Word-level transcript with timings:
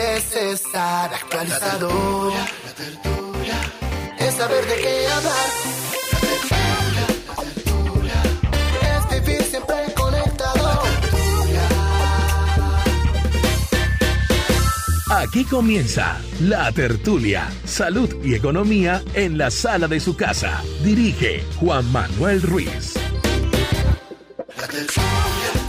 Es 0.00 0.34
estar 0.34 1.12
actualizado. 1.12 2.32
Es 4.18 4.34
saber 4.34 4.64
de 4.64 4.74
qué 4.76 5.06
hablar. 5.08 5.34
Es 8.80 9.20
vivir 9.20 9.42
siempre 9.42 9.76
conectado. 9.94 10.80
Aquí 15.10 15.44
comienza 15.44 16.18
La 16.40 16.72
Tertulia, 16.72 17.50
Salud 17.66 18.24
y 18.24 18.34
Economía 18.34 19.02
en 19.12 19.36
la 19.36 19.50
sala 19.50 19.86
de 19.86 20.00
su 20.00 20.16
casa. 20.16 20.62
Dirige 20.82 21.44
Juan 21.56 21.92
Manuel 21.92 22.40
Ruiz. 22.40 22.94
Es 24.56 25.59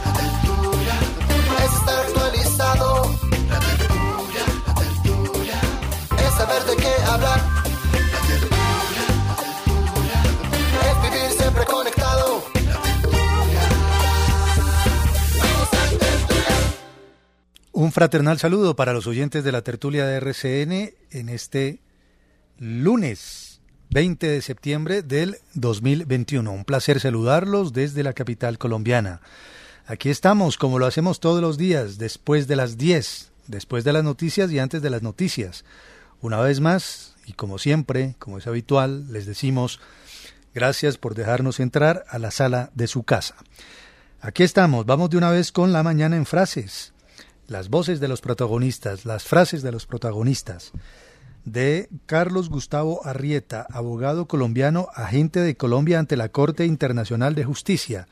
Un 17.73 17.93
fraternal 17.93 18.37
saludo 18.37 18.75
para 18.75 18.91
los 18.91 19.07
oyentes 19.07 19.45
de 19.45 19.53
la 19.53 19.61
tertulia 19.61 20.05
de 20.05 20.17
RCN 20.17 20.93
en 21.09 21.29
este 21.29 21.79
lunes 22.59 23.61
20 23.91 24.27
de 24.27 24.41
septiembre 24.41 25.03
del 25.03 25.37
2021. 25.53 26.51
Un 26.51 26.65
placer 26.65 26.99
saludarlos 26.99 27.71
desde 27.71 28.03
la 28.03 28.11
capital 28.11 28.57
colombiana. 28.57 29.21
Aquí 29.85 30.09
estamos, 30.09 30.57
como 30.57 30.79
lo 30.79 30.85
hacemos 30.85 31.21
todos 31.21 31.41
los 31.41 31.57
días, 31.57 31.97
después 31.97 32.49
de 32.49 32.57
las 32.57 32.77
10, 32.77 33.31
después 33.47 33.85
de 33.85 33.93
las 33.93 34.03
noticias 34.03 34.51
y 34.51 34.59
antes 34.59 34.81
de 34.81 34.89
las 34.89 35.01
noticias. 35.01 35.63
Una 36.19 36.41
vez 36.41 36.59
más, 36.59 37.15
y 37.25 37.31
como 37.31 37.57
siempre, 37.57 38.15
como 38.19 38.37
es 38.37 38.47
habitual, 38.47 39.13
les 39.13 39.25
decimos 39.25 39.79
gracias 40.53 40.97
por 40.97 41.15
dejarnos 41.15 41.61
entrar 41.61 42.03
a 42.09 42.19
la 42.19 42.31
sala 42.31 42.69
de 42.75 42.87
su 42.87 43.03
casa. 43.03 43.35
Aquí 44.19 44.43
estamos, 44.43 44.85
vamos 44.85 45.09
de 45.09 45.17
una 45.17 45.31
vez 45.31 45.53
con 45.53 45.71
la 45.71 45.83
mañana 45.83 46.17
en 46.17 46.25
frases 46.25 46.91
las 47.51 47.69
voces 47.69 47.99
de 47.99 48.07
los 48.07 48.21
protagonistas, 48.21 49.05
las 49.05 49.25
frases 49.25 49.61
de 49.61 49.73
los 49.73 49.85
protagonistas, 49.85 50.71
de 51.43 51.89
Carlos 52.05 52.49
Gustavo 52.49 53.05
Arrieta, 53.05 53.67
abogado 53.69 54.25
colombiano, 54.25 54.87
agente 54.95 55.41
de 55.41 55.57
Colombia 55.57 55.99
ante 55.99 56.15
la 56.15 56.29
Corte 56.29 56.65
Internacional 56.65 57.35
de 57.35 57.43
Justicia, 57.43 58.07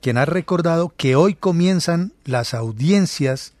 quien 0.00 0.16
ha 0.16 0.24
recordado 0.24 0.94
que 0.96 1.14
hoy 1.14 1.34
comienzan 1.34 2.12
las 2.24 2.54
audiencias 2.54 3.52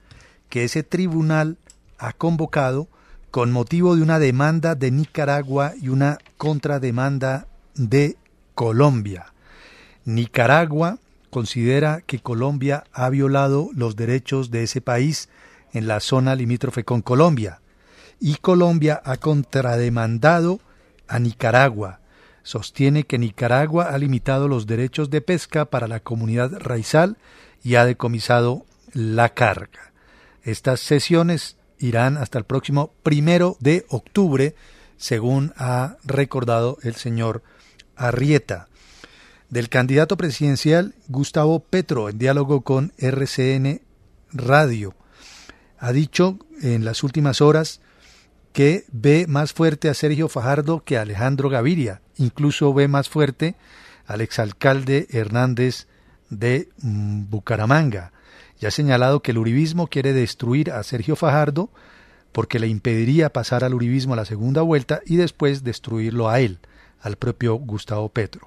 que 0.48 0.64
ese 0.64 0.82
tribunal 0.82 1.58
ha 1.98 2.14
convocado 2.14 2.88
con 3.30 3.52
motivo 3.52 3.96
de 3.96 4.02
una 4.02 4.18
demanda 4.18 4.74
de 4.74 4.90
Nicaragua 4.90 5.74
y 5.80 5.90
una 5.90 6.16
contrademanda 6.38 7.46
de 7.74 8.16
Colombia. 8.54 9.26
Nicaragua 10.06 10.98
considera 11.30 12.02
que 12.06 12.18
Colombia 12.18 12.84
ha 12.92 13.08
violado 13.08 13.70
los 13.74 13.96
derechos 13.96 14.50
de 14.50 14.64
ese 14.64 14.80
país 14.80 15.28
en 15.72 15.86
la 15.86 16.00
zona 16.00 16.34
limítrofe 16.34 16.84
con 16.84 17.00
Colombia 17.00 17.60
y 18.20 18.34
Colombia 18.36 19.00
ha 19.04 19.16
contrademandado 19.16 20.60
a 21.08 21.18
Nicaragua. 21.18 22.00
Sostiene 22.42 23.04
que 23.04 23.18
Nicaragua 23.18 23.90
ha 23.90 23.98
limitado 23.98 24.46
los 24.46 24.66
derechos 24.66 25.10
de 25.10 25.20
pesca 25.20 25.64
para 25.64 25.88
la 25.88 26.00
comunidad 26.00 26.52
raizal 26.60 27.16
y 27.62 27.76
ha 27.76 27.84
decomisado 27.84 28.66
la 28.92 29.30
carga. 29.30 29.92
Estas 30.42 30.80
sesiones 30.80 31.56
irán 31.78 32.16
hasta 32.16 32.38
el 32.38 32.44
próximo 32.44 32.92
primero 33.02 33.56
de 33.60 33.86
octubre, 33.88 34.54
según 34.96 35.52
ha 35.56 35.96
recordado 36.04 36.78
el 36.82 36.94
señor 36.94 37.42
Arrieta 37.96 38.69
del 39.50 39.68
candidato 39.68 40.16
presidencial 40.16 40.94
Gustavo 41.08 41.60
Petro 41.60 42.08
en 42.08 42.18
diálogo 42.18 42.62
con 42.62 42.92
RCN 42.98 43.82
Radio. 44.32 44.94
Ha 45.78 45.92
dicho 45.92 46.38
en 46.62 46.84
las 46.84 47.02
últimas 47.02 47.40
horas 47.40 47.80
que 48.52 48.84
ve 48.92 49.26
más 49.28 49.52
fuerte 49.52 49.88
a 49.88 49.94
Sergio 49.94 50.28
Fajardo 50.28 50.84
que 50.84 50.96
a 50.96 51.02
Alejandro 51.02 51.48
Gaviria. 51.48 52.00
Incluso 52.16 52.72
ve 52.72 52.86
más 52.86 53.08
fuerte 53.08 53.56
al 54.06 54.20
exalcalde 54.20 55.08
Hernández 55.10 55.88
de 56.28 56.68
mm, 56.78 57.28
Bucaramanga. 57.28 58.12
Y 58.60 58.66
ha 58.66 58.70
señalado 58.70 59.20
que 59.20 59.32
el 59.32 59.38
uribismo 59.38 59.88
quiere 59.88 60.12
destruir 60.12 60.70
a 60.70 60.82
Sergio 60.84 61.16
Fajardo 61.16 61.70
porque 62.30 62.60
le 62.60 62.68
impediría 62.68 63.32
pasar 63.32 63.64
al 63.64 63.74
uribismo 63.74 64.12
a 64.14 64.16
la 64.16 64.24
segunda 64.24 64.62
vuelta 64.62 65.00
y 65.06 65.16
después 65.16 65.64
destruirlo 65.64 66.28
a 66.28 66.38
él, 66.40 66.60
al 67.00 67.16
propio 67.16 67.54
Gustavo 67.54 68.10
Petro 68.10 68.46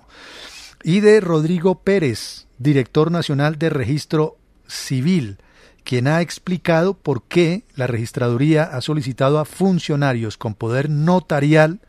y 0.84 1.00
de 1.00 1.22
Rodrigo 1.22 1.82
Pérez, 1.82 2.48
director 2.58 3.10
nacional 3.10 3.58
de 3.58 3.70
registro 3.70 4.38
civil, 4.68 5.38
quien 5.84 6.08
ha 6.08 6.22
explicado 6.22 6.94
por 6.94 7.24
qué 7.24 7.64
la 7.76 7.88
registraduría 7.88 8.64
ha 8.64 8.82
solicitado 8.82 9.40
a 9.40 9.46
funcionarios 9.46 10.38
con 10.38 10.56
poder 10.56 10.90
notarial 10.90 11.80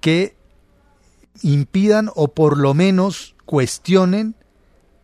que 0.00 0.36
impidan 1.42 2.10
o 2.14 2.28
por 2.28 2.58
lo 2.58 2.74
menos 2.74 3.34
cuestionen 3.44 4.36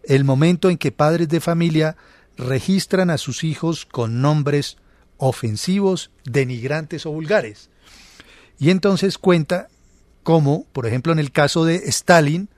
el 0.04 0.24
momento 0.24 0.70
en 0.70 0.78
que 0.78 0.92
padres 0.92 1.28
de 1.28 1.40
familia 1.40 1.96
registran 2.36 3.10
a 3.10 3.18
sus 3.18 3.44
hijos 3.44 3.86
con 3.86 4.20
nombres 4.22 4.78
ofensivos, 5.16 6.10
denigrantes 6.24 7.06
o 7.06 7.12
vulgares. 7.12 7.70
Y 8.58 8.70
entonces 8.70 9.18
cuenta 9.18 9.68
cómo, 10.22 10.66
por 10.72 10.86
ejemplo, 10.86 11.12
en 11.12 11.18
el 11.18 11.32
caso 11.32 11.64
de 11.64 11.76
Stalin, 11.88 12.48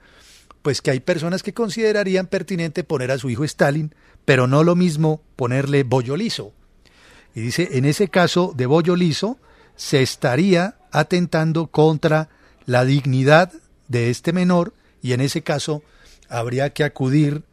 pues 0.63 0.81
que 0.81 0.89
hay 0.91 1.01
personas 1.01 1.43
que 1.43 1.53
considerarían 1.53 2.25
pertinente 2.25 2.83
poner 2.83 3.11
a 3.11 3.19
su 3.19 3.29
hijo 3.29 3.43
Stalin, 3.43 3.93
pero 4.25 4.47
no 4.47 4.63
lo 4.63 4.75
mismo 4.75 5.21
ponerle 5.35 5.83
bollo 5.83 6.17
liso. 6.17 6.53
Y 7.35 7.41
dice, 7.41 7.69
en 7.73 7.85
ese 7.85 8.07
caso 8.07 8.53
de 8.55 8.65
bollo 8.65 8.95
liso, 8.95 9.37
se 9.75 10.01
estaría 10.01 10.77
atentando 10.91 11.67
contra 11.67 12.29
la 12.65 12.85
dignidad 12.85 13.51
de 13.89 14.09
este 14.09 14.31
menor 14.31 14.73
y 15.01 15.11
en 15.11 15.21
ese 15.21 15.43
caso 15.43 15.83
habría 16.29 16.71
que 16.71 16.85
acudir 16.85 17.43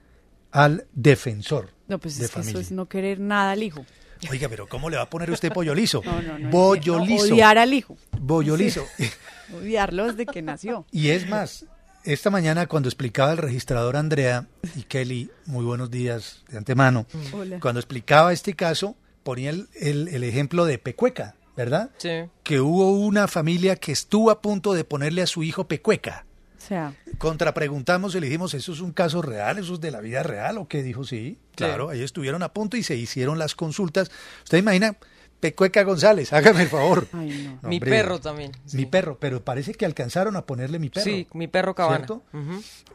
al 0.53 0.87
defensor. 0.93 1.71
No, 1.89 1.99
pues 1.99 2.19
de 2.19 2.27
es 2.27 2.31
que 2.31 2.41
eso 2.41 2.61
es 2.61 2.71
no 2.71 2.87
querer 2.87 3.19
nada 3.19 3.53
al 3.53 3.63
hijo. 3.63 3.85
Oiga, 4.31 4.49
pero 4.49 4.69
¿cómo 4.69 4.89
le 4.89 4.97
va 4.97 5.05
a 5.05 5.11
poner 5.11 5.31
usted 5.31 5.53
pollo 5.53 5.75
liso? 5.75 6.03
No, 6.05 6.23
no, 6.23 6.39
no. 6.39 6.51
Bollo 6.51 6.99
no. 6.99 7.17
Odiar 7.17 7.59
al 7.59 7.75
hijo. 7.75 7.97
Bollo 8.21 8.57
Sí. 8.57 8.71
Odiarlo 9.57 10.07
desde 10.07 10.27
que 10.27 10.43
nació. 10.43 10.87
Y 10.93 11.09
es 11.09 11.29
más, 11.29 11.67
esta 12.05 12.31
mañana 12.31 12.67
cuando 12.67 12.89
explicaba 12.89 13.33
el 13.33 13.39
registrador 13.39 13.97
Andrea 13.97 14.47
y 14.77 14.83
Kelly, 14.85 15.31
muy 15.47 15.65
buenos 15.65 15.91
días 15.91 16.43
de 16.49 16.59
antemano, 16.59 17.07
Hola. 17.33 17.61
cuando 17.61 17.81
explicaba 17.81 18.33
este 18.33 18.55
caso, 18.55 18.97
ponía 19.23 19.51
el, 19.51 19.69
el- 19.75 20.09
el 20.09 20.25
ejemplo 20.25 20.65
de 20.65 20.79
Pecueca, 20.79 21.35
¿verdad? 21.57 21.91
Sí. 21.99 22.25
Que 22.43 22.61
hubo 22.61 22.93
una 22.93 23.29
familia 23.29 23.77
que 23.77 23.93
estuvo 23.93 24.31
a 24.31 24.41
punto 24.41 24.73
de 24.73 24.85
ponerle 24.85 25.23
a 25.23 25.27
su 25.27 25.43
hijo 25.43 25.69
Pecueca. 25.69 26.25
O 26.59 26.63
sea, 26.63 26.95
contrapreguntamos 27.19 28.15
y 28.15 28.21
le 28.21 28.27
dijimos, 28.27 28.53
¿eso 28.55 28.73
es 28.73 28.81
un 28.81 28.93
caso 28.93 29.23
real? 29.23 29.59
¿Eso 29.59 29.75
es 29.75 29.81
de 29.81 29.91
la 29.91 30.01
vida 30.01 30.23
real? 30.23 30.59
¿O 30.59 30.69
qué? 30.69 30.83
Dijo, 30.83 31.05
sí, 31.05 31.39
claro, 31.55 31.89
ahí 31.89 32.03
estuvieron 32.03 32.43
a 32.43 32.53
punto 32.53 32.77
y 32.77 32.83
se 32.83 32.97
hicieron 32.97 33.39
las 33.39 33.55
consultas. 33.55 34.11
¿Usted 34.45 34.59
imagina? 34.59 34.97
Pecueca 35.41 35.83
González, 35.85 36.33
hágame 36.35 36.63
el 36.63 36.69
favor. 36.69 37.09
Ay, 37.13 37.45
no. 37.45 37.59
No, 37.63 37.69
mi 37.69 37.77
hombre, 37.77 37.91
perro 37.91 38.21
también. 38.21 38.53
sí. 38.67 38.77
Mi 38.77 38.87
perro, 38.87 39.19
pero 39.19 39.43
parece 39.45 39.73
que 39.75 39.87
alcanzaron 39.87 40.37
a 40.37 40.47
ponerle 40.47 40.79
mi 40.79 40.91
perro. 40.91 41.05
Sí, 41.05 41.27
mi 41.33 41.49
perro 41.49 41.75
cabana. 41.75 42.07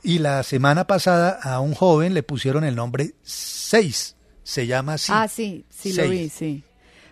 Y 0.03 0.19
la 0.19 0.43
semana 0.43 0.85
pasada 0.87 1.39
a 1.41 1.59
un 1.59 1.73
joven 1.73 2.13
le 2.13 2.23
pusieron 2.23 2.63
el 2.63 2.75
nombre 2.75 3.13
6. 3.23 4.15
Se 4.43 4.67
llama 4.67 4.93
así. 4.93 5.11
Ah, 5.13 5.27
sí, 5.27 5.65
sí 5.69 5.89
lo 5.93 6.03
Seis. 6.03 6.11
vi, 6.11 6.29
sí. 6.29 6.63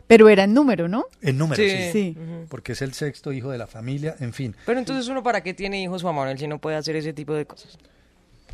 Pero 0.06 0.30
era 0.30 0.44
en 0.44 0.54
número, 0.54 0.88
¿no? 0.88 1.06
En 1.22 1.38
número, 1.40 1.64
Sí. 1.64 1.70
sí. 1.70 1.92
Sí. 1.92 2.18
Porque 2.50 2.74
es 2.74 2.82
el 2.84 2.94
sexto 2.94 3.32
hijo 3.34 3.50
de 3.50 3.58
la 3.58 3.66
familia, 3.66 4.16
en 4.20 4.34
fin. 4.34 4.56
Pero 4.68 4.78
entonces 4.78 5.08
uno 5.08 5.24
para 5.24 5.42
qué 5.42 5.54
tiene 5.56 5.82
hijos 5.82 6.04
Juan 6.04 6.14
Manuel 6.14 6.38
si 6.38 6.46
no 6.48 6.60
puede 6.60 6.76
hacer 6.76 6.96
ese 6.96 7.14
tipo 7.14 7.34
de 7.34 7.46
cosas. 7.48 7.80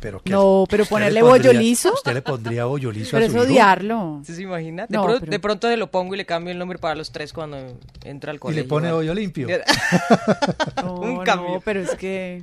Pero 0.00 0.20
¿qué? 0.22 0.30
No, 0.32 0.64
pero 0.68 0.84
¿Usted 0.84 0.94
le 0.96 0.98
ponerle 0.98 1.22
bollo 1.22 1.52
liso. 1.52 1.92
¿Usted 1.92 2.14
le 2.14 2.22
pondría 2.22 2.64
bollo 2.64 2.90
liso 2.90 3.10
Pero 3.12 3.24
a 3.24 3.26
es 3.26 3.32
su 3.32 3.38
hijo? 3.38 3.46
odiarlo. 3.46 4.12
¿Usted 4.20 4.34
se 4.34 4.42
imagina? 4.42 4.86
De, 4.86 4.96
No, 4.96 5.04
pro- 5.04 5.20
pero- 5.20 5.30
de 5.30 5.38
pronto 5.38 5.68
se 5.68 5.76
lo 5.76 5.90
pongo 5.90 6.14
y 6.14 6.18
le 6.18 6.24
cambio 6.26 6.52
el 6.52 6.58
nombre 6.58 6.78
para 6.78 6.94
los 6.94 7.12
tres 7.12 7.32
cuando 7.34 7.58
entra 8.04 8.30
al 8.30 8.36
Y 8.36 8.40
colegio. 8.40 8.62
le 8.62 8.68
pone 8.68 8.90
bollo 8.92 9.12
limpio. 9.14 9.46
No, 10.82 10.94
Un 10.94 11.14
no, 11.16 11.24
cambio. 11.24 11.60
pero 11.64 11.80
es 11.80 11.90
que 11.96 12.42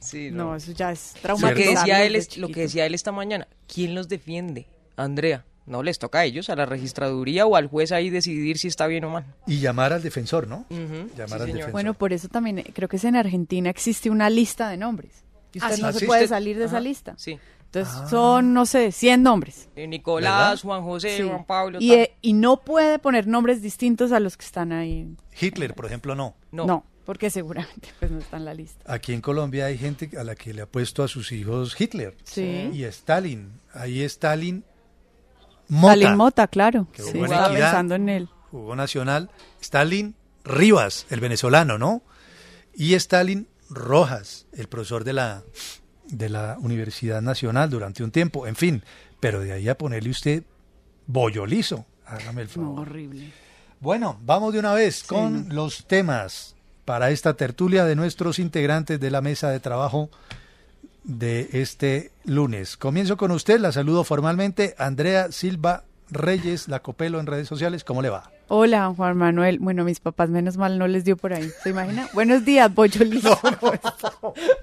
Sí, 0.00 0.30
no, 0.30 0.44
no. 0.50 0.56
eso 0.56 0.72
ya 0.72 0.92
es 0.92 1.12
Lo 1.16 1.20
traumatizarlo 1.22 1.56
que, 1.64 1.70
decía 1.78 2.04
él 2.04 2.12
desde 2.12 2.30
es, 2.32 2.36
lo 2.38 2.48
que 2.48 2.60
decía 2.60 2.86
él 2.86 2.94
esta 2.94 3.10
mañana, 3.12 3.48
¿quién 3.72 3.94
los 3.94 4.08
defiende? 4.08 4.66
Andrea, 4.96 5.44
no 5.66 5.82
les 5.82 5.98
toca 5.98 6.20
a 6.20 6.24
ellos, 6.24 6.50
a 6.50 6.56
la 6.56 6.66
registraduría 6.66 7.46
o 7.46 7.56
al 7.56 7.66
juez 7.66 7.90
ahí 7.92 8.08
decidir 8.10 8.58
si 8.58 8.68
está 8.68 8.86
bien 8.86 9.04
o 9.04 9.10
mal. 9.10 9.24
Y 9.46 9.58
llamar 9.60 9.92
al 9.92 10.02
defensor, 10.02 10.46
¿no? 10.46 10.66
Llamar 10.70 11.08
sí, 11.08 11.22
al 11.22 11.28
señor. 11.28 11.46
defensor. 11.46 11.72
Bueno, 11.72 11.94
por 11.94 12.12
eso 12.12 12.28
también 12.28 12.58
eh, 12.60 12.64
creo 12.74 12.88
que 12.88 12.96
es 12.96 13.04
en 13.04 13.16
Argentina 13.16 13.70
existe 13.70 14.08
una 14.10 14.30
lista 14.30 14.68
de 14.68 14.76
nombres. 14.76 15.24
Usted 15.58 15.74
Ah, 15.74 15.76
no 15.82 15.86
¿Ah, 15.88 15.92
se 15.92 16.06
puede 16.06 16.24
Usted- 16.24 16.34
salir 16.36 16.58
de 16.58 16.64
esa 16.64 16.80
lista. 16.80 17.14
Sí. 17.16 17.38
Entonces 17.66 17.94
Ah. 17.96 18.08
son, 18.08 18.54
no 18.54 18.64
sé, 18.64 18.92
100 18.92 19.22
nombres. 19.22 19.68
Eh, 19.76 19.86
Nicolás, 19.86 20.32
¿Verdad? 20.32 20.58
Juan 20.62 20.82
José, 20.84 21.16
Sí. 21.18 21.22
Juan 21.28 21.44
Pablo. 21.44 21.78
Y, 21.80 21.88
tal. 21.90 21.98
eh, 21.98 22.14
y 22.22 22.32
no 22.32 22.60
puede 22.62 22.98
poner 22.98 23.26
nombres 23.26 23.60
distintos 23.60 24.10
a 24.12 24.20
los 24.20 24.36
que 24.38 24.46
están 24.46 24.72
ahí. 24.72 25.14
Hitler, 25.38 25.74
por 25.74 25.84
ejemplo, 25.86 26.14
no. 26.14 26.34
no. 26.50 26.64
No, 26.66 26.86
porque 27.04 27.28
seguramente 27.30 27.88
pues 27.98 28.10
no 28.10 28.18
está 28.20 28.38
en 28.38 28.46
la 28.46 28.54
lista. 28.54 28.90
Aquí 28.92 29.12
en 29.12 29.20
Colombia 29.20 29.66
hay 29.66 29.76
gente 29.76 30.10
a 30.18 30.24
la 30.24 30.34
que 30.34 30.54
le 30.54 30.62
ha 30.62 30.66
puesto 30.66 31.02
a 31.02 31.08
sus 31.08 31.30
hijos 31.32 31.78
Hitler. 31.78 32.16
Sí. 32.24 32.70
Y 32.72 32.84
Stalin. 32.84 33.52
Ahí 33.74 34.02
Stalin 34.02 34.64
Mota. 35.68 35.94
Stalin 35.94 36.16
Mota, 36.16 36.46
claro. 36.46 36.86
Que 36.92 37.02
Sí, 37.02 37.18
estaba 37.20 37.46
Equidad. 37.48 37.60
pensando 37.66 37.94
en 37.96 38.08
él. 38.08 38.28
Jugó 38.50 38.74
nacional. 38.76 39.30
Stalin 39.60 40.14
Rivas, 40.44 41.04
el 41.10 41.20
venezolano, 41.20 41.76
¿no? 41.76 42.00
Y 42.74 42.94
Stalin 42.94 43.46
Rojas, 43.70 44.46
el 44.52 44.68
profesor 44.68 45.04
de 45.04 45.12
la, 45.12 45.42
de 46.08 46.28
la 46.28 46.56
Universidad 46.60 47.20
Nacional 47.22 47.70
durante 47.70 48.02
un 48.02 48.10
tiempo. 48.10 48.46
En 48.46 48.56
fin, 48.56 48.82
pero 49.20 49.40
de 49.40 49.52
ahí 49.52 49.68
a 49.68 49.76
ponerle 49.78 50.10
usted 50.10 50.42
bollo 51.06 51.46
liso. 51.46 51.86
Hágame 52.06 52.42
el 52.42 52.48
No, 52.48 52.52
favor. 52.54 52.80
horrible. 52.80 53.32
Bueno, 53.80 54.18
vamos 54.24 54.52
de 54.52 54.58
una 54.58 54.74
vez 54.74 55.04
con 55.04 55.54
los 55.54 55.86
temas 55.86 56.56
para 56.84 57.10
esta 57.10 57.34
tertulia 57.34 57.84
de 57.84 57.94
nuestros 57.96 58.38
integrantes 58.38 58.98
de 58.98 59.10
la 59.10 59.20
mesa 59.20 59.50
de 59.50 59.60
trabajo 59.60 60.10
de 61.04 61.48
este 61.52 62.10
lunes. 62.24 62.76
Comienzo 62.76 63.16
con 63.16 63.30
usted, 63.30 63.60
la 63.60 63.72
saludo 63.72 64.04
formalmente, 64.04 64.74
Andrea 64.78 65.30
Silva 65.32 65.84
Reyes, 66.10 66.68
la 66.68 66.80
Copelo 66.80 67.20
en 67.20 67.26
redes 67.26 67.48
sociales, 67.48 67.84
¿cómo 67.84 68.02
le 68.02 68.08
va? 68.10 68.30
Hola, 68.48 68.92
Juan 68.96 69.16
Manuel. 69.16 69.58
Bueno, 69.58 69.84
mis 69.84 70.00
papás 70.00 70.30
menos 70.30 70.56
mal 70.56 70.78
no 70.78 70.86
les 70.88 71.04
dio 71.04 71.16
por 71.16 71.32
ahí. 71.34 71.50
¿Se 71.62 71.70
imagina? 71.70 72.08
Buenos 72.14 72.44
días, 72.44 72.72
bollo 72.74 73.04
liso. 73.04 73.38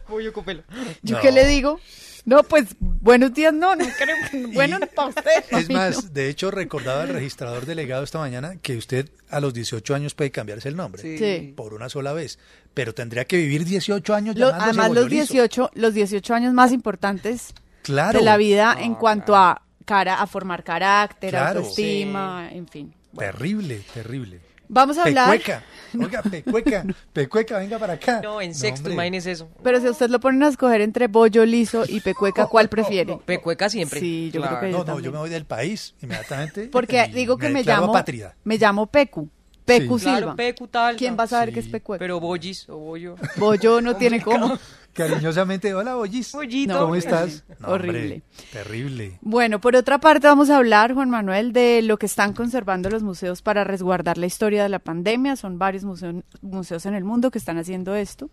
Pollo 0.07 0.33
copelo. 0.33 0.63
¿Yo 1.03 1.15
No. 1.17 1.21
qué 1.21 1.31
le 1.31 1.45
digo? 1.47 1.79
No, 2.25 2.41
pues 2.41 2.75
buenos 2.79 3.35
días, 3.35 3.53
no, 3.53 3.75
no 3.75 3.85
creo 3.99 4.15
que 4.31 4.47
bueno 4.55 4.79
para 4.95 5.09
usted. 5.09 5.43
Es 5.51 5.69
más, 5.69 6.05
no. 6.05 6.09
de 6.09 6.27
hecho 6.29 6.49
recordaba 6.49 7.03
el 7.03 7.09
registrador 7.09 7.67
delegado 7.67 8.03
esta 8.03 8.17
mañana 8.17 8.55
que 8.63 8.77
usted 8.77 9.09
a 9.29 9.39
los 9.39 9.53
18 9.53 9.93
años 9.93 10.15
puede 10.15 10.31
cambiarse 10.31 10.67
el 10.69 10.75
nombre. 10.75 11.03
Sí. 11.19 11.53
Por 11.55 11.75
una 11.75 11.87
sola 11.87 12.13
vez, 12.13 12.39
pero 12.73 12.95
tendría 12.95 13.25
que 13.25 13.37
vivir 13.37 13.63
18 13.63 14.15
años 14.15 14.35
Lo- 14.37 14.47
además, 14.47 14.75
los 14.87 14.87
bollo 14.87 15.07
liso. 15.07 15.33
18, 15.33 15.69
los 15.75 15.93
18 15.93 16.33
años 16.33 16.53
más 16.55 16.71
importantes 16.71 17.53
Claro. 17.83 18.17
de 18.17 18.25
la 18.25 18.37
vida 18.37 18.75
en 18.79 18.95
cuanto 18.95 19.35
a 19.35 19.61
cara, 19.85 20.21
a 20.21 20.27
formar 20.27 20.63
carácter, 20.63 21.29
Claro. 21.31 21.59
autoestima, 21.59 22.49
en 22.51 22.67
fin. 22.67 22.93
Terrible, 23.17 23.81
terrible. 23.93 24.41
Vamos 24.67 24.97
a 24.97 25.03
hablar. 25.03 25.29
Pecueca. 25.29 25.63
Oiga, 25.99 26.21
pecueca. 26.29 26.85
Pecueca, 27.13 27.59
venga 27.59 27.77
para 27.77 27.93
acá. 27.93 28.19
No, 28.23 28.41
en 28.41 28.55
sexto, 28.55 28.79
hombre. 28.89 28.93
imagínese 28.95 29.31
eso. 29.31 29.47
Pero 29.63 29.79
si 29.79 29.85
a 29.85 29.91
usted 29.91 30.09
lo 30.09 30.19
ponen 30.19 30.41
a 30.41 30.47
escoger 30.47 30.81
entre 30.81 31.07
bollo 31.07 31.45
liso 31.45 31.83
y 31.87 31.99
pecueca, 32.01 32.47
¿cuál 32.49 32.67
prefiere? 32.67 33.15
Pecueca 33.25 33.69
siempre. 33.69 33.99
Sí, 33.99 34.31
yo 34.33 34.41
creo 34.41 34.59
que 34.59 34.65
No, 34.65 34.71
yo 34.71 34.77
no, 34.79 34.85
también. 34.85 35.05
yo 35.05 35.11
me 35.11 35.19
voy 35.19 35.29
del 35.29 35.45
país 35.45 35.93
inmediatamente. 36.01 36.67
Porque 36.71 37.09
digo 37.13 37.37
que 37.37 37.49
me, 37.49 37.59
declaro 37.59 37.81
llamo 37.83 37.93
apátrida. 37.93 38.35
me 38.43 38.57
llamo 38.57 38.87
Pecu, 38.87 39.29
Pecu 39.65 39.97
Sí. 39.99 40.05
Silva. 40.05 40.17
Claro, 40.19 40.35
Pecu 40.35 40.67
tal. 40.67 40.95
¿Quién 40.95 41.13
no. 41.13 41.17
va 41.17 41.23
a 41.23 41.27
saber 41.27 41.49
Sí. 41.49 41.53
qué 41.55 41.59
es 41.61 41.67
pecueca? 41.67 41.99
Pero 41.99 42.19
bollis 42.19 42.69
o 42.69 42.77
bollo. 42.77 43.15
Bollo 43.37 43.81
no 43.81 43.95
tiene 43.97 44.21
cómo. 44.21 44.57
Cariñosamente, 44.93 45.73
hola, 45.73 45.95
Bollis. 45.95 46.31
Bollito. 46.31 46.73
¿Cómo 46.79 46.87
No, 46.89 46.95
estás? 46.95 47.43
No, 47.59 47.67
hombre, 47.67 47.89
horrible. 47.89 48.21
terrible. 48.53 49.19
Bueno, 49.21 49.59
por 49.59 49.75
otra 49.75 49.99
parte 49.99 50.25
vamos 50.27 50.49
a 50.49 50.55
hablar, 50.55 50.93
Juan 50.93 51.09
Manuel, 51.09 51.51
de 51.51 51.81
lo 51.81 51.97
que 51.97 52.05
están 52.05 52.31
conservando 52.31 52.89
los 52.89 53.03
museos 53.03 53.41
para 53.41 53.65
resguardar 53.65 54.17
la 54.17 54.25
historia 54.25 54.63
de 54.63 54.69
la 54.69 54.79
pandemia. 54.79 55.35
Son 55.35 55.59
varios 55.59 55.83
museo- 55.83 56.23
museos 56.41 56.85
en 56.85 56.93
el 56.93 57.03
mundo 57.03 57.29
que 57.29 57.37
están 57.39 57.57
haciendo 57.57 57.93
esto. 57.93 58.29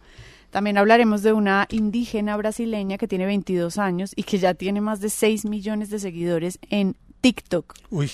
También 0.50 0.79
hablaremos 0.79 1.23
de 1.23 1.32
una 1.32 1.67
indígena 1.69 2.37
brasileña 2.37 2.96
que 2.96 3.08
tiene 3.08 3.26
22 3.26 3.79
años 3.79 4.12
y 4.14 4.23
que 4.23 4.38
ya 4.38 4.55
tiene 4.55 4.81
más 4.81 5.00
de 5.00 5.11
6 5.11 5.44
millones 5.46 5.90
de 5.90 5.99
seguidores 5.99 6.61
en 6.70 6.94
TikTok. 7.23 7.75
Uy, 7.90 8.08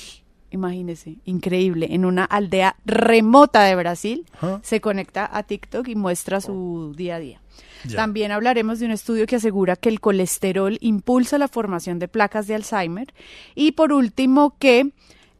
Imagínese, 0.51 1.17
increíble. 1.25 1.89
En 1.91 2.05
una 2.05 2.25
aldea 2.25 2.77
remota 2.87 3.65
de 3.65 3.75
Brasil 3.75 4.27
se 4.63 4.81
conecta 4.81 5.29
a 5.31 5.43
TikTok 5.43 5.89
y 5.89 5.95
muestra 5.95 6.41
su 6.41 6.95
día 6.97 7.17
a 7.17 7.19
día. 7.19 7.41
Ya. 7.85 7.97
También 7.97 8.33
hablaremos 8.33 8.79
de 8.79 8.87
un 8.87 8.93
estudio 8.93 9.27
que 9.27 9.37
asegura 9.37 9.77
que 9.77 9.89
el 9.89 10.01
colesterol 10.01 10.79
impulsa 10.81 11.39
la 11.39 11.49
formación 11.49 11.99
de 11.99 12.09
placas 12.09 12.47
de 12.47 12.55
Alzheimer. 12.55 13.13
Y 13.55 13.73
por 13.73 13.93
último, 13.93 14.57
que, 14.59 14.93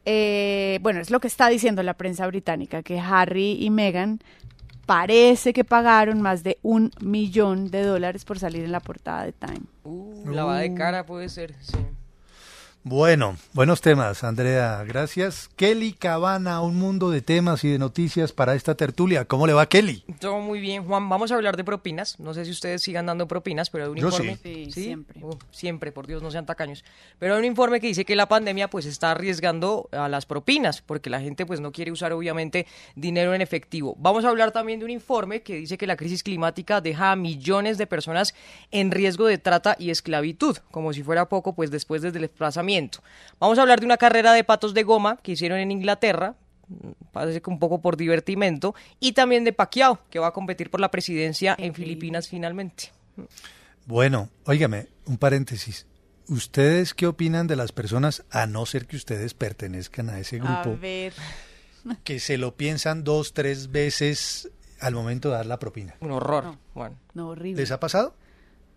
eh, 0.05 0.79
bueno, 0.81 0.99
es 0.99 1.09
lo 1.09 1.19
que 1.19 1.27
está 1.27 1.49
diciendo 1.49 1.81
la 1.81 1.95
prensa 1.95 2.27
británica, 2.27 2.83
que 2.83 2.99
Harry 2.99 3.57
y 3.59 3.69
Meghan 3.71 4.19
parece 4.85 5.53
que 5.53 5.63
pagaron 5.63 6.21
más 6.21 6.43
de 6.43 6.57
un 6.61 6.91
millón 6.99 7.71
de 7.71 7.83
dólares 7.83 8.25
por 8.25 8.39
salir 8.39 8.63
en 8.63 8.71
la 8.71 8.79
portada 8.79 9.23
de 9.23 9.33
Time. 9.33 9.61
Uh, 9.83 10.29
lavada 10.29 10.59
de 10.59 10.73
cara 10.73 11.05
puede 11.05 11.29
ser, 11.29 11.55
sí. 11.61 11.77
Bueno, 12.83 13.35
buenos 13.51 13.81
temas, 13.81 14.23
Andrea, 14.23 14.85
gracias. 14.87 15.49
Kelly 15.57 15.91
Cabana, 15.91 16.61
un 16.61 16.77
mundo 16.77 17.11
de 17.11 17.21
temas 17.21 17.65
y 17.65 17.69
de 17.69 17.77
noticias 17.77 18.31
para 18.31 18.55
esta 18.55 18.75
tertulia. 18.75 19.25
¿Cómo 19.25 19.45
le 19.45 19.51
va, 19.51 19.65
Kelly? 19.65 20.05
Todo 20.21 20.39
muy 20.39 20.61
bien, 20.61 20.85
Juan. 20.85 21.09
Vamos 21.09 21.33
a 21.33 21.35
hablar 21.35 21.57
de 21.57 21.65
propinas. 21.65 22.17
No 22.21 22.33
sé 22.33 22.45
si 22.45 22.51
ustedes 22.51 22.81
sigan 22.81 23.05
dando 23.05 23.27
propinas, 23.27 23.69
pero 23.69 23.83
hay 23.83 23.89
un 23.91 23.97
Yo 23.97 24.07
informe. 24.07 24.37
sí. 24.41 24.71
Sí, 24.71 24.81
siempre. 24.83 25.19
Uh, 25.21 25.37
siempre, 25.51 25.91
por 25.91 26.07
Dios, 26.07 26.23
no 26.23 26.31
sean 26.31 26.45
tacaños. 26.45 26.85
Pero 27.19 27.33
hay 27.33 27.39
un 27.39 27.45
informe 27.45 27.81
que 27.81 27.87
dice 27.87 28.05
que 28.05 28.15
la 28.15 28.29
pandemia 28.29 28.69
pues 28.69 28.85
está 28.85 29.11
arriesgando 29.11 29.89
a 29.91 30.07
las 30.07 30.25
propinas, 30.25 30.81
porque 30.81 31.09
la 31.09 31.19
gente 31.19 31.45
pues 31.45 31.59
no 31.59 31.73
quiere 31.73 31.91
usar 31.91 32.13
obviamente 32.13 32.65
dinero 32.95 33.33
en 33.33 33.41
efectivo. 33.41 33.93
Vamos 33.99 34.23
a 34.23 34.29
hablar 34.29 34.51
también 34.51 34.79
de 34.79 34.85
un 34.85 34.91
informe 34.91 35.41
que 35.41 35.55
dice 35.55 35.77
que 35.77 35.85
la 35.85 35.97
crisis 35.97 36.23
climática 36.23 36.79
deja 36.79 37.11
a 37.11 37.17
millones 37.17 37.77
de 37.77 37.87
personas 37.87 38.33
en 38.71 38.91
riesgo 38.91 39.25
de 39.25 39.37
trata 39.37 39.75
y 39.77 39.89
esclavitud, 39.89 40.57
como 40.71 40.93
si 40.93 41.03
fuera 41.03 41.27
poco 41.27 41.53
pues 41.53 41.71
después 41.71 42.01
del 42.01 42.13
desplazamiento. 42.13 42.68
Vamos 43.39 43.57
a 43.57 43.61
hablar 43.61 43.79
de 43.79 43.85
una 43.85 43.97
carrera 43.97 44.33
de 44.33 44.43
patos 44.43 44.73
de 44.73 44.83
goma 44.83 45.17
que 45.17 45.31
hicieron 45.33 45.59
en 45.59 45.71
Inglaterra, 45.71 46.35
parece 47.11 47.41
que 47.41 47.49
un 47.49 47.57
poco 47.59 47.81
por 47.81 47.97
divertimento, 47.97 48.75
y 48.99 49.13
también 49.13 49.43
de 49.43 49.53
Pacquiao, 49.53 49.99
que 50.09 50.19
va 50.19 50.27
a 50.27 50.31
competir 50.33 50.69
por 50.69 50.79
la 50.79 50.91
presidencia 50.91 51.55
en 51.57 51.73
Filipinas 51.73 52.27
finalmente. 52.27 52.91
Bueno, 53.85 54.29
óigame, 54.45 54.87
un 55.05 55.17
paréntesis. 55.17 55.85
¿Ustedes 56.27 56.93
qué 56.93 57.07
opinan 57.07 57.47
de 57.47 57.55
las 57.55 57.71
personas, 57.71 58.23
a 58.29 58.45
no 58.45 58.65
ser 58.67 58.85
que 58.85 58.95
ustedes 58.97 59.33
pertenezcan 59.33 60.09
a 60.11 60.19
ese 60.19 60.39
A 60.39 60.61
grupo, 60.61 60.79
ver. 60.79 61.13
que 62.03 62.19
se 62.19 62.37
lo 62.37 62.55
piensan 62.55 63.03
dos, 63.03 63.33
tres 63.33 63.71
veces 63.71 64.51
al 64.79 64.93
momento 64.93 65.29
de 65.29 65.35
dar 65.35 65.45
la 65.47 65.57
propina? 65.57 65.95
Un 66.01 66.11
horror, 66.11 66.43
No. 66.45 66.59
Juan. 66.75 66.97
No, 67.15 67.29
horrible. 67.29 67.61
¿Les 67.61 67.71
ha 67.71 67.79
pasado? 67.79 68.13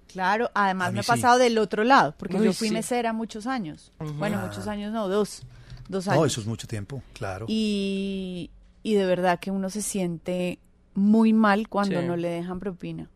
Claro, 0.09 0.50
además 0.54 0.92
me 0.92 1.02
sí. 1.02 1.09
pasado 1.09 1.38
del 1.38 1.56
otro 1.59 1.85
lado, 1.85 2.14
porque 2.18 2.37
Uy, 2.37 2.44
yo 2.47 2.52
fui 2.52 2.68
sí. 2.68 2.75
mesera 2.75 3.12
muchos 3.12 3.47
años. 3.47 3.92
Bueno, 4.18 4.38
muchos 4.38 4.66
años 4.66 4.92
no, 4.92 5.09
dos. 5.09 5.42
Dos 5.88 6.06
años. 6.09 6.21
No, 6.21 6.26
eso 6.26 6.40
es 6.40 6.47
mucho 6.47 6.66
tiempo, 6.66 7.02
claro. 7.12 7.47
y, 7.49 8.50
y 8.82 8.94
de 8.94 9.06
verdad 9.06 9.38
que 9.40 9.50
uno 9.50 9.71
se 9.71 9.82
siente 9.82 10.59
muy 10.94 11.32
mal 11.32 11.68
cuando 11.68 12.00
Sí. 12.00 12.06
no 12.06 12.16
le 12.16 12.28
dejan 12.28 12.59
propina. 12.61 13.09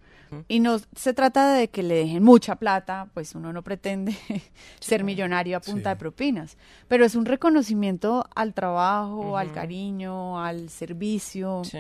Y 0.49 0.59
no 0.59 0.79
se 0.97 1.15
trata 1.15 1.55
de 1.55 1.69
que 1.69 1.85
le 1.85 1.95
dejen 1.95 2.23
mucha 2.23 2.57
plata, 2.57 3.09
pues 3.15 3.37
uno 3.37 3.53
no 3.53 3.63
pretende 3.63 4.17
ser 4.81 5.05
millonario 5.05 5.57
a 5.57 5.61
punta 5.61 5.91
de 5.91 5.97
propinas, 5.97 6.59
pero 6.89 7.05
es 7.05 7.15
un 7.15 7.27
reconocimiento 7.27 8.29
al 8.35 8.53
trabajo, 8.53 9.39
al 9.39 9.53
cariño, 9.53 10.43
al 10.43 10.69
servicio. 10.69 11.63
Sí. 11.65 11.79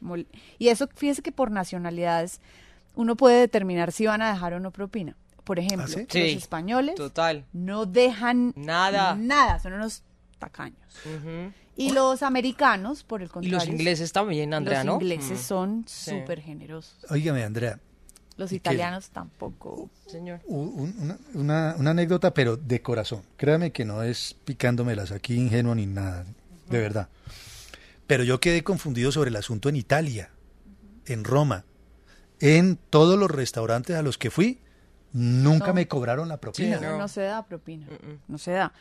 Mm, 0.00 0.12
Y 0.58 0.68
eso, 0.68 0.88
fíjese 0.96 1.22
que 1.22 1.30
por 1.30 1.52
nacionalidades 1.52 2.40
uno 2.98 3.16
puede 3.16 3.38
determinar 3.40 3.92
si 3.92 4.06
van 4.06 4.22
a 4.22 4.32
dejar 4.32 4.54
o 4.54 4.60
no 4.60 4.70
propina. 4.72 5.16
Por 5.44 5.58
ejemplo, 5.60 5.84
¿Ah, 5.84 5.88
sí? 5.88 6.00
los 6.00 6.08
Sí, 6.12 6.20
españoles 6.36 6.96
total. 6.96 7.44
no 7.52 7.86
dejan 7.86 8.52
Nada. 8.56 9.14
nada, 9.14 9.58
son 9.60 9.72
unos 9.74 10.02
tacaños. 10.38 10.76
Y 11.76 11.92
los 11.92 12.22
americanos, 12.24 13.04
por 13.04 13.22
el 13.22 13.28
Y 13.28 13.30
contrario, 13.30 13.56
los 13.58 13.68
ingleses 13.68 14.12
también, 14.12 14.52
Andrea, 14.52 14.82
los 14.82 14.96
¿no? 14.96 15.00
ingleses 15.00 15.38
Mm. 15.38 15.42
son 15.44 15.84
Sí. 15.86 16.10
súper 16.10 16.40
generosos. 16.42 16.98
Óigame, 17.10 17.44
Andrea, 17.44 17.78
Los 18.36 18.52
¿Y 18.52 18.56
italianos 18.56 19.10
tampoco. 19.10 19.90
Señor. 20.06 20.40
una, 20.46 21.18
una- 21.34 21.74
una 21.76 21.90
anécdota, 21.90 22.32
pero 22.34 22.56
de 22.56 22.80
corazón. 22.82 23.22
Créame 23.36 23.72
que 23.72 23.84
no 23.84 24.02
es 24.04 24.36
picándomelas 24.44 25.10
aquí 25.10 25.34
ingenuo 25.34 25.74
ni 25.74 25.86
nada, 25.86 26.24
de 26.70 26.78
verdad. 26.78 27.08
Pero 28.06 28.22
yo 28.22 28.38
quedé 28.38 28.62
confundido 28.62 29.10
sobre 29.12 29.30
el 29.30 29.36
asunto 29.36 29.68
en 29.68 29.74
Italia, 29.76 30.30
en 31.06 31.24
Roma. 31.24 31.64
En 32.40 32.76
todos 32.76 33.18
los 33.18 33.30
restaurantes 33.30 33.96
a 33.96 34.02
los 34.02 34.18
que 34.18 34.30
fui, 34.30 34.60
nunca 35.12 35.68
No. 35.68 35.74
me 35.74 35.88
cobraron 35.88 36.28
la 36.28 36.36
propina. 36.38 36.78
Sí, 36.78 36.84
No, 36.84 36.92
No. 36.92 36.98
no 36.98 37.08
se 37.08 37.22
da 37.22 37.44
propina. 37.44 37.86
No 38.28 38.38
se 38.38 38.52
da. 38.52 38.72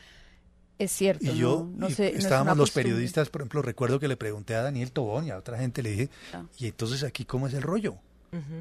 Es 0.80 0.92
cierto. 0.92 1.26
Y 1.26 1.38
yo, 1.38 1.68
no, 1.72 1.80
no 1.80 1.90
y 1.90 1.94
sé, 1.94 2.12
no 2.12 2.18
es 2.20 2.24
estábamos 2.26 2.56
los 2.58 2.70
costumbre. 2.70 2.84
periodistas, 2.92 3.30
por 3.30 3.42
ejemplo, 3.42 3.62
recuerdo 3.64 4.00
que 4.00 4.08
le 4.08 4.16
pregunté 4.16 4.54
a 4.56 4.62
Daniel 4.62 4.92
Tobón 4.92 5.26
y 5.26 5.32
a 5.32 5.38
otra 5.38 5.58
gente, 5.58 5.82
le 5.82 5.90
dije, 5.90 6.10
Ah. 6.34 6.44
¿y 6.60 6.68
entonces 6.68 7.04
aquí 7.04 7.26
cómo 7.26 7.48
es 7.48 7.54
el 7.54 7.62
rollo? 7.64 7.96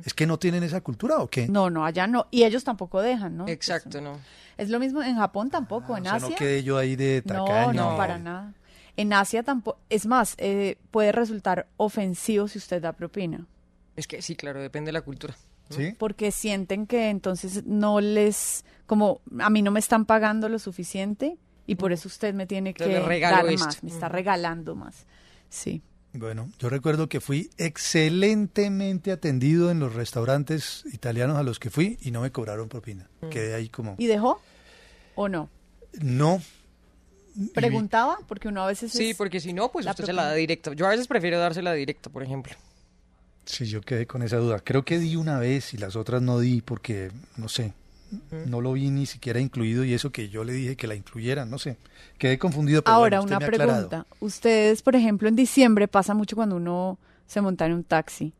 ¿Es 0.07 0.15
que 0.15 0.27
no 0.27 0.39
tienen 0.39 0.63
esa 0.63 0.81
cultura 0.81 1.19
o 1.19 1.27
qué? 1.29 1.49
No, 1.49 1.69
no, 1.69 1.85
allá 1.85 2.07
no. 2.07 2.29
Y 2.31 2.45
ellos 2.45 2.65
tampoco 2.65 3.03
dejan, 3.03 3.37
¿no? 3.37 3.47
Exacto, 3.49 4.01
no. 4.01 4.19
Es 4.57 4.71
lo 4.71 4.79
mismo 4.79 5.03
en 5.03 5.17
Japón 5.17 5.51
tampoco, 5.51 5.95
Ah, 5.95 5.99
en 5.99 6.03
o 6.05 6.07
sea, 6.07 6.15
Asia. 6.15 6.29
no 6.31 6.37
quedé 6.37 6.63
yo 6.63 6.79
ahí 6.79 6.97
de 6.97 7.23
No, 7.27 7.45
tacaño. 7.45 7.91
no, 7.91 7.97
para 7.99 8.17
nada. 8.19 8.55
En 8.97 9.13
Asia 9.13 9.43
tampoco. 9.43 9.79
Es 9.91 10.07
más, 10.07 10.35
eh, 10.39 10.79
puede 10.91 11.13
resultar 11.13 11.67
ofensivo 11.77 12.49
si 12.49 12.57
usted 12.59 12.81
da 12.81 12.93
propina. 12.95 13.45
Es 13.97 14.07
que 14.07 14.21
sí, 14.23 14.37
claro, 14.37 14.61
depende 14.61 14.89
de 14.89 14.93
la 14.93 15.03
cultura. 15.03 15.37
¿Sí? 15.71 15.95
Porque 15.99 16.31
sienten 16.31 16.87
que 16.87 17.09
entonces 17.11 17.65
no 17.67 18.01
les. 18.01 18.65
Como 18.87 19.21
a 19.41 19.51
mí 19.51 19.63
no 19.63 19.73
me 19.73 19.81
están 19.81 20.05
pagando 20.05 20.49
lo 20.49 20.59
suficiente 20.61 21.37
y 21.67 21.75
por 21.75 21.93
eso 21.93 22.07
usted 22.07 22.35
me 22.35 22.47
tiene 22.47 22.73
que 22.73 22.87
dar 22.87 23.47
esto. 23.49 23.65
más. 23.67 23.83
Me 23.83 23.91
está 23.91 24.09
regalando 24.09 24.77
más. 24.77 25.07
Sí. 25.49 25.83
Bueno, 26.13 26.51
yo 26.61 26.71
recuerdo 26.71 27.09
que 27.09 27.21
fui 27.21 27.51
excelentemente 27.59 29.11
atendido 29.13 29.71
en 29.71 29.81
los 29.81 29.95
restaurantes 29.95 30.85
italianos 30.93 31.37
a 31.37 31.43
los 31.43 31.59
que 31.59 31.69
fui 31.71 31.99
y 32.01 32.11
no 32.11 32.21
me 32.23 32.31
cobraron 32.31 32.69
propina. 32.69 33.09
Quedé 33.31 33.55
ahí 33.55 33.69
como... 33.69 33.97
¿Y 33.99 34.07
dejó? 34.07 34.41
¿O 35.15 35.29
no? 35.29 35.51
No. 36.01 36.41
Preguntaba, 37.55 38.19
porque 38.29 38.49
uno 38.49 38.63
a 38.63 38.67
veces. 38.67 38.93
Sí, 38.93 39.11
es- 39.11 39.17
porque 39.17 39.41
si 39.41 39.53
no, 39.53 39.71
pues 39.71 39.85
usted 39.87 40.05
se 40.07 40.13
la 40.13 40.25
da 40.25 40.33
directa. 40.35 40.73
Yo 40.73 40.87
a 40.87 40.91
veces 40.91 41.07
prefiero 41.07 41.39
dársela 41.39 41.73
directa, 41.75 42.09
por 42.09 42.23
ejemplo. 42.23 42.55
Sí, 43.47 43.65
yo 43.67 43.81
quedé 43.81 44.07
con 44.07 44.23
esa 44.23 44.37
duda. 44.39 44.59
Creo 44.61 44.85
que 44.85 44.99
di 44.99 45.17
una 45.17 45.39
vez 45.39 45.73
y 45.73 45.79
las 45.79 45.97
otras 45.97 46.21
no 46.21 46.39
di 46.41 46.61
porque, 46.63 47.11
no 47.37 47.49
sé, 47.49 47.73
no 48.47 48.61
lo 48.61 48.73
vi 48.73 48.91
ni 48.91 49.07
siquiera 49.07 49.41
incluido 49.41 49.85
y 49.85 49.95
eso 49.95 50.11
que 50.11 50.29
yo 50.29 50.45
le 50.45 50.53
dije 50.53 50.77
que 50.77 50.87
la 50.87 50.95
incluyeran, 50.97 51.49
no 51.51 51.59
sé. 51.59 51.77
Quedé 52.19 52.39
confundido, 52.39 52.83
pero 52.83 52.95
Ahora, 52.97 53.21
bueno, 53.21 53.25
usted 53.25 53.37
una 53.37 53.39
me 53.39 53.45
ha 53.45 53.49
aclarado. 53.49 53.89
pregunta. 53.89 54.17
Ustedes, 54.21 54.83
por 54.83 54.97
ejemplo, 54.97 55.29
en 55.29 55.37
diciembre 55.37 55.87
pasa 55.89 56.13
mucho 56.15 56.35
cuando 56.37 56.57
uno 56.57 56.99
se 57.27 57.41
monta 57.41 57.67
en 57.67 57.73
un 57.73 57.85
taxi. 57.85 58.33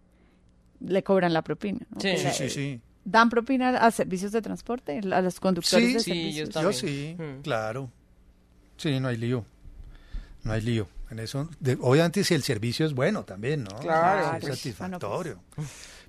Le 0.81 1.03
cobran 1.03 1.33
la 1.33 1.43
propina. 1.43 1.81
¿no? 1.91 2.01
Sí. 2.01 2.17
Sí, 2.19 2.29
sí, 2.33 2.51
sí. 2.51 2.81
¿Dan 3.05 3.31
propina 3.31 3.77
a 3.79 3.91
servicios 3.93 4.33
de 4.33 4.43
transporte? 4.43 5.01
¿A 5.13 5.23
los 5.23 5.39
conductores 5.39 5.87
Sí, 5.89 5.95
de 5.95 6.01
sí, 6.01 6.11
servicios? 6.11 6.49
yo 6.51 6.63
Yo 6.63 6.73
sí, 6.73 7.17
claro. 7.45 7.91
Sí, 8.77 8.99
no 8.99 9.07
hay 9.09 9.17
lío. 9.17 9.45
No 10.43 10.53
hay 10.53 10.61
lío. 10.63 10.89
En 11.11 11.19
eso, 11.21 11.49
de- 11.61 11.79
obviamente 11.81 12.25
si 12.25 12.35
el 12.35 12.43
servicio 12.43 12.85
es 12.87 12.93
bueno 12.95 13.25
también, 13.25 13.63
¿no? 13.65 13.77
Claro. 13.79 14.37
Es 14.37 14.41
Pues, 14.45 14.59
satisfactorio. 14.59 15.39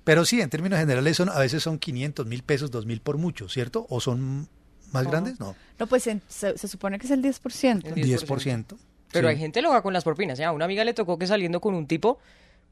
Pero 0.04 0.24
sí, 0.24 0.40
en 0.40 0.50
términos 0.50 0.78
generales 0.78 1.16
son 1.16 1.28
a 1.28 1.38
veces 1.38 1.62
son 1.62 1.78
500 1.78 2.26
mil 2.26 2.42
pesos, 2.42 2.70
2 2.70 2.86
mil 2.86 3.00
por 3.00 3.16
mucho, 3.18 3.48
¿cierto? 3.48 3.86
¿O 3.90 4.00
son 4.00 4.48
más 4.92 5.04
No. 5.04 5.10
grandes? 5.10 5.38
No, 5.38 5.54
No, 5.78 5.86
pues 5.86 6.06
en- 6.06 6.22
se, 6.28 6.56
se 6.58 6.66
supone 6.66 6.98
que 6.98 7.06
es 7.06 7.12
el 7.12 7.22
10%. 7.22 7.86
El 7.94 7.94
10%. 8.04 8.76
Pero 9.12 9.28
Sí. 9.28 9.32
hay 9.34 9.38
gente 9.38 9.62
loca 9.62 9.82
con 9.82 9.92
las 9.92 10.04
propinas. 10.04 10.38
¿eh? 10.40 10.44
A 10.44 10.52
una 10.52 10.64
amiga 10.64 10.84
le 10.84 10.94
tocó 10.94 11.18
que 11.18 11.26
saliendo 11.26 11.60
con 11.60 11.74
un 11.74 11.86
tipo 11.86 12.18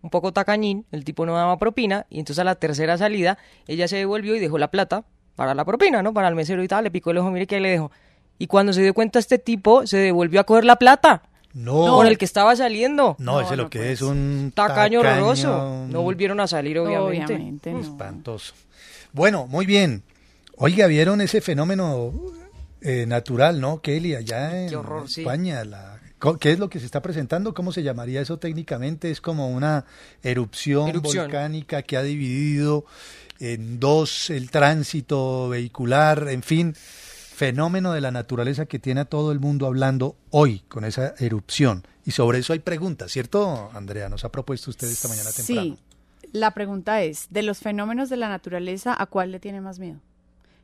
un 0.03 0.11
poco 0.11 0.33
tacañín, 0.33 0.85
el 0.93 1.05
tipo 1.05 1.25
no 1.27 1.35
daba 1.35 1.59
propina, 1.59 2.07
y 2.11 2.19
entonces 2.19 2.41
a 2.41 2.45
la 2.45 2.55
tercera 2.57 2.99
salida 2.99 3.39
ella 3.67 3.89
se 3.89 3.97
devolvió 3.97 4.37
y 4.37 4.41
dejó 4.41 4.59
la 4.59 4.71
plata 4.71 5.05
para 5.37 5.55
la 5.55 5.65
propina, 5.65 6.03
¿no? 6.03 6.13
Para 6.13 6.29
el 6.29 6.35
mesero 6.35 6.63
y 6.63 6.69
tal, 6.69 6.85
le 6.85 6.91
picó 6.91 7.11
el 7.13 7.19
ojo, 7.19 7.31
mire 7.31 7.47
que 7.47 7.57
ahí 7.57 7.61
le 7.63 7.71
dejó. 7.71 7.91
Y 8.39 8.47
cuando 8.47 8.73
se 8.73 8.83
dio 8.83 8.93
cuenta 8.95 9.19
este 9.19 9.39
tipo, 9.39 9.87
se 9.87 9.97
devolvió 9.97 10.41
a 10.41 10.45
coger 10.45 10.65
la 10.65 10.77
plata 10.77 11.23
No, 11.57 11.87
con 11.97 12.07
el 12.07 12.19
que 12.19 12.27
estaba 12.27 12.55
saliendo. 12.55 13.17
no, 13.19 13.33
No, 13.33 13.41
ese 13.41 13.57
no 13.57 13.65
lo 13.65 13.71
que 13.71 13.91
es 13.91 14.03
un 14.03 14.53
Tacaño 14.55 14.75
tacaño 14.75 15.01
horroroso. 15.01 15.87
No 15.89 16.03
volvieron 16.03 16.39
a 16.41 16.47
salir, 16.47 16.79
obviamente. 16.79 17.35
Obviamente, 17.35 17.73
no. 17.73 17.81
espantoso. 17.81 18.53
Bueno, 19.13 19.47
muy 19.47 19.65
bien. 19.65 20.03
Oiga, 20.57 20.87
¿vieron 20.87 21.23
ese 21.23 21.41
fenómeno 21.41 22.13
eh, 22.83 23.07
natural, 23.07 23.59
no, 23.61 23.81
Kelly, 23.81 24.15
allá 24.15 24.63
en 24.65 24.69
Qué 24.69 24.77
horror, 24.77 25.09
sí. 25.09 25.23
España? 25.23 25.65
La, 25.65 25.99
¿Qué 26.41 26.53
es 26.53 26.59
lo 26.59 26.69
que 26.69 26.79
se 26.79 26.87
está 26.87 27.01
presentando? 27.01 27.55
¿Cómo 27.55 27.73
se 27.73 27.83
llamaría 27.83 28.21
eso 28.21 28.39
técnicamente? 28.39 29.11
Es 29.11 29.21
como 29.23 29.49
una 29.49 29.85
erupción, 30.23 30.89
Erupción. 30.89 31.25
volcánica 31.25 31.83
que 31.83 31.97
ha 31.97 32.03
dividido 32.03 32.85
en 33.39 33.79
dos 33.81 34.31
el 34.31 34.51
tránsito 34.51 35.49
vehicular, 35.51 36.29
en 36.29 36.43
fin, 36.43 36.75
fenómeno 37.37 37.93
de 37.93 38.01
la 38.01 38.11
naturaleza 38.11 38.65
que 38.65 38.79
tiene 38.79 39.03
a 39.03 39.05
todo 39.05 39.31
el 39.31 39.41
mundo 39.41 39.67
hablando 39.67 40.17
hoy 40.31 40.61
con 40.69 40.87
esa 40.87 41.13
erupción. 41.19 41.87
Y 42.07 42.13
sobre 42.13 42.39
eso 42.39 42.55
hay 42.55 42.61
preguntas, 42.61 43.13
¿cierto, 43.13 43.71
Andrea? 43.75 44.09
Nos 44.09 44.25
ha 44.25 44.33
propuesto 44.33 44.71
usted 44.71 44.89
esta 44.89 45.07
mañana 45.07 45.31
temprano. 45.31 45.77
Sí. 45.77 45.79
La 46.33 46.53
pregunta 46.53 47.03
es, 47.03 47.27
de 47.29 47.43
los 47.43 47.59
fenómenos 47.59 48.09
de 48.09 48.17
la 48.17 48.31
naturaleza, 48.31 48.97
¿a 48.99 49.05
cuál 49.05 49.33
le 49.33 49.39
tiene 49.39 49.61
más 49.61 49.79
miedo? 49.79 50.01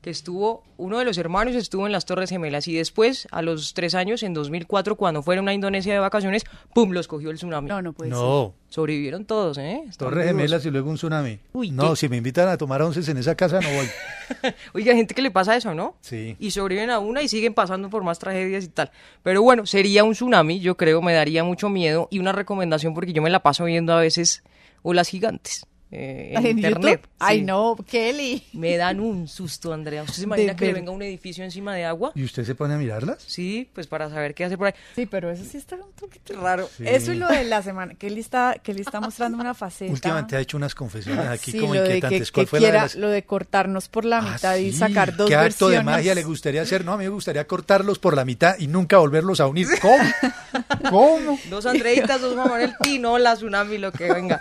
Que 0.00 0.10
estuvo, 0.10 0.62
uno 0.76 0.96
de 1.00 1.04
los 1.04 1.18
hermanos 1.18 1.56
estuvo 1.56 1.84
en 1.84 1.90
las 1.92 2.04
Torres 2.04 2.30
Gemelas 2.30 2.68
y 2.68 2.74
después, 2.74 3.26
a 3.32 3.42
los 3.42 3.74
tres 3.74 3.96
años, 3.96 4.22
en 4.22 4.32
2004, 4.32 4.94
cuando 4.94 5.24
fueron 5.24 5.48
a 5.48 5.54
Indonesia 5.54 5.92
de 5.92 5.98
vacaciones, 5.98 6.44
¡pum!, 6.72 6.92
los 6.92 7.08
cogió 7.08 7.30
el 7.30 7.36
tsunami. 7.36 7.68
No, 7.68 7.82
no 7.82 7.92
puede 7.92 8.10
ser. 8.10 8.18
no. 8.18 8.54
Sobrevivieron 8.68 9.24
todos, 9.24 9.58
¿eh? 9.58 9.80
Están 9.88 10.08
Torres 10.10 10.26
vivos. 10.26 10.36
Gemelas 10.40 10.66
y 10.66 10.70
luego 10.70 10.90
un 10.90 10.96
tsunami. 10.96 11.40
Uy, 11.52 11.72
no, 11.72 11.90
qué- 11.90 11.96
si 11.96 12.08
me 12.08 12.16
invitan 12.16 12.48
a 12.48 12.56
tomar 12.56 12.80
once 12.82 13.10
en 13.10 13.16
esa 13.16 13.34
casa 13.34 13.60
no 13.60 13.68
voy. 13.70 13.86
Oiga, 14.74 14.94
gente 14.94 15.14
que 15.14 15.22
le 15.22 15.30
pasa 15.32 15.56
eso, 15.56 15.74
¿no? 15.74 15.96
Sí. 16.00 16.36
Y 16.38 16.50
sobreviven 16.52 16.90
a 16.90 17.00
una 17.00 17.20
y 17.22 17.28
siguen 17.28 17.54
pasando 17.54 17.90
por 17.90 18.04
más 18.04 18.18
tragedias 18.20 18.64
y 18.64 18.68
tal. 18.68 18.92
Pero 19.24 19.42
bueno, 19.42 19.66
sería 19.66 20.04
un 20.04 20.12
tsunami, 20.12 20.60
yo 20.60 20.76
creo, 20.76 21.02
me 21.02 21.12
daría 21.14 21.42
mucho 21.42 21.68
miedo 21.70 22.06
y 22.10 22.20
una 22.20 22.30
recomendación 22.32 22.94
porque 22.94 23.12
yo 23.12 23.20
me 23.22 23.30
la 23.30 23.42
paso 23.42 23.64
viendo 23.64 23.92
a 23.94 24.00
veces 24.00 24.44
olas 24.82 25.08
gigantes. 25.08 25.66
Eh, 25.90 26.32
¿En 26.36 26.44
en 26.46 26.58
internet. 26.58 27.00
YouTube? 27.02 27.08
Ay, 27.18 27.38
Sí. 27.38 27.44
no, 27.44 27.76
Kelly. 27.88 28.42
Me 28.52 28.76
dan 28.76 29.00
un 29.00 29.26
susto, 29.28 29.72
Andrea. 29.72 30.02
¿Usted 30.02 30.14
se 30.16 30.22
imagina 30.24 30.52
De 30.52 30.56
que 30.56 30.66
le 30.66 30.72
ver- 30.72 30.80
venga 30.82 30.92
un 30.92 31.02
edificio 31.02 31.44
encima 31.44 31.74
de 31.74 31.84
agua? 31.84 32.12
¿Y 32.14 32.24
usted 32.24 32.44
se 32.44 32.54
pone 32.54 32.74
a 32.74 32.76
mirarlas? 32.78 33.22
Sí, 33.26 33.68
pues 33.72 33.86
para 33.86 34.08
saber 34.10 34.34
qué 34.34 34.44
hace 34.44 34.58
por 34.58 34.66
ahí. 34.68 34.74
Sí, 34.94 35.06
pero 35.06 35.30
eso 35.30 35.44
sí 35.44 35.56
está 35.56 35.76
un 35.76 35.90
poquito 35.92 36.38
Raro. 36.40 36.68
Eso 36.78 37.12
y 37.12 37.16
lo 37.16 37.28
de 37.28 37.44
la 37.44 37.62
semana. 37.62 37.94
Kelly 37.94 38.20
está, 38.20 38.56
Kelly 38.62 38.82
está 38.82 39.00
mostrando 39.00 39.38
una 39.38 39.54
faceta. 39.54 39.90
Últimamente 39.92 40.36
ha 40.36 40.40
hecho 40.40 40.56
unas 40.56 40.74
confesiones 40.74 41.26
aquí 41.26 41.52
Sí, 41.52 41.60
como 41.60 41.74
lo 41.74 41.82
de 41.82 41.88
que, 41.88 41.94
inquietantes. 41.96 42.30
que 42.30 42.34
¿Cuál 42.34 42.46
fue 42.46 42.60
la 42.60 42.66
de 42.66 42.72
las- 42.74 42.94
lo 42.94 43.08
de 43.08 43.22
cortarnos 43.24 43.88
por 43.88 44.04
la 44.04 44.18
Ah, 44.18 44.32
mitad 44.34 44.56
y 44.56 44.72
sí, 44.72 44.78
sacar 44.78 45.16
dos 45.16 45.28
¿Qué 45.28 45.36
acto 45.36 45.68
de 45.68 45.82
magia 45.82 46.14
le 46.14 46.22
gustaría 46.24 46.62
hacer? 46.62 46.84
No, 46.84 46.92
a 46.92 46.96
mí 46.98 47.04
me 47.04 47.10
gustaría 47.10 47.46
cortarlos 47.46 47.98
por 47.98 48.14
la 48.14 48.24
mitad 48.24 48.56
y 48.58 48.66
nunca 48.66 48.98
volverlos 48.98 49.40
a 49.40 49.46
unir. 49.46 49.66
¿Cómo? 49.80 49.96
¿Cómo? 50.90 51.38
Dos 51.50 51.66
Andreitas, 51.66 52.20
dos 52.20 52.36
Manuel 52.36 52.74
Tino, 52.82 53.18
la 53.18 53.34
Tsunami, 53.34 53.78
lo 53.78 53.92
que 53.92 54.12
venga. 54.12 54.40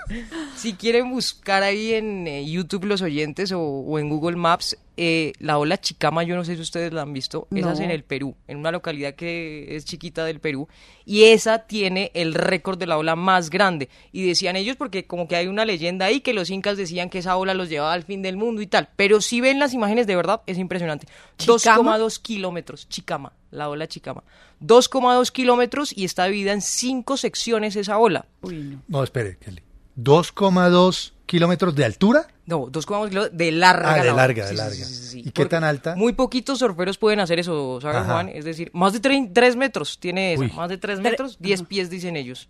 Si 0.55 0.73
quieren 0.73 1.09
buscar 1.11 1.36
ahí 1.45 1.93
en 1.93 2.27
eh, 2.27 2.45
YouTube 2.49 2.85
los 2.85 3.01
oyentes 3.01 3.51
o, 3.51 3.61
o 3.61 3.99
en 3.99 4.09
Google 4.09 4.35
Maps, 4.37 4.77
eh, 4.97 5.33
la 5.39 5.57
ola 5.59 5.79
Chicama, 5.79 6.23
yo 6.23 6.35
no 6.35 6.43
sé 6.43 6.55
si 6.55 6.61
ustedes 6.61 6.91
la 6.91 7.03
han 7.03 7.13
visto, 7.13 7.47
esa 7.53 7.71
es 7.73 7.79
No. 7.79 7.85
en 7.85 7.91
el 7.91 8.03
Perú, 8.03 8.35
en 8.47 8.57
una 8.57 8.71
localidad 8.71 9.13
que 9.13 9.75
es 9.75 9.85
chiquita 9.85 10.25
del 10.25 10.39
Perú, 10.39 10.67
y 11.05 11.25
esa 11.25 11.59
tiene 11.67 12.11
el 12.15 12.33
récord 12.33 12.77
de 12.79 12.87
la 12.87 12.97
ola 12.97 13.15
más 13.15 13.49
grande. 13.49 13.89
Y 14.11 14.25
decían 14.27 14.55
ellos, 14.55 14.75
porque 14.75 15.05
como 15.05 15.27
que 15.27 15.35
hay 15.35 15.47
una 15.47 15.65
leyenda 15.65 16.05
ahí, 16.05 16.21
que 16.21 16.33
los 16.33 16.49
incas 16.49 16.77
decían 16.77 17.09
que 17.09 17.19
esa 17.19 17.37
ola 17.37 17.53
los 17.53 17.69
llevaba 17.69 17.93
al 17.93 18.03
fin 18.03 18.21
del 18.21 18.37
mundo 18.37 18.61
y 18.61 18.67
tal, 18.67 18.89
pero 18.95 19.21
si 19.21 19.39
ven 19.39 19.59
las 19.59 19.73
imágenes 19.73 20.07
de 20.07 20.15
verdad, 20.15 20.41
es 20.47 20.57
impresionante. 20.57 21.07
¿Chicama? 21.37 21.97
2,2 21.99 22.19
kilómetros, 22.21 22.89
Chicama, 22.89 23.33
la 23.51 23.69
ola 23.69 23.87
Chicama. 23.87 24.23
2,2 24.63 25.31
kilómetros 25.31 25.95
y 25.95 26.05
está 26.05 26.25
dividida 26.25 26.53
en 26.53 26.61
cinco 26.61 27.17
secciones 27.17 27.75
esa 27.75 27.99
ola. 27.99 28.25
Uy, 28.41 28.55
no. 28.57 28.81
No, 28.87 29.03
espere, 29.03 29.37
Kelly. 29.37 29.61
2,2 29.99 31.13
kilómetros 31.27 31.75
de 31.75 31.85
altura. 31.85 32.25
No, 32.47 32.61
2,2 32.67 33.09
kilómetros 33.09 33.37
de 33.37 33.51
larga. 33.51 33.93
Ah, 33.93 34.03
de 34.03 34.11
larga, 34.11 34.43
de 34.45 34.49
Sí, 34.49 34.55
sí, 34.55 34.57
larga. 34.57 34.75
sí, 34.75 34.83
sí, 34.85 35.03
sí. 35.03 35.19
¿Y 35.19 35.23
qué 35.25 35.31
Porque 35.31 35.49
tan 35.49 35.63
alta? 35.63 35.95
Muy 35.95 36.13
poquitos 36.13 36.57
surferos 36.57 36.97
pueden 36.97 37.19
hacer 37.19 37.37
eso, 37.37 37.79
¿sabes, 37.81 37.97
Ajá. 37.97 38.13
Juan? 38.13 38.29
Es 38.29 38.45
decir, 38.45 38.71
más 38.73 38.93
de 38.93 38.99
3 38.99 39.55
metros 39.55 39.99
tiene 39.99 40.33
esa. 40.33 40.43
Más 40.55 40.69
de 40.69 40.77
3 40.79 40.99
metros, 41.01 41.37
10 41.39 41.63
pies 41.63 41.89
dicen 41.91 42.15
ellos. 42.15 42.49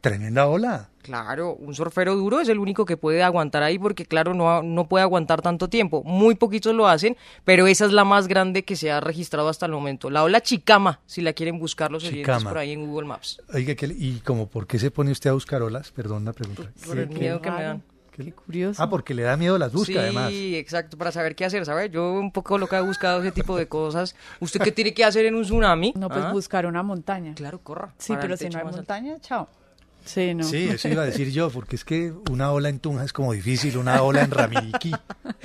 Tremenda 0.00 0.46
ola. 0.48 0.88
Claro, 1.02 1.54
un 1.54 1.74
surfero 1.74 2.14
duro 2.16 2.40
es 2.40 2.48
el 2.48 2.58
único 2.58 2.84
que 2.84 2.96
puede 2.96 3.22
aguantar 3.22 3.62
ahí 3.62 3.78
porque, 3.78 4.06
claro, 4.06 4.32
no, 4.34 4.62
no 4.62 4.86
puede 4.86 5.02
aguantar 5.02 5.42
tanto 5.42 5.68
tiempo. 5.68 6.02
Muy 6.04 6.34
poquitos 6.34 6.74
lo 6.74 6.88
hacen, 6.88 7.16
pero 7.44 7.66
esa 7.66 7.86
es 7.86 7.92
la 7.92 8.04
más 8.04 8.28
grande 8.28 8.64
que 8.64 8.76
se 8.76 8.90
ha 8.90 9.00
registrado 9.00 9.48
hasta 9.48 9.66
el 9.66 9.72
momento. 9.72 10.08
La 10.10 10.22
ola 10.22 10.40
Chicama, 10.40 11.00
si 11.06 11.20
la 11.20 11.32
quieren 11.32 11.58
buscar 11.58 11.90
los 11.90 12.04
oyentes 12.04 12.44
por 12.44 12.58
ahí 12.58 12.72
en 12.72 12.86
Google 12.86 13.08
Maps. 13.08 13.42
Oiga, 13.52 13.74
¿y 13.80 14.20
como 14.20 14.46
por 14.48 14.66
qué 14.66 14.78
se 14.78 14.90
pone 14.90 15.10
usted 15.10 15.30
a 15.30 15.34
buscar 15.34 15.62
olas? 15.62 15.90
Perdón 15.90 16.24
la 16.24 16.32
pregunta. 16.32 16.62
Por 16.86 16.98
el 16.98 17.08
miedo 17.08 17.40
que 17.40 17.50
me 17.50 17.62
dan. 17.62 17.82
Qué 18.12 18.32
curioso. 18.32 18.82
Ah, 18.82 18.90
porque 18.90 19.14
le 19.14 19.22
da 19.22 19.36
miedo 19.36 19.56
las 19.56 19.72
busca, 19.72 19.92
sí, 19.92 19.98
además. 19.98 20.30
exacto, 20.32 20.98
para 20.98 21.12
saber 21.12 21.34
qué 21.34 21.44
hacer, 21.44 21.64
¿sabes? 21.64 21.90
Yo 21.90 22.12
un 22.12 22.32
poco 22.32 22.58
lo 22.58 22.66
que 22.66 22.76
he 22.76 22.80
buscado 22.80 23.20
ese 23.20 23.32
tipo 23.32 23.56
de 23.56 23.66
cosas. 23.66 24.14
¿Usted 24.40 24.60
qué 24.60 24.72
tiene 24.72 24.92
que 24.92 25.04
hacer 25.04 25.24
en 25.26 25.34
un 25.34 25.42
tsunami? 25.42 25.94
No, 25.96 26.08
pues 26.08 26.24
Ah, 26.24 26.32
buscar 26.32 26.66
una 26.66 26.82
montaña. 26.82 27.34
Claro, 27.34 27.60
corra. 27.60 27.94
Sí, 27.98 28.14
pero 28.20 28.36
si 28.36 28.48
no 28.48 28.58
hay 28.58 28.64
montaña, 28.64 29.18
chao. 29.20 29.48
Sí, 30.04 30.34
no. 30.34 30.44
Sí, 30.44 30.68
eso 30.68 30.88
iba 30.88 31.02
a 31.02 31.06
decir 31.06 31.30
yo, 31.30 31.50
porque 31.50 31.76
es 31.76 31.84
que 31.84 32.12
una 32.30 32.50
ola 32.52 32.68
en 32.68 32.78
Tunja 32.80 33.04
es 33.04 33.12
como 33.12 33.32
difícil, 33.32 33.76
una 33.76 34.02
ola 34.02 34.22
en 34.22 34.30
Ramiriquí, 34.30 34.92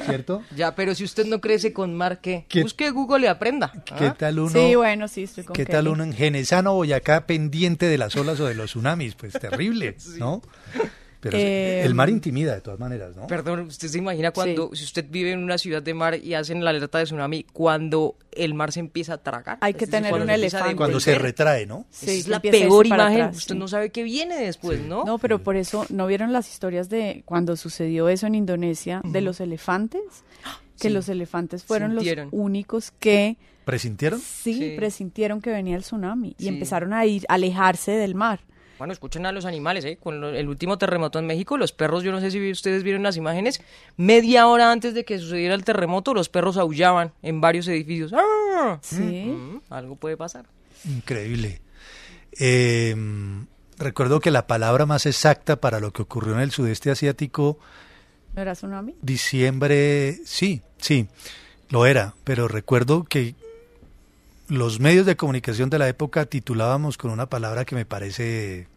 ¿cierto? 0.06 0.42
Ya, 0.56 0.74
pero 0.76 0.96
si 0.96 1.04
usted 1.04 1.26
no 1.26 1.42
crece 1.42 1.74
con 1.74 1.94
mar, 1.94 2.20
¿qué? 2.22 2.46
¿Qué- 2.48 2.62
Busque 2.64 2.90
Google 2.90 3.26
y 3.26 3.28
aprenda. 3.28 3.72
¿Qué 3.86 4.06
¿ah? 4.06 4.16
tal 4.18 4.40
uno? 4.40 4.50
Sí, 4.50 4.76
bueno, 4.76 5.08
sí, 5.08 5.24
estoy 5.24 5.44
con 5.44 5.56
¿Qué 5.56 5.66
tal 5.66 5.88
uno 5.88 6.04
en 6.04 6.14
Genesano, 6.14 6.74
Boyacá, 6.74 7.26
pendiente 7.28 7.86
de 7.88 7.98
las 7.98 8.16
olas 8.16 8.40
o 8.40 8.46
de 8.46 8.56
los 8.56 8.72
tsunamis? 8.72 9.16
Pues 9.16 9.34
terrible, 9.34 9.98
¿no? 10.18 10.42
Pero 11.26 11.38
Eh, 11.40 11.82
el 11.84 11.96
mar 11.96 12.08
intimida 12.12 12.54
de 12.54 12.62
todas 12.62 12.80
maneras, 12.80 13.16
¿no? 13.16 13.26
Perdón, 13.26 13.62
¿usted 13.62 13.88
se 13.88 13.98
imagina 13.98 14.30
cuando, 14.30 14.70
si 14.76 14.84
usted 14.84 15.06
vive 15.10 15.32
en 15.32 15.40
una 15.42 15.58
ciudad 15.58 15.82
de 15.82 15.94
mar 15.96 16.20
y 16.24 16.36
hacen 16.36 16.64
la 16.64 16.70
alerta 16.70 17.00
de 17.00 17.06
tsunami, 17.06 17.46
cuando 17.52 18.16
el 18.32 18.54
mar 18.54 18.72
se 18.72 18.80
empieza 18.80 19.14
a 19.16 19.18
tragar? 19.18 19.58
Hay 19.62 19.74
que 19.74 19.88
tener 19.88 20.14
un 20.14 20.30
elefante. 20.30 20.76
Cuando 20.76 21.00
se 21.00 21.18
retrae, 21.18 21.66
¿no? 21.66 21.88
Esa 21.92 22.06
Sí, 22.06 22.20
es 22.20 22.28
la 22.28 22.40
peor 22.40 22.86
imagen. 22.86 23.22
atrás, 23.22 23.38
usted 23.38 23.56
sí. 23.56 23.60
no 23.60 23.68
sabe 23.68 23.90
qué 23.90 24.04
viene 24.04 24.38
después, 24.38 24.82
¿no? 24.82 25.04
No, 25.04 25.18
pero 25.18 25.40
por 25.42 25.56
eso, 25.56 25.88
¿no 25.90 26.06
vieron 26.06 26.32
las 26.32 26.48
historias 26.52 26.90
de 26.90 27.24
cuando 27.26 27.56
sucedió 27.56 28.08
eso 28.08 28.28
en 28.28 28.36
Indonesia 28.36 29.02
de 29.04 29.22
los 29.22 29.40
elefantes? 29.40 30.02
Que 30.80 30.90
Sí. 30.90 30.94
los 30.94 31.08
elefantes 31.10 31.64
fueron 31.64 31.92
Sintieron. 31.94 32.26
los 32.26 32.34
únicos 32.40 32.92
que 33.00 33.38
¿Presintieron? 33.64 34.20
sí, 34.20 34.54
Sí. 34.54 34.74
presintieron 34.78 35.42
que 35.42 35.50
venía 35.50 35.76
el 35.78 35.84
tsunami 35.84 36.36
y 36.38 36.44
Sí. 36.44 36.48
empezaron 36.50 36.94
a 36.94 37.06
ir, 37.06 37.26
a 37.30 37.36
alejarse 37.36 37.94
del 37.94 38.14
mar. 38.14 38.42
Bueno, 38.78 38.92
escuchen 38.94 39.26
a 39.26 39.32
los 39.32 39.46
animales, 39.46 39.86
¿eh? 39.86 39.98
Con 40.02 40.20
lo- 40.20 40.30
el 40.30 40.48
último 40.50 40.78
terremoto 40.78 41.18
en 41.20 41.26
México, 41.28 41.58
los 41.58 41.72
perros, 41.72 42.04
yo 42.04 42.12
no 42.12 42.20
sé 42.20 42.30
si 42.32 42.52
ustedes 42.52 42.84
vieron 42.84 43.04
las 43.04 43.16
imágenes, 43.18 43.62
media 43.98 44.48
hora 44.48 44.72
antes 44.72 44.94
de 44.94 45.06
que 45.06 45.18
sucediera 45.18 45.56
el 45.56 45.64
terremoto, 45.64 46.14
los 46.14 46.28
perros 46.30 46.58
aullaban 46.58 47.14
en 47.22 47.40
varios 47.42 47.68
edificios. 47.70 48.12
¡Ah! 48.14 48.80
Sí. 48.82 49.02
Mm, 49.28 49.62
algo 49.70 49.96
puede 49.96 50.18
pasar. 50.18 50.46
Increíble. 50.86 51.62
Eh, 52.38 52.96
recuerdo 53.78 54.20
que 54.20 54.32
la 54.32 54.48
palabra 54.48 54.86
más 54.86 55.06
exacta 55.06 55.56
para 55.62 55.80
lo 55.80 55.92
que 55.94 56.02
ocurrió 56.02 56.34
en 56.34 56.42
el 56.42 56.52
sudeste 56.52 56.92
asiático, 56.92 57.58
¿No 58.36 58.42
era 58.42 58.54
tsunami? 58.54 58.96
diciembre, 59.02 60.20
sí, 60.26 60.62
sí, 60.78 61.08
lo 61.70 61.86
era, 61.86 62.14
pero 62.26 62.48
recuerdo 62.50 63.06
que 63.06 63.36
los 64.48 64.80
medios 64.80 65.06
de 65.06 65.16
comunicación 65.16 65.70
de 65.70 65.80
la 65.80 65.88
época 65.88 66.26
titulábamos 66.26 66.98
con 66.98 67.12
una 67.12 67.28
palabra 67.28 67.66
que 67.66 67.76
me 67.76 67.86
parece 67.86 68.68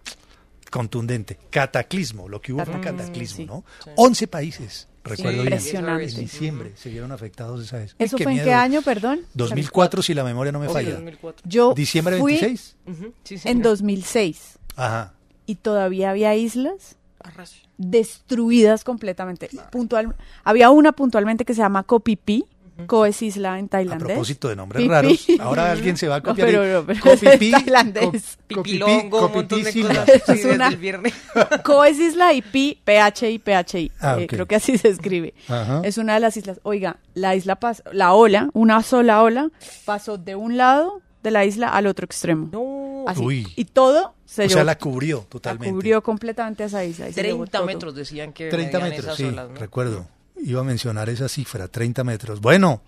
contundente, 0.71 1.39
cataclismo, 1.51 2.29
lo 2.29 2.41
que 2.41 2.53
hubo 2.53 2.65
fue 2.65 2.75
un 2.75 2.81
Cataclismo, 2.81 3.47
cataclismo, 3.47 3.65
sí. 3.85 3.91
¿no? 3.91 3.95
11 3.97 4.27
países, 4.29 4.89
recuerdo 5.03 5.33
bien, 5.33 5.45
Impresionante. 5.45 6.05
en 6.11 6.17
diciembre 6.17 6.73
se 6.77 6.91
vieron 6.91 7.11
afectados 7.13 7.63
esa 7.65 7.79
vez. 7.79 7.95
¿Eso 7.99 8.17
Uy, 8.17 8.23
fue 8.23 8.33
en 8.33 8.45
qué 8.45 8.53
año, 8.53 8.83
perdón? 8.83 9.21
2004, 9.35 10.03
si 10.03 10.13
la 10.15 10.25
memoria 10.25 10.53
no 10.53 10.61
me 10.61 10.69
falla. 10.69 10.93
2004. 10.93 11.49
Yo 11.49 11.73
Diciembre 11.75 12.19
fui 12.19 12.33
26. 12.33 12.77
Ujú, 12.87 13.15
sí, 13.25 13.35
en 13.35 13.41
señora. 13.41 13.69
2006 13.71 14.59
Ajá. 14.77 15.15
y 15.47 15.55
todavía 15.55 16.11
había 16.11 16.35
islas 16.37 16.97
Arras. 17.21 17.55
destruidas 17.79 18.85
completamente. 18.85 19.49
Puntual, 19.73 20.17
había 20.45 20.69
una 20.71 20.93
puntualmente 20.93 21.45
que 21.47 21.55
se 21.55 21.63
llama 21.63 21.83
Kopipi, 21.85 22.45
Ko 22.87 23.07
es 23.07 23.21
isla 23.23 23.59
en 23.59 23.65
A 23.67 23.69
tailandés. 23.69 24.07
propósito 24.07 24.49
de 24.49 24.57
nombres 24.57 24.83
Pipi. 24.83 24.93
raros, 24.93 25.27
ahora 25.41 25.73
alguien 25.73 25.97
se 25.97 26.07
va 26.09 26.17
a 26.17 26.19
No, 26.21 26.25
copiar. 26.25 26.47
pero- 26.49 26.65
y- 26.69 26.73
no, 26.73 26.87
pero 26.87 27.13
es 27.13 27.21
tailandés. 27.51 28.39
Pipilongo, 28.47 29.27
un 29.27 29.33
montón 29.33 29.63
de 29.63 29.73
cosas. 29.83 30.09
Es 30.29 30.45
una- 30.45 30.69
el 30.69 30.77
viernes. 30.77 31.13
Isla 31.99 32.33
y 32.33 32.43
Pi, 32.43 32.81
PHI, 32.85 33.39
PHI. 33.41 33.93
Ah, 34.01 34.17
Eh, 34.19 34.25
ok. 34.25 34.31
creo 34.31 34.47
que 34.47 34.55
así 34.57 34.79
se 34.79 34.89
escribe. 34.89 35.35
Ajá. 35.49 35.81
Es 35.85 35.99
una 35.99 36.15
de 36.15 36.21
las 36.21 36.37
islas. 36.37 36.61
Oiga, 36.63 36.99
la 37.15 37.35
isla 37.35 37.57
pasó, 37.57 37.83
la 37.93 38.15
ola, 38.15 38.49
una 38.53 38.83
sola 38.83 39.23
ola, 39.23 39.51
pasó 39.85 40.17
de 40.19 40.37
un 40.37 40.57
lado 40.57 41.01
de 41.23 41.31
la 41.33 41.45
isla 41.45 41.69
al 41.71 41.87
otro 41.87 42.05
extremo. 42.05 42.49
No, 42.53 43.05
Así. 43.09 43.21
Uy. 43.23 43.53
Y 43.57 43.65
todo 43.65 44.15
se 44.25 44.43
O 44.43 44.45
llevó- 44.47 44.55
sea, 44.55 44.65
la 44.65 44.79
cubrió 44.79 45.19
la 45.19 45.25
totalmente. 45.29 45.71
cubrió 45.73 46.03
completamente 46.03 46.63
a 46.63 46.67
esa 46.67 46.85
isla. 46.85 47.09
y 47.09 47.13
se 47.13 47.23
llevó 47.23 47.39
30 47.45 47.59
todo. 47.59 47.67
metros 47.67 47.95
decían 47.95 48.33
que 48.33 48.49
30 48.49 48.79
medían 48.79 48.91
metros, 48.91 49.05
esas 49.07 49.17
sí, 49.17 49.25
olas, 49.25 49.49
¿no? 49.51 49.57
recuerdo. 49.57 50.07
Iba 50.45 50.61
a 50.61 50.65
mencionar 50.65 51.09
esa 51.09 51.29
cifra, 51.29 51.69
30 51.69 52.05
metros. 52.05 52.41
Bueno, 52.41 52.83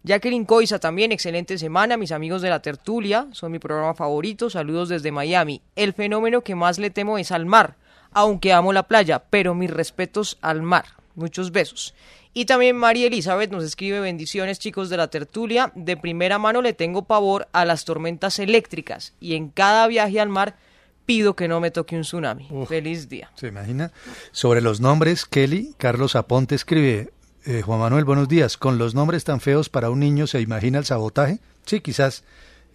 Jacqueline 0.06 0.46
Coiza 0.46 0.80
también, 0.80 1.14
excelente 1.14 1.58
semana. 1.58 1.96
Mis 1.96 2.12
amigos 2.12 2.42
de 2.42 2.50
la 2.50 2.62
tertulia, 2.62 3.28
son 3.32 3.54
mi 3.54 3.60
programa 3.60 3.94
favorito. 3.94 4.50
Saludos 4.50 4.90
desde 4.90 5.14
Miami. 5.14 5.62
El 5.78 5.94
fenómeno 5.94 6.42
que 6.42 6.56
más 6.56 6.78
le 6.78 6.90
temo 6.90 7.18
es 7.18 7.32
al 7.32 7.46
mar, 7.46 7.78
aunque 8.12 8.52
amo 8.52 8.74
la 8.74 8.84
playa, 8.84 9.24
pero 9.30 9.56
mis 9.56 9.72
respetos 9.72 10.38
al 10.42 10.62
mar. 10.62 10.86
Muchos 11.16 11.52
besos. 11.54 11.94
Y 12.34 12.46
también 12.46 12.76
María 12.76 13.08
Elizabeth 13.08 13.52
nos 13.52 13.64
escribe 13.64 14.02
bendiciones 14.02 14.60
chicos 14.60 14.90
de 14.90 14.98
la 14.98 15.08
tertulia. 15.08 15.72
De 15.76 15.96
primera 15.96 16.38
mano 16.38 16.62
le 16.62 16.74
tengo 16.74 17.04
pavor 17.04 17.48
a 17.54 17.64
las 17.64 17.86
tormentas 17.86 18.40
eléctricas 18.40 19.14
y 19.22 19.36
en 19.36 19.50
cada 19.50 19.88
viaje 19.88 20.20
al 20.20 20.30
mar 20.30 20.58
pido 21.06 21.36
que 21.36 21.48
no 21.48 21.60
me 21.60 21.72
toque 21.72 21.96
un 21.96 22.02
tsunami. 22.02 22.48
Uf. 22.50 22.70
Feliz 22.70 23.08
día. 23.08 23.32
¿Se 23.36 23.48
imagina? 23.48 23.92
Sobre 24.32 24.62
los 24.62 24.82
nombres, 24.82 25.26
Kelly, 25.26 25.76
Carlos 25.78 26.16
Aponte 26.16 26.56
escribe, 26.56 27.12
eh, 27.46 27.62
Juan 27.62 27.80
Manuel, 27.80 28.06
buenos 28.06 28.28
días. 28.28 28.58
Con 28.58 28.78
los 28.78 28.96
nombres 28.96 29.24
tan 29.24 29.40
feos 29.42 29.70
para 29.70 29.90
un 29.90 30.00
niño, 30.00 30.28
¿se 30.28 30.42
imagina 30.42 30.80
el 30.80 30.86
sabotaje? 30.86 31.40
Sí, 31.66 31.82
quizás 31.82 32.24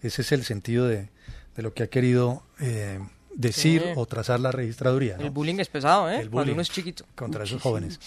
ese 0.01 0.21
es 0.21 0.31
el 0.31 0.43
sentido 0.43 0.87
de, 0.87 1.09
de 1.55 1.63
lo 1.63 1.73
que 1.73 1.83
ha 1.83 1.87
querido 1.87 2.43
eh, 2.59 2.99
decir 3.35 3.81
Sí. 3.81 3.87
o 3.95 4.05
trazar 4.05 4.39
la 4.39 4.51
registraduría. 4.51 5.17
¿no? 5.17 5.23
El 5.23 5.29
bullying 5.31 5.59
es 5.59 5.67
pesado, 5.69 6.09
¿eh? 6.09 6.19
El 6.19 6.29
bullying 6.29 6.53
uno 6.53 6.61
es 6.61 6.69
chiquito. 6.69 7.05
Contra 7.15 7.43
esos 7.43 7.61
jóvenes. 7.61 7.99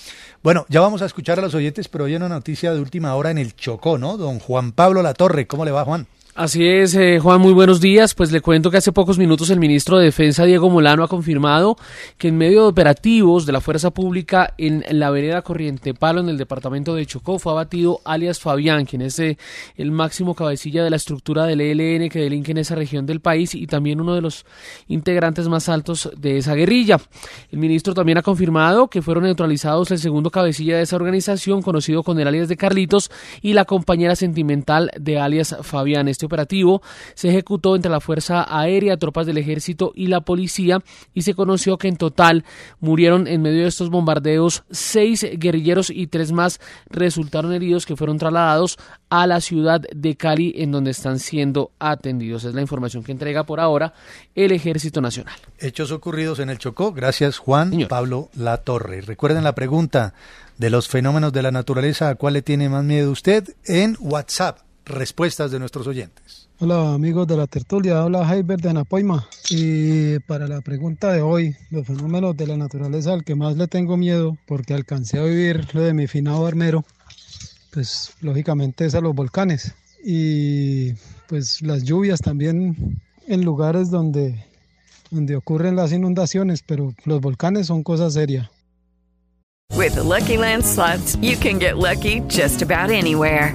Bueno, 0.42 0.66
ya 0.68 0.80
vamos 0.80 1.02
a 1.02 1.06
escuchar 1.06 1.38
a 1.38 1.42
los 1.42 1.54
oyentes, 1.54 1.88
pero 1.88 2.04
hoy 2.04 2.12
hay 2.12 2.16
una 2.16 2.28
noticia 2.28 2.72
de 2.72 2.80
última 2.80 3.14
hora 3.14 3.30
en 3.30 3.38
el 3.38 3.54
Chocó, 3.56 3.98
¿no? 3.98 4.16
Don 4.16 4.38
Juan 4.38 4.72
Pablo 4.72 5.02
Latorre, 5.02 5.46
¿cómo 5.46 5.64
le 5.64 5.70
va, 5.70 5.84
Juan? 5.84 6.06
Así 6.34 6.66
es, 6.66 6.94
eh, 6.94 7.18
Juan, 7.20 7.42
muy 7.42 7.52
buenos 7.52 7.82
días. 7.82 8.14
Pues 8.14 8.32
le 8.32 8.40
cuento 8.40 8.70
que 8.70 8.78
hace 8.78 8.90
pocos 8.90 9.18
minutos 9.18 9.50
el 9.50 9.58
ministro 9.58 9.98
de 9.98 10.06
Defensa, 10.06 10.46
Diego 10.46 10.70
Molano, 10.70 11.04
ha 11.04 11.08
confirmado 11.08 11.76
que 12.16 12.28
en 12.28 12.38
medio 12.38 12.62
de 12.62 12.68
operativos 12.68 13.44
de 13.44 13.52
la 13.52 13.60
Fuerza 13.60 13.90
Pública 13.90 14.54
en 14.56 14.82
la 14.98 15.10
vereda 15.10 15.42
Corriente 15.42 15.92
Palo, 15.92 16.22
en 16.22 16.30
el 16.30 16.38
departamento 16.38 16.94
de 16.94 17.04
Chocó, 17.04 17.38
fue 17.38 17.52
abatido 17.52 18.00
alias 18.06 18.40
Fabián, 18.40 18.86
quien 18.86 19.02
es 19.02 19.18
eh, 19.18 19.36
el 19.76 19.90
máximo 19.90 20.34
cabecilla 20.34 20.82
de 20.82 20.88
la 20.88 20.96
estructura 20.96 21.44
del 21.44 21.60
ELN 21.60 22.08
que 22.08 22.20
delinque 22.20 22.52
en 22.52 22.58
esa 22.58 22.76
región 22.76 23.04
del 23.04 23.20
país 23.20 23.54
y 23.54 23.66
también 23.66 24.00
uno 24.00 24.14
de 24.14 24.22
los 24.22 24.46
integrantes 24.88 25.48
más 25.48 25.68
altos 25.68 26.10
de 26.16 26.38
esa 26.38 26.54
guerrilla. 26.54 26.98
El 27.50 27.58
ministro 27.58 27.92
también 27.92 28.16
ha 28.16 28.22
confirmado 28.22 28.88
que 28.88 29.02
fueron 29.02 29.24
neutralizados 29.24 29.90
el 29.90 29.98
segundo 29.98 30.30
cabecilla 30.30 30.78
de 30.78 30.84
esa 30.84 30.96
organización, 30.96 31.60
conocido 31.60 32.02
con 32.02 32.18
el 32.18 32.26
alias 32.26 32.48
de 32.48 32.56
Carlitos, 32.56 33.10
y 33.42 33.52
la 33.52 33.66
compañera 33.66 34.16
sentimental 34.16 34.90
de 34.98 35.20
alias 35.20 35.54
Fabián. 35.60 36.08
Este 36.22 36.26
operativo 36.28 36.82
se 37.14 37.30
ejecutó 37.30 37.74
entre 37.74 37.90
la 37.90 37.98
Fuerza 37.98 38.46
Aérea, 38.48 38.96
tropas 38.96 39.26
del 39.26 39.38
Ejército 39.38 39.90
y 39.92 40.06
la 40.06 40.20
policía 40.20 40.78
y 41.14 41.22
se 41.22 41.34
conoció 41.34 41.78
que 41.78 41.88
en 41.88 41.96
total 41.96 42.44
murieron 42.78 43.26
en 43.26 43.42
medio 43.42 43.62
de 43.62 43.68
estos 43.68 43.90
bombardeos 43.90 44.62
seis 44.70 45.26
guerrilleros 45.36 45.90
y 45.90 46.06
tres 46.06 46.30
más 46.30 46.60
resultaron 46.88 47.52
heridos 47.52 47.86
que 47.86 47.96
fueron 47.96 48.18
trasladados 48.18 48.78
a 49.10 49.26
la 49.26 49.40
ciudad 49.40 49.80
de 49.92 50.14
Cali 50.14 50.54
en 50.58 50.70
donde 50.70 50.92
están 50.92 51.18
siendo 51.18 51.72
atendidos. 51.80 52.44
Es 52.44 52.54
la 52.54 52.60
información 52.60 53.02
que 53.02 53.10
entrega 53.10 53.42
por 53.42 53.58
ahora 53.58 53.92
el 54.36 54.52
Ejército 54.52 55.00
Nacional. 55.00 55.34
Hechos 55.58 55.90
ocurridos 55.90 56.38
en 56.38 56.50
el 56.50 56.58
Chocó. 56.58 56.92
Gracias, 56.92 57.38
Juan 57.38 57.72
Pablo 57.88 58.30
Latorre. 58.36 59.00
Recuerden 59.00 59.42
la 59.42 59.56
pregunta 59.56 60.14
de 60.56 60.70
los 60.70 60.86
fenómenos 60.86 61.32
de 61.32 61.42
la 61.42 61.50
naturaleza, 61.50 62.10
¿a 62.10 62.14
cuál 62.14 62.34
le 62.34 62.42
tiene 62.42 62.68
más 62.68 62.84
miedo 62.84 63.10
usted? 63.10 63.56
En 63.64 63.96
WhatsApp. 63.98 64.58
Respuestas 64.84 65.50
de 65.50 65.60
nuestros 65.60 65.86
oyentes. 65.86 66.48
Hola 66.58 66.92
amigos 66.92 67.26
de 67.28 67.36
la 67.36 67.46
tertulia, 67.46 68.00
habla 68.00 68.28
Heiber 68.32 68.60
de 68.60 68.70
Anapoima 68.70 69.28
y 69.50 70.18
para 70.20 70.48
la 70.48 70.60
pregunta 70.60 71.12
de 71.12 71.20
hoy, 71.20 71.56
los 71.70 71.86
fenómenos 71.86 72.36
de 72.36 72.46
la 72.46 72.56
naturaleza 72.56 73.12
al 73.12 73.24
que 73.24 73.34
más 73.34 73.56
le 73.56 73.68
tengo 73.68 73.96
miedo 73.96 74.36
porque 74.46 74.74
alcancé 74.74 75.18
a 75.18 75.24
vivir 75.24 75.68
lo 75.72 75.82
de 75.82 75.94
mi 75.94 76.08
finado 76.08 76.46
armero, 76.46 76.84
pues 77.72 78.12
lógicamente 78.20 78.84
es 78.84 78.94
a 78.94 79.00
los 79.00 79.14
volcanes 79.14 79.74
y 80.04 80.92
pues 81.28 81.62
las 81.62 81.84
lluvias 81.84 82.20
también 82.20 83.00
en 83.28 83.44
lugares 83.44 83.90
donde, 83.90 84.44
donde 85.10 85.36
ocurren 85.36 85.76
las 85.76 85.92
inundaciones, 85.92 86.62
pero 86.66 86.92
los 87.04 87.20
volcanes 87.20 87.68
son 87.68 87.82
cosa 87.82 88.10
seria. 88.10 88.50
With 89.74 89.94
the 89.94 90.02
Lucky 90.02 90.36
Land 90.36 90.64
slots, 90.64 91.16
you 91.22 91.36
can 91.36 91.58
get 91.58 91.76
lucky 91.76 92.20
just 92.28 92.62
about 92.62 92.90
anywhere. 92.90 93.54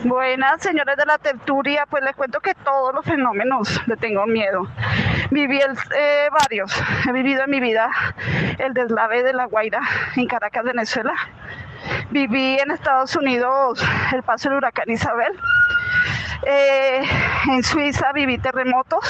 Buenas, 0.00 0.60
señores 0.62 0.96
de 0.96 1.06
la 1.06 1.18
tertulia, 1.18 1.86
pues 1.88 2.02
les 2.02 2.16
cuento 2.16 2.40
que 2.40 2.54
todos 2.54 2.92
los 2.94 3.04
fenómenos 3.04 3.80
le 3.86 3.96
tengo 3.96 4.26
miedo. 4.26 4.66
Viví 5.30 5.60
el, 5.60 5.76
eh, 5.96 6.28
varios, 6.40 6.72
he 7.06 7.12
vivido 7.12 7.44
en 7.44 7.50
mi 7.50 7.60
vida 7.60 7.88
el 8.58 8.74
deslave 8.74 9.22
de 9.22 9.32
la 9.32 9.44
Guaira 9.44 9.80
en 10.16 10.26
Caracas, 10.26 10.64
Venezuela. 10.64 11.14
Viví 12.10 12.58
en 12.58 12.70
Estados 12.72 13.14
Unidos 13.14 13.84
el 14.12 14.22
paso 14.22 14.48
del 14.48 14.58
huracán 14.58 14.90
Isabel. 14.90 15.32
Eh, 16.44 17.02
en 17.50 17.62
Suiza 17.62 18.12
viví 18.12 18.38
terremotos 18.38 19.04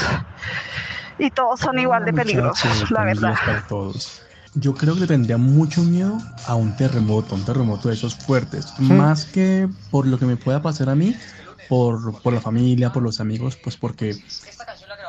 y 1.19 1.31
todos 1.31 1.61
son 1.61 1.79
igual 1.79 2.05
de 2.05 2.13
peligrosos, 2.13 2.91
la 2.91 3.05
verdad. 3.05 3.35
para 3.47 3.63
todos. 3.63 4.27
Yo 4.55 4.75
creo 4.75 4.95
que 4.95 5.01
le 5.01 5.07
tendría 5.07 5.39
mucho 5.39 5.83
miedo 5.83 6.19
a 6.47 6.55
un 6.55 6.77
terremoto, 6.77 7.35
un 7.35 7.45
terremoto 7.45 7.89
de 7.89 7.95
esos 7.95 8.15
fuertes, 8.15 8.79
más 8.79 9.25
que 9.25 9.69
por 9.91 10.07
lo 10.07 10.19
que 10.19 10.27
me 10.27 10.37
pueda 10.37 10.61
pasar 10.61 10.91
a 10.91 10.95
mí, 10.95 11.17
por, 11.71 12.21
por 12.21 12.35
la 12.35 12.41
familia, 12.41 12.93
por 12.93 13.03
los 13.03 13.19
amigos, 13.19 13.57
pues 13.57 13.79
porque 13.79 14.15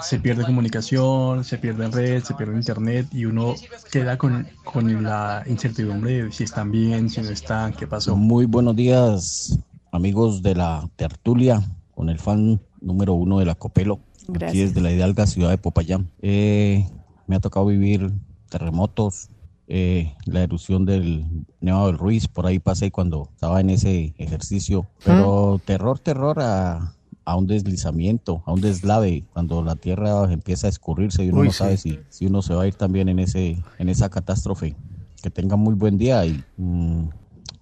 se 0.02 0.20
pierde 0.20 0.46
comunicación, 0.46 1.44
se 1.44 1.58
pierde 1.58 1.90
red, 1.90 2.24
se 2.24 2.34
pierde 2.36 2.56
internet 2.56 3.08
y 3.12 3.26
uno 3.26 3.56
queda 3.92 4.18
con, 4.18 4.48
con 4.64 5.04
la 5.04 5.44
incertidumbre 5.46 6.24
de 6.24 6.32
si 6.32 6.46
están 6.46 6.72
bien, 6.72 7.10
si 7.10 7.22
no 7.22 7.30
están, 7.30 7.74
qué 7.74 7.86
pasó. 7.86 8.16
Muy 8.16 8.46
buenos 8.46 8.78
días, 8.78 9.60
amigos 9.92 10.42
de 10.42 10.56
la 10.56 10.90
tertulia, 10.96 11.62
con 11.96 12.10
el 12.10 12.20
fan 12.20 12.62
número 12.80 13.14
uno 13.14 13.40
de 13.40 13.46
la 13.46 13.56
Copelo, 13.56 14.00
aquí 14.22 14.26
Gracias. 14.30 14.70
desde 14.70 14.82
la 14.82 14.92
Hidalga, 14.92 15.28
ciudad 15.28 15.50
de 15.50 15.58
Popayán. 15.58 16.10
Eh, 16.22 16.88
me 17.28 17.36
ha 17.36 17.40
tocado 17.40 17.66
vivir 17.66 18.12
terremotos, 18.50 19.30
eh, 19.76 20.14
la 20.26 20.44
erupción 20.44 20.86
del 20.86 21.26
Nevado 21.60 21.88
del 21.88 21.98
Ruiz, 21.98 22.28
por 22.28 22.46
ahí 22.46 22.60
pasé 22.60 22.92
cuando 22.92 23.30
estaba 23.34 23.60
en 23.60 23.72
ese 23.72 24.14
ejercicio, 24.20 24.86
pero 25.04 25.60
terror, 25.66 25.98
terror 25.98 26.40
a, 26.42 26.94
a 27.26 27.36
un 27.36 27.48
deslizamiento, 27.48 28.44
a 28.46 28.54
un 28.54 28.62
deslave, 28.62 29.24
cuando 29.34 29.64
la 29.64 29.76
tierra 29.76 30.32
empieza 30.32 30.68
a 30.68 30.70
escurrirse 30.70 31.26
y 31.26 31.30
uno 31.30 31.40
Uy, 31.40 31.48
no 31.48 31.52
sí. 31.54 31.58
sabe 31.58 31.78
si, 31.78 32.00
si 32.10 32.28
uno 32.28 32.44
se 32.44 32.54
va 32.54 32.62
a 32.62 32.68
ir 32.68 32.76
también 32.76 33.10
en, 33.10 33.18
ese, 33.18 33.64
en 33.80 33.90
esa 33.90 34.10
catástrofe. 34.10 34.76
Que 35.24 35.32
tengan 35.32 35.60
muy 35.60 35.74
buen 35.74 35.98
día 35.98 36.24
y 36.24 36.44
mm, 36.58 37.10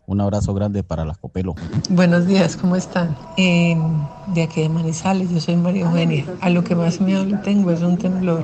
un 0.08 0.20
abrazo 0.20 0.54
grande 0.54 0.84
para 0.84 1.06
la 1.06 1.16
Copelo. 1.16 1.56
Buenos 1.92 2.28
días, 2.28 2.58
¿cómo 2.58 2.76
están? 2.76 3.16
Eh, 3.38 3.78
de 4.34 4.44
aquí 4.44 4.60
de 4.60 4.68
Manizales, 4.68 5.30
yo 5.30 5.40
soy 5.40 5.56
María 5.56 5.86
Eugenia. 5.86 6.26
A 6.42 6.50
lo 6.50 6.66
que 6.66 6.76
más 6.76 7.00
miedo 7.00 7.24
le 7.24 7.38
tengo 7.38 7.72
es 7.72 7.82
un 7.82 7.98
temblor. 7.98 8.44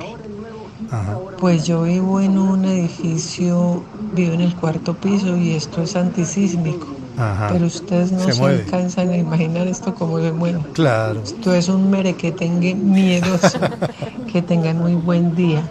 Pues 1.38 1.66
yo 1.66 1.82
vivo 1.82 2.20
en 2.20 2.38
un 2.38 2.64
edificio, 2.64 3.82
vivo 4.14 4.32
en 4.32 4.40
el 4.40 4.54
cuarto 4.54 4.94
piso 4.94 5.36
y 5.36 5.52
esto 5.52 5.82
es 5.82 5.96
antisísmico. 5.96 6.86
Ajá. 7.16 7.48
Pero 7.52 7.66
ustedes 7.66 8.12
no 8.12 8.32
Se 8.32 8.42
alcanzan 8.44 9.10
a 9.10 9.16
imaginar 9.16 9.66
esto 9.66 9.94
como 9.94 10.20
se 10.20 10.32
mueve. 10.32 10.60
Claro. 10.72 11.20
Esto 11.22 11.52
es 11.52 11.68
un 11.68 11.90
merequetengue 11.90 12.74
miedoso. 12.74 13.58
que 14.32 14.42
tengan 14.42 14.78
muy 14.78 14.94
buen 14.94 15.34
día. 15.34 15.62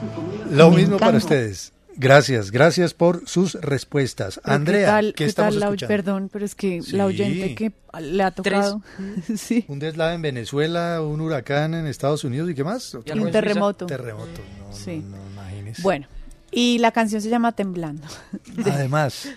Lo 0.51 0.69
Me 0.69 0.77
mismo 0.77 0.97
para 0.97 1.17
ustedes. 1.17 1.71
Gracias, 1.99 2.51
gracias 2.51 2.93
por 2.93 3.27
sus 3.27 3.55
respuestas. 3.55 4.39
Pero 4.43 4.55
Andrea, 4.55 4.79
¿qué 4.79 4.85
tal, 4.91 5.05
¿qué 5.07 5.13
qué 5.13 5.25
estamos 5.25 5.53
tal 5.55 5.59
la- 5.59 5.65
escuchando? 5.67 5.87
perdón, 5.93 6.29
pero 6.31 6.45
es 6.45 6.55
que 6.55 6.81
Sí. 6.83 6.95
la 6.95 7.05
oyente 7.05 7.55
que 7.55 7.71
le 7.99 8.23
ha 8.23 8.31
tocado. 8.31 8.81
sí. 9.35 9.65
Un 9.67 9.79
deslave 9.79 10.13
en 10.15 10.21
Venezuela, 10.21 11.01
un 11.01 11.21
huracán 11.21 11.73
en 11.73 11.87
Estados 11.87 12.23
Unidos 12.23 12.49
y 12.49 12.53
qué 12.53 12.63
más? 12.63 12.95
Y 13.05 13.17
un 13.17 13.31
terremoto. 13.31 13.87
Terremoto, 13.87 14.41
no, 14.59 14.73
Sí. 14.73 15.03
no, 15.05 15.17
imagínese. 15.33 15.81
Bueno, 15.81 16.07
y 16.51 16.77
la 16.79 16.91
canción 16.91 17.21
se 17.21 17.29
llama 17.29 17.51
Temblando. 17.53 18.07
de- 18.55 18.71
Además, 18.71 19.29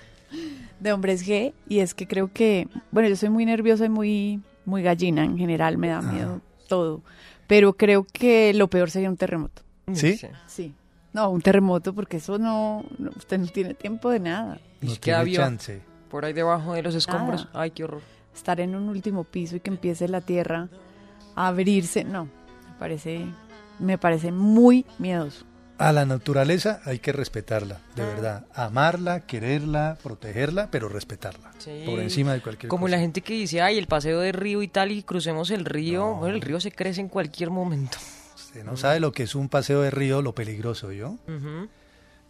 de 0.80 0.92
Hombres 0.92 1.26
G 1.26 1.54
y 1.68 1.78
es 1.80 1.94
que 1.94 2.06
creo 2.06 2.30
que, 2.32 2.68
bueno, 2.90 3.08
yo 3.08 3.16
soy 3.16 3.30
muy 3.30 3.46
nerviosa 3.46 3.86
y 3.86 3.88
muy, 3.88 4.40
muy 4.66 4.82
gallina 4.82 5.24
en 5.24 5.38
general, 5.38 5.78
me 5.78 5.88
da 5.88 6.02
miedo 6.02 6.40
todo, 6.68 7.02
pero 7.46 7.72
creo 7.72 8.04
que 8.12 8.52
lo 8.54 8.68
peor 8.68 8.90
sería 8.90 9.08
un 9.08 9.16
terremoto. 9.16 9.62
¿sí? 9.94 10.20
Sí. 10.46 10.74
No, 11.12 11.30
un 11.30 11.40
terremoto 11.42 11.92
porque 11.94 12.18
eso 12.18 12.38
no, 12.38 12.84
no- 12.98 13.10
usted 13.16 13.38
no 13.38 13.46
tiene 13.48 13.74
tiempo 13.74 14.10
de 14.10 14.20
nada. 14.20 14.60
No 14.80 14.94
tiene 14.96 15.24
viva 15.24 15.44
chance. 15.44 15.82
por 16.08 16.24
ahí 16.24 16.32
debajo 16.32 16.74
de 16.74 16.82
los 16.82 16.94
escombros. 16.94 17.46
Nada. 17.46 17.60
Ay, 17.62 17.72
qué 17.72 17.84
horror. 17.84 18.02
Estar 18.34 18.60
en 18.60 18.74
un 18.76 18.88
último 18.88 19.24
piso 19.24 19.56
y 19.56 19.60
que 19.60 19.70
empiece 19.70 20.06
la 20.08 20.20
tierra 20.20 20.68
a 21.34 21.48
abrirse, 21.48 22.04
no, 22.04 22.24
me 22.26 22.74
parece, 22.78 23.26
me 23.80 23.98
parece 23.98 24.30
muy 24.32 24.86
miedoso. 24.98 25.44
A 25.78 25.92
la 25.92 26.04
naturaleza 26.04 26.80
hay 26.84 26.98
que 26.98 27.10
respetarla, 27.10 27.80
de 27.96 28.04
verdad. 28.04 28.44
Amarla, 28.54 29.20
quererla, 29.20 29.96
protegerla, 30.02 30.68
pero 30.70 30.90
respetarla. 30.90 31.52
Sí. 31.58 31.84
Por 31.86 31.98
encima 32.00 32.34
de 32.34 32.42
cualquier 32.42 32.68
Como 32.68 32.82
cosa. 32.82 32.96
la 32.96 33.00
gente 33.00 33.22
que 33.22 33.32
dice, 33.32 33.62
ay, 33.62 33.78
el 33.78 33.86
paseo 33.86 34.20
de 34.20 34.30
río 34.32 34.62
y 34.62 34.68
tal, 34.68 34.92
y 34.92 35.02
crucemos 35.02 35.50
el 35.50 35.64
río. 35.64 36.16
Bueno, 36.16 36.34
el 36.36 36.42
río 36.42 36.60
se 36.60 36.70
crece 36.70 37.00
en 37.00 37.08
cualquier 37.08 37.48
momento. 37.50 37.96
Usted 38.50 38.64
no 38.64 38.76
sabe 38.76 38.98
lo 38.98 39.12
que 39.12 39.22
es 39.22 39.36
un 39.36 39.48
paseo 39.48 39.80
de 39.82 39.92
río, 39.92 40.22
lo 40.22 40.34
peligroso, 40.34 40.90
¿yo? 40.90 41.14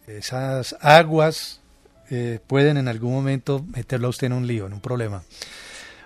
Esas 0.05 0.75
aguas 0.79 1.61
eh, 2.11 2.37
pueden 2.45 2.77
en 2.77 2.87
algún 2.87 3.11
momento 3.11 3.65
meterlo 3.73 4.05
a 4.05 4.09
usted 4.11 4.27
en 4.27 4.33
un 4.33 4.45
lío, 4.45 4.67
en 4.67 4.73
un 4.73 4.81
problema. 4.81 5.23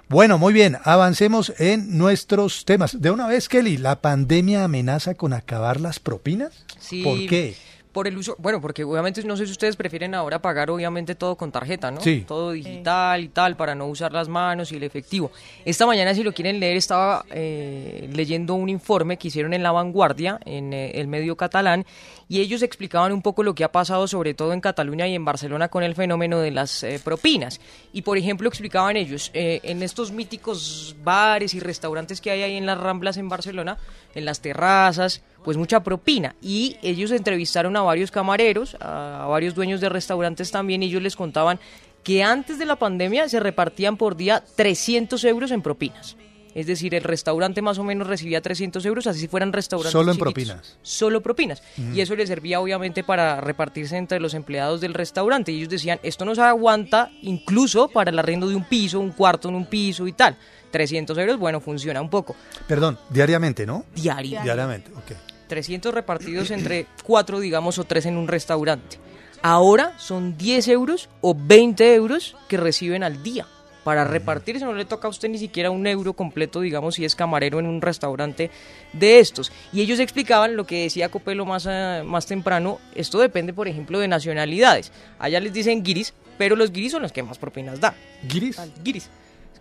Bueno, 0.07 0.37
muy 0.37 0.53
bien, 0.53 0.77
avancemos 0.85 1.51
en 1.57 1.97
nuestros 1.97 2.63
temas. 2.63 3.01
De 3.01 3.11
una 3.11 3.27
vez, 3.27 3.49
Kelly, 3.49 3.75
¿la 3.75 3.99
pandemia 3.99 4.63
amenaza 4.63 5.15
con 5.15 5.33
acabar 5.33 5.81
las 5.81 5.99
propinas? 5.99 6.63
Sí. 6.79 7.03
¿Por 7.03 7.17
qué? 7.27 7.57
Por 7.95 8.09
el 8.09 8.17
uso, 8.17 8.35
bueno, 8.39 8.59
porque 8.59 8.83
obviamente 8.83 9.23
no 9.23 9.37
sé 9.37 9.45
si 9.45 9.53
ustedes 9.53 9.77
prefieren 9.77 10.13
ahora 10.15 10.39
pagar 10.39 10.69
obviamente 10.69 11.15
todo 11.15 11.37
con 11.37 11.49
tarjeta, 11.49 11.91
¿no? 11.91 12.01
Sí. 12.01 12.25
Todo 12.27 12.51
digital 12.51 13.23
y 13.23 13.29
tal 13.29 13.55
para 13.55 13.73
no 13.73 13.87
usar 13.87 14.11
las 14.11 14.27
manos 14.27 14.73
y 14.73 14.75
el 14.75 14.83
efectivo. 14.83 15.31
Esta 15.63 15.85
mañana 15.85 16.13
si 16.13 16.21
lo 16.21 16.33
quieren 16.33 16.59
leer 16.59 16.75
estaba 16.75 17.23
eh, 17.31 18.09
leyendo 18.11 18.53
un 18.55 18.67
informe 18.67 19.15
que 19.15 19.29
hicieron 19.29 19.53
en 19.53 19.63
La 19.63 19.71
Vanguardia, 19.71 20.41
en 20.43 20.73
eh, 20.73 20.91
el 20.95 21.07
medio 21.07 21.37
catalán, 21.37 21.85
y 22.27 22.41
ellos 22.41 22.63
explicaban 22.63 23.11
un 23.11 23.21
poco 23.21 23.43
lo 23.43 23.55
que 23.55 23.63
ha 23.63 23.71
pasado 23.71 24.07
sobre 24.07 24.33
todo 24.33 24.53
en 24.53 24.61
Cataluña 24.61 25.07
y 25.07 25.15
en 25.15 25.25
Barcelona 25.25 25.69
con 25.69 25.83
el 25.83 25.95
fenómeno 25.95 26.39
de 26.39 26.51
las 26.51 26.83
eh, 26.83 26.99
propinas. 27.03 27.61
Y 27.93 28.01
por 28.01 28.17
ejemplo 28.17 28.49
explicaban 28.49 28.97
ellos, 28.97 29.31
eh, 29.33 29.59
en 29.63 29.83
estos 29.83 30.11
míticos 30.11 30.95
bares 31.03 31.53
y 31.53 31.59
restaurantes 31.59 32.21
que 32.21 32.31
hay 32.31 32.41
ahí 32.41 32.57
en 32.57 32.65
las 32.65 32.77
Ramblas 32.77 33.17
en 33.17 33.29
Barcelona, 33.29 33.77
en 34.15 34.25
las 34.25 34.41
terrazas, 34.41 35.21
pues 35.43 35.57
mucha 35.57 35.83
propina. 35.83 36.35
Y 36.41 36.77
ellos 36.81 37.11
entrevistaron 37.11 37.77
a 37.77 37.81
varios 37.81 38.09
camareros, 38.11 38.75
a, 38.79 39.27
varios 39.29 39.53
dueños 39.53 39.81
de 39.81 39.89
restaurantes 39.89 40.51
también, 40.51 40.81
y 40.81 40.87
ellos 40.87 41.03
les 41.03 41.15
contaban 41.15 41.59
que 42.03 42.23
antes 42.23 42.57
de 42.57 42.65
la 42.65 42.77
pandemia 42.77 43.29
se 43.29 43.39
repartían 43.39 43.97
por 43.97 44.15
día 44.15 44.43
300 44.55 45.23
euros 45.25 45.51
en 45.51 45.61
propinas. 45.61 46.17
Es 46.55 46.67
decir, 46.67 46.95
el 46.95 47.03
restaurante 47.03 47.61
más 47.61 47.77
o 47.79 47.83
menos 47.83 48.07
recibía 48.07 48.41
300 48.41 48.85
euros, 48.85 49.07
así 49.07 49.19
si 49.19 49.27
fueran 49.27 49.51
restaurantes 49.51 49.91
Solo 49.91 50.11
en 50.13 50.17
chiquitos. 50.17 50.33
propinas. 50.33 50.77
Solo 50.81 51.21
propinas. 51.21 51.61
Mm. 51.75 51.97
Y 51.97 52.01
eso 52.01 52.15
les 52.15 52.29
servía 52.29 52.61
obviamente 52.61 53.03
para 53.03 53.41
repartirse 53.41 53.97
entre 53.97 54.21
los 54.21 54.33
empleados 54.33 54.79
del 54.79 54.93
restaurante. 54.93 55.51
Y 55.51 55.57
ellos 55.57 55.69
decían, 55.69 55.99
esto 56.01 56.23
nos 56.23 56.39
aguanta 56.39 57.11
incluso 57.21 57.89
para 57.89 58.09
el 58.09 58.17
arriendo 58.17 58.47
de 58.47 58.55
un 58.55 58.63
piso, 58.63 59.01
un 59.01 59.11
cuarto 59.11 59.49
en 59.49 59.55
un 59.55 59.65
piso 59.65 60.07
y 60.07 60.13
tal. 60.13 60.37
300 60.75 61.17
euros, 61.17 61.39
bueno, 61.39 61.61
funciona 61.61 62.01
un 62.01 62.09
poco. 62.09 62.35
Perdón, 62.67 62.99
diariamente, 63.09 63.65
¿no? 63.65 63.85
Diario. 63.95 64.41
Diariamente, 64.43 64.91
ok. 64.91 65.17
300 65.47 65.93
repartidos 65.93 66.51
entre 66.51 66.85
cuatro, 67.01 67.39
digamos, 67.39 67.79
o 67.79 67.85
tres 67.85 68.05
en 68.07 68.17
un 68.17 68.27
restaurante. 68.27 68.97
Ahora 69.41 69.97
son 69.97 70.37
10 70.37 70.67
euros 70.67 71.07
o 71.21 71.33
20 71.33 71.95
euros 71.95 72.35
que 72.49 72.57
reciben 72.57 73.03
al 73.03 73.23
día. 73.23 73.47
Para 73.85 74.03
repartirse 74.03 74.65
no 74.65 74.73
le 74.73 74.83
toca 74.83 75.07
a 75.07 75.11
usted 75.11 75.29
ni 75.29 75.37
siquiera 75.37 75.71
un 75.71 75.87
euro 75.87 76.11
completo, 76.11 76.59
digamos, 76.59 76.95
si 76.95 77.05
es 77.05 77.15
camarero 77.15 77.59
en 77.59 77.67
un 77.67 77.81
restaurante 77.81 78.51
de 78.91 79.19
estos. 79.19 79.53
Y 79.71 79.79
ellos 79.79 79.99
explicaban 79.99 80.57
lo 80.57 80.65
que 80.65 80.83
decía 80.83 81.07
Copelo 81.07 81.45
más, 81.45 81.65
eh, 81.69 82.03
más 82.03 82.25
temprano. 82.25 82.79
Esto 82.95 83.19
depende, 83.19 83.53
por 83.53 83.69
ejemplo, 83.69 83.97
de 83.99 84.09
nacionalidades. 84.09 84.91
Allá 85.19 85.39
les 85.39 85.53
dicen 85.53 85.83
guiris, 85.83 86.13
pero 86.37 86.57
los 86.57 86.73
guiris 86.73 86.91
son 86.91 87.03
los 87.03 87.13
que 87.13 87.23
más 87.23 87.37
propinas 87.37 87.79
dan. 87.79 87.93
¿Guiris? 88.27 88.59
Guiris 88.83 89.09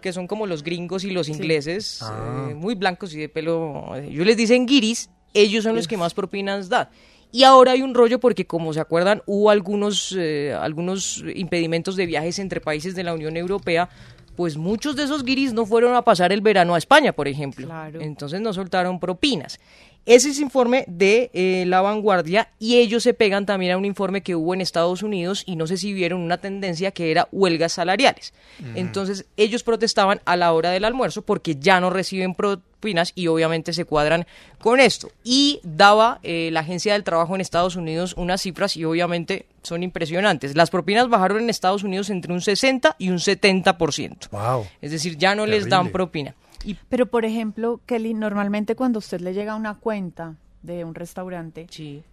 que 0.05 0.13
son 0.13 0.27
como 0.27 0.47
los 0.47 0.63
gringos 0.63 1.03
y 1.03 1.11
los 1.13 1.31
ingleses, 1.31 2.01
Ah. 2.03 2.49
eh, 2.51 2.55
muy 2.55 2.75
blancos 2.75 3.15
y 3.15 3.19
de 3.21 3.31
pelo. 3.31 3.97
Ellos 3.97 4.27
les 4.27 4.37
dicen 4.37 4.67
guiris, 4.67 5.09
ellos 5.33 5.65
son 5.65 5.75
los 5.77 5.89
que 5.89 5.97
más 5.97 6.13
propinas 6.13 6.69
dan. 6.69 6.91
Y 7.33 7.43
ahora 7.45 7.73
hay 7.73 7.81
un 7.81 7.95
rollo 7.95 8.21
porque, 8.21 8.47
como 8.47 8.75
se 8.75 8.81
acuerdan, 8.81 9.23
hubo 9.25 9.49
algunos, 9.49 10.15
eh, 10.17 10.53
algunos 10.61 11.25
impedimentos 11.35 11.97
de 11.97 12.05
viajes 12.05 12.39
entre 12.39 12.61
países 12.61 12.95
de 12.95 13.03
la 13.03 13.15
Unión 13.15 13.35
Europea. 13.39 13.89
Pues 14.37 14.59
muchos 14.59 14.95
de 14.95 15.05
esos 15.05 15.25
guiris 15.25 15.53
no 15.55 15.65
fueron 15.65 15.95
a 15.95 16.03
pasar 16.03 16.33
el 16.33 16.43
verano 16.43 16.75
a 16.75 16.79
España, 16.79 17.13
por 17.15 17.27
ejemplo. 17.27 17.67
Entonces 18.03 18.41
no 18.43 18.53
soltaron 18.53 19.01
propinas. 19.01 19.59
Ese 20.07 20.31
es 20.31 20.41
informe 20.41 20.85
de 20.87 21.31
eh, 21.33 21.65
La 21.67 21.81
Vanguardia 21.81 22.51
y 22.59 22.77
ellos 22.77 23.03
se 23.03 23.15
pegan 23.15 23.47
también 23.47 23.73
a 23.73 23.79
un 23.79 23.85
informe 23.85 24.23
que 24.23 24.37
hubo 24.37 24.53
en 24.53 24.61
Estados 24.61 25.03
Unidos 25.03 25.43
y 25.47 25.57
no 25.57 25.67
sé 25.67 25.79
si 25.79 25.93
vieron 25.95 26.21
una 26.21 26.39
tendencia 26.39 26.91
que 26.91 27.11
era 27.11 27.29
huelgas 27.33 27.73
salariales. 27.73 28.35
Entonces 28.75 29.25
ellos 29.37 29.63
protestaban 29.63 30.21
a 30.27 30.37
la 30.37 30.53
hora 30.53 30.71
del 30.71 30.85
almuerzo 30.85 31.23
porque 31.23 31.57
ya 31.57 31.81
no 31.81 31.89
reciben 31.89 32.35
propinas 32.35 33.13
y 33.15 33.29
obviamente 33.29 33.73
se 33.73 33.87
cuadran 33.87 34.27
con 34.59 34.79
esto. 34.79 35.11
Y 35.23 35.61
daba 35.63 36.21
eh, 36.23 36.51
la 36.53 36.61
agencia 36.61 36.93
del 36.93 37.05
trabajo 37.05 37.35
en 37.35 37.41
Estados 37.41 37.77
Unidos 37.77 38.15
unas 38.19 38.43
cifras 38.43 38.77
y 38.77 38.85
obviamente 38.85 39.47
son 39.63 39.83
impresionantes. 39.83 40.55
Las 40.55 40.69
propinas 40.69 41.09
bajaron 41.09 41.41
en 41.41 41.51
Estados 41.51 41.83
Unidos 41.83 42.11
entre 42.11 42.33
un 42.33 42.43
60 42.43 42.97
y 42.99 43.09
un 43.09 43.19
70%. 43.19 44.29
Wow. 44.31 44.67
Es 44.83 44.91
decir, 44.91 45.17
ya 45.17 45.35
no 45.35 45.47
les 45.47 45.69
dan 45.69 45.91
Terrible. 45.91 46.35
Propina. 46.65 46.87
Pero, 46.89 47.07
por 47.07 47.25
ejemplo, 47.25 47.81
Kelly, 47.87 48.15
normalmente 48.15 48.75
cuando 48.75 48.99
usted 48.99 49.21
le 49.21 49.35
llega 49.35 49.55
una 49.57 49.75
cuenta 49.75 50.37
de 50.63 50.85
un 50.85 50.95
restaurante, 50.95 51.67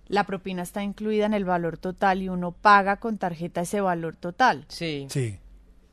la 0.07 0.25
propina 0.25 0.61
está 0.63 0.83
incluida 0.83 1.25
en 1.25 1.33
el 1.33 1.45
valor 1.45 1.77
total 1.77 2.21
y 2.21 2.29
uno 2.29 2.51
paga 2.51 2.97
con 2.97 3.17
tarjeta 3.17 3.61
ese 3.61 3.81
valor 3.81 4.15
total. 4.15 4.65
Sí. 4.67 5.07
Sí. 5.09 5.37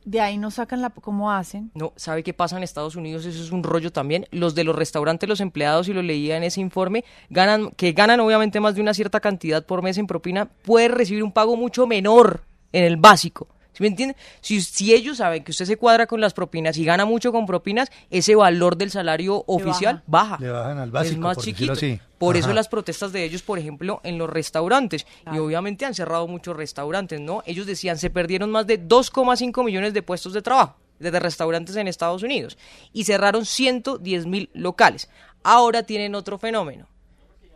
De 0.05 0.21
ahí 0.21 0.39
no 0.39 0.51
sacan 0.51 0.81
la... 0.81 0.89
¿Cómo 0.91 1.31
hacen? 1.31 1.71
No, 1.75 1.93
¿sabe 1.97 2.23
qué 2.23 2.33
pasa 2.33 2.57
en 2.57 2.63
Estados 2.63 2.97
Unidos? 2.97 3.27
Eso 3.27 3.43
es 3.43 3.53
un 3.53 3.63
rollo 3.63 3.93
también. 3.93 4.27
Los 4.31 4.55
de 4.55 4.65
los 4.65 4.75
restaurantes, 4.75 5.29
los 5.29 5.41
empleados, 5.41 5.87
y 5.89 5.93
lo 5.93 6.01
leía 6.03 6.37
en 6.37 6.45
ese 6.45 6.63
informe, 6.63 7.05
ganan, 7.29 7.71
que 7.73 7.93
ganan 7.93 8.19
obviamente 8.21 8.59
más 8.59 8.75
de 8.75 8.81
una 8.81 8.95
cierta 8.95 9.21
cantidad 9.21 9.67
por 9.67 9.83
mes 9.83 9.99
en 9.99 10.07
propina, 10.07 10.47
pueden 10.47 10.93
recibir 10.93 11.23
un 11.23 11.33
pago 11.33 11.57
mucho 11.57 11.87
menor 11.87 12.43
en 12.73 12.85
el 12.85 12.97
básico. 12.97 13.49
¿Sí 13.79 13.85
me 13.85 13.89
entiende? 13.89 14.17
Si, 14.41 14.61
si 14.61 14.93
ellos 14.93 15.19
saben 15.19 15.45
que 15.45 15.53
usted 15.53 15.65
se 15.65 15.77
cuadra 15.77 16.09
con 16.09 16.21
las 16.21 16.35
propinas 16.35 16.77
y 16.79 16.85
gana 16.85 17.05
mucho 17.05 17.31
con 17.31 17.47
propinas, 17.47 17.93
ese 18.11 18.35
valor 18.35 18.77
del 18.77 18.91
salario 18.91 19.45
oficial 19.47 20.03
baja. 20.05 20.37
Le 20.41 20.51
bajan 20.51 20.79
al 20.79 20.91
básico, 20.91 21.13
es 21.13 21.19
más 21.21 21.35
por 21.37 21.45
chiquito. 21.45 21.73
así. 21.75 22.01
Por 22.19 22.35
Ajá. 22.35 22.45
eso 22.45 22.55
las 22.55 22.67
protestas 22.67 23.13
de 23.13 23.23
ellos, 23.23 23.43
por 23.43 23.57
ejemplo, 23.57 24.01
en 24.03 24.19
los 24.19 24.29
restaurantes. 24.29 25.07
Y 25.33 25.39
obviamente 25.39 25.85
han 25.85 25.95
cerrado 25.95 26.27
muchos 26.27 26.57
restaurantes, 26.57 27.21
¿no? 27.21 27.45
Ellos 27.47 27.67
decían, 27.67 27.99
se 27.99 28.11
perdieron 28.11 28.51
más 28.51 28.67
de 28.67 28.85
2,5 28.85 29.65
millones 29.65 29.95
de 29.95 30.03
puestos 30.03 30.33
de 30.33 30.43
trabajo 30.43 30.75
desde 30.99 31.21
restaurantes 31.21 31.77
en 31.77 31.87
Estados 31.87 32.25
Unidos. 32.25 32.59
Y 32.93 33.05
cerraron 33.05 33.47
110 33.47 34.27
mil 34.27 34.51
locales. 34.55 35.09
Ahora 35.45 35.85
tienen 35.85 36.17
otro 36.17 36.37
fenómeno. 36.37 36.89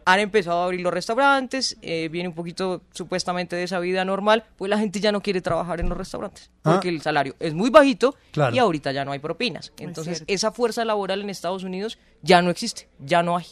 Han 0.05 0.21
empezado 0.21 0.61
a 0.61 0.65
abrir 0.65 0.81
los 0.81 0.93
restaurantes, 0.93 1.77
eh, 1.83 2.09
viene 2.11 2.29
un 2.29 2.35
poquito 2.35 2.83
supuestamente 2.93 3.57
de 3.57 3.63
esa 3.65 3.79
vida 3.79 4.05
normal, 4.05 4.45
pues 4.57 4.69
la 4.69 4.79
gente 4.79 5.01
ya 5.01 5.13
no 5.13 5.21
quiere 5.23 5.41
trabajar 5.41 5.81
en 5.81 5.89
los 5.89 5.97
restaurantes, 5.99 6.51
Ah. 6.65 6.73
porque 6.73 6.89
el 6.89 7.01
salario 7.03 7.35
es 7.41 7.55
muy 7.55 7.71
bajito 7.71 8.15
Claro. 8.33 8.55
y 8.55 8.59
ahorita 8.59 8.93
ya 8.93 9.05
no 9.05 9.13
hay 9.13 9.19
propinas. 9.19 9.73
Entonces, 9.79 10.25
esa 10.27 10.51
fuerza 10.53 10.85
laboral 10.85 11.21
en 11.21 11.31
Estados 11.31 11.63
Unidos 11.65 11.99
ya 12.23 12.43
no 12.43 12.51
existe, 12.51 12.89
ya 12.99 13.23
no 13.23 13.37
hay. 13.37 13.47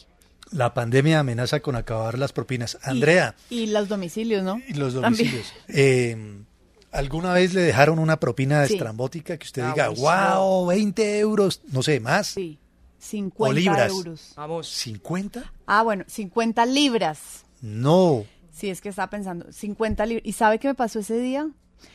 La 0.51 0.73
pandemia 0.73 1.19
amenaza 1.19 1.61
con 1.61 1.75
acabar 1.77 2.17
las 2.19 2.33
propinas. 2.33 2.77
Andrea, 2.83 3.35
Y 3.49 3.67
los 3.67 3.87
domicilios, 3.87 4.43
¿no? 4.43 4.59
y 4.67 4.73
los 4.73 4.93
domicilios. 4.93 5.53
eh, 5.69 6.43
¿Alguna 6.91 7.31
vez 7.31 7.53
le 7.53 7.61
dejaron 7.61 7.99
una 7.99 8.19
propina 8.19 8.65
Sí. 8.67 8.73
estrambótica 8.73 9.37
que 9.37 9.45
usted 9.45 9.61
Ah, 9.61 9.71
diga, 9.73 9.89
wow, 9.89 10.65
20 10.67 11.19
euros, 11.19 11.61
no 11.71 11.81
sé, 11.83 12.01
más? 12.01 12.27
Sí, 12.27 12.59
50 13.01 13.49
¿O 13.49 13.53
libras? 13.53 13.91
euros. 13.91 14.33
Vamos. 14.35 14.67
¿50? 14.87 15.43
Ah, 15.65 15.81
bueno, 15.83 16.03
50 16.07 16.65
libras. 16.67 17.45
No. 17.61 18.23
Sí, 18.51 18.69
es 18.69 18.79
que 18.81 18.89
estaba 18.89 19.09
pensando, 19.09 19.51
50 19.51 20.05
libras. 20.05 20.25
¿Y 20.25 20.33
sabe 20.33 20.59
qué 20.59 20.67
me 20.67 20.75
pasó 20.75 20.99
ese 20.99 21.19
día? 21.19 21.49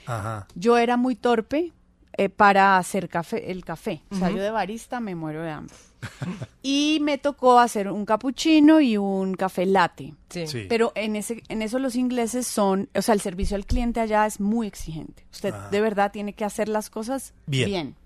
Ajá. 0.06 0.48
Yo 0.54 0.78
era 0.78 0.96
muy 0.96 1.14
torpe 1.14 1.72
eh, 2.18 2.28
para 2.28 2.76
hacer 2.76 3.08
café, 3.08 3.52
el 3.52 3.64
café. 3.64 4.02
O 4.10 4.16
sea, 4.16 4.30
yo 4.30 4.38
de 4.42 4.50
barista 4.50 4.98
me 5.00 5.14
muero 5.14 5.42
de 5.42 5.50
hambre. 5.50 5.76
y 6.62 6.98
me 7.02 7.18
tocó 7.18 7.58
hacer 7.58 7.90
un 7.90 8.04
cappuccino 8.04 8.80
y 8.80 8.96
un 8.96 9.34
café 9.34 9.64
latte. 9.66 10.14
Sí. 10.30 10.46
Sí. 10.46 10.66
Pero 10.68 10.92
en 10.94 11.14
ese 11.16 11.42
en 11.48 11.62
eso 11.62 11.78
los 11.78 11.94
ingleses 11.96 12.46
son, 12.46 12.88
o 12.94 13.02
sea, 13.02 13.14
el 13.14 13.20
servicio 13.20 13.56
al 13.56 13.64
cliente 13.66 14.00
allá 14.00 14.26
es 14.26 14.40
muy 14.40 14.66
exigente. 14.66 15.24
Usted 15.32 15.54
Ah. 15.54 15.68
de 15.70 15.80
verdad 15.80 16.10
tiene 16.12 16.32
que 16.32 16.44
hacer 16.44 16.68
las 16.68 16.90
cosas 16.90 17.32
Bien. 17.46 17.68
bien. 17.68 17.96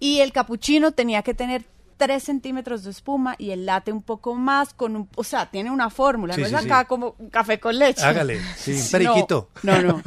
Y 0.00 0.20
el 0.20 0.32
cappuccino 0.32 0.92
tenía 0.92 1.22
que 1.22 1.34
tener 1.34 1.64
3 2.06 2.22
centímetros 2.22 2.82
de 2.84 2.90
espuma 2.90 3.36
y 3.38 3.50
el 3.50 3.64
latte 3.66 3.92
un 3.92 4.02
poco 4.02 4.34
más, 4.34 4.74
con 4.74 4.96
un, 4.96 5.08
o 5.14 5.22
sea, 5.22 5.50
tiene 5.50 5.70
una 5.70 5.88
fórmula, 5.90 6.34
Sí, 6.34 6.40
no 6.40 6.48
sí, 6.48 6.54
es 6.54 6.60
sí. 6.62 6.66
acá 6.66 6.84
como 6.86 7.14
un 7.18 7.30
café 7.30 7.60
con 7.60 7.78
leche. 7.78 8.02
Hágale, 8.04 8.40
sí, 8.56 8.72
un 8.72 8.78
No, 8.82 8.90
periquito. 8.90 9.48
No, 9.62 9.82
no. 9.82 10.02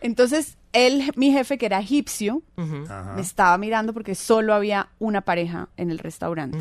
Entonces, 0.00 0.56
él, 0.72 1.10
mi 1.16 1.32
jefe, 1.32 1.56
que 1.58 1.66
era 1.66 1.80
egipcio, 1.80 2.42
Ajá. 2.56 3.14
me 3.16 3.22
estaba 3.22 3.56
mirando 3.58 3.92
porque 3.94 4.14
solo 4.14 4.52
había 4.54 4.88
una 4.98 5.22
pareja 5.22 5.68
en 5.76 5.90
el 5.90 5.98
restaurante. 5.98 6.58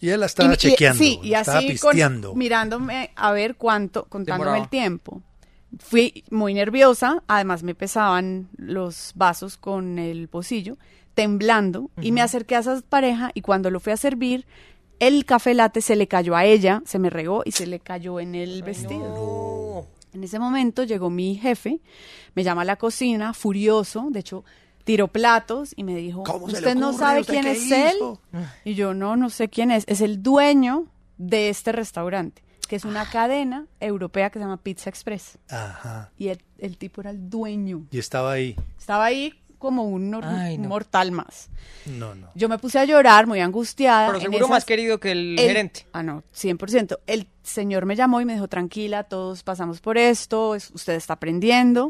Y 0.00 0.08
él 0.08 0.20
la 0.20 0.26
estaba 0.26 0.50
Y- 0.50 0.54
y- 0.54 0.56
chequeando, 0.56 0.98
sí, 1.02 1.20
y 1.22 1.34
estaba 1.34 1.58
así 1.58 1.78
con- 1.78 1.90
pisteando. 1.92 2.34
mirándome 2.34 3.10
a 3.14 3.32
ver 3.32 3.56
cuánto, 3.56 4.04
contándome 4.06 4.44
Demoraba. 4.46 4.64
el 4.64 4.70
tiempo. 4.70 5.22
Fui 5.78 6.24
muy 6.30 6.54
nerviosa, 6.54 7.22
además 7.28 7.62
me 7.62 7.74
pesaban 7.74 8.48
los 8.56 9.12
vasos 9.14 9.56
con 9.56 9.98
el 9.98 10.28
pocillo, 10.28 10.76
temblando, 11.14 11.90
y 12.00 12.12
me 12.12 12.22
acerqué 12.22 12.56
a 12.56 12.60
esa 12.60 12.80
pareja 12.88 13.30
y 13.34 13.42
cuando 13.42 13.70
lo 13.70 13.80
fui 13.80 13.92
a 13.92 13.96
servir, 13.96 14.46
el 14.98 15.24
café 15.24 15.54
latte 15.54 15.80
se 15.80 15.96
le 15.96 16.06
cayó 16.06 16.36
a 16.36 16.44
ella, 16.44 16.82
se 16.86 16.98
me 16.98 17.10
regó 17.10 17.42
y 17.44 17.52
se 17.52 17.66
le 17.66 17.80
cayó 17.80 18.20
en 18.20 18.34
el 18.34 18.62
vestido. 18.62 19.86
En 20.12 20.24
ese 20.24 20.38
momento 20.38 20.84
llegó 20.84 21.10
mi 21.10 21.36
jefe, 21.36 21.80
me 22.34 22.44
llama 22.44 22.62
a 22.62 22.64
la 22.66 22.76
cocina, 22.76 23.34
furioso, 23.34 24.08
de 24.10 24.20
hecho 24.20 24.44
tiró 24.84 25.08
platos 25.08 25.72
y 25.76 25.84
me 25.84 25.94
dijo, 25.96 26.22
¿Cómo 26.24 26.46
se 26.46 26.52
le 26.52 26.58
¿usted 26.58 26.74
no 26.74 26.92
sabe 26.92 27.20
¿Usted 27.20 27.32
quién 27.34 27.46
es 27.46 27.70
él? 27.70 27.96
Y 28.64 28.74
yo, 28.74 28.94
no, 28.94 29.16
no 29.16 29.30
sé 29.30 29.48
quién 29.48 29.70
es. 29.70 29.84
Es 29.86 30.00
el 30.00 30.22
dueño 30.22 30.86
de 31.18 31.48
este 31.48 31.72
restaurante, 31.72 32.42
que 32.68 32.76
es 32.76 32.84
una 32.84 33.08
cadena 33.08 33.66
europea 33.80 34.30
que 34.30 34.38
se 34.38 34.44
llama 34.44 34.56
Pizza 34.56 34.90
Express. 34.90 35.38
Ajá. 35.48 36.10
Y 36.18 36.28
el, 36.28 36.42
el 36.58 36.76
tipo 36.78 37.00
era 37.00 37.10
el 37.10 37.30
dueño. 37.30 37.86
Y 37.90 37.98
estaba 37.98 38.32
ahí. 38.32 38.56
Estaba 38.78 39.04
ahí 39.04 39.34
como 39.62 39.84
un 39.84 40.10
nor- 40.12 40.24
Ay, 40.26 40.58
no. 40.58 40.68
mortal 40.68 41.12
más. 41.12 41.48
No, 41.86 42.14
no. 42.14 42.28
Yo 42.34 42.48
me 42.50 42.58
puse 42.58 42.78
a 42.78 42.84
llorar, 42.84 43.26
muy 43.26 43.40
angustiada. 43.40 44.08
Pero 44.08 44.20
seguro 44.20 44.48
más 44.48 44.64
querido 44.66 45.00
que 45.00 45.12
el, 45.12 45.38
el- 45.38 45.46
gerente. 45.46 45.86
Ah, 45.92 46.02
no, 46.02 46.22
100%. 46.34 46.98
El 47.06 47.28
señor 47.42 47.86
me 47.86 47.96
llamó 47.96 48.20
y 48.20 48.24
me 48.24 48.34
dijo, 48.34 48.48
tranquila, 48.48 49.04
todos 49.04 49.42
pasamos 49.42 49.80
por 49.80 49.96
esto, 49.96 50.54
es- 50.54 50.70
usted 50.74 50.94
está 50.94 51.14
aprendiendo, 51.14 51.88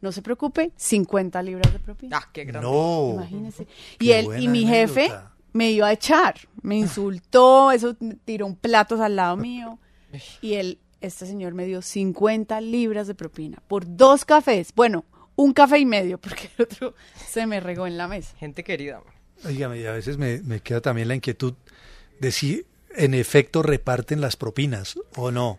no 0.00 0.12
se 0.12 0.22
preocupe, 0.22 0.70
50 0.76 1.42
libras 1.42 1.72
de 1.72 1.78
propina. 1.80 2.18
Ah, 2.22 2.28
qué 2.32 2.44
grande. 2.44 2.68
No. 2.68 3.12
Imagínese. 3.14 3.66
Qué 3.98 4.04
Y 4.04 4.12
él 4.12 4.26
y 4.38 4.48
mi 4.48 4.66
jefe 4.66 5.06
anécdota. 5.06 5.32
me 5.54 5.70
iba 5.70 5.86
a 5.88 5.92
echar, 5.92 6.34
me 6.62 6.76
insultó, 6.76 7.72
eso 7.72 7.96
tiró 8.24 8.46
un 8.46 8.56
platos 8.56 9.00
al 9.00 9.16
lado 9.16 9.36
mío 9.36 9.78
y 10.42 10.54
él, 10.54 10.78
este 11.00 11.26
señor 11.26 11.52
me 11.54 11.66
dio 11.66 11.82
50 11.82 12.60
libras 12.62 13.06
de 13.06 13.14
propina 13.14 13.62
por 13.68 13.84
dos 13.96 14.24
cafés. 14.24 14.72
Bueno, 14.74 15.04
un 15.36 15.52
café 15.52 15.78
y 15.78 15.86
medio 15.86 16.18
porque 16.18 16.50
el 16.56 16.64
otro 16.64 16.94
se 17.28 17.46
me 17.46 17.60
regó 17.60 17.86
en 17.86 17.96
la 17.96 18.08
mesa. 18.08 18.34
Gente 18.38 18.64
querida. 18.64 19.00
Óigame, 19.44 19.78
y 19.78 19.86
a 19.86 19.92
veces 19.92 20.16
me, 20.18 20.40
me 20.42 20.60
queda 20.60 20.80
también 20.80 21.08
la 21.08 21.14
inquietud 21.14 21.54
de 22.20 22.32
si 22.32 22.64
en 22.94 23.12
efecto 23.14 23.62
reparten 23.62 24.20
las 24.20 24.36
propinas 24.36 24.98
o 25.16 25.30
no. 25.30 25.58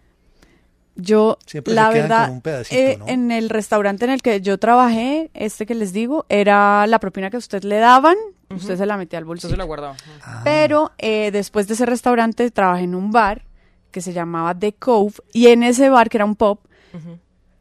Yo, 0.96 1.38
Siempre 1.46 1.76
la 1.76 1.88
se 1.90 1.94
quedan 1.94 2.10
verdad, 2.10 2.26
con 2.26 2.36
un 2.38 2.42
pedacito, 2.42 2.82
eh, 2.82 2.96
¿no? 2.98 3.08
en 3.08 3.30
el 3.32 3.50
restaurante 3.50 4.06
en 4.06 4.12
el 4.12 4.24
que 4.24 4.42
yo 4.42 4.58
trabajé, 4.58 5.30
este 5.36 5.68
que 5.68 5.76
les 5.76 5.94
digo, 5.94 6.26
era 6.28 6.88
la 6.88 7.00
propina 7.00 7.30
que 7.30 7.36
a 7.36 7.40
usted 7.40 7.62
le 7.64 7.78
daban, 7.78 8.16
usted 8.50 8.78
se 8.78 8.86
la 8.88 8.98
metía 8.98 9.20
al 9.20 9.26
Usted 9.26 9.28
bolsillo. 9.28 9.52
se 9.52 9.58
la 9.58 9.64
guardaba. 9.66 9.96
Ah. 10.24 10.42
Pero 10.44 10.92
eh, 10.98 11.30
después 11.30 11.68
de 11.68 11.76
ese 11.76 11.86
restaurante 11.86 12.50
trabajé 12.50 12.86
en 12.86 12.96
un 12.96 13.12
bar 13.12 13.46
que 13.92 14.02
se 14.02 14.12
llamaba 14.12 14.58
The 14.58 14.74
Cove 14.74 15.14
y 15.34 15.48
en 15.50 15.62
ese 15.62 15.90
bar, 15.92 16.10
que 16.10 16.18
era 16.18 16.26
un 16.26 16.36
pub, 16.36 16.62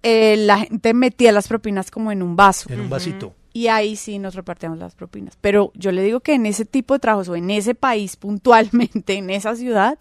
eh, 0.09 0.37
la 0.37 0.59
gente 0.61 0.95
metía 0.95 1.33
las 1.33 1.49
propinas 1.49 1.91
como 1.91 2.13
en 2.13 2.23
un 2.23 2.37
vaso. 2.37 2.73
En 2.73 2.81
un 2.81 2.89
vasito. 2.89 3.35
Y 3.53 3.69
ahí 3.69 3.97
sí 3.97 4.19
nos 4.19 4.35
repartíamos 4.35 4.79
las 4.79 4.95
propinas. 4.95 5.37
Pero 5.41 5.73
yo 5.75 5.91
le 5.91 6.03
digo 6.03 6.21
que 6.21 6.35
en 6.35 6.47
ese 6.47 6.65
tipo 6.65 6.95
de 6.95 7.01
trabajos 7.01 7.29
o 7.29 7.35
en 7.37 7.51
ese 7.51 7.75
país 7.75 8.17
puntualmente, 8.27 9.15
en 9.15 9.31
esa 9.31 9.57
ciudad, 9.57 9.99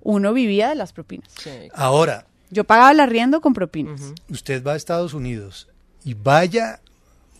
uno 0.00 0.32
vivía 0.32 0.70
de 0.70 0.74
las 0.76 0.92
propinas. 0.92 1.28
Ahora, 1.74 2.24
Yo 2.50 2.64
pagaba 2.64 2.92
el 2.92 3.00
arriendo 3.00 3.40
con 3.40 3.52
propinas. 3.52 4.00
usted 4.30 4.64
va 4.64 4.72
a 4.72 4.76
Estados 4.76 5.12
Unidos 5.14 5.68
y 6.04 6.14
vaya 6.14 6.80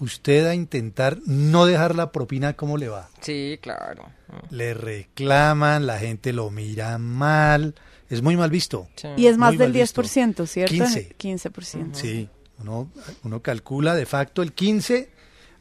usted 0.00 0.46
a 0.46 0.54
intentar 0.54 1.18
no 1.26 1.64
dejar 1.64 1.94
la 1.94 2.10
propina, 2.12 2.54
¿cómo 2.54 2.76
le 2.76 2.88
va? 2.88 3.08
Sí, 3.20 3.58
claro. 3.62 4.04
Le 4.50 4.74
reclaman, 4.74 5.86
la 5.86 5.98
gente 5.98 6.32
lo 6.32 6.50
mira 6.50 6.98
mal, 6.98 7.74
es 8.12 8.22
muy 8.22 8.36
mal 8.36 8.50
visto. 8.50 8.88
Y 9.16 9.26
es 9.26 9.38
más 9.38 9.52
Muy 9.52 9.58
del 9.58 9.72
mal 9.72 9.80
visto. 9.80 10.02
10%, 10.02 10.46
¿cierto? 10.46 10.74
15. 10.74 11.16
15%. 11.18 11.94
Sí, 11.94 12.28
uno, 12.58 12.90
uno 13.24 13.40
calcula 13.40 13.94
de 13.94 14.04
facto 14.04 14.42
el 14.42 14.52
15, 14.52 15.08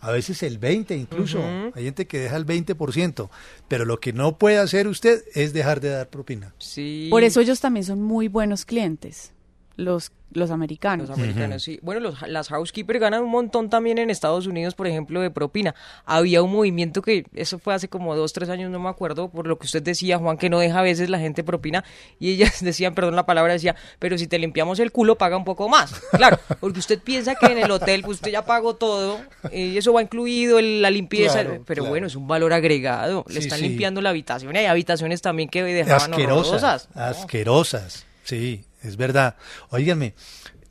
a 0.01 0.11
veces 0.11 0.43
el 0.43 0.57
20 0.57 0.95
incluso. 0.95 1.39
Ujú. 1.39 1.71
Hay 1.73 1.85
gente 1.85 2.07
que 2.07 2.19
deja 2.19 2.35
el 2.35 2.45
20%, 2.45 3.29
pero 3.69 3.85
lo 3.85 4.01
que 4.01 4.11
no 4.11 4.37
puede 4.37 4.57
hacer 4.57 4.87
usted 4.87 5.23
es 5.33 5.53
dejar 5.53 5.79
de 5.79 5.89
dar 5.91 6.09
propina. 6.09 6.53
Sí. 6.57 7.07
Por 7.09 7.23
eso 7.23 7.39
ellos 7.39 7.61
también 7.61 7.85
son 7.85 8.01
muy 8.01 8.27
buenos 8.27 8.65
clientes, 8.65 9.31
los, 9.77 10.11
los 10.33 10.51
americanos. 10.51 11.09
Los 11.09 11.17
americanos, 11.17 11.63
sí. 11.63 11.79
Bueno, 11.81 11.99
los, 12.01 12.21
las 12.27 12.49
housekeepers 12.49 12.99
ganan 12.99 13.23
un 13.23 13.29
montón 13.29 13.69
también 13.69 13.97
en 13.97 14.09
Estados 14.09 14.47
Unidos, 14.47 14.75
por 14.75 14.87
ejemplo, 14.87 15.21
de 15.21 15.29
propina. 15.31 15.75
Había 16.05 16.41
un 16.41 16.51
movimiento 16.51 17.01
que, 17.01 17.25
eso 17.33 17.59
fue 17.59 17.73
hace 17.73 17.87
como 17.89 18.15
dos, 18.15 18.33
tres 18.33 18.49
años, 18.49 18.71
no 18.71 18.79
me 18.79 18.89
acuerdo, 18.89 19.29
por 19.29 19.47
lo 19.47 19.57
que 19.59 19.65
usted 19.65 19.81
decía, 19.83 20.17
Juan, 20.17 20.37
que 20.37 20.49
no 20.49 20.59
deja 20.59 20.79
a 20.79 20.83
veces 20.83 21.09
la 21.09 21.19
gente 21.19 21.43
propina. 21.43 21.83
Y 22.19 22.31
ellas 22.31 22.59
decían, 22.61 22.93
perdón 22.95 23.15
la 23.15 23.25
palabra, 23.25 23.53
decía, 23.53 23.75
pero 23.99 24.17
si 24.17 24.27
te 24.27 24.39
limpiamos 24.39 24.79
el 24.79 24.91
culo, 24.91 25.17
paga 25.17 25.37
un 25.37 25.45
poco 25.45 25.67
más. 25.69 25.93
Claro, 26.11 26.39
porque 26.59 26.79
usted 26.79 26.99
piensa 26.99 27.35
que 27.35 27.47
en 27.47 27.57
el 27.59 27.71
hotel, 27.71 28.01
pues 28.03 28.15
usted 28.15 28.31
ya 28.31 28.45
pagó 28.45 28.75
todo, 28.75 29.19
eh, 29.51 29.65
y 29.73 29.77
eso 29.77 29.93
va 29.93 30.01
incluido 30.01 30.59
el- 30.59 30.81
la 30.81 30.89
limpieza. 30.89 31.41
Claro, 31.41 31.63
pero 31.65 31.83
claro. 31.83 31.89
bueno, 31.91 32.07
es 32.07 32.15
un 32.15 32.27
valor 32.27 32.53
agregado. 32.53 33.25
Le 33.27 33.35
Sí, 33.35 33.39
están 33.47 33.59
sí. 33.59 33.67
limpiando 33.67 34.01
la 34.01 34.09
habitación. 34.11 34.55
y 34.55 34.59
Hay 34.59 34.65
habitaciones 34.65 35.21
también 35.21 35.49
que 35.49 35.63
dejaban 35.63 36.11
asquerosas, 36.13 36.47
horrorosas. 36.63 36.87
asquerosas, 36.95 38.05
sí, 38.23 38.63
es 38.81 38.97
verdad. 38.97 39.35
Óiganme, 39.69 40.13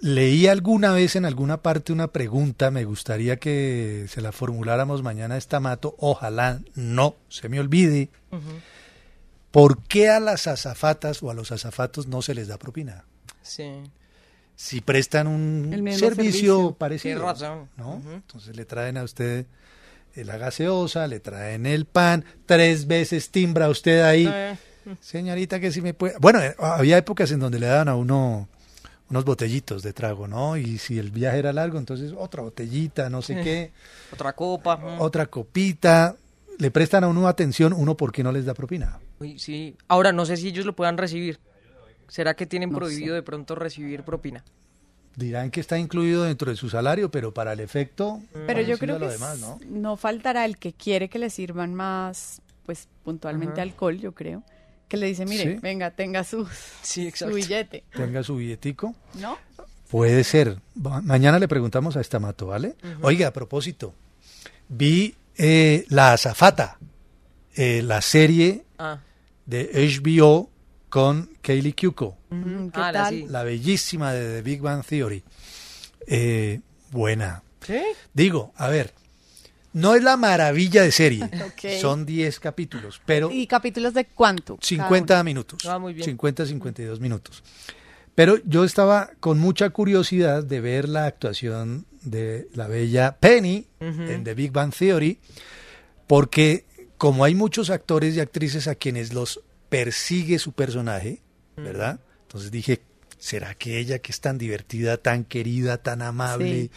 leí 0.01 0.47
alguna 0.47 0.93
vez 0.93 1.17
en 1.17 1.25
alguna 1.25 1.63
parte 1.63 1.93
una 1.93 2.09
pregunta, 2.09 2.71
me 2.71 2.85
gustaría 2.85 3.39
que 3.39 4.07
se 4.09 4.21
la 4.21 4.33
formuláramos 4.33 5.03
mañana 5.03 5.35
a 5.35 5.39
esta 5.39 5.61
mato, 5.61 5.95
ojalá 5.99 6.61
no 6.75 7.17
se 7.29 7.49
me 7.49 7.61
olvide. 7.61 8.09
¿Por 9.51 9.83
qué 9.83 10.09
a 10.09 10.21
las 10.21 10.47
azafatas 10.47 11.23
o 11.23 11.31
a 11.31 11.35
los 11.35 11.53
azafatos 11.53 12.07
no 12.07 12.23
se 12.23 12.35
les 12.35 12.49
da 12.49 12.57
propina? 12.59 13.05
Sí. 13.43 13.83
Si 14.55 14.81
prestan 14.81 15.27
un 15.27 15.71
servicio, 15.71 16.09
servicio. 16.09 16.77
parecido, 16.79 17.17
Tiene 17.17 17.33
razón. 17.33 17.69
¿no? 17.77 18.03
Entonces 18.13 18.55
le 18.57 18.65
traen 18.65 18.97
a 18.97 19.05
usted 19.05 19.47
eh, 20.15 20.25
la 20.25 20.37
gaseosa, 20.37 21.07
le 21.07 21.21
traen 21.21 21.67
el 21.67 21.87
pan, 21.87 22.25
tres 22.47 22.87
veces 22.87 23.31
timbra 23.31 23.69
usted 23.69 24.03
ahí. 24.03 24.31
Señorita, 25.01 25.61
que 25.61 25.71
si 25.73 25.81
me 25.83 25.95
puede... 25.95 26.15
Bueno, 26.21 26.41
eh, 26.41 26.55
había 26.59 26.99
épocas 26.99 27.31
en 27.33 27.41
donde 27.41 27.59
le 27.59 27.67
daban 27.67 27.89
a 27.89 27.97
uno 27.97 28.49
unos 29.09 29.25
botellitos 29.25 29.83
de 29.83 29.93
trago, 29.93 30.29
¿no? 30.29 30.57
Y 30.57 30.79
si 30.79 30.99
el 30.99 31.11
viaje 31.11 31.39
era 31.41 31.53
largo, 31.53 31.79
entonces 31.79 32.13
otra 32.17 32.43
botellita, 32.43 33.11
no 33.11 33.23
sé 33.23 33.35
Sí. 33.35 33.41
qué, 33.43 33.73
Otra 34.13 34.33
copa. 34.35 34.77
mm. 34.77 35.01
otra 35.01 35.27
copita. 35.27 36.15
Le 36.59 36.71
prestan 36.71 37.05
a 37.05 37.09
uno 37.09 37.27
atención, 37.27 37.73
uno 37.73 37.97
por 37.97 38.13
qué 38.13 38.23
no 38.23 38.31
les 38.33 38.45
da 38.45 38.55
propina. 38.55 38.99
Uy, 39.19 39.39
sí. 39.39 39.77
Ahora, 39.89 40.13
no 40.13 40.27
sé 40.27 40.37
si 40.37 40.49
ellos 40.49 40.65
lo 40.67 40.77
puedan 40.77 40.97
recibir. 40.99 41.41
¿Será 42.07 42.35
que 42.35 42.47
tienen 42.47 42.71
No 42.71 42.79
prohibido 42.79 43.09
sé. 43.09 43.15
de 43.15 43.23
pronto 43.23 43.55
recibir 43.55 44.03
propina? 44.05 44.45
Dirán 45.17 45.51
que 45.51 45.61
está 45.61 45.77
incluido 45.79 46.23
dentro 46.25 46.51
de 46.51 46.57
su 46.57 46.69
salario, 46.71 47.11
pero 47.11 47.35
para 47.35 47.53
el 47.53 47.61
efecto... 47.61 48.21
Pero 48.47 48.61
yo 48.63 48.79
creo 48.79 48.99
que 48.99 49.09
demás, 49.09 49.41
¿no? 49.41 49.59
no 49.69 49.97
faltará 49.97 50.45
el 50.45 50.57
que 50.57 50.73
quiere 50.73 51.09
que 51.09 51.19
le 51.19 51.31
sirvan 51.31 51.75
más, 51.75 52.43
pues 52.65 52.89
puntualmente 53.05 53.55
Ajá. 53.55 53.63
alcohol, 53.63 53.99
yo 53.99 54.13
creo. 54.13 54.45
Que 54.91 54.97
le 54.99 55.07
dice, 55.07 55.25
mire, 55.25 55.55
Sí. 55.55 55.59
venga, 55.63 55.91
tenga 55.93 56.25
su, 56.25 56.47
Sí, 56.83 57.11
su 57.15 57.29
billete. 57.29 57.85
Tenga 57.95 58.23
su 58.23 58.37
billetico. 58.37 58.95
¿No? 59.15 59.39
Puede 59.89 60.23
ser. 60.25 60.59
Mañana 60.75 61.39
le 61.39 61.49
preguntamos 61.49 61.97
a 61.97 62.01
esta 62.03 62.19
mato, 62.19 62.49
¿vale? 62.49 62.75
Oiga, 63.01 63.29
a 63.29 63.33
propósito, 63.33 63.95
vi 64.69 65.15
eh, 65.37 65.87
La 65.89 66.13
Azafata, 66.13 66.79
eh, 67.55 67.81
la 67.83 68.03
serie 68.03 68.65
Ah. 68.79 68.99
de 69.47 69.71
HBO 69.75 70.51
con 70.91 71.31
Kaylee 71.41 71.73
Cuoco, 71.75 72.19
Mm, 72.31 72.69
¿Qué 72.69 72.81
Ah, 72.81 72.93
la 72.93 73.05
tal? 73.05 73.15
sí. 73.15 73.27
la 73.29 73.43
bellísima 73.45 74.13
de 74.13 74.37
The 74.37 74.43
Big 74.43 74.61
Bang 74.61 74.85
Theory. 74.85 75.23
Eh, 76.07 76.61
buena. 76.91 77.43
¿Sí? 77.65 77.81
Digo, 78.13 78.53
a 78.57 78.69
ver, 78.69 78.93
no 79.73 79.95
es 79.95 80.03
la 80.03 80.17
maravilla 80.17 80.83
de 80.83 80.93
serie, 80.93 81.29
son 81.81 82.05
10 82.07 82.41
capítulos, 82.41 83.01
pero 83.07 83.31
¿Y 83.31 83.47
capítulos 83.47 83.95
de 83.95 84.07
cuánto? 84.07 84.57
cada 84.57 84.67
50 84.67 85.15
uno? 85.15 85.25
minutos. 85.25 85.67
Ah, 85.67 85.79
muy 85.79 85.95
bien. 85.95 86.05
50, 86.05 86.47
52 86.47 87.01
minutos. 87.01 87.43
Pero 88.15 88.39
yo 88.45 88.65
estaba 88.65 89.11
con 89.21 89.39
mucha 89.39 89.71
curiosidad 89.71 90.43
de 90.45 90.61
ver 90.61 90.89
la 90.89 91.07
actuación 91.07 91.87
de 92.03 92.49
la 92.55 92.67
bella 92.67 93.17
Penny 93.19 93.67
en 93.79 94.25
The 94.25 94.35
Big 94.35 94.53
Bang 94.53 94.75
Theory, 94.75 95.19
porque 96.07 96.65
como 96.99 97.25
hay 97.25 97.35
muchos 97.35 97.71
actores 97.71 98.17
y 98.17 98.21
actrices 98.21 98.69
a 98.69 98.75
quienes 98.75 99.13
los 99.15 99.41
persigue 99.69 100.39
su 100.39 100.53
personaje, 100.53 101.23
¿verdad? 101.57 102.01
Entonces 102.23 102.51
dije, 102.51 102.83
¿será 103.21 103.55
que 103.55 103.79
ella 103.79 103.99
que 104.01 104.11
es 104.11 104.21
tan 104.21 104.39
divertida, 104.39 104.97
tan 104.97 105.25
querida, 105.25 105.77
tan 105.79 106.03
amable, 106.03 106.63
Sí. 106.63 106.71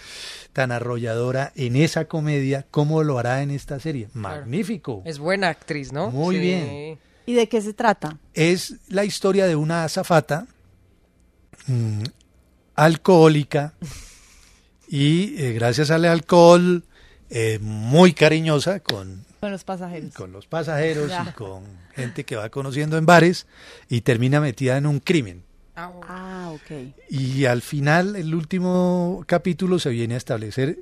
tan 0.54 0.72
arrolladora 0.72 1.52
en 1.56 1.76
esa 1.78 2.06
comedia, 2.06 2.66
cómo 2.70 3.02
lo 3.02 3.18
hará 3.18 3.41
en 3.41 3.50
esta 3.50 3.80
serie? 3.80 4.10
Magnífico. 4.14 5.02
Es 5.06 5.18
buena 5.18 5.48
actriz, 5.50 5.91
¿no? 5.91 6.12
Muy 6.12 6.36
Sí. 6.36 6.41
bien. 6.41 7.00
¿Y 7.26 7.34
de 7.34 7.48
qué 7.50 7.62
se 7.62 7.74
trata? 7.74 8.20
Es 8.34 8.76
la 8.89 9.06
historia 9.06 9.48
de 9.48 9.56
una 9.56 9.86
azafata 9.86 10.46
mm, 11.68 12.04
alcohólica 12.76 13.74
y 14.88 15.41
eh, 15.41 15.54
gracias 15.54 15.89
al 15.91 16.06
alcohol 16.06 16.84
eh, 17.30 17.58
muy 17.62 18.14
cariñosa 18.14 18.82
con, 18.82 19.26
Con 19.39 19.52
los 19.52 19.64
pasajeros. 19.64 20.14
con 20.14 20.32
los 20.34 20.46
pasajeros 20.48 21.10
Ya. 21.10 21.28
y 21.30 21.34
con 21.34 21.64
gente 21.96 22.26
que 22.26 22.36
va 22.36 22.50
conociendo 22.50 22.98
en 22.98 23.06
bares 23.06 23.48
y 23.89 24.02
termina 24.02 24.41
metida 24.41 24.78
en 24.78 24.86
un 24.86 25.00
crimen. 25.00 25.44
Ah, 25.76 26.52
ok. 26.54 26.94
Y 27.10 27.46
al 27.46 27.62
final, 27.62 28.16
el 28.16 28.36
último 28.36 29.24
capítulo 29.28 29.80
se 29.80 29.90
viene 29.90 30.14
a 30.14 30.18
establecer 30.18 30.80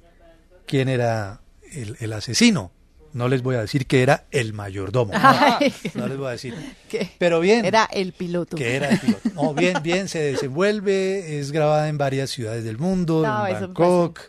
quién 0.66 0.90
era 0.90 1.42
el, 1.72 1.98
el 2.00 2.14
asesino. 2.14 2.72
No 3.14 3.28
les 3.28 3.42
voy 3.42 3.56
a 3.56 3.62
decir 3.62 3.88
que 3.88 4.04
era 4.04 4.26
el 4.32 4.54
mayordomo. 4.54 5.12
Ay. 5.16 5.74
No 5.96 6.08
les 6.08 6.18
voy 6.18 6.28
a 6.28 6.32
decir. 6.32 6.56
¿Qué? 6.90 7.12
Pero 7.18 7.42
bien. 7.42 7.66
Era 7.66 7.86
el 7.92 8.14
piloto. 8.14 8.56
Que 8.56 8.76
era 8.76 8.90
el 8.90 9.00
piloto. 9.00 9.30
No, 9.36 9.54
bien, 9.54 9.78
bien, 9.84 10.08
se 10.08 10.20
desenvuelve, 10.20 11.40
es 11.40 11.52
grabada 11.52 11.90
en 11.90 11.98
varias 11.98 12.30
ciudades 12.30 12.64
del 12.64 12.78
mundo, 12.78 13.22
No, 13.26 13.48
en 13.48 13.54
Bangkok, 13.54 14.20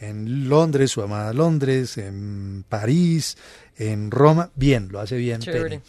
en 0.00 0.48
Londres, 0.48 0.90
su 0.90 1.02
amada 1.02 1.32
Londres, 1.34 1.98
en 1.98 2.64
París, 2.68 3.36
en 3.76 4.10
Roma. 4.10 4.50
Bien, 4.54 4.88
lo 4.90 5.00
hace 5.00 5.16
bien. 5.16 5.40
Chévere. 5.40 5.80
Penny. 5.80 5.82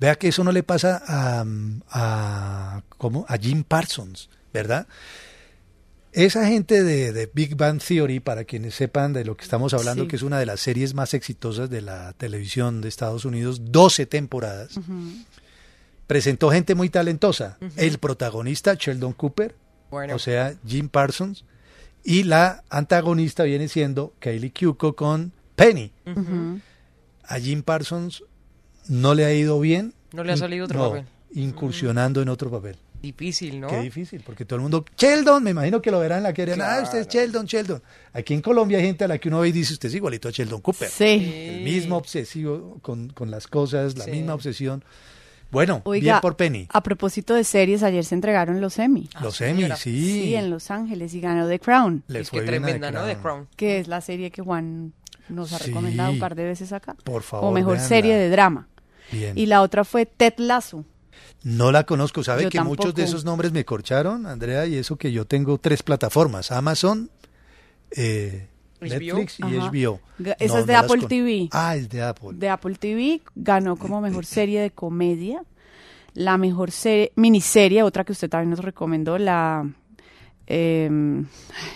Vea 0.00 0.16
que 0.16 0.28
eso 0.28 0.42
no 0.44 0.52
le 0.52 0.62
pasa 0.62 1.02
a, 1.06 1.44
a, 1.90 2.82
¿cómo? 2.98 3.24
a 3.28 3.36
Jim 3.38 3.62
Parsons, 3.64 4.28
¿verdad? 4.52 4.86
Esa 6.12 6.46
gente 6.46 6.82
de, 6.84 7.12
de 7.12 7.28
Big 7.32 7.56
Bang 7.56 7.80
Theory, 7.82 8.20
para 8.20 8.44
quienes 8.44 8.74
sepan 8.76 9.12
de 9.12 9.24
lo 9.24 9.36
que 9.36 9.42
estamos 9.44 9.74
hablando, 9.74 10.04
Sí. 10.04 10.08
que 10.08 10.16
es 10.16 10.22
una 10.22 10.38
de 10.38 10.46
las 10.46 10.60
series 10.60 10.94
más 10.94 11.12
exitosas 11.14 11.70
de 11.70 11.80
la 11.80 12.12
televisión 12.12 12.80
de 12.80 12.88
Estados 12.88 13.24
Unidos, 13.24 13.72
12 13.72 14.06
temporadas, 14.06 14.78
presentó 16.06 16.50
gente 16.50 16.74
muy 16.74 16.88
talentosa. 16.88 17.58
El 17.76 17.98
protagonista, 17.98 18.74
Sheldon 18.74 19.12
Cooper, 19.14 19.56
Bueno. 19.90 20.14
o 20.14 20.18
sea, 20.18 20.54
Jim 20.66 20.88
Parsons, 20.88 21.44
y 22.04 22.24
la 22.24 22.62
antagonista 22.68 23.44
viene 23.44 23.66
siendo 23.68 24.12
Kaylee 24.20 24.52
Cuoco 24.52 24.94
con 24.94 25.32
Penny. 25.56 25.90
A 27.26 27.38
Jim 27.40 27.62
Parsons 27.62 28.22
no 28.88 29.14
le 29.14 29.24
ha 29.24 29.32
ido 29.34 29.58
bien. 29.60 29.92
No 30.12 30.24
le 30.24 30.32
ha 30.32 30.36
salido 30.36 30.64
otro 30.66 30.78
no, 30.78 30.88
papel. 30.90 31.04
Incursionando 31.34 32.22
en 32.22 32.28
otro 32.28 32.50
papel. 32.50 32.76
Difícil, 33.02 33.60
¿no? 33.60 33.68
Qué 33.68 33.80
difícil, 33.80 34.22
porque 34.24 34.46
todo 34.46 34.56
el 34.56 34.62
mundo, 34.62 34.84
Sheldon, 34.96 35.42
me 35.44 35.50
imagino 35.50 35.82
que 35.82 35.90
lo 35.90 36.00
verán 36.00 36.18
en 36.18 36.22
la 36.24 36.32
que 36.32 36.46
dirán, 36.46 36.62
ah, 36.62 36.80
usted 36.82 37.00
es 37.00 37.08
Sheldon, 37.08 37.44
Sheldon. 37.44 37.82
Aquí 38.14 38.32
en 38.32 38.40
Colombia 38.40 38.78
hay 38.78 38.84
gente 38.84 39.04
a 39.04 39.08
la 39.08 39.18
que 39.18 39.28
uno 39.28 39.40
ve 39.40 39.48
y 39.48 39.52
dice, 39.52 39.74
usted 39.74 39.90
es 39.90 39.94
igualito 39.96 40.28
a 40.28 40.30
Sheldon 40.30 40.62
Cooper. 40.62 40.88
Sí. 40.88 41.04
El 41.58 41.64
mismo 41.64 41.98
obsesivo 41.98 42.78
con, 42.80 43.10
con 43.10 43.30
las 43.30 43.46
cosas, 43.46 43.98
la 43.98 44.04
Sí. 44.06 44.10
misma 44.12 44.32
obsesión. 44.32 44.82
Bueno, 45.50 45.82
Oiga, 45.84 46.02
bien 46.02 46.20
por 46.22 46.36
Penny. 46.36 46.66
a 46.70 46.82
propósito 46.82 47.34
de 47.34 47.44
series, 47.44 47.82
ayer 47.82 48.04
se 48.06 48.14
entregaron 48.14 48.60
los 48.62 48.78
Emmy. 48.78 49.08
Los 49.20 49.38
Emmy, 49.42 49.64
sí. 49.76 50.00
Sí, 50.22 50.34
en 50.34 50.48
Los 50.48 50.70
Ángeles 50.70 51.12
y 51.14 51.20
ganó 51.20 51.46
The 51.46 51.60
Crown, 51.60 52.02
Le 52.08 52.20
es 52.20 52.30
fue 52.30 52.40
que 52.40 52.46
tremenda, 52.46 52.90
¿no? 52.90 53.04
The 53.04 53.16
Crown. 53.18 53.48
que 53.54 53.78
es 53.80 53.86
la 53.86 54.00
serie 54.00 54.30
que 54.30 54.40
Juan 54.42 54.94
nos 55.28 55.52
ha 55.52 55.58
Sí. 55.58 55.66
recomendado 55.68 56.10
un 56.10 56.18
par 56.18 56.34
de 56.34 56.44
veces 56.44 56.72
acá. 56.72 56.96
Por 57.04 57.22
favor, 57.22 57.42
Como 57.44 57.52
mejor 57.52 57.74
véanla. 57.74 57.88
serie 57.88 58.16
de 58.16 58.30
drama. 58.30 58.66
Bien. 59.12 59.36
Y 59.38 59.46
la 59.46 59.62
otra 59.62 59.84
fue 59.84 60.06
Ted 60.06 60.34
Lasso. 60.38 60.84
No 61.42 61.70
la 61.72 61.84
conozco, 61.84 62.24
sabe 62.24 62.44
Yo 62.44 62.50
que 62.50 62.60
muchos 62.62 62.94
de 62.94 63.04
esos 63.04 63.24
nombres 63.24 63.52
me 63.52 63.64
corcharon, 63.64 64.26
Andrea, 64.26 64.66
y 64.66 64.76
eso 64.76 64.96
que 64.96 65.12
yo 65.12 65.26
tengo 65.26 65.58
tres 65.58 65.82
plataformas, 65.82 66.50
Amazon, 66.50 67.10
eh, 67.90 68.48
HBO. 68.80 68.88
Netflix 69.18 69.40
y 69.40 69.42
Ajá. 69.42 69.70
HBO. 69.70 70.00
Esa 70.38 70.54
No, 70.54 70.60
es 70.60 70.66
de 70.66 70.72
no 70.72 70.78
Apple 70.78 70.98
con- 71.00 71.08
TV. 71.08 71.48
Ah, 71.52 71.76
es 71.76 71.88
de 71.88 72.02
Apple. 72.02 72.30
De 72.34 72.48
Apple 72.48 72.74
TV 72.76 73.20
ganó 73.34 73.76
como 73.76 74.00
mejor 74.00 74.24
serie 74.26 74.60
de 74.60 74.70
comedia. 74.70 75.42
La 76.14 76.38
mejor 76.38 76.70
serie, 76.70 77.12
miniserie, 77.16 77.82
otra 77.82 78.04
que 78.04 78.12
usted 78.12 78.28
también 78.30 78.50
nos 78.50 78.60
recomendó, 78.60 79.18
la 79.18 79.68
em, 80.46 81.26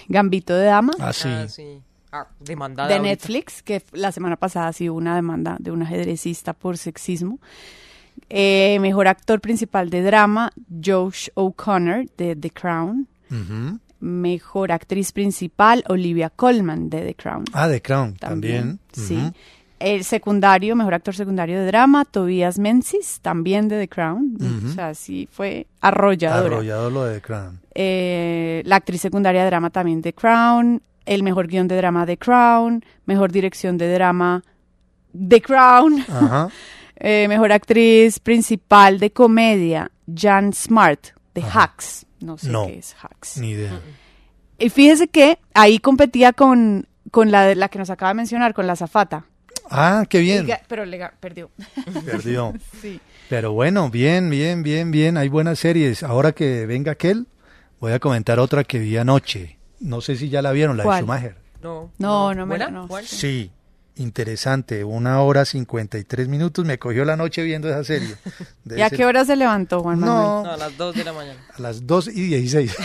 Gambito 0.08 0.54
de 0.54 0.64
Dama. 0.66 0.92
Ah, 0.98 1.12
sí. 1.12 1.28
Ah, 1.28 1.48
sí. 1.48 1.80
Ah, 2.20 2.28
demandada 2.40 2.88
de 2.88 2.94
ahorita. 2.94 3.10
Netflix, 3.10 3.62
que 3.62 3.82
la 3.92 4.12
semana 4.12 4.36
pasada 4.36 4.72
sí 4.72 4.88
hubo 4.88 4.98
una 4.98 5.14
demanda 5.14 5.56
de 5.58 5.70
un 5.70 5.82
ajedrecista 5.82 6.52
por 6.52 6.76
sexismo. 6.76 7.38
Eh, 8.30 8.78
mejor 8.80 9.08
actor 9.08 9.40
principal 9.40 9.90
de 9.90 10.02
drama, 10.02 10.52
Josh 10.84 11.28
O'Connor 11.34 12.06
de 12.16 12.36
The 12.36 12.50
Crown. 12.50 13.08
Mejor 14.00 14.72
actriz 14.72 15.12
principal, 15.12 15.84
Olivia 15.88 16.30
Colman 16.30 16.88
de 16.88 17.00
The 17.02 17.14
Crown. 17.14 17.44
Ah, 17.52 17.68
The 17.68 17.82
Crown, 17.82 18.14
también. 18.16 18.78
Sí. 18.92 19.18
El 19.78 20.02
secundario, 20.02 20.74
mejor 20.74 20.94
actor 20.94 21.14
secundario 21.14 21.60
de 21.60 21.66
drama, 21.66 22.04
Tobias 22.04 22.58
Menzies, 22.58 23.20
también 23.22 23.68
de 23.68 23.78
The 23.78 23.88
Crown. 23.88 24.36
O 24.66 24.72
sea, 24.72 24.94
sí 24.94 25.28
fue 25.30 25.66
arrolladora. 25.80 26.56
Arrollado 26.56 26.90
lo 26.90 27.04
de 27.04 27.14
The 27.16 27.20
Crown. 27.20 27.60
Eh, 27.74 28.62
la 28.64 28.76
actriz 28.76 29.00
secundaria 29.00 29.42
de 29.42 29.46
drama 29.46 29.70
también 29.70 30.02
The 30.02 30.12
Crown. 30.12 30.82
El 31.08 31.22
mejor 31.22 31.46
guion 31.48 31.68
de 31.68 31.76
drama 31.76 32.04
The 32.06 32.18
Crown. 32.18 32.84
Mejor 33.06 33.32
dirección 33.32 33.78
de 33.78 33.92
drama 33.92 34.42
The 35.28 35.40
Crown. 35.42 36.04
Ajá. 36.08 36.48
Eh, 37.00 37.28
mejor 37.28 37.52
actriz 37.52 38.18
principal 38.18 38.98
de 38.98 39.12
comedia 39.12 39.88
Jan 40.12 40.52
Smart 40.52 40.98
de 41.32 41.44
Hacks. 41.44 42.04
No 42.18 42.36
sé 42.36 42.48
No. 42.50 42.66
qué 42.66 42.78
es 42.78 42.96
Hacks. 43.00 43.36
Ni 43.38 43.50
idea. 43.50 43.78
Y 44.58 44.68
fíjese 44.68 45.06
que 45.06 45.38
ahí 45.54 45.78
competía 45.78 46.32
con, 46.32 46.88
con 47.12 47.30
la, 47.30 47.44
de- 47.44 47.54
la 47.54 47.68
que 47.68 47.78
nos 47.78 47.88
acaba 47.90 48.08
de 48.08 48.14
mencionar, 48.16 48.52
con 48.52 48.66
la 48.66 48.74
Zafata. 48.74 49.26
Ah, 49.70 50.06
qué 50.10 50.18
bien. 50.18 50.48
Y 50.48 50.52
pero 50.66 50.84
le 50.84 50.98
perdió. 51.20 51.52
Perdió. 52.04 52.52
Sí. 52.82 53.00
Pero 53.28 53.52
bueno, 53.52 53.90
bien, 53.90 54.28
bien, 54.28 54.64
bien, 54.64 54.90
bien. 54.90 55.16
Hay 55.18 55.28
buenas 55.28 55.60
series. 55.60 56.02
Ahora 56.02 56.32
que 56.32 56.66
venga 56.66 56.90
aquel, 56.90 57.28
voy 57.78 57.92
a 57.92 58.00
comentar 58.00 58.40
otra 58.40 58.64
que 58.64 58.80
vi 58.80 58.96
anoche. 58.96 59.56
No 59.80 60.00
sé 60.00 60.16
si 60.16 60.28
ya 60.28 60.42
la 60.42 60.52
vieron, 60.52 60.76
la 60.76 60.84
¿Cuál? 60.84 60.96
de 60.96 61.00
Schumacher. 61.02 61.36
No, 61.62 61.90
No, 61.98 62.34
no 62.34 62.46
me 62.46 62.58
la- 62.58 62.70
no. 62.70 62.88
Sí, 63.04 63.50
interesante. 63.96 64.84
Una 64.84 65.20
hora 65.22 65.44
cincuenta 65.44 65.98
y 65.98 66.04
tres 66.04 66.28
minutos. 66.28 66.64
Me 66.64 66.78
cogió 66.78 67.04
la 67.04 67.16
noche 67.16 67.42
viendo 67.42 67.68
esa 67.68 67.82
serie. 67.84 68.14
Debe 68.64 68.80
¿Y 68.80 68.84
a 68.84 68.88
ser 68.88 68.98
qué 68.98 69.04
hora 69.06 69.24
se 69.24 69.36
levantó 69.36 69.80
Juan 69.82 69.98
Manuel? 70.00 70.18
No, 70.18 70.42
No, 70.44 70.50
a 70.52 70.56
las 70.56 70.76
2 70.76 70.94
de 70.94 71.04
la 71.04 71.12
mañana. 71.12 71.40
a 71.56 71.60
las 71.62 71.86
2 71.86 72.08
y 72.08 72.26
16. 72.28 72.76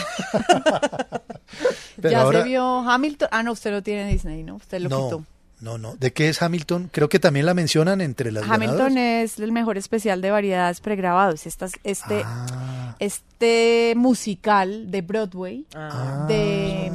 Pero 2.01 2.11
ya 2.11 2.21
ahora- 2.21 2.41
se 2.43 2.49
vio 2.49 2.79
Hamilton. 2.89 3.29
Ah, 3.31 3.43
no, 3.43 3.51
usted 3.51 3.71
lo 3.71 3.81
tiene 3.83 4.03
en 4.03 4.09
Disney, 4.09 4.43
¿no? 4.43 4.55
Usted 4.55 4.79
lo 4.81 4.89
no, 4.89 5.03
quitó. 5.05 5.23
No, 5.63 5.77
no. 5.77 5.95
¿De 5.95 6.11
qué 6.13 6.29
es 6.29 6.41
Hamilton? 6.41 6.89
Creo 6.91 7.09
que 7.09 7.19
también 7.19 7.45
la 7.45 7.53
mencionan 7.53 8.01
entre 8.01 8.31
las 8.31 8.43
Hamilton 8.43 8.77
ganadoras. 8.93 9.31
es 9.33 9.39
el 9.39 9.51
mejor 9.51 9.77
especial 9.77 10.21
de 10.21 10.29
variedades 10.31 10.81
pregrabados. 10.81 11.47
Estas, 11.47 11.71
este, 11.83 12.21
Ah. 12.25 12.95
este 12.99 13.93
musical 13.95 14.91
de 14.91 15.01
Broadway 15.01 15.65
Ah. 15.75 16.25
de 16.27 16.91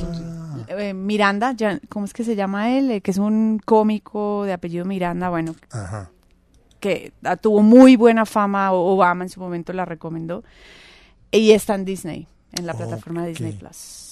eh, 0.68 0.92
Miranda, 0.94 1.56
¿cómo 1.88 2.04
es 2.04 2.12
que 2.12 2.24
se 2.24 2.36
llama 2.36 2.76
él? 2.76 2.90
Eh, 2.90 3.00
que 3.00 3.10
es 3.10 3.18
un 3.18 3.58
cómico 3.64 4.44
de 4.44 4.52
apellido 4.52 4.84
Miranda, 4.84 5.30
bueno, 5.30 5.54
Ajá. 5.70 6.10
que 6.78 7.12
ah, 7.24 7.36
tuvo 7.36 7.62
muy 7.62 7.96
buena 7.96 8.26
fama, 8.26 8.72
Obama 8.72 9.24
en 9.24 9.30
su 9.30 9.40
momento 9.40 9.72
la 9.72 9.86
recomendó, 9.86 10.44
y 11.30 11.52
está 11.52 11.74
en 11.74 11.84
Disney, 11.86 12.26
en 12.52 12.66
la 12.66 12.74
plataforma 12.74 13.22
de 13.22 13.28
Disney. 13.30 13.52
Plus. 13.54 14.04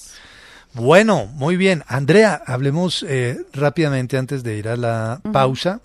Bueno, 0.73 1.25
muy 1.33 1.57
bien. 1.57 1.83
Andrea, 1.87 2.41
hablemos 2.45 3.03
eh, 3.03 3.37
rápidamente 3.53 4.17
antes 4.17 4.43
de 4.43 4.57
ir 4.57 4.67
a 4.67 4.77
la 4.77 5.21
pausa 5.31 5.81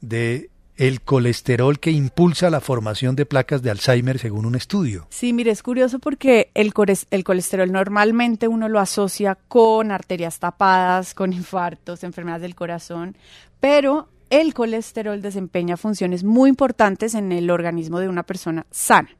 de 0.00 0.50
el 0.80 1.02
colesterol 1.02 1.78
que 1.78 1.90
impulsa 1.90 2.48
la 2.48 2.62
formación 2.62 3.14
de 3.14 3.26
placas 3.26 3.60
de 3.60 3.70
Alzheimer 3.70 4.18
según 4.18 4.46
un 4.46 4.54
estudio. 4.54 5.06
Sí, 5.10 5.34
mire, 5.34 5.50
es 5.50 5.62
curioso 5.62 5.98
porque 5.98 6.50
el, 6.54 6.72
el 7.10 7.24
colesterol 7.24 7.70
normalmente 7.70 8.48
uno 8.48 8.66
lo 8.66 8.80
asocia 8.80 9.36
con 9.48 9.90
arterias 9.90 10.38
tapadas, 10.38 11.12
con 11.12 11.32
infartos, 11.34 12.02
enfermedades 12.02 12.42
del 12.42 12.54
corazón, 12.54 13.14
pero 13.60 14.08
el 14.30 14.54
colesterol 14.54 15.20
desempeña 15.20 15.76
funciones 15.76 16.24
muy 16.24 16.48
importantes 16.48 17.14
en 17.14 17.30
el 17.32 17.50
organismo 17.50 17.98
de 17.98 18.08
una 18.08 18.22
persona 18.22 18.64
sana. 18.70 19.10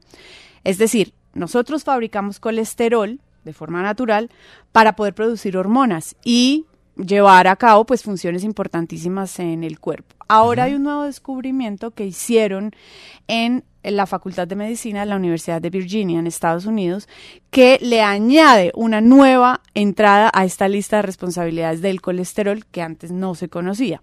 Es 0.63 0.79
decir, 0.79 1.13
nosotros 1.35 1.83
fabricamos 1.83 2.39
colesterol 2.39 3.19
de 3.43 3.53
forma 3.53 3.81
natural 3.81 4.29
para 4.71 4.95
poder 4.95 5.13
producir 5.13 5.57
hormonas 5.57 6.15
y 6.23 6.65
llevar 6.95 7.47
a 7.47 7.55
cabo 7.55 7.85
pues 7.85 8.03
funciones 8.03 8.43
importantísimas 8.43 9.39
en 9.39 9.63
el 9.63 9.79
cuerpo. 9.79 10.15
Ahora 10.27 10.65
hay 10.65 10.75
un 10.75 10.83
nuevo 10.83 11.03
descubrimiento 11.03 11.91
que 11.91 12.05
hicieron 12.05 12.71
en 13.27 13.63
la 13.83 14.05
Facultad 14.05 14.47
de 14.47 14.55
Medicina 14.55 15.01
de 15.01 15.07
la 15.07 15.15
Universidad 15.15 15.61
de 15.61 15.69
Virginia 15.69 16.19
en 16.19 16.27
Estados 16.27 16.65
Unidos 16.65 17.09
que 17.49 17.79
le 17.81 18.01
añade 18.01 18.71
una 18.75 19.01
nueva 19.01 19.61
entrada 19.73 20.29
a 20.33 20.45
esta 20.45 20.67
lista 20.67 20.97
de 20.97 21.01
responsabilidades 21.01 21.81
del 21.81 22.01
colesterol 22.01 22.65
que 22.65 22.81
antes 22.81 23.11
no 23.11 23.33
se 23.35 23.49
conocía. 23.49 24.01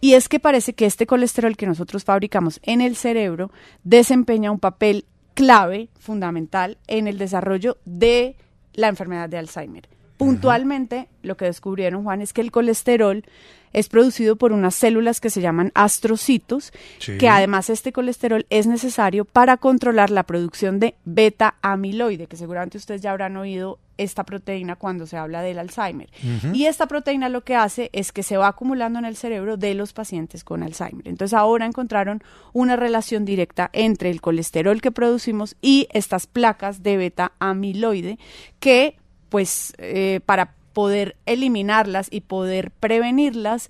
Y 0.00 0.14
es 0.14 0.28
que 0.28 0.40
parece 0.40 0.74
que 0.74 0.86
este 0.86 1.06
colesterol 1.06 1.56
que 1.56 1.66
nosotros 1.66 2.04
fabricamos 2.04 2.60
en 2.64 2.80
el 2.80 2.96
cerebro 2.96 3.50
desempeña 3.84 4.50
un 4.50 4.58
papel 4.58 5.06
clave, 5.34 5.88
fundamental, 5.98 6.78
en 6.88 7.06
el 7.06 7.16
desarrollo 7.16 7.78
de 7.84 8.36
la 8.74 8.88
enfermedad 8.88 9.28
de 9.28 9.38
Alzheimer. 9.38 9.88
Puntualmente, 10.16 11.08
lo 11.22 11.36
que 11.36 11.46
descubrieron, 11.46 12.04
Juan, 12.04 12.22
es 12.22 12.32
que 12.32 12.40
el 12.42 12.52
colesterol 12.52 13.24
es 13.72 13.88
producido 13.88 14.36
por 14.36 14.52
unas 14.52 14.74
células 14.74 15.20
que 15.20 15.30
se 15.30 15.40
llaman 15.40 15.72
astrocitos, 15.74 16.72
Sí. 16.98 17.18
que 17.18 17.28
además 17.28 17.70
este 17.70 17.92
colesterol 17.92 18.46
es 18.50 18.66
necesario 18.66 19.24
para 19.24 19.56
controlar 19.56 20.10
la 20.10 20.22
producción 20.24 20.78
de 20.78 20.94
beta 21.04 21.54
amiloide, 21.62 22.26
que 22.26 22.36
seguramente 22.36 22.78
ustedes 22.78 23.00
ya 23.00 23.10
habrán 23.10 23.36
oído 23.36 23.78
esta 24.02 24.24
proteína 24.24 24.76
cuando 24.76 25.06
se 25.06 25.16
habla 25.16 25.42
del 25.42 25.58
Alzheimer. 25.58 26.08
Y 26.52 26.66
esta 26.66 26.86
proteína 26.86 27.28
lo 27.28 27.42
que 27.42 27.56
hace 27.56 27.90
es 27.92 28.12
que 28.12 28.22
se 28.22 28.36
va 28.36 28.48
acumulando 28.48 28.98
en 28.98 29.04
el 29.04 29.16
cerebro 29.16 29.56
de 29.56 29.74
los 29.74 29.92
pacientes 29.92 30.44
con 30.44 30.62
Alzheimer. 30.62 31.08
Entonces 31.08 31.34
ahora 31.34 31.66
encontraron 31.66 32.22
una 32.52 32.76
relación 32.76 33.24
directa 33.24 33.70
entre 33.72 34.10
el 34.10 34.20
colesterol 34.20 34.80
que 34.80 34.90
producimos 34.90 35.56
y 35.60 35.88
estas 35.92 36.26
placas 36.26 36.82
de 36.82 36.96
beta 36.96 37.32
amiloide 37.38 38.18
que 38.60 38.96
pues 39.28 39.72
eh, 39.78 40.20
para 40.26 40.54
poder 40.72 41.16
eliminarlas 41.26 42.08
y 42.10 42.22
poder 42.22 42.70
prevenirlas 42.70 43.68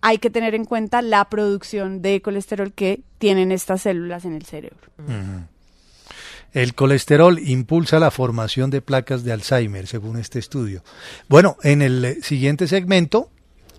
hay 0.00 0.18
que 0.18 0.28
tener 0.28 0.54
en 0.54 0.66
cuenta 0.66 1.00
la 1.00 1.24
producción 1.30 2.02
de 2.02 2.20
colesterol 2.20 2.74
que 2.74 3.00
tienen 3.16 3.52
estas 3.52 3.82
células 3.82 4.26
en 4.26 4.34
el 4.34 4.44
cerebro. 4.44 4.90
El 6.54 6.76
colesterol 6.76 7.40
impulsa 7.40 7.98
la 7.98 8.12
formación 8.12 8.70
de 8.70 8.80
placas 8.80 9.24
de 9.24 9.32
Alzheimer, 9.32 9.88
según 9.88 10.16
este 10.16 10.38
estudio. 10.38 10.84
Bueno, 11.28 11.56
en 11.64 11.82
el 11.82 12.04
eh, 12.04 12.18
siguiente 12.22 12.68
segmento 12.68 13.28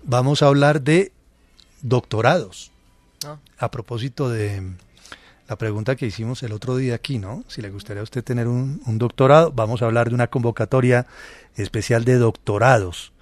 vamos 0.04 0.42
a 0.42 0.48
hablar 0.48 0.82
de 0.82 1.10
doctorados. 1.80 2.70
Ah. 3.24 3.38
A 3.58 3.70
propósito 3.70 4.28
de 4.28 4.60
mm, 4.60 4.76
la 5.48 5.56
pregunta 5.56 5.96
que 5.96 6.04
hicimos 6.04 6.42
el 6.42 6.52
otro 6.52 6.76
día 6.76 6.94
aquí, 6.96 7.18
¿no? 7.18 7.44
Si 7.48 7.62
le 7.62 7.70
gustaría 7.70 8.02
a 8.02 8.04
usted 8.04 8.22
tener 8.22 8.46
un, 8.46 8.82
un 8.84 8.98
doctorado, 8.98 9.52
vamos 9.52 9.80
a 9.80 9.86
hablar 9.86 10.10
de 10.10 10.14
una 10.14 10.26
convocatoria 10.26 11.06
especial 11.56 12.04
de 12.04 12.16
doctorados. 12.16 13.14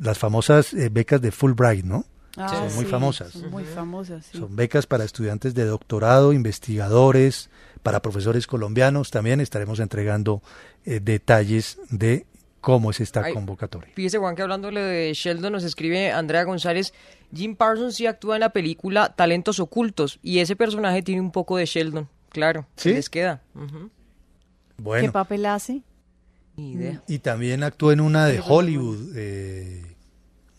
Las 0.00 0.18
famosas 0.18 0.74
eh, 0.74 0.88
becas 0.88 1.20
de 1.22 1.30
Fulbright, 1.30 1.84
¿no? 1.84 2.06
Ah, 2.36 2.48
son 2.48 2.74
muy 2.74 2.84
sí, 2.84 2.90
famosas. 2.90 3.30
son 3.30 3.50
muy 3.52 3.64
famosas, 3.64 4.26
sí. 4.26 4.36
Son 4.36 4.56
becas 4.56 4.86
para 4.86 5.04
estudiantes 5.04 5.54
de 5.54 5.64
doctorado, 5.64 6.32
investigadores, 6.32 7.50
para 7.86 8.02
profesores 8.02 8.48
colombianos. 8.48 9.12
También 9.12 9.40
estaremos 9.40 9.78
entregando 9.78 10.42
eh, 10.84 10.98
detalles 11.00 11.78
de 11.88 12.26
cómo 12.60 12.90
es 12.90 12.98
esta 13.00 13.22
Ay, 13.22 13.32
convocatoria. 13.32 13.92
Fíjese, 13.94 14.18
Juan, 14.18 14.34
que 14.34 14.42
hablándole 14.42 14.80
de 14.80 15.14
Sheldon, 15.14 15.52
nos 15.52 15.62
escribe 15.62 16.10
Andrea 16.10 16.42
González. 16.42 16.92
Jim 17.32 17.54
Parsons 17.54 17.94
sí 17.94 18.06
actúa 18.06 18.34
en 18.36 18.40
la 18.40 18.50
película 18.50 19.14
Talentos 19.14 19.60
Ocultos 19.60 20.18
y 20.20 20.40
ese 20.40 20.56
personaje 20.56 21.00
tiene 21.02 21.20
un 21.20 21.30
poco 21.30 21.56
de 21.58 21.66
Sheldon, 21.66 22.08
claro. 22.30 22.66
se 22.76 22.88
¿Sí? 22.90 22.94
les 22.96 23.08
queda. 23.08 23.42
Ujú. 23.54 23.88
¿Qué 24.76 24.82
Bueno, 24.82 25.12
papel 25.12 25.46
hace? 25.46 25.82
Ni 26.56 26.72
idea. 26.72 27.02
y 27.06 27.18
también 27.20 27.62
actuó 27.62 27.92
en 27.92 28.00
una 28.00 28.26
de 28.26 28.40
Hollywood, 28.44 29.12
eh, 29.14 29.94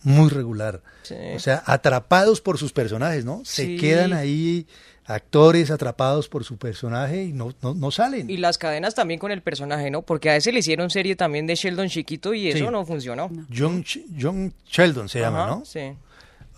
muy 0.03 0.29
regular. 0.29 0.81
Sí. 1.03 1.15
O 1.35 1.39
sea, 1.39 1.61
atrapados 1.65 2.39
por 2.39 2.57
sus 2.57 2.71
personajes, 2.71 3.25
¿no? 3.25 3.41
Se 3.43 3.65
Sí. 3.65 3.77
quedan 3.77 4.13
ahí 4.13 4.65
actores 5.07 5.71
atrapados 5.71 6.27
por 6.29 6.43
su 6.43 6.57
personaje 6.57 7.23
y 7.23 7.33
no, 7.33 7.53
no, 7.61 7.73
no 7.73 7.91
salen. 7.91 8.29
Y 8.29 8.37
las 8.37 8.57
cadenas 8.57 8.93
también 8.93 9.19
con 9.19 9.31
el 9.31 9.41
personaje, 9.41 9.89
¿no? 9.89 10.01
Porque 10.01 10.29
a 10.29 10.35
ese 10.35 10.51
le 10.51 10.59
hicieron 10.59 10.89
serie 10.89 11.15
también 11.15 11.47
de 11.47 11.55
Sheldon 11.55 11.87
chiquito 11.89 12.33
y 12.33 12.49
eso 12.49 12.65
Sí. 12.65 12.71
no 12.71 12.85
funcionó. 12.85 13.29
John, 13.55 13.83
John 14.19 14.53
Sheldon 14.69 15.07
se 15.09 15.21
llama, 15.21 15.45
Ajá, 15.45 15.55
¿no? 15.55 15.65
Sí. 15.65 15.93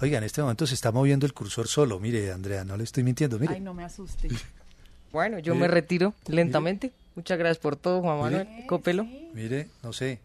Oiga, 0.02 0.18
en 0.18 0.24
este 0.24 0.42
momento 0.42 0.66
se 0.66 0.74
está 0.74 0.92
moviendo 0.92 1.26
el 1.26 1.34
cursor 1.34 1.68
solo. 1.68 2.00
Mire, 2.00 2.32
Andrea, 2.32 2.64
no 2.64 2.76
le 2.76 2.84
estoy 2.86 3.04
mintiendo. 3.04 3.38
Mire. 3.38 3.54
Ay, 3.54 3.62
no 3.62 3.74
me 3.74 3.84
asuste. 3.84 4.28
Bueno, 5.12 5.40
yo 5.40 5.56
Mire. 5.56 5.68
me 5.68 5.74
retiro 5.74 6.14
lentamente. 6.28 6.92
Muchas 7.16 7.40
gracias 7.40 7.58
por 7.58 7.76
todo, 7.76 8.02
Juan 8.02 8.20
Manuel. 8.20 8.48
Copelo. 8.68 9.06
Mire, 9.34 9.68
no 9.82 9.92
sé. 9.92 10.20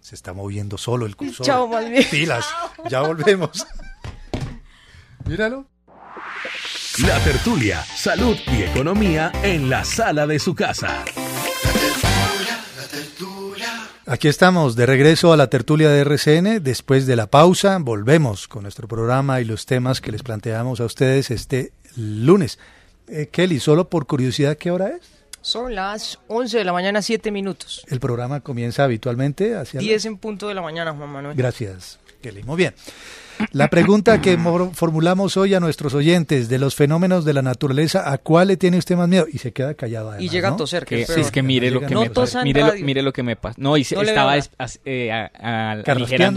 Se 0.00 0.14
está 0.14 0.32
moviendo 0.32 0.78
solo 0.78 1.04
el 1.04 1.16
cursor. 1.16 1.44
Chao, 1.44 1.68
más 1.68 1.86
bien. 1.90 2.02
Pilas. 2.10 2.46
Ya 2.88 3.02
volvemos. 3.02 3.66
Míralo. 5.26 5.66
La 7.02 7.18
tertulia, 7.24 7.82
salud 7.96 8.36
y 8.46 8.62
economía 8.62 9.32
en 9.42 9.68
la 9.68 9.84
sala 9.84 10.26
de 10.26 10.38
su 10.38 10.54
casa. 10.54 11.04
Aquí 14.06 14.28
estamos 14.28 14.76
de 14.76 14.86
regreso 14.86 15.32
a 15.32 15.36
la 15.36 15.48
tertulia 15.48 15.88
de 15.88 16.00
RCN. 16.00 16.62
Después 16.62 17.06
de 17.06 17.16
la 17.16 17.26
pausa, 17.26 17.78
volvemos 17.80 18.46
con 18.48 18.62
nuestro 18.62 18.86
programa 18.86 19.40
y 19.40 19.44
los 19.44 19.66
temas 19.66 20.00
que 20.00 20.12
les 20.12 20.22
planteamos 20.22 20.80
a 20.80 20.84
ustedes 20.84 21.30
este 21.30 21.72
lunes. 21.96 22.58
Eh, 23.08 23.28
Kelly, 23.32 23.58
solo 23.60 23.88
por 23.88 24.06
curiosidad, 24.06 24.56
¿qué 24.56 24.70
hora 24.70 24.88
es? 24.88 25.00
Son 25.40 25.74
las 25.74 26.18
11 26.28 26.58
de 26.58 26.64
la 26.64 26.72
mañana, 26.72 27.02
7 27.02 27.30
minutos. 27.30 27.84
El 27.88 27.98
programa 28.00 28.40
comienza 28.40 28.84
habitualmente 28.84 29.56
hacia 29.56 29.78
las- 29.80 29.84
10 29.84 30.04
en 30.06 30.16
punto 30.18 30.48
de 30.48 30.54
la 30.54 30.62
mañana, 30.62 30.92
Juan 30.92 31.10
Manuel. 31.10 31.36
Gracias, 31.36 31.98
Kelly. 32.22 32.42
Muy 32.44 32.56
bien. 32.56 32.74
La 33.52 33.68
pregunta 33.68 34.20
que 34.20 34.36
formulamos 34.72 35.36
hoy 35.36 35.54
a 35.54 35.60
nuestros 35.60 35.94
oyentes 35.94 36.48
de 36.48 36.58
los 36.58 36.74
fenómenos 36.74 37.24
de 37.24 37.32
la 37.34 37.42
naturaleza, 37.42 38.10
¿a 38.12 38.18
cuál 38.18 38.48
le 38.48 38.56
tiene 38.56 38.78
usted 38.78 38.96
más 38.96 39.08
miedo? 39.08 39.26
Y 39.32 39.38
se 39.38 39.52
queda 39.52 39.74
callado. 39.74 40.10
además, 40.10 40.32
llega 40.32 40.48
a 40.48 40.50
¿no? 40.52 40.56
toser, 40.56 40.84
que 40.84 41.02
es 41.02 41.06
sí, 41.06 41.14
peor. 41.14 41.26
es 41.26 41.30
que 41.30 41.42
mire 41.42 41.70
lo 41.70 41.80
llega 41.80 41.88
que 41.88 41.94
a 41.94 41.98
me 42.00 42.10
pasa. 42.10 42.42
Mire 42.44 42.60
lo, 42.62 42.74
mire 42.74 43.02
lo 43.02 43.12
que 43.12 43.22
me 43.22 43.36
pasa. 43.36 43.56
No, 43.58 43.76
y 43.76 43.84
se- 43.84 43.94
No 43.94 44.02
estaba 44.02 44.36
es- 44.36 44.50
eh, 44.84 45.10
a- 45.12 45.30
a- 45.40 45.82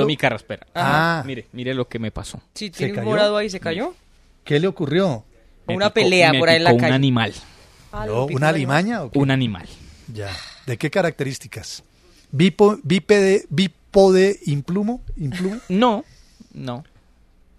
mi 0.05 0.17
carraspera. 0.17 0.65
Ah. 0.75 1.23
Mire, 1.25 1.47
mire 1.53 1.73
lo 1.73 1.87
que 1.87 1.99
me 1.99 2.11
pasó. 2.11 2.41
Sí, 2.53 2.67
¿Se 2.67 2.71
tiene 2.71 2.93
un 2.93 2.95
cayó? 2.99 3.09
morado 3.09 3.37
ahí, 3.37 3.49
¿se 3.49 3.59
cayó? 3.59 3.93
¿Qué 4.43 4.59
le 4.59 4.67
ocurrió? 4.67 5.23
Me 5.67 5.75
Una 5.75 5.87
picó- 5.93 5.93
pelea 6.05 6.31
me 6.31 6.39
por 6.39 6.49
ahí 6.49 6.57
en 6.57 6.63
la 6.63 6.71
calle. 6.77 6.87
un 6.87 6.93
animal. 6.93 7.33
Ah, 7.91 8.05
No, 8.05 8.25
¿Una 8.25 8.49
el 8.49 8.55
animal. 8.55 8.55
limaña 8.83 9.03
o 9.03 9.11
qué? 9.11 9.19
Un 9.19 9.31
animal. 9.31 9.67
Ya. 10.13 10.29
¿De 10.65 10.77
qué 10.77 10.89
características? 10.89 11.83
¿Bipo, 12.31 12.77
bípede, 12.83 13.45
bípode, 13.49 14.39
implumo? 14.45 15.01
¿Implumo? 15.17 15.57
No, 15.69 16.03
no. 16.57 16.83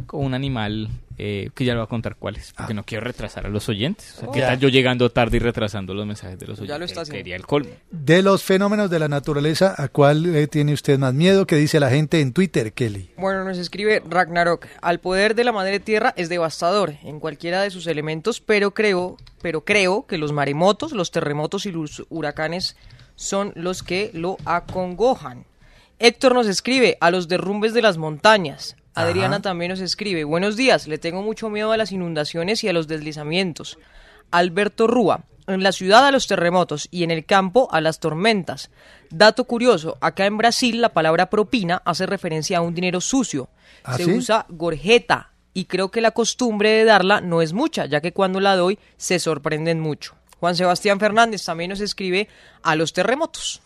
Con 0.07 0.25
un 0.25 0.33
animal 0.35 0.89
eh, 1.21 1.51
que 1.57 1.65
ya 1.65 1.73
le 1.73 1.79
voy 1.81 1.87
a 1.87 1.89
contar 1.89 2.15
cuál 2.15 2.37
es, 2.37 2.51
Ah. 2.51 2.55
porque 2.59 2.73
no 2.75 2.85
quiero 2.85 3.03
retrasar 3.05 3.45
a 3.45 3.49
los 3.49 3.69
oyentes. 3.69 4.15
O 4.19 4.21
sea, 4.21 4.29
¿qué 4.33 4.39
Ya. 4.39 4.47
tal 4.51 4.61
yo 4.61 4.69
llegando 4.69 5.11
tarde 5.11 5.39
y 5.39 5.41
retrasando 5.41 5.93
los 5.93 6.07
mensajes 6.07 6.39
de 6.39 6.47
los 6.47 6.59
Ya 6.59 6.63
oyentes? 6.63 6.79
lo 6.79 6.85
está 6.85 7.01
haciendo. 7.01 7.19
Sería 7.19 7.35
el 7.35 7.45
colmo. 7.45 7.71
De 7.91 8.23
los 8.23 8.45
fenómenos 8.45 8.89
de 8.91 9.01
la 9.01 9.09
naturaleza, 9.09 9.75
¿a 9.77 9.89
cuál 9.89 10.23
le 10.33 10.47
tiene 10.47 10.73
usted 10.73 10.97
más 11.01 11.15
miedo? 11.15 11.45
¿Qué 11.49 11.57
dice 11.57 11.81
la 11.81 11.91
gente 11.91 12.21
en 12.21 12.33
Twitter, 12.33 12.73
Kelly? 12.73 13.11
Bueno, 13.17 13.43
nos 13.43 13.59
escribe 13.59 14.01
Ragnarok. 14.09 14.69
Al 14.81 15.01
poder 15.01 15.35
de 15.35 15.43
la 15.43 15.51
madre 15.51 15.81
tierra 15.81 16.15
es 16.17 16.29
devastador 16.29 16.95
en 17.03 17.19
cualquiera 17.19 17.63
de 17.63 17.71
sus 17.73 17.89
elementos, 17.89 18.41
pero 18.41 18.73
creo, 18.73 19.17
pero 19.43 19.65
creo 19.65 20.07
que 20.07 20.19
los 20.19 20.31
maremotos, 20.31 20.93
los 20.93 21.11
terremotos 21.11 21.67
y 21.67 21.73
los 21.73 22.05
huracanes 22.09 22.77
son 23.17 23.53
los 23.57 23.83
que 23.83 24.13
lo 24.15 24.37
acongojan. 24.45 25.45
Héctor 25.99 26.35
nos 26.35 26.47
escribe 26.47 26.97
a 27.01 27.11
los 27.11 27.27
derrumbes 27.27 27.75
de 27.75 27.83
las 27.83 27.97
montañas. 27.99 28.77
Adriana 29.03 29.37
Ajá. 29.37 29.43
también 29.43 29.71
nos 29.71 29.81
escribe, 29.81 30.25
buenos 30.25 30.57
días, 30.57 30.89
le 30.89 30.99
tengo 30.99 31.23
mucho 31.23 31.49
miedo 31.51 31.73
a 31.73 31.77
las 31.77 31.93
inundaciones 31.93 32.65
y 32.65 32.69
a 32.69 32.73
los 32.73 32.89
deslizamientos. 32.89 33.79
Alberto 34.31 34.87
Rúa, 34.87 35.25
en 35.47 35.63
la 35.63 35.73
ciudad 35.73 36.07
a 36.07 36.11
los 36.11 36.27
terremotos 36.27 36.89
y 36.91 37.05
en 37.05 37.11
el 37.11 37.25
campo 37.25 37.69
a 37.71 37.81
las 37.81 38.01
tormentas. 38.01 38.71
Dato 39.11 39.45
curioso, 39.45 39.97
acá 40.01 40.27
en 40.27 40.37
Brasil 40.37 40.81
la 40.81 40.93
palabra 40.93 41.31
propina 41.31 41.81
hace 41.85 42.07
referencia 42.07 42.59
a 42.59 42.61
un 42.61 42.75
dinero 42.75 43.01
sucio. 43.01 43.49
¿Ah, 43.85 43.97
Se 43.97 44.05
sí? 44.05 44.13
usa 44.13 44.45
gorjeta 44.49 45.33
y 45.55 45.65
creo 45.65 45.91
que 45.91 46.01
la 46.03 46.11
costumbre 46.11 46.71
de 46.71 46.85
darla 46.85 47.21
no 47.21 47.41
es 47.41 47.53
mucha, 47.53 47.87
ya 47.87 48.01
que 48.01 48.13
cuando 48.13 48.41
la 48.41 48.57
doy 48.57 48.79
se 48.97 49.19
sorprenden 49.19 49.81
mucho. 49.81 50.15
Juan 50.41 50.55
Sebastián 50.55 51.01
Fernández 51.01 51.45
también 51.45 51.71
nos 51.71 51.81
escribe 51.81 52.29
a 52.63 52.77
los 52.77 52.93
terremotos. 52.93 53.61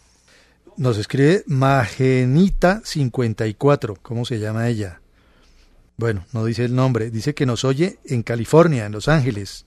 Nos 0.76 0.96
escribe 0.96 1.44
Magenita54. 1.46 3.98
¿Cómo 4.00 4.24
se 4.24 4.38
llama 4.38 4.68
ella? 4.68 5.01
Bueno, 5.96 6.24
no 6.32 6.44
dice 6.44 6.64
el 6.64 6.74
nombre. 6.74 7.10
Dice 7.10 7.34
que 7.34 7.46
nos 7.46 7.64
oye 7.64 7.98
en 8.04 8.22
California, 8.22 8.86
en 8.86 8.92
Los 8.92 9.08
Ángeles. 9.08 9.66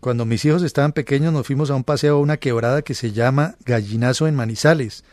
Cuando 0.00 0.24
mis 0.24 0.44
hijos 0.44 0.62
estaban 0.62 0.92
pequeños 0.92 1.32
nos 1.32 1.46
fuimos 1.46 1.70
a 1.70 1.74
un 1.74 1.84
paseo 1.84 2.16
a 2.16 2.20
una 2.20 2.36
quebrada 2.36 2.82
que 2.82 2.94
se 2.94 3.12
llama 3.12 3.56
Gallinazo 3.64 4.28
en 4.28 4.34
Manizales. 4.34 5.04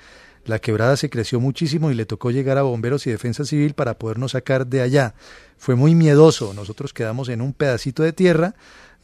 La 0.46 0.60
quebrada 0.60 0.98
se 0.98 1.10
creció 1.10 1.40
muchísimo 1.40 1.90
y 1.90 1.96
le 1.96 2.06
tocó 2.06 2.30
llegar 2.30 2.58
a 2.58 2.64
bomberos 2.64 3.08
y 3.08 3.12
defensa 3.12 3.46
civil 3.46 3.74
para 3.74 3.98
podernos 3.98 4.34
sacar 4.34 4.68
de 4.68 4.82
allá. 4.82 5.16
Fue 5.58 5.76
muy 5.76 5.96
miedoso. 5.96 6.54
Nosotros 6.54 6.94
quedamos 6.94 7.30
en 7.30 7.42
un 7.42 7.54
pedacito 7.54 8.04
de 8.04 8.12
tierra 8.12 8.56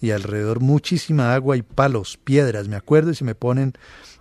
y 0.02 0.12
alrededor 0.12 0.60
muchísima 0.60 1.34
agua 1.34 1.56
y 1.56 1.62
palos, 1.62 2.18
piedras. 2.18 2.68
Me 2.68 2.76
acuerdo 2.76 3.12
y 3.12 3.16
se 3.16 3.24
me 3.24 3.36
ponen 3.36 3.74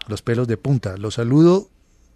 los 0.07 0.23
pelos 0.23 0.47
de 0.47 0.57
punta. 0.57 0.97
Los 0.97 1.15
saludo 1.15 1.71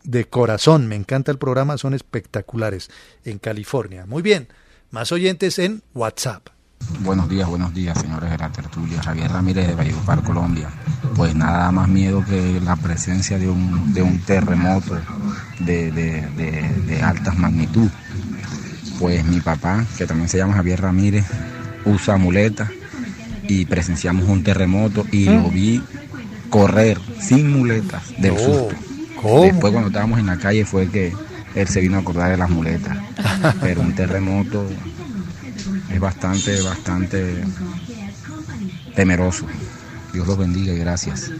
de 0.05 0.25
corazón. 0.27 0.87
Me 0.89 0.97
encanta 0.97 1.31
el 1.33 1.39
programa, 1.39 1.79
son 1.79 1.95
espectaculares 1.95 2.91
en 3.25 3.39
California. 3.39 4.07
Muy 4.07 4.23
bien, 4.23 4.49
más 4.91 5.13
oyentes 5.13 5.59
en 5.59 5.83
WhatsApp. 5.95 6.49
Buenos 7.01 7.29
días, 7.29 7.49
buenos 7.49 7.73
días, 7.73 7.97
señores 8.01 8.31
de 8.31 8.39
la 8.39 8.51
tertulia. 8.51 9.01
Javier 9.03 9.31
Ramírez 9.31 9.69
de 9.69 9.75
Valledupar, 9.75 10.23
Colombia. 10.25 10.69
Pues 11.15 11.35
nada 11.35 11.71
más 11.71 11.89
miedo 11.89 12.25
que 12.29 12.61
la 12.61 12.75
presencia 12.75 13.39
de 13.39 13.49
un, 13.49 13.95
de 13.95 14.03
un 14.03 14.19
terremoto 14.21 14.99
de, 15.61 15.93
de, 15.93 16.27
de, 16.37 16.69
de 16.87 17.03
altas 17.03 17.37
magnitud. 17.39 17.89
Pues 18.99 19.25
mi 19.25 19.41
papá, 19.41 19.85
que 19.97 20.07
también 20.07 20.29
se 20.29 20.39
llama 20.39 20.55
Javier 20.55 20.81
Ramírez, 20.81 21.25
usa 21.85 22.17
muletas 22.17 22.69
y 23.49 23.65
presenciamos 23.67 24.29
un 24.29 24.43
terremoto 24.43 25.07
y 25.13 25.25
lo 25.27 25.51
vi 25.51 25.83
correr 26.51 26.99
sin 27.21 27.51
muletas 27.51 28.03
del 28.21 28.33
Oh, 28.33 28.39
susto. 28.39 28.75
¿Cómo? 29.23 29.45
Después 29.45 29.73
cuando 29.73 29.89
estábamos 29.89 30.19
en 30.19 30.27
la 30.27 30.37
calle 30.37 30.65
fue 30.65 30.89
que 30.89 31.13
él 31.55 31.69
se 31.69 31.81
vino 31.81 31.97
a 31.97 32.01
acordar 32.01 32.31
de 32.31 32.37
las 32.37 32.51
muletas. 32.51 32.99
Pero 33.61 33.81
un 33.81 33.95
terremoto 33.95 34.67
es 35.93 36.01
bastante, 36.01 36.61
bastante 36.63 37.45
temeroso. 38.95 39.47
Dios 40.13 40.27
los 40.27 40.37
bendiga 40.37 40.75
y 40.75 40.79
gracias. 40.79 41.31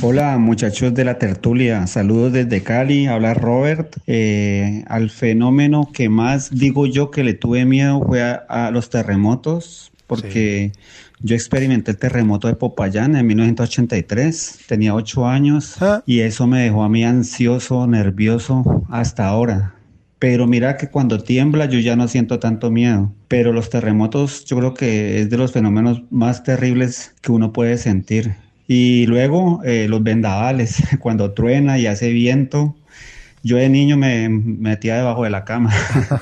Hola 0.00 0.38
muchachos 0.38 0.94
de 0.94 1.04
la 1.04 1.18
tertulia, 1.18 1.86
saludos 1.86 2.32
desde 2.32 2.62
Cali, 2.62 3.06
habla 3.06 3.34
Robert. 3.34 3.96
Eh, 4.06 4.84
al 4.86 5.10
fenómeno 5.10 5.90
que 5.92 6.08
más 6.08 6.50
digo 6.50 6.86
yo 6.86 7.10
que 7.10 7.24
le 7.24 7.34
tuve 7.34 7.64
miedo 7.64 8.00
fue 8.06 8.22
a, 8.22 8.34
a 8.48 8.70
los 8.70 8.90
terremotos, 8.90 9.90
porque 10.06 10.72
yo 11.22 11.34
experimenté 11.34 11.90
el 11.90 11.98
terremoto 11.98 12.48
de 12.48 12.54
Popayán 12.54 13.14
en 13.14 13.26
1983, 13.26 14.60
tenía 14.66 14.94
ocho 14.94 15.26
años 15.26 15.76
y 16.06 16.20
eso 16.20 16.46
me 16.46 16.62
dejó 16.62 16.82
a 16.82 16.88
mí 16.88 17.04
ansioso, 17.04 17.86
nervioso 17.86 18.84
hasta 18.88 19.26
ahora. 19.26 19.74
Pero 20.18 20.46
mira 20.46 20.76
que 20.76 20.88
cuando 20.88 21.22
tiembla 21.22 21.66
yo 21.66 21.78
ya 21.78 21.96
no 21.96 22.06
siento 22.06 22.38
tanto 22.38 22.70
miedo. 22.70 23.12
Pero 23.28 23.52
los 23.52 23.70
terremotos 23.70 24.44
yo 24.44 24.58
creo 24.58 24.74
que 24.74 25.20
es 25.20 25.30
de 25.30 25.38
los 25.38 25.52
fenómenos 25.52 26.02
más 26.10 26.42
terribles 26.42 27.14
que 27.22 27.32
uno 27.32 27.52
puede 27.52 27.78
sentir. 27.78 28.34
Y 28.68 29.06
luego 29.06 29.62
eh, 29.64 29.86
los 29.88 30.02
vendavales, 30.02 30.82
cuando 31.00 31.32
truena 31.32 31.78
y 31.78 31.86
hace 31.86 32.10
viento. 32.10 32.76
Yo 33.42 33.56
de 33.56 33.70
niño 33.70 33.96
me 33.96 34.28
metía 34.28 34.96
debajo 34.96 35.24
de 35.24 35.30
la 35.30 35.46
cama. 35.46 35.72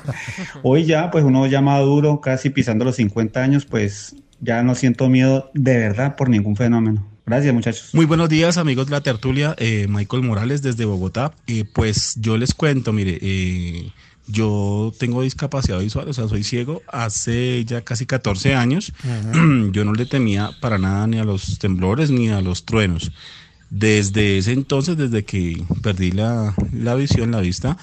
Hoy 0.62 0.84
ya, 0.84 1.11
pues 1.11 1.24
uno 1.24 1.46
ya 1.49 1.61
maduro, 1.61 2.20
casi 2.20 2.51
pisando 2.51 2.84
los 2.84 2.94
50 2.94 3.42
años, 3.42 3.66
pues 3.66 4.14
ya 4.41 4.62
no 4.62 4.74
siento 4.74 5.09
miedo 5.09 5.51
de 5.55 5.76
verdad 5.76 6.16
por 6.16 6.28
ningún 6.28 6.57
fenómeno. 6.57 7.07
Gracias 7.26 7.53
muchachos. 7.53 7.91
Muy 7.93 8.07
buenos 8.07 8.30
días 8.30 8.57
amigos 8.57 8.86
de 8.86 8.93
la 8.93 9.03
tertulia, 9.03 9.55
eh, 9.59 9.86
Michael 9.89 10.22
Morales 10.22 10.62
desde 10.62 10.86
Bogotá. 10.86 11.32
Eh, 11.47 11.64
pues 11.70 12.16
yo 12.20 12.39
les 12.39 12.55
cuento, 12.55 12.93
mire, 12.93 13.18
eh, 13.20 13.93
yo 14.26 14.93
tengo 14.99 15.22
discapacidad 15.22 15.78
visual, 15.78 16.09
o 16.09 16.12
sea, 16.14 16.26
soy 16.28 16.43
ciego 16.43 16.82
hace 16.89 17.64
ya 17.66 17.82
casi 17.82 18.07
14 18.07 18.55
años. 18.55 18.95
yo 19.72 19.84
no 19.84 19.93
le 19.93 20.07
temía 20.07 20.53
para 20.61 20.78
nada 20.78 21.07
ni 21.07 21.18
a 21.18 21.24
los 21.24 21.59
temblores 21.59 22.11
ni 22.11 22.30
a 22.30 22.41
los 22.41 22.64
truenos. 22.64 23.12
Desde 23.68 24.39
ese 24.39 24.53
entonces, 24.53 24.97
desde 24.97 25.24
que 25.24 25.62
perdí 25.82 26.12
la, 26.12 26.55
la 26.72 26.95
visión, 26.95 27.30
la 27.30 27.41
vista, 27.41 27.76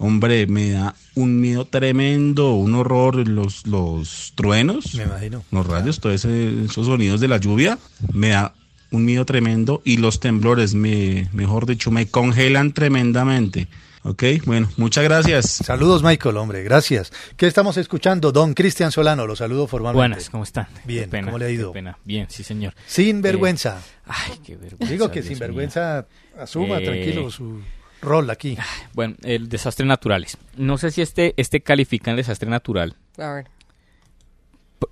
hombre, 0.00 0.46
me 0.46 0.70
da 0.70 0.94
un 1.14 1.40
miedo 1.40 1.66
tremendo, 1.66 2.54
un 2.54 2.74
horror, 2.74 3.28
los, 3.28 3.66
los 3.66 4.32
truenos, 4.34 4.94
Me 4.94 5.04
imagino. 5.04 5.44
los 5.50 5.66
rayos, 5.66 6.00
todos 6.00 6.24
esos 6.24 6.86
sonidos 6.86 7.20
de 7.20 7.28
la 7.28 7.36
lluvia, 7.36 7.78
me 8.12 8.30
da 8.30 8.54
un 8.90 9.04
miedo 9.04 9.24
tremendo 9.26 9.82
y 9.84 9.98
los 9.98 10.18
temblores, 10.18 10.74
me, 10.74 11.28
mejor 11.32 11.66
dicho, 11.66 11.90
me 11.90 12.06
congelan 12.08 12.72
tremendamente. 12.72 13.68
Ok, 14.02 14.24
bueno, 14.46 14.66
muchas 14.78 15.04
gracias. 15.04 15.50
Saludos, 15.50 16.02
Michael, 16.02 16.38
hombre, 16.38 16.62
gracias. 16.64 17.12
¿Qué 17.36 17.46
estamos 17.46 17.76
escuchando? 17.76 18.32
Don 18.32 18.54
Cristian 18.54 18.90
Solano, 18.90 19.26
lo 19.26 19.36
saludo 19.36 19.66
formalmente. 19.66 19.98
Buenas, 20.14 20.30
¿cómo 20.30 20.42
están? 20.44 20.68
Bien, 20.86 21.10
pena, 21.10 21.26
¿cómo 21.26 21.36
le 21.38 21.44
ha 21.44 21.50
ido? 21.50 21.70
pena. 21.72 21.98
Bien, 22.06 22.24
sí, 22.30 22.42
señor. 22.42 22.72
Sin 22.86 23.18
Eh, 23.18 23.20
vergüenza. 23.20 23.82
ay, 24.06 24.38
qué 24.42 24.56
vergüenza. 24.56 24.90
Digo 24.90 25.08
que 25.10 25.20
Dios 25.20 25.26
sin 25.26 25.34
mío. 25.34 25.40
vergüenza 25.40 26.06
asuma 26.38 26.78
Eh, 26.78 26.84
tranquilo 26.86 27.30
su 27.30 27.60
rol 28.02 28.30
aquí. 28.30 28.56
Bueno, 28.94 29.14
el 29.22 29.48
desastre 29.48 29.86
naturales. 29.86 30.36
No 30.56 30.78
sé 30.78 30.90
si 30.90 31.02
este, 31.02 31.34
este 31.36 31.60
califica 31.60 32.10
en 32.10 32.16
desastre 32.16 32.48
natural. 32.50 32.96
A 33.18 33.32
ver. 33.32 33.46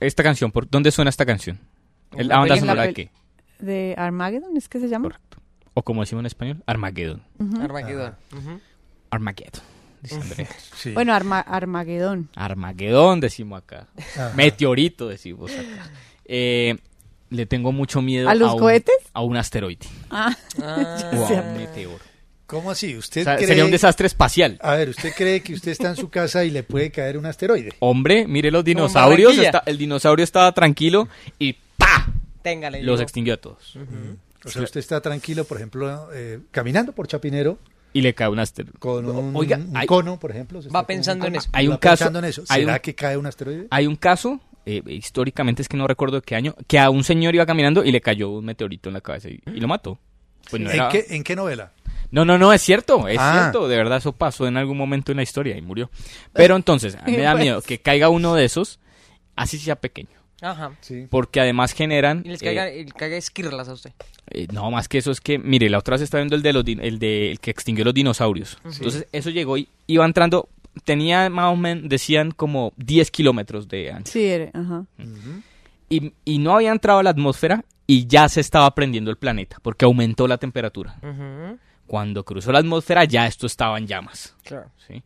Esta 0.01 0.23
canción, 0.23 0.53
¿por 0.53 0.69
dónde 0.69 0.91
suena 0.91 1.09
esta 1.09 1.25
canción? 1.27 1.59
El- 2.17 2.29
la 2.29 2.35
¿La 2.35 2.41
banda 2.41 2.57
sonora 2.57 2.81
la 2.83 2.87
de 2.89 2.95
qué? 2.95 3.11
¿De 3.59 3.95
Armageddon 3.99 4.57
es 4.57 4.69
que 4.69 4.79
se 4.81 4.89
llama? 4.89 5.21
O 5.75 5.83
como 5.83 6.03
decimos 6.03 6.23
en 6.23 6.27
español, 6.27 6.63
Armageddon. 6.67 7.23
Ujú. 7.39 7.61
Armageddon. 7.63 8.15
Armageddon. 9.11 9.63
dice. 10.03 10.47
Bueno, 10.95 11.13
Arma- 11.15 11.41
Armagedón. 11.41 12.29
Armagedón 12.37 13.21
decimos 13.21 13.63
acá. 13.63 13.89
Ajá. 13.97 14.33
Meteorito 14.37 15.09
decimos 15.09 15.51
acá. 15.53 15.91
Eh, 16.25 16.77
le 17.31 17.47
tengo 17.47 17.73
mucho 17.73 18.01
miedo 18.03 18.29
¿A 18.29 18.35
los 18.35 18.53
un- 18.55 18.59
cohetes? 18.61 18.97
a 19.13 19.23
un 19.23 19.37
asteroide. 19.37 19.87
Ah, 20.11 20.37
Ah. 20.63 21.11
O 21.15 21.27
a 21.27 21.41
un 21.41 21.57
meteoro. 21.57 22.05
¿Cómo 22.49 22.70
así? 22.70 22.96
¿Usted 22.96 23.20
O 23.20 23.24
sea, 23.24 23.36
cree... 23.36 23.46
sería 23.46 23.64
un 23.64 23.70
desastre 23.70 24.07
espacial. 24.07 24.59
A 24.62 24.74
ver, 24.74 24.88
¿usted 24.88 25.12
cree 25.14 25.42
que 25.42 25.53
usted 25.55 25.70
está 25.70 25.90
en 25.90 25.96
su 25.96 26.09
casa 26.09 26.44
y 26.44 26.51
le 26.51 26.62
puede 26.64 26.90
caer 26.90 27.16
un 27.18 27.26
asteroide? 27.26 27.70
Hombre, 27.78 28.26
mire 28.26 28.51
los 28.51 28.64
dinosaurios. 28.64 29.36
Está- 29.38 29.62
el 29.66 29.76
dinosaurio 29.78 30.24
estaba 30.24 30.51
tranquilo 30.53 31.09
y 31.38 31.53
¡pa! 31.76 32.07
Téngale. 32.42 32.82
Los 32.82 32.99
yo. 33.01 33.03
extinguió 33.03 33.34
a 33.34 33.36
todos. 33.36 33.76
O 34.44 34.49
sea, 34.49 34.62
usted 34.62 34.80
está 34.80 35.01
tranquilo, 35.03 35.44
por 35.44 35.59
ejemplo, 35.59 36.09
eh, 36.14 36.38
caminando 36.51 36.92
por 36.94 37.07
Chapinero 37.07 37.59
Y 37.92 38.01
le 38.01 38.14
cae 38.14 38.28
un 38.28 38.38
asteroide. 38.38 38.78
con 38.78 39.05
un, 39.05 39.36
Oiga, 39.36 39.59
un 39.59 39.76
hay- 39.76 39.86
cono, 39.86 40.18
por 40.18 40.30
ejemplo. 40.30 40.62
se 40.62 40.70
Va 40.70 40.86
pensando 40.86 41.26
en 41.26 41.36
eso. 41.36 41.51
Hay 41.53 41.66
Va 41.66 41.74
un 41.74 41.78
caso. 41.78 41.96
pensando 41.99 42.18
en 42.20 42.24
eso. 42.24 42.44
hay 42.49 42.62
¿Será 42.62 42.72
un- 42.74 42.78
que 42.80 42.94
cae 42.94 43.16
un 43.18 43.26
asteroide? 43.26 43.66
Hay 43.70 43.86
un 43.86 43.96
caso, 43.96 44.40
eh, 44.64 44.80
históricamente 44.86 45.61
es 45.61 45.68
que 45.68 45.76
no 45.76 45.86
recuerdo 45.86 46.16
de 46.16 46.22
qué 46.22 46.34
año, 46.34 46.55
que 46.66 46.78
a 46.78 46.88
un 46.88 47.05
señor 47.05 47.34
iba 47.34 47.44
caminando 47.44 47.84
y 47.84 47.92
le 47.92 48.01
cayó 48.01 48.30
un 48.30 48.46
meteorito 48.46 48.88
en 48.88 48.94
la 48.94 49.01
cabeza 49.03 49.28
y, 49.28 49.42
y 49.46 49.61
lo 49.61 49.68
mató. 49.68 49.99
Pues 50.51 50.62
no, 50.62 50.70
¿En, 50.70 50.76
era- 50.76 50.88
qué, 50.88 51.05
¿En 51.11 51.24
qué 51.24 51.36
novela? 51.36 51.72
No, 52.11 52.25
no, 52.25 52.39
no, 52.39 52.53
es 52.53 52.63
cierto, 52.63 53.07
es 53.09 53.19
Ah. 53.21 53.33
cierto, 53.51 53.69
de 53.69 53.77
verdad 53.77 53.99
eso 53.99 54.13
pasó 54.13 54.47
en 54.47 54.57
algún 54.57 54.77
momento 54.79 55.13
en 55.13 55.17
la 55.17 55.23
historia 55.23 55.57
y 55.57 55.63
murió. 55.63 55.91
Pero 56.33 56.57
entonces, 56.57 56.97
a 56.97 57.03
mí 57.05 57.13
me 57.13 57.23
da 57.23 57.33
Pues. 57.33 57.43
miedo 57.45 57.63
que 57.63 57.79
caiga 57.81 58.09
uno 58.09 58.35
de 58.35 58.45
esos, 58.45 58.79
así 59.37 59.59
sea 59.59 59.77
pequeño. 59.77 60.09
Ajá. 60.41 60.71
Porque 61.11 61.41
además 61.41 61.73
generan... 61.73 62.23
Y 62.25 62.29
les 62.29 62.41
eh, 62.43 62.45
caiga, 62.45 62.71
y 62.73 62.85
le 62.85 62.93
caiga 62.93 63.17
esquirlas 63.17 63.69
a 63.69 63.73
usted. 63.73 63.93
eh, 64.31 64.47
no, 64.53 64.71
más 64.71 64.87
que 64.89 64.99
eso 64.99 65.11
es 65.11 65.21
que, 65.21 65.37
mire, 65.39 65.69
la 65.69 65.79
otra 65.79 65.95
vez 65.97 66.03
estaba 66.03 66.21
viendo 66.23 66.37
el 66.37 66.43
de 66.43 66.53
los 66.53 66.65
din- 66.65 66.79
el 66.81 67.01
de 67.01 67.33
el 67.33 67.41
que 67.41 67.51
extinguió 67.51 67.85
los 67.85 67.93
dinosaurios. 67.95 68.57
Entonces, 68.65 69.07
eso 69.11 69.31
llegó 69.31 69.57
y 69.59 69.69
iba 69.89 70.05
entrando, 70.05 70.49
tenía 70.85 71.29
más 71.29 71.53
o 71.53 71.57
menos, 71.57 71.89
decían 71.89 72.31
como 72.31 72.73
10 72.77 73.11
kilómetros 73.11 73.67
de 73.67 73.91
ancho. 73.91 74.13
Sí, 74.13 74.27
era- 74.27 74.51
ajá. 74.55 74.85
Y, 75.91 76.13
y 76.25 76.39
no 76.39 76.55
había 76.55 76.71
entrado 76.71 77.01
a 77.01 77.03
la 77.03 77.11
atmósfera 77.11 77.65
y 77.89 78.07
ya 78.07 78.29
se 78.29 78.41
estaba 78.41 78.73
prendiendo 78.77 79.11
el 79.11 79.17
planeta, 79.17 79.57
porque 79.63 79.87
aumentó 79.87 80.29
la 80.29 80.39
temperatura. 80.39 80.97
Ujú. 81.03 81.59
Cuando 81.89 82.24
cruzó 82.24 82.53
la 82.53 82.61
atmósfera 82.61 83.05
ya 83.05 83.26
esto 83.26 83.47
estaba 83.49 83.76
en 83.78 83.86
llamas. 83.89 84.34
Claro. 84.45 84.70
¿sí? 84.86 85.03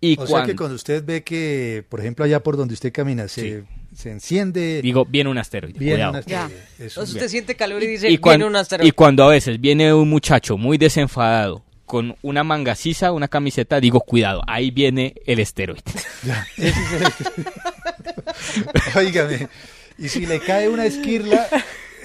Y 0.00 0.14
o 0.18 0.26
sea 0.26 0.26
cuando, 0.30 0.46
que 0.48 0.56
cuando 0.56 0.74
usted 0.76 1.04
ve 1.04 1.22
que, 1.22 1.84
por 1.88 2.00
ejemplo, 2.00 2.24
allá 2.24 2.42
por 2.42 2.56
donde 2.56 2.74
usted 2.74 2.92
camina, 2.92 3.28
se, 3.28 3.64
se 3.94 4.10
enciende... 4.10 4.80
digo, 4.82 5.04
viene 5.04 5.30
un 5.30 5.38
asteroide. 5.38 5.78
Viene 5.78 5.94
cuidado. 5.96 6.10
un 6.12 6.16
asteroide. 6.18 6.54
Eso. 6.78 6.84
Entonces 7.00 7.14
usted 7.16 7.28
siente 7.28 7.54
calor 7.56 7.82
y 7.82 7.86
dice, 7.88 8.06
y, 8.06 8.10
viene 8.10 8.20
cuan- 8.20 8.42
un 8.44 8.56
asteroide. 8.56 8.88
y 8.88 8.92
cuando 8.92 9.24
a 9.24 9.28
veces 9.28 9.60
viene 9.60 9.92
un 9.92 10.08
muchacho 10.08 10.56
muy 10.56 10.78
desenfadado 10.78 11.64
con 11.86 12.16
una 12.22 12.44
manga 12.44 12.74
sisa, 12.74 13.10
una 13.12 13.28
camiseta, 13.28 13.80
digo, 13.80 14.00
cuidado, 14.00 14.42
ahí 14.46 14.70
viene 14.70 15.14
el 15.26 15.40
asteroide. 15.40 15.82
Ya, 16.24 16.46
ese 16.56 16.68
es 16.68 16.92
el- 18.96 19.06
Óigame, 19.06 19.48
y 19.98 20.08
si 20.08 20.26
le 20.26 20.40
cae 20.40 20.68
una 20.68 20.84
esquirla, 20.84 21.48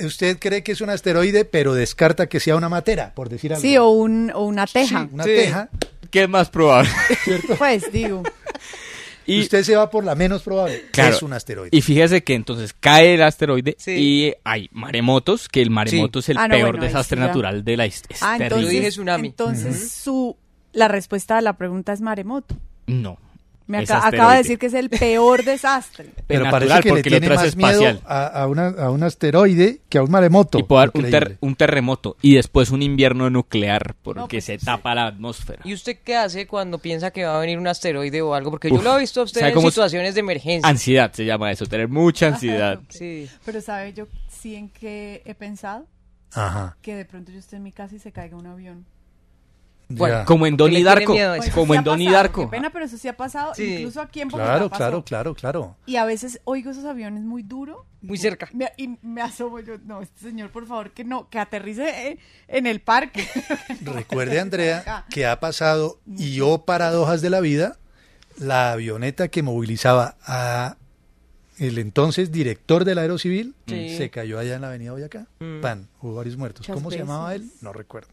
usted 0.05 0.37
cree 0.39 0.63
que 0.63 0.71
es 0.73 0.81
un 0.81 0.89
asteroide, 0.89 1.45
pero 1.45 1.73
descarta 1.73 2.27
que 2.27 2.39
sea 2.39 2.55
una 2.55 2.69
matera, 2.69 3.13
por 3.15 3.29
decir 3.29 3.53
algo. 3.53 3.61
Sí, 3.61 3.77
o, 3.77 3.89
un, 3.89 4.31
o 4.33 4.43
una 4.45 4.67
teja. 4.67 5.03
Sí, 5.03 5.09
una 5.13 5.23
teja. 5.23 5.69
¿Qué 6.09 6.23
es 6.23 6.29
más 6.29 6.49
probable? 6.49 6.89
Pues 7.57 7.91
digo. 7.91 8.23
Y 9.25 9.39
usted 9.41 9.63
se 9.63 9.75
va 9.75 9.89
por 9.89 10.03
la 10.03 10.15
menos 10.15 10.41
probable. 10.41 10.85
Claro, 10.91 11.15
Es 11.15 11.21
un 11.21 11.31
asteroide. 11.31 11.69
Y 11.71 11.81
fíjese 11.81 12.23
que 12.23 12.33
entonces 12.33 12.73
cae 12.77 13.13
el 13.13 13.21
asteroide 13.21 13.75
Sí. 13.77 13.91
y 13.91 14.33
hay 14.43 14.67
maremotos, 14.73 15.47
que 15.47 15.61
el 15.61 15.69
maremoto 15.69 16.19
es 16.19 16.29
el 16.29 16.37
Ah, 16.37 16.47
no, 16.47 16.55
peor 16.55 16.71
bueno, 16.71 16.85
desastre 16.85 17.19
natural 17.19 17.63
de 17.63 17.77
la 17.77 17.85
historia. 17.85 18.17
Ah, 18.21 18.37
entonces, 18.39 18.95
entonces 19.23 19.91
su, 19.91 20.35
la 20.73 20.87
respuesta 20.87 21.37
a 21.37 21.41
la 21.41 21.53
pregunta 21.53 21.93
es 21.93 22.01
maremoto. 22.01 22.55
No. 22.87 23.17
Me 23.67 23.83
es 23.83 23.91
acaba 23.91 24.33
de 24.33 24.39
decir 24.39 24.59
que 24.59 24.65
es 24.65 24.73
el 24.73 24.89
peor 24.89 25.45
desastre. 25.45 26.09
Pero 26.27 26.43
natural, 26.43 26.67
parece 26.69 26.89
que 26.89 26.93
le 26.95 27.03
tiene 27.03 27.29
más 27.35 27.55
miedo 27.55 27.71
espacial. 27.71 28.01
a, 28.05 28.25
a 28.41 28.47
una- 28.47 28.67
a 28.67 28.89
un 28.91 29.01
asteroide 29.03 29.79
que 29.87 29.97
a 29.97 30.03
un 30.03 30.11
maremoto. 30.11 30.59
Y 30.59 30.63
puede 30.63 30.83
haber 30.83 30.91
un, 31.05 31.09
ter- 31.11 31.37
un 31.39 31.55
terremoto 31.55 32.17
y 32.21 32.35
después 32.35 32.69
un 32.71 32.81
invierno 32.81 33.29
nuclear 33.29 33.95
porque 34.03 34.41
se 34.41 34.57
tapa 34.57 34.93
la 34.95 35.07
atmósfera. 35.07 35.61
¿Y 35.63 35.73
usted 35.73 35.99
qué 36.03 36.17
hace 36.17 36.47
cuando 36.47 36.79
piensa 36.79 37.11
que 37.11 37.23
va 37.23 37.37
a 37.37 37.39
venir 37.39 37.57
un 37.59 37.67
asteroide 37.67 38.21
o 38.21 38.33
algo? 38.33 38.51
Porque 38.51 38.69
yo 38.69 38.81
lo 38.81 38.97
he 38.97 38.99
visto 38.99 39.21
a 39.21 39.23
usted 39.23 39.39
¿sabe 39.39 39.51
en 39.51 39.55
cómo 39.55 39.69
es? 39.69 39.73
situaciones 39.73 40.15
de 40.15 40.19
emergencia. 40.19 40.69
Ansiedad 40.69 41.11
se 41.13 41.23
llama 41.23 41.51
eso, 41.51 41.65
tener 41.65 41.87
mucha 41.87 42.27
ansiedad. 42.27 42.79
Sí. 42.89 43.29
Pero 43.45 43.61
¿sabe 43.61 43.93
yo 43.93 44.07
sí 44.29 44.55
en 44.55 44.67
qué 44.69 45.21
he 45.25 45.33
pensado? 45.33 45.85
Ajá. 46.33 46.75
Que 46.81 46.95
de 46.95 47.05
pronto 47.05 47.31
yo 47.31 47.39
esté 47.39 47.55
en 47.57 47.63
mi 47.63 47.71
casa 47.71 47.95
y 47.95 47.99
se 47.99 48.11
caiga 48.11 48.35
un 48.35 48.47
avión. 48.47 48.85
Bueno, 49.95 50.23
como 50.25 50.45
en 50.47 50.57
Donnie 50.57 50.83
Darko. 50.83 51.15
Como 51.53 51.75
en 51.75 51.83
Donnie 51.83 52.11
Darko. 52.11 52.41
Qué 52.45 52.47
pena, 52.57 52.69
pero 52.71 52.85
eso 52.85 52.97
sí 52.97 53.07
ha 53.07 53.15
pasado. 53.17 53.53
Incluso 53.57 54.01
aquí 54.01 54.21
en 54.21 54.27
Bogotá 54.29 54.45
Claro, 54.49 54.69
pasó. 54.69 54.77
claro, 54.79 55.03
claro, 55.03 55.35
claro. 55.35 55.77
Y 55.85 55.95
a 55.97 56.05
veces 56.05 56.39
oigo 56.43 56.71
esos 56.71 56.85
aviones 56.85 57.23
muy 57.23 57.43
duro. 57.43 57.85
Muy 58.01 58.17
cerca. 58.17 58.49
Me- 58.53 58.71
y 58.77 58.97
me 59.03 59.21
asomo 59.21 59.59
yo, 59.59 59.75
no, 59.85 60.01
este 60.01 60.21
señor, 60.21 60.49
por 60.49 60.65
favor, 60.65 60.89
que 60.91 61.03
no, 61.03 61.29
que 61.29 61.37
aterrice 61.37 62.07
eh, 62.09 62.17
en 62.47 62.65
el 62.65 62.79
parque. 62.81 63.27
Recuerde, 63.81 64.39
Andrea, 64.39 65.05
que 65.11 65.27
ha 65.27 65.39
pasado, 65.39 65.99
y 66.17 66.39
o 66.41 66.65
paradojas 66.65 67.21
de 67.21 67.29
la 67.29 67.39
vida, 67.41 67.77
la 68.39 68.71
avioneta 68.71 69.27
que 69.27 69.43
movilizaba 69.43 70.15
a 70.25 70.77
el 71.59 71.77
entonces 71.77 72.31
director 72.31 72.85
del 72.85 72.97
Aerocivil 72.97 73.53
Sí. 73.67 73.95
se 73.95 74.09
cayó 74.09 74.39
allá 74.39 74.55
en 74.55 74.61
la 74.61 74.69
avenida 74.69 74.93
Boyacá. 74.93 75.27
Mm. 75.39 75.61
Pan, 75.61 75.87
hubo 76.01 76.15
varios 76.15 76.37
muertos. 76.37 76.61
Muchas 76.67 76.73
¿Cómo 76.81 76.89
se 76.89 76.97
llamaba 76.97 77.35
él? 77.35 77.51
No 77.61 77.71
recuerdo. 77.71 78.09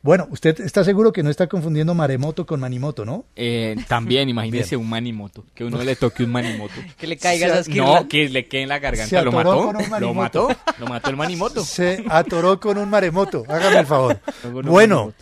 Bueno, 0.00 0.28
usted 0.30 0.60
está 0.60 0.84
seguro 0.84 1.12
que 1.12 1.22
no 1.24 1.30
está 1.30 1.48
confundiendo 1.48 1.92
maremoto 1.92 2.46
con 2.46 2.60
manimoto, 2.60 3.04
¿no? 3.04 3.24
Eh, 3.34 3.74
también, 3.88 4.28
imagínese 4.28 4.76
un 4.76 4.88
manimoto. 4.88 5.44
Que 5.54 5.64
uno 5.64 5.82
le 5.82 5.96
toque 5.96 6.22
un 6.24 6.30
manimoto. 6.30 6.74
Que 6.96 7.06
le 7.08 7.16
caiga 7.18 7.46
Se- 7.46 7.52
esa 7.52 7.60
esquirla. 7.60 8.00
No, 8.02 8.08
que 8.08 8.28
le 8.28 8.46
quede 8.46 8.62
en 8.62 8.68
la 8.68 8.76
Se 8.76 8.80
garganta. 8.80 9.22
¿Lo 9.22 9.30
atoró 9.30 9.50
mató? 9.50 9.66
con 9.66 9.76
un 9.76 9.82
¿Lo 9.82 9.88
manimoto. 9.90 10.48
mató? 10.48 10.60
¿Lo 10.78 10.86
mató 10.86 11.10
el 11.10 11.16
manimoto? 11.16 11.64
Se 11.64 12.04
atoró 12.08 12.60
con 12.60 12.78
un 12.78 12.88
maremoto. 12.88 13.44
Hágame 13.48 13.78
el 13.80 13.86
favor. 13.86 14.20
Bueno, 14.64 15.12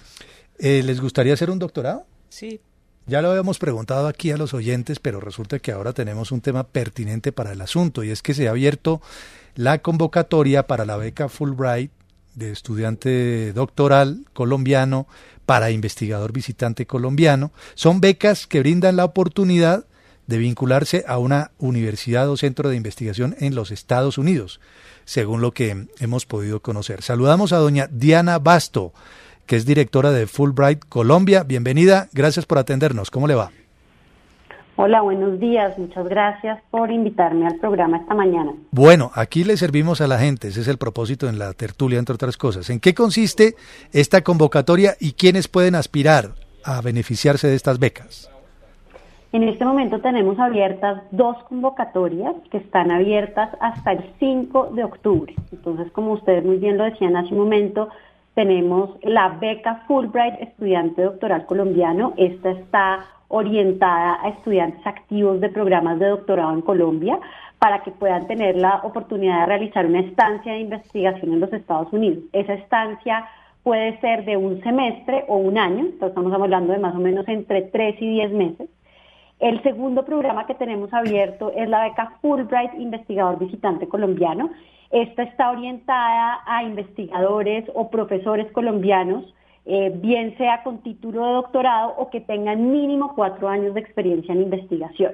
eh, 0.58 0.82
¿les 0.84 1.00
gustaría 1.00 1.32
hacer 1.34 1.50
un 1.50 1.58
doctorado? 1.58 2.06
Sí. 2.28 2.60
Ya 3.06 3.22
lo 3.22 3.30
habíamos 3.30 3.58
preguntado 3.58 4.08
aquí 4.08 4.30
a 4.32 4.36
los 4.36 4.52
oyentes, 4.52 4.98
pero 4.98 5.20
resulta 5.20 5.58
que 5.60 5.70
ahora 5.72 5.92
tenemos 5.92 6.32
un 6.32 6.40
tema 6.40 6.64
pertinente 6.64 7.30
para 7.32 7.52
el 7.52 7.60
asunto 7.60 8.02
y 8.04 8.10
es 8.10 8.20
que 8.20 8.34
se 8.34 8.48
ha 8.48 8.50
abierto 8.50 9.00
la 9.54 9.78
convocatoria 9.78 10.66
para 10.66 10.84
la 10.84 10.96
beca 10.96 11.28
Fulbright 11.28 11.92
de 12.36 12.52
estudiante 12.52 13.52
doctoral 13.52 14.24
colombiano 14.32 15.08
para 15.46 15.72
investigador 15.72 16.32
visitante 16.32 16.86
colombiano. 16.86 17.50
Son 17.74 18.00
becas 18.00 18.46
que 18.46 18.60
brindan 18.60 18.96
la 18.96 19.04
oportunidad 19.04 19.86
de 20.26 20.38
vincularse 20.38 21.04
a 21.08 21.18
una 21.18 21.50
universidad 21.58 22.28
o 22.30 22.36
centro 22.36 22.68
de 22.68 22.76
investigación 22.76 23.36
en 23.38 23.54
los 23.54 23.70
Estados 23.70 24.18
Unidos, 24.18 24.60
según 25.04 25.40
lo 25.40 25.52
que 25.52 25.86
hemos 25.98 26.26
podido 26.26 26.60
conocer. 26.60 27.02
Saludamos 27.02 27.52
a 27.52 27.58
doña 27.58 27.88
Diana 27.90 28.38
Basto, 28.38 28.92
que 29.46 29.56
es 29.56 29.66
directora 29.66 30.10
de 30.10 30.26
Fulbright 30.26 30.84
Colombia. 30.88 31.44
Bienvenida, 31.44 32.08
gracias 32.12 32.44
por 32.46 32.58
atendernos. 32.58 33.10
¿Cómo 33.10 33.28
le 33.28 33.36
va? 33.36 33.52
Hola, 34.78 35.00
buenos 35.00 35.40
días. 35.40 35.78
Muchas 35.78 36.06
gracias 36.06 36.60
por 36.70 36.90
invitarme 36.90 37.46
al 37.46 37.56
programa 37.56 37.96
esta 37.96 38.14
mañana. 38.14 38.52
Bueno, 38.72 39.10
aquí 39.14 39.42
le 39.42 39.56
servimos 39.56 40.02
a 40.02 40.06
la 40.06 40.18
gente, 40.18 40.48
ese 40.48 40.60
es 40.60 40.68
el 40.68 40.76
propósito 40.76 41.30
en 41.30 41.38
la 41.38 41.54
tertulia, 41.54 41.98
entre 41.98 42.14
otras 42.14 42.36
cosas. 42.36 42.68
¿En 42.68 42.78
qué 42.78 42.94
consiste 42.94 43.54
esta 43.92 44.20
convocatoria 44.20 44.94
y 45.00 45.12
quiénes 45.12 45.48
pueden 45.48 45.76
aspirar 45.76 46.34
a 46.62 46.82
beneficiarse 46.82 47.48
de 47.48 47.54
estas 47.54 47.78
becas? 47.78 48.30
En 49.32 49.44
este 49.44 49.64
momento 49.64 50.00
tenemos 50.00 50.38
abiertas 50.38 51.02
dos 51.10 51.38
convocatorias 51.44 52.34
que 52.50 52.58
están 52.58 52.90
abiertas 52.90 53.48
hasta 53.60 53.92
el 53.92 54.04
5 54.18 54.72
de 54.74 54.84
octubre. 54.84 55.34
Entonces, 55.52 55.90
como 55.92 56.12
ustedes 56.12 56.44
muy 56.44 56.58
bien 56.58 56.76
lo 56.76 56.84
decían 56.84 57.16
hace 57.16 57.32
un 57.32 57.40
momento, 57.40 57.88
tenemos 58.34 58.90
la 59.02 59.30
beca 59.40 59.84
Fulbright 59.88 60.34
Estudiante 60.42 61.00
Doctoral 61.00 61.46
Colombiano. 61.46 62.12
Esta 62.18 62.50
está 62.50 63.06
orientada 63.28 64.18
a 64.22 64.28
estudiantes 64.28 64.86
activos 64.86 65.40
de 65.40 65.48
programas 65.48 65.98
de 65.98 66.06
doctorado 66.06 66.52
en 66.52 66.62
Colombia 66.62 67.18
para 67.58 67.82
que 67.82 67.90
puedan 67.90 68.26
tener 68.26 68.56
la 68.56 68.80
oportunidad 68.84 69.40
de 69.40 69.46
realizar 69.46 69.86
una 69.86 70.00
estancia 70.00 70.52
de 70.52 70.60
investigación 70.60 71.32
en 71.32 71.40
los 71.40 71.52
Estados 71.52 71.92
Unidos. 71.92 72.24
Esa 72.32 72.54
estancia 72.54 73.26
puede 73.62 73.98
ser 74.00 74.24
de 74.24 74.36
un 74.36 74.62
semestre 74.62 75.24
o 75.28 75.38
un 75.38 75.58
año, 75.58 75.80
entonces 75.80 76.10
estamos 76.10 76.32
hablando 76.32 76.72
de 76.72 76.78
más 76.78 76.94
o 76.94 77.00
menos 77.00 77.26
entre 77.26 77.62
3 77.62 77.96
y 78.00 78.08
10 78.10 78.32
meses. 78.32 78.68
El 79.38 79.62
segundo 79.62 80.04
programa 80.04 80.46
que 80.46 80.54
tenemos 80.54 80.92
abierto 80.94 81.52
es 81.54 81.68
la 81.68 81.84
beca 81.84 82.12
Fulbright 82.22 82.74
Investigador 82.74 83.38
Visitante 83.38 83.86
Colombiano. 83.88 84.50
Esta 84.90 85.24
está 85.24 85.50
orientada 85.50 86.40
a 86.46 86.62
investigadores 86.62 87.64
o 87.74 87.90
profesores 87.90 88.50
colombianos, 88.52 89.24
eh, 89.66 89.92
bien 89.94 90.36
sea 90.38 90.62
con 90.62 90.82
título 90.82 91.26
de 91.26 91.32
doctorado 91.32 91.94
o 91.98 92.08
que 92.10 92.20
tengan 92.20 92.70
mínimo 92.70 93.14
cuatro 93.14 93.48
años 93.48 93.74
de 93.74 93.80
experiencia 93.80 94.32
en 94.32 94.42
investigación. 94.42 95.12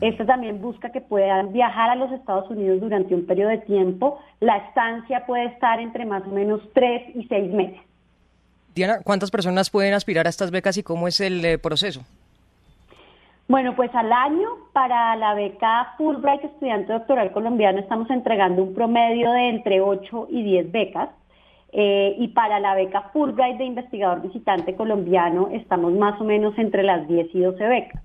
Esta 0.00 0.24
también 0.24 0.60
busca 0.60 0.90
que 0.90 1.00
puedan 1.00 1.52
viajar 1.52 1.90
a 1.90 1.94
los 1.94 2.10
Estados 2.12 2.50
Unidos 2.50 2.80
durante 2.80 3.14
un 3.14 3.26
periodo 3.26 3.50
de 3.50 3.58
tiempo. 3.58 4.18
La 4.40 4.56
estancia 4.56 5.26
puede 5.26 5.44
estar 5.46 5.78
entre 5.78 6.06
más 6.06 6.22
o 6.24 6.30
menos 6.30 6.60
tres 6.72 7.02
y 7.14 7.24
seis 7.26 7.52
meses. 7.52 7.80
Diana, 8.74 9.00
¿cuántas 9.04 9.30
personas 9.30 9.70
pueden 9.70 9.94
aspirar 9.94 10.26
a 10.26 10.30
estas 10.30 10.50
becas 10.50 10.76
y 10.78 10.82
cómo 10.82 11.06
es 11.06 11.20
el 11.20 11.44
eh, 11.44 11.58
proceso? 11.58 12.02
Bueno, 13.46 13.76
pues 13.76 13.94
al 13.94 14.10
año 14.10 14.48
para 14.72 15.14
la 15.16 15.34
beca 15.34 15.94
Fulbright 15.98 16.44
Estudiante 16.44 16.92
Doctoral 16.92 17.30
Colombiano 17.30 17.78
estamos 17.78 18.08
entregando 18.10 18.62
un 18.62 18.74
promedio 18.74 19.30
de 19.32 19.50
entre 19.50 19.80
8 19.80 20.28
y 20.30 20.42
10 20.42 20.72
becas. 20.72 21.10
Eh, 21.76 22.14
y 22.20 22.28
para 22.28 22.60
la 22.60 22.76
beca 22.76 23.10
Fulbright 23.12 23.58
de 23.58 23.64
Investigador 23.64 24.22
Visitante 24.22 24.76
Colombiano 24.76 25.48
estamos 25.50 25.92
más 25.92 26.20
o 26.20 26.24
menos 26.24 26.56
entre 26.56 26.84
las 26.84 27.08
10 27.08 27.34
y 27.34 27.40
12 27.40 27.66
becas. 27.66 28.00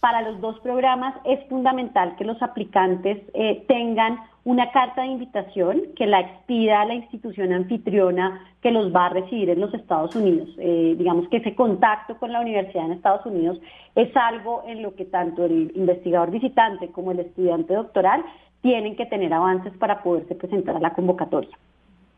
Para 0.00 0.22
los 0.22 0.40
dos 0.40 0.58
programas 0.58 1.14
es 1.24 1.38
fundamental 1.48 2.16
que 2.16 2.24
los 2.24 2.42
aplicantes 2.42 3.22
eh, 3.34 3.64
tengan 3.68 4.18
una 4.42 4.72
carta 4.72 5.02
de 5.02 5.06
invitación 5.06 5.82
que 5.94 6.08
la 6.08 6.18
expida 6.18 6.84
la 6.84 6.94
institución 6.94 7.52
anfitriona 7.52 8.40
que 8.60 8.72
los 8.72 8.92
va 8.92 9.06
a 9.06 9.10
recibir 9.10 9.50
en 9.50 9.60
los 9.60 9.72
Estados 9.72 10.16
Unidos. 10.16 10.48
Eh, 10.58 10.96
digamos 10.98 11.28
que 11.28 11.36
ese 11.36 11.54
contacto 11.54 12.16
con 12.18 12.32
la 12.32 12.40
universidad 12.40 12.86
en 12.86 12.92
Estados 12.92 13.24
Unidos 13.24 13.60
es 13.94 14.10
algo 14.16 14.64
en 14.66 14.82
lo 14.82 14.96
que 14.96 15.04
tanto 15.04 15.44
el 15.44 15.70
investigador 15.76 16.32
visitante 16.32 16.88
como 16.88 17.12
el 17.12 17.20
estudiante 17.20 17.72
doctoral 17.72 18.24
tienen 18.62 18.96
que 18.96 19.06
tener 19.06 19.32
avances 19.32 19.72
para 19.78 20.02
poderse 20.02 20.34
presentar 20.34 20.74
a 20.74 20.80
la 20.80 20.92
convocatoria. 20.92 21.56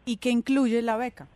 ¿Y 0.07 0.17
qué 0.17 0.31
incluye 0.31 0.83
la 0.83 0.97
beca? 0.97 1.27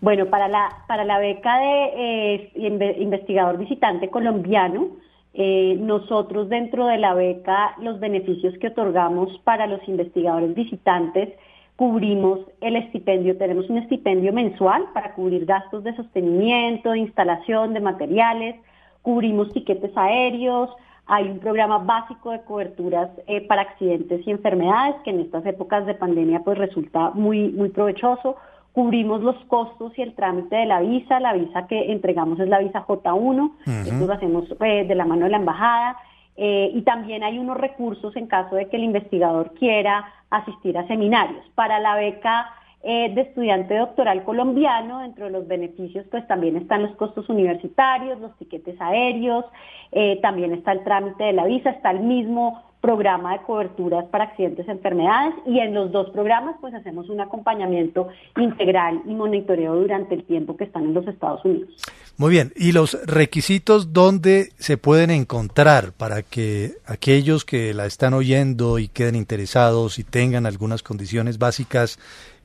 Bueno, 0.00 0.26
para 0.26 0.48
la, 0.48 0.68
para 0.88 1.04
la 1.04 1.18
beca 1.18 1.58
de 1.58 1.90
eh, 1.94 2.52
inve- 2.56 3.00
investigador 3.00 3.56
visitante 3.56 4.08
colombiano, 4.08 4.88
eh, 5.34 5.76
nosotros 5.78 6.48
dentro 6.48 6.86
de 6.86 6.98
la 6.98 7.14
beca, 7.14 7.74
los 7.80 8.00
beneficios 8.00 8.58
que 8.58 8.66
otorgamos 8.68 9.38
para 9.44 9.66
los 9.66 9.86
investigadores 9.88 10.54
visitantes, 10.54 11.30
cubrimos 11.76 12.40
el 12.60 12.76
estipendio, 12.76 13.38
tenemos 13.38 13.70
un 13.70 13.78
estipendio 13.78 14.32
mensual 14.32 14.86
para 14.92 15.14
cubrir 15.14 15.46
gastos 15.46 15.84
de 15.84 15.96
sostenimiento, 15.96 16.90
de 16.90 16.98
instalación, 16.98 17.72
de 17.72 17.80
materiales, 17.80 18.56
cubrimos 19.02 19.52
tiquetes 19.52 19.96
aéreos, 19.96 20.68
hay 21.06 21.28
un 21.28 21.38
programa 21.40 21.78
básico 21.78 22.30
de 22.30 22.42
coberturas 22.42 23.10
eh, 23.26 23.46
para 23.46 23.62
accidentes 23.62 24.26
y 24.26 24.30
enfermedades 24.30 24.96
que 25.04 25.10
en 25.10 25.20
estas 25.20 25.44
épocas 25.46 25.84
de 25.86 25.94
pandemia 25.94 26.40
pues 26.40 26.58
resulta 26.58 27.10
muy, 27.10 27.50
muy 27.50 27.70
provechoso. 27.70 28.36
Cubrimos 28.72 29.20
los 29.20 29.36
costos 29.46 29.92
y 29.98 30.02
el 30.02 30.14
trámite 30.14 30.56
de 30.56 30.66
la 30.66 30.80
visa. 30.80 31.20
La 31.20 31.34
visa 31.34 31.66
que 31.66 31.92
entregamos 31.92 32.40
es 32.40 32.48
la 32.48 32.60
visa 32.60 32.86
J1. 32.86 33.52
Esto 33.86 34.06
lo 34.06 34.12
hacemos 34.12 34.44
eh, 34.60 34.86
de 34.86 34.94
la 34.94 35.04
mano 35.04 35.24
de 35.24 35.30
la 35.30 35.36
embajada. 35.36 35.96
Eh, 36.36 36.70
y 36.72 36.80
también 36.82 37.22
hay 37.22 37.38
unos 37.38 37.58
recursos 37.58 38.16
en 38.16 38.26
caso 38.26 38.56
de 38.56 38.68
que 38.68 38.76
el 38.76 38.84
investigador 38.84 39.52
quiera 39.58 40.06
asistir 40.30 40.78
a 40.78 40.86
seminarios. 40.86 41.44
Para 41.54 41.78
la 41.80 41.96
beca 41.96 42.46
eh, 42.84 43.14
de 43.14 43.20
estudiante 43.20 43.76
doctoral 43.76 44.24
colombiano, 44.24 45.00
dentro 45.00 45.26
de 45.26 45.30
los 45.30 45.46
beneficios, 45.46 46.04
pues 46.10 46.26
también 46.26 46.56
están 46.56 46.82
los 46.82 46.96
costos 46.96 47.28
universitarios, 47.28 48.18
los 48.20 48.36
tiquetes 48.38 48.80
aéreos, 48.80 49.44
eh, 49.92 50.18
también 50.20 50.52
está 50.52 50.72
el 50.72 50.82
trámite 50.82 51.24
de 51.24 51.32
la 51.32 51.44
visa, 51.44 51.70
está 51.70 51.92
el 51.92 52.00
mismo 52.00 52.60
programa 52.82 53.34
de 53.34 53.44
coberturas 53.44 54.04
para 54.06 54.24
accidentes 54.24 54.68
enfermedades 54.68 55.34
y 55.46 55.60
en 55.60 55.72
los 55.72 55.92
dos 55.92 56.10
programas 56.10 56.56
pues 56.60 56.74
hacemos 56.74 57.08
un 57.08 57.20
acompañamiento 57.20 58.08
integral 58.36 59.00
y 59.06 59.14
monitoreo 59.14 59.76
durante 59.76 60.16
el 60.16 60.24
tiempo 60.24 60.56
que 60.56 60.64
están 60.64 60.86
en 60.86 60.94
los 60.94 61.06
Estados 61.06 61.44
Unidos. 61.44 61.70
Muy 62.18 62.30
bien, 62.30 62.52
¿y 62.56 62.72
los 62.72 63.00
requisitos 63.06 63.92
dónde 63.92 64.48
se 64.58 64.76
pueden 64.76 65.10
encontrar 65.10 65.92
para 65.92 66.22
que 66.22 66.72
aquellos 66.84 67.44
que 67.44 67.72
la 67.72 67.86
están 67.86 68.14
oyendo 68.14 68.80
y 68.80 68.88
queden 68.88 69.14
interesados 69.14 70.00
y 70.00 70.04
tengan 70.04 70.44
algunas 70.44 70.82
condiciones 70.82 71.38
básicas 71.38 72.00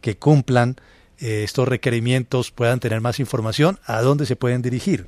que 0.08 0.16
cumplan 0.16 0.76
eh, 1.20 1.43
estos 1.43 1.68
requerimientos 1.68 2.51
puedan 2.51 2.80
tener 2.80 3.01
más 3.01 3.20
información? 3.20 3.76
¿A 3.86 4.01
dónde 4.01 4.26
se 4.26 4.38
pueden 4.38 4.62
dirigir? 4.62 5.08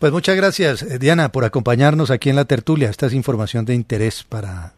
Pues 0.00 0.10
muchas 0.10 0.34
gracias, 0.34 0.82
eh, 0.82 0.98
Diana, 0.98 1.28
por 1.28 1.44
acompañarnos 1.44 2.10
aquí 2.10 2.28
en 2.28 2.34
la 2.34 2.44
tertulia. 2.44 2.90
Esta 2.90 3.06
es 3.06 3.14
información 3.14 3.64
de 3.64 3.76
interés 3.76 4.24
para 4.24 4.72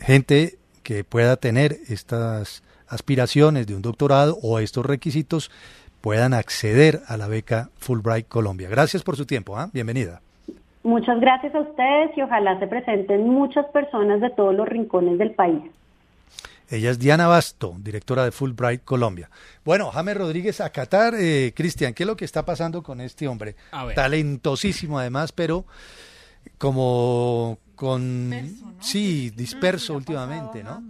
gente 0.00 0.58
que 0.88 1.04
pueda 1.04 1.36
tener 1.36 1.76
estas 1.90 2.62
aspiraciones 2.88 3.66
de 3.66 3.74
un 3.74 3.82
doctorado 3.82 4.38
o 4.42 4.58
estos 4.58 4.86
requisitos 4.86 5.50
puedan 6.00 6.32
acceder 6.32 7.00
a 7.08 7.18
la 7.18 7.28
beca 7.28 7.68
Fulbright 7.76 8.26
Colombia. 8.26 8.70
Gracias 8.70 9.02
por 9.02 9.14
su 9.14 9.26
tiempo, 9.26 9.58
¿ah? 9.58 9.68
bienvenida. 9.70 10.22
Muchas 10.84 11.20
gracias 11.20 11.54
a 11.54 11.60
ustedes 11.60 12.16
y 12.16 12.22
ojalá 12.22 12.58
se 12.58 12.66
presenten 12.68 13.28
muchas 13.28 13.66
personas 13.66 14.22
de 14.22 14.30
todos 14.30 14.54
los 14.54 14.66
rincones 14.66 15.18
del 15.18 15.32
país. 15.32 15.60
Ella 16.70 16.88
es 16.88 16.98
Diana 16.98 17.26
Basto, 17.26 17.74
directora 17.80 18.24
de 18.24 18.30
Fulbright 18.30 18.82
Colombia. 18.82 19.28
Bueno, 19.66 19.90
James 19.90 20.16
Rodríguez 20.16 20.62
a 20.62 20.70
Qatar. 20.70 21.12
Eh, 21.18 21.52
Cristian, 21.54 21.92
¿qué 21.92 22.04
es 22.04 22.06
lo 22.06 22.16
que 22.16 22.24
está 22.24 22.46
pasando 22.46 22.82
con 22.82 23.02
este 23.02 23.28
hombre? 23.28 23.56
Talentosísimo 23.94 24.98
además, 24.98 25.32
pero 25.32 25.66
como 26.56 27.58
con... 27.74 28.32
Sí, 28.80 29.30
disperso 29.30 29.94
últimamente, 29.94 30.62
¿no? 30.62 30.82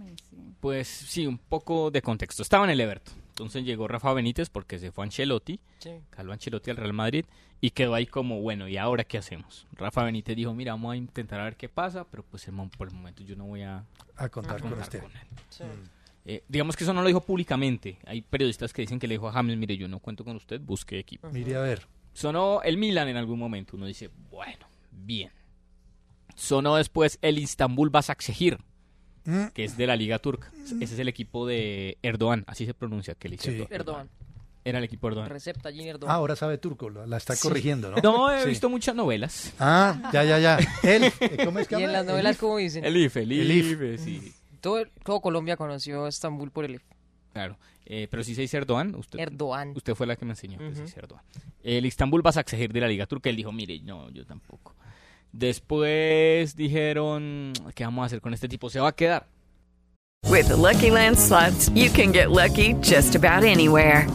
Pues 0.59 0.87
sí, 0.87 1.25
un 1.25 1.37
poco 1.37 1.91
de 1.91 2.01
contexto. 2.01 2.43
Estaba 2.43 2.65
en 2.65 2.71
el 2.71 2.81
Everton. 2.81 3.15
Entonces 3.29 3.63
llegó 3.63 3.87
Rafa 3.87 4.11
Benítez 4.13 4.49
porque 4.49 4.79
se 4.79 4.91
fue 4.91 5.03
a 5.03 5.05
Ancelotti, 5.05 5.61
sí. 5.79 5.91
caló 6.09 6.33
Ancelotti 6.33 6.71
al 6.71 6.77
Real 6.77 6.91
Madrid 6.91 7.23
y 7.61 7.69
quedó 7.69 7.95
ahí 7.95 8.05
como, 8.05 8.41
bueno, 8.41 8.67
¿y 8.67 8.75
ahora 8.75 9.05
qué 9.05 9.17
hacemos? 9.17 9.65
Rafa 9.71 10.03
Benítez 10.03 10.35
dijo, 10.35 10.53
mira, 10.53 10.73
vamos 10.73 10.91
a 10.91 10.97
intentar 10.97 11.39
a 11.39 11.45
ver 11.45 11.55
qué 11.55 11.69
pasa, 11.69 12.03
pero 12.03 12.23
pues 12.23 12.45
por 12.77 12.89
el 12.89 12.93
momento 12.93 13.23
yo 13.23 13.37
no 13.37 13.45
voy 13.45 13.61
a, 13.61 13.85
a 14.17 14.27
contar, 14.27 14.61
con, 14.61 14.73
usted. 14.73 15.01
él. 15.01 15.67
Eh, 16.25 16.43
digamos 16.49 16.75
que 16.75 16.83
eso 16.83 16.93
no 16.93 17.01
lo 17.01 17.07
dijo 17.07 17.21
públicamente. 17.21 17.97
Hay 18.05 18.21
periodistas 18.21 18.73
que 18.73 18.81
dicen 18.81 18.99
que 18.99 19.07
le 19.07 19.15
dijo 19.15 19.29
a 19.29 19.31
James, 19.31 19.57
mire, 19.57 19.77
yo 19.77 19.87
no 19.87 19.99
cuento 19.99 20.25
con 20.25 20.35
usted, 20.35 20.59
busque 20.59 20.99
equipo. 20.99 21.29
Mire 21.31 21.55
a 21.55 21.61
ver. 21.61 21.87
Sonó 22.13 22.61
el 22.61 22.77
Milan 22.77 23.07
en 23.07 23.15
algún 23.15 23.39
momento. 23.39 23.77
Uno 23.77 23.85
dice, 23.85 24.09
bueno, 24.29 24.67
bien. 24.91 25.31
Sonó 26.35 26.75
después 26.75 27.19
el 27.21 27.37
Istanbul 27.37 27.89
Basaksehir, 27.89 28.59
mm. 29.25 29.47
que 29.53 29.65
es 29.65 29.77
de 29.77 29.87
la 29.87 29.95
Liga 29.95 30.19
Turca. 30.19 30.51
Ese 30.63 30.93
es 30.93 30.99
el 30.99 31.07
equipo 31.07 31.45
de 31.47 31.97
Erdogan, 32.01 32.43
así 32.47 32.65
se 32.65 32.73
pronuncia. 32.73 33.15
Que 33.15 33.37
sí. 33.37 33.65
Erdogan. 33.69 34.09
Era 34.65 34.77
el 34.77 34.83
equipo 34.83 35.07
Erdogan. 35.07 35.29
Recepta 35.29 35.69
Erdogan. 35.69 36.13
Ah, 36.13 36.17
ahora 36.17 36.35
sabe 36.35 36.57
turco, 36.57 36.89
la 36.89 37.17
está 37.17 37.35
corrigiendo, 37.35 37.91
¿no? 37.91 37.97
No, 38.03 38.31
he 38.31 38.45
visto 38.45 38.69
muchas 38.69 38.95
novelas. 38.95 39.53
Ah, 39.59 40.09
ya, 40.13 40.23
ya, 40.23 40.39
ya. 40.39 40.59
El, 40.83 41.11
¿cómo 41.45 41.59
es 41.59 41.67
que 41.67 41.75
Y 41.79 41.83
en 41.83 41.93
las 41.93 42.05
novelas, 42.05 42.37
¿cómo 42.37 42.57
dicen? 42.57 42.85
El 42.85 42.97
IFE, 42.97 43.23
el 43.23 43.51
IFE, 43.51 43.97
sí. 43.97 44.33
Todo, 44.61 44.83
todo 45.03 45.21
Colombia 45.21 45.55
conoció 45.55 46.05
a 46.05 46.09
Estambul 46.09 46.51
por 46.51 46.65
el 46.65 46.75
IFE. 46.75 46.85
Claro. 47.33 47.57
Eh, 47.85 48.07
pero 48.09 48.23
si 48.23 48.35
se 48.35 48.41
dice 48.41 48.57
Erdogan, 48.57 48.93
usted, 48.93 49.19
Erdogan. 49.19 49.73
usted 49.75 49.95
fue 49.95 50.05
la 50.05 50.15
que 50.15 50.23
me 50.23 50.33
enseñó 50.33 50.59
que 50.59 50.75
se 50.75 50.83
dice 50.83 50.99
Erdogan. 50.99 51.23
El 51.63 51.85
Istanbul 51.87 52.21
vas 52.21 52.37
a 52.37 52.41
exigir 52.41 52.71
de 52.71 52.81
la 52.81 52.87
Liga 52.87 53.07
Turca. 53.07 53.29
Él 53.29 53.35
dijo, 53.35 53.51
mire, 53.51 53.79
no, 53.81 54.09
yo 54.11 54.25
tampoco. 54.25 54.75
Después 55.31 56.55
dijeron, 56.55 57.53
¿qué 57.75 57.83
vamos 57.83 58.03
a 58.03 58.05
hacer 58.07 58.21
con 58.21 58.33
este 58.33 58.47
tipo? 58.47 58.69
Se 58.69 58.79
va 58.79 58.89
a 58.89 58.95
quedar. 58.95 59.27
With 60.27 60.47
the 60.49 60.55
Lucky 60.55 60.91
Land 60.91 61.17
slots, 61.17 61.69
you 61.69 61.89
can 61.89 62.11
get 62.11 62.29
lucky 62.29 62.73
just 62.81 63.15
about 63.15 63.43
anywhere. 63.43 64.07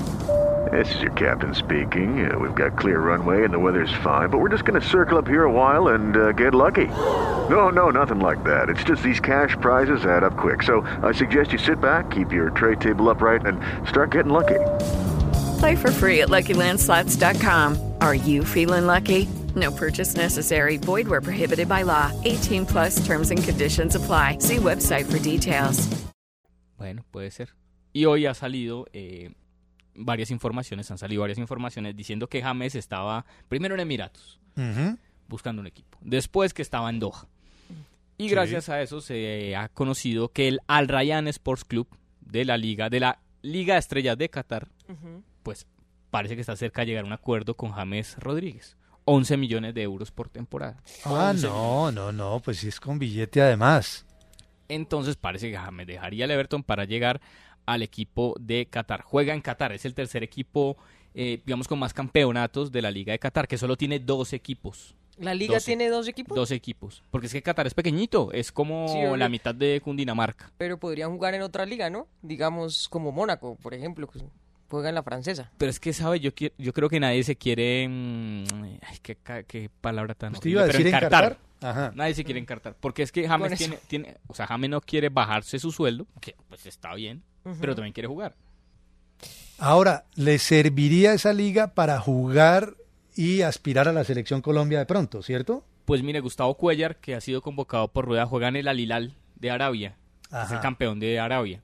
This 0.71 0.93
is 0.95 1.03
your 1.03 1.13
captain 1.13 1.55
speaking. 1.55 2.31
Uh, 2.31 2.39
we've 2.39 2.55
got 2.55 2.79
clear 2.79 3.01
runway 3.01 3.45
and 3.45 3.53
the 3.53 3.59
weather's 3.59 3.93
fine, 4.03 4.29
but 4.29 4.39
we're 4.39 4.49
just 4.49 4.65
going 4.65 4.81
to 4.81 4.87
circle 4.87 5.19
up 5.19 5.27
here 5.29 5.45
a 5.45 5.53
while 5.53 5.89
and 5.89 6.17
uh, 6.17 6.33
get 6.33 6.55
lucky. 6.55 6.87
No, 7.49 7.69
no, 7.69 7.91
nothing 7.91 8.21
like 8.21 8.43
that. 8.45 8.69
It's 8.69 8.83
just 8.83 9.03
these 9.03 9.21
cash 9.21 9.57
prizes 9.61 10.07
add 10.07 10.25
up 10.25 10.37
quick. 10.37 10.63
So 10.63 10.81
I 11.03 11.13
suggest 11.13 11.53
you 11.53 11.59
sit 11.59 11.81
back, 11.81 12.11
keep 12.11 12.33
your 12.33 12.51
tray 12.51 12.77
table 12.77 13.11
upright, 13.11 13.45
and 13.45 13.61
start 13.87 14.11
getting 14.11 14.33
lucky. 14.33 14.61
Play 15.59 15.77
for 15.77 15.91
free 15.91 16.23
at 16.23 16.29
LuckyLandSlots.com. 16.29 17.93
Are 18.01 18.15
you 18.15 18.45
feeling 18.45 18.87
lucky? 18.87 19.29
No 19.55 19.71
purchase 19.71 20.17
necessary. 20.17 20.79
Void 20.79 21.07
where 21.07 21.21
prohibited 21.21 21.69
by 21.69 21.85
law. 21.85 22.11
18 22.25 22.67
plus 22.67 23.05
terms 23.07 23.31
and 23.31 23.43
conditions 23.43 23.95
apply. 23.95 24.39
See 24.41 24.57
website 24.57 25.05
for 25.05 25.19
details. 25.21 25.89
Bueno, 26.77 27.05
puede 27.11 27.31
ser. 27.31 27.51
Y 27.93 28.07
hoy 28.07 28.27
ha 28.27 28.35
salido 28.35 28.87
eh, 28.93 29.31
varias 29.95 30.31
informaciones, 30.31 30.91
han 30.91 30.99
salido 30.99 31.21
varias 31.23 31.39
informaciones 31.39 31.97
diciendo 31.97 32.29
que 32.29 32.43
James 32.43 32.75
estaba 32.75 33.25
primero 33.49 33.75
en 33.75 33.81
Emiratos, 33.81 34.41
buscando 35.29 35.61
un 35.61 35.67
equipo. 35.67 35.99
Después 36.01 36.53
que 36.53 36.63
estaba 36.63 36.91
en 36.91 36.99
Doha. 36.99 37.29
Y 38.19 38.29
gracias 38.29 38.69
a 38.69 38.81
eso 38.83 39.01
se 39.01 39.57
ha 39.57 39.69
conocido 39.69 40.29
que 40.29 40.49
el 40.49 40.61
Al 40.67 40.89
Rayyan 40.89 41.27
Sports 41.29 41.65
Club 41.65 41.89
de 42.21 42.45
la 42.45 42.57
Liga, 42.57 42.89
de 42.89 43.01
la 43.01 43.21
Liga 43.43 43.77
Estrellas 43.77 44.17
de 44.17 44.29
Qatar, 44.29 44.69
pues 45.43 45.67
parece 46.11 46.35
que 46.35 46.41
está 46.41 46.57
cerca 46.57 46.83
de 46.83 46.89
llegar 46.89 47.05
a 47.05 47.07
un 47.07 47.13
acuerdo 47.13 47.57
con 47.57 47.73
James 47.73 48.17
Rodríguez. 48.19 48.77
11 49.05 49.37
millones 49.37 49.75
de 49.75 49.83
euros 49.83 50.11
por 50.11 50.29
temporada. 50.29 50.83
Ah, 51.05 51.35
no, 51.37 51.93
no, 51.93 52.13
no, 52.13 52.41
pues 52.41 52.59
si 52.59 52.69
es 52.69 52.81
con 52.81 52.99
billete 52.99 53.43
además. 53.43 54.07
Entonces 54.69 55.17
parece 55.17 55.51
que 55.51 55.57
James 55.57 55.87
dejaría 55.87 56.25
el 56.25 56.31
Everton 56.31 56.63
para 56.63 56.85
llegar 56.85 57.21
al 57.67 57.83
equipo 57.83 58.35
de 58.41 58.67
Qatar. 58.67 59.03
Juega 59.03 59.35
en 59.35 59.41
Qatar, 59.41 59.73
es 59.73 59.85
el 59.85 59.95
tercer 59.95 60.23
equipo, 60.23 60.77
eh, 61.15 61.41
digamos, 61.45 61.69
con 61.69 61.79
más 61.79 61.93
campeonatos 61.93 62.73
de 62.73 62.83
la 62.83 62.91
Liga 62.91 63.13
de 63.13 63.19
Qatar, 63.19 63.47
que 63.47 63.59
solo 63.59 63.77
tiene 63.77 63.99
dos 63.99 64.33
equipos. 64.33 64.95
¿La 65.19 65.33
liga 65.33 65.61
tiene 65.61 65.89
dos 65.89 66.09
equipos? 66.09 66.35
Dos 66.35 66.51
equipos. 66.51 67.03
Porque 67.11 67.29
es 67.29 67.33
que 67.33 67.43
Qatar 67.43 67.69
es 67.69 67.75
pequeñito, 67.75 68.33
es 68.33 68.51
como 68.51 69.17
la 69.17 69.29
mitad 69.29 69.55
de 69.55 69.81
Cundinamarca. 69.81 70.51
Pero 70.59 70.79
podrían 70.79 71.13
jugar 71.13 71.35
en 71.35 71.43
otra 71.43 71.67
liga, 71.67 71.89
¿no? 71.89 72.09
Digamos 72.23 72.89
como 72.89 73.13
Mónaco, 73.13 73.57
por 73.63 73.75
ejemplo, 73.75 74.09
juega 74.75 74.91
en 74.91 74.95
la 74.95 75.03
francesa. 75.03 75.51
Pero 75.59 75.71
es 75.71 75.81
que, 75.81 75.93
¿sabe? 75.93 76.21
Yo, 76.21 76.31
yo 76.59 76.73
creo 76.73 76.89
que 76.89 77.01
nadie 77.01 77.25
se 77.25 77.37
quiere... 77.37 77.89
Mm, 77.89 78.45
ay, 78.83 78.99
qué, 79.03 79.71
palabra 79.81 80.15
tan... 80.15 80.35
¿Usted 80.35 80.51
iba 80.51 80.63
a 80.63 80.67
decir 80.67 80.87
encartar? 80.87 81.39
Ajá. 81.63 81.93
Nadie 81.95 82.15
se 82.15 82.25
quiere 82.25 82.41
encartar. 82.41 82.77
Porque 82.79 83.03
es 83.03 83.11
que 83.11 83.27
James 83.27 83.59
tiene, 83.59 83.79
tiene... 83.87 84.17
O 84.27 84.35
sea, 84.35 84.47
James 84.47 84.71
no 84.71 84.81
quiere 84.81 85.09
bajarse 85.09 85.59
su 85.59 85.73
sueldo, 85.73 86.07
que 86.21 86.37
pues 86.49 86.67
está 86.67 86.95
bien 86.95 87.23
pero 87.61 87.75
también 87.75 87.93
quiere 87.93 88.09
jugar. 88.09 88.35
Ahora, 89.59 90.05
¿le 90.15 90.39
serviría 90.39 91.13
esa 91.13 91.33
liga 91.33 91.75
para 91.75 92.01
jugar 92.01 92.75
y 93.15 93.43
aspirar 93.43 93.89
a 93.89 93.93
la 93.93 94.05
selección 94.05 94.43
Colombia 94.43 94.79
de 94.81 94.87
pronto, 94.87 95.23
cierto? 95.23 95.65
Pues 95.85 96.03
mire, 96.03 96.21
Gustavo 96.21 96.55
Cuellar, 96.57 96.97
que 96.97 97.15
ha 97.15 97.21
sido 97.21 97.43
convocado 97.43 97.89
por 97.89 98.07
Rueda, 98.07 98.27
juega 98.27 98.49
en 98.49 98.57
el 98.57 98.69
Alilal 98.69 99.15
de 99.37 99.51
Arabia. 99.51 99.97
Es 100.43 100.51
el 100.51 100.61
campeón 100.61 100.99
de 100.99 101.21
Arabia. 101.21 101.63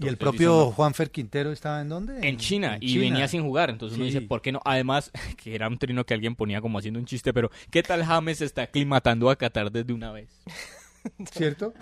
¿Y 0.00 0.08
el 0.08 0.16
propio 0.16 0.70
Juanfer 0.72 1.10
Quintero 1.10 1.52
estaba 1.52 1.80
en 1.80 1.88
dónde? 1.88 2.26
En 2.26 2.36
China, 2.36 2.78
y 2.80 2.98
venía 2.98 3.28
sin 3.28 3.42
jugar. 3.42 3.70
Entonces 3.70 3.96
uno 3.96 4.06
dice, 4.06 4.20
¿por 4.20 4.42
qué 4.42 4.52
no? 4.52 4.60
Además, 4.64 5.10
que 5.42 5.54
era 5.54 5.68
un 5.68 5.78
trino 5.78 6.04
que 6.04 6.14
alguien 6.14 6.34
ponía 6.34 6.60
como 6.60 6.78
haciendo 6.78 7.00
un 7.00 7.06
chiste, 7.06 7.32
pero 7.32 7.50
¿qué 7.70 7.82
tal 7.82 8.04
James 8.04 8.40
está 8.40 8.62
aclimatando 8.62 9.30
a 9.30 9.36
Qatar 9.36 9.70
desde 9.70 9.92
una 9.92 10.12
vez? 10.12 10.28
¿Cierto? 11.32 11.72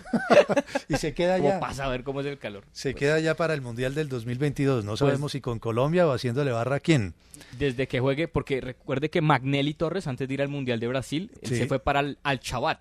y 0.88 0.96
se 0.96 1.12
queda 1.12 1.38
ya. 1.38 1.58
pasa 1.58 1.86
a 1.86 1.88
ver 1.88 2.04
cómo 2.04 2.20
es 2.20 2.26
el 2.26 2.38
calor. 2.38 2.64
Se 2.72 2.94
queda 2.94 3.18
ya 3.18 3.34
para 3.34 3.54
el 3.54 3.60
Mundial 3.60 3.94
del 3.94 4.08
2022. 4.08 4.84
No 4.84 4.92
pues 4.92 5.00
sabemos 5.00 5.32
si 5.32 5.40
con 5.40 5.58
Colombia 5.58 6.06
o 6.06 6.12
haciéndole 6.12 6.52
barra 6.52 6.76
a 6.76 6.80
quién. 6.80 7.14
Desde 7.58 7.88
que 7.88 8.00
juegue, 8.00 8.28
porque 8.28 8.60
recuerde 8.60 9.10
que 9.10 9.20
Magnelli 9.20 9.74
Torres, 9.74 10.06
antes 10.06 10.28
de 10.28 10.34
ir 10.34 10.42
al 10.42 10.48
Mundial 10.48 10.80
de 10.80 10.88
Brasil, 10.88 11.30
se 11.42 11.66
fue 11.66 11.80
para 11.80 12.00
el, 12.00 12.18
al 12.22 12.40
Chabat. 12.40 12.80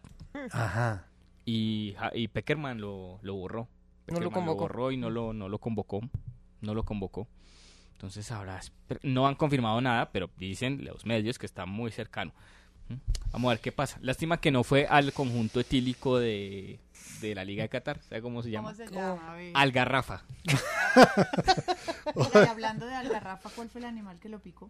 Ajá. 0.52 1.06
Y, 1.46 1.96
y 2.14 2.28
Peckerman 2.28 2.82
lo, 2.82 3.20
lo 3.22 3.36
borró. 3.36 3.68
No 4.08 4.20
lo 4.20 4.32
convocó. 4.32 4.62
Lo 4.62 4.68
borró 4.68 4.92
y 4.92 4.98
no 4.98 5.10
lo, 5.10 5.34
no 5.34 5.50
lo 5.50 5.60
convocó. 5.60 6.02
No 6.62 6.74
lo 6.74 6.84
convocó. 6.84 7.28
Entonces 7.94 8.32
ahora 8.32 8.62
no 9.04 9.28
han 9.28 9.36
confirmado 9.36 9.82
nada, 9.82 10.12
pero 10.12 10.30
dicen 10.38 10.86
los 10.86 11.06
medios 11.06 11.40
que 11.40 11.46
está 11.46 11.66
muy 11.66 11.92
cercano. 11.92 12.32
Vamos 13.32 13.50
a 13.50 13.54
ver 13.54 13.60
qué 13.60 13.72
pasa. 13.72 13.98
Lástima 14.02 14.40
que 14.40 14.52
no 14.52 14.64
fue 14.64 14.86
al 14.88 15.12
conjunto 15.14 15.60
etílico 15.60 16.20
de, 16.20 16.80
de 17.22 17.36
la 17.36 17.44
Liga 17.44 17.64
de 17.64 17.70
Qatar. 17.70 18.02
¿Sabe 18.04 18.22
cómo 18.22 18.42
se 18.42 18.52
llama? 18.52 18.72
¿Cómo 18.74 18.88
se 18.88 18.94
llama? 18.94 19.36
Algarrafa. 19.54 20.24
y 22.16 22.38
hablando 22.48 22.86
de 22.86 22.96
algarrafa, 22.96 23.50
¿cuál 23.50 23.70
fue 23.70 23.80
el 23.80 23.86
animal 23.86 24.20
que 24.20 24.30
lo 24.30 24.40
picó? 24.40 24.70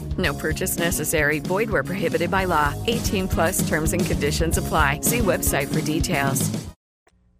No 0.17 0.33
purchase 0.33 0.77
necessary. 0.77 1.39
Void 1.39 1.69
where 1.69 1.83
prohibited 1.83 2.29
by 2.29 2.45
law. 2.45 2.73
18 2.87 3.27
plus 3.27 3.67
terms 3.67 3.93
and 3.93 4.05
conditions 4.05 4.57
apply. 4.57 4.99
See 5.01 5.19
website 5.19 5.67
for 5.67 5.81
details. 5.81 6.49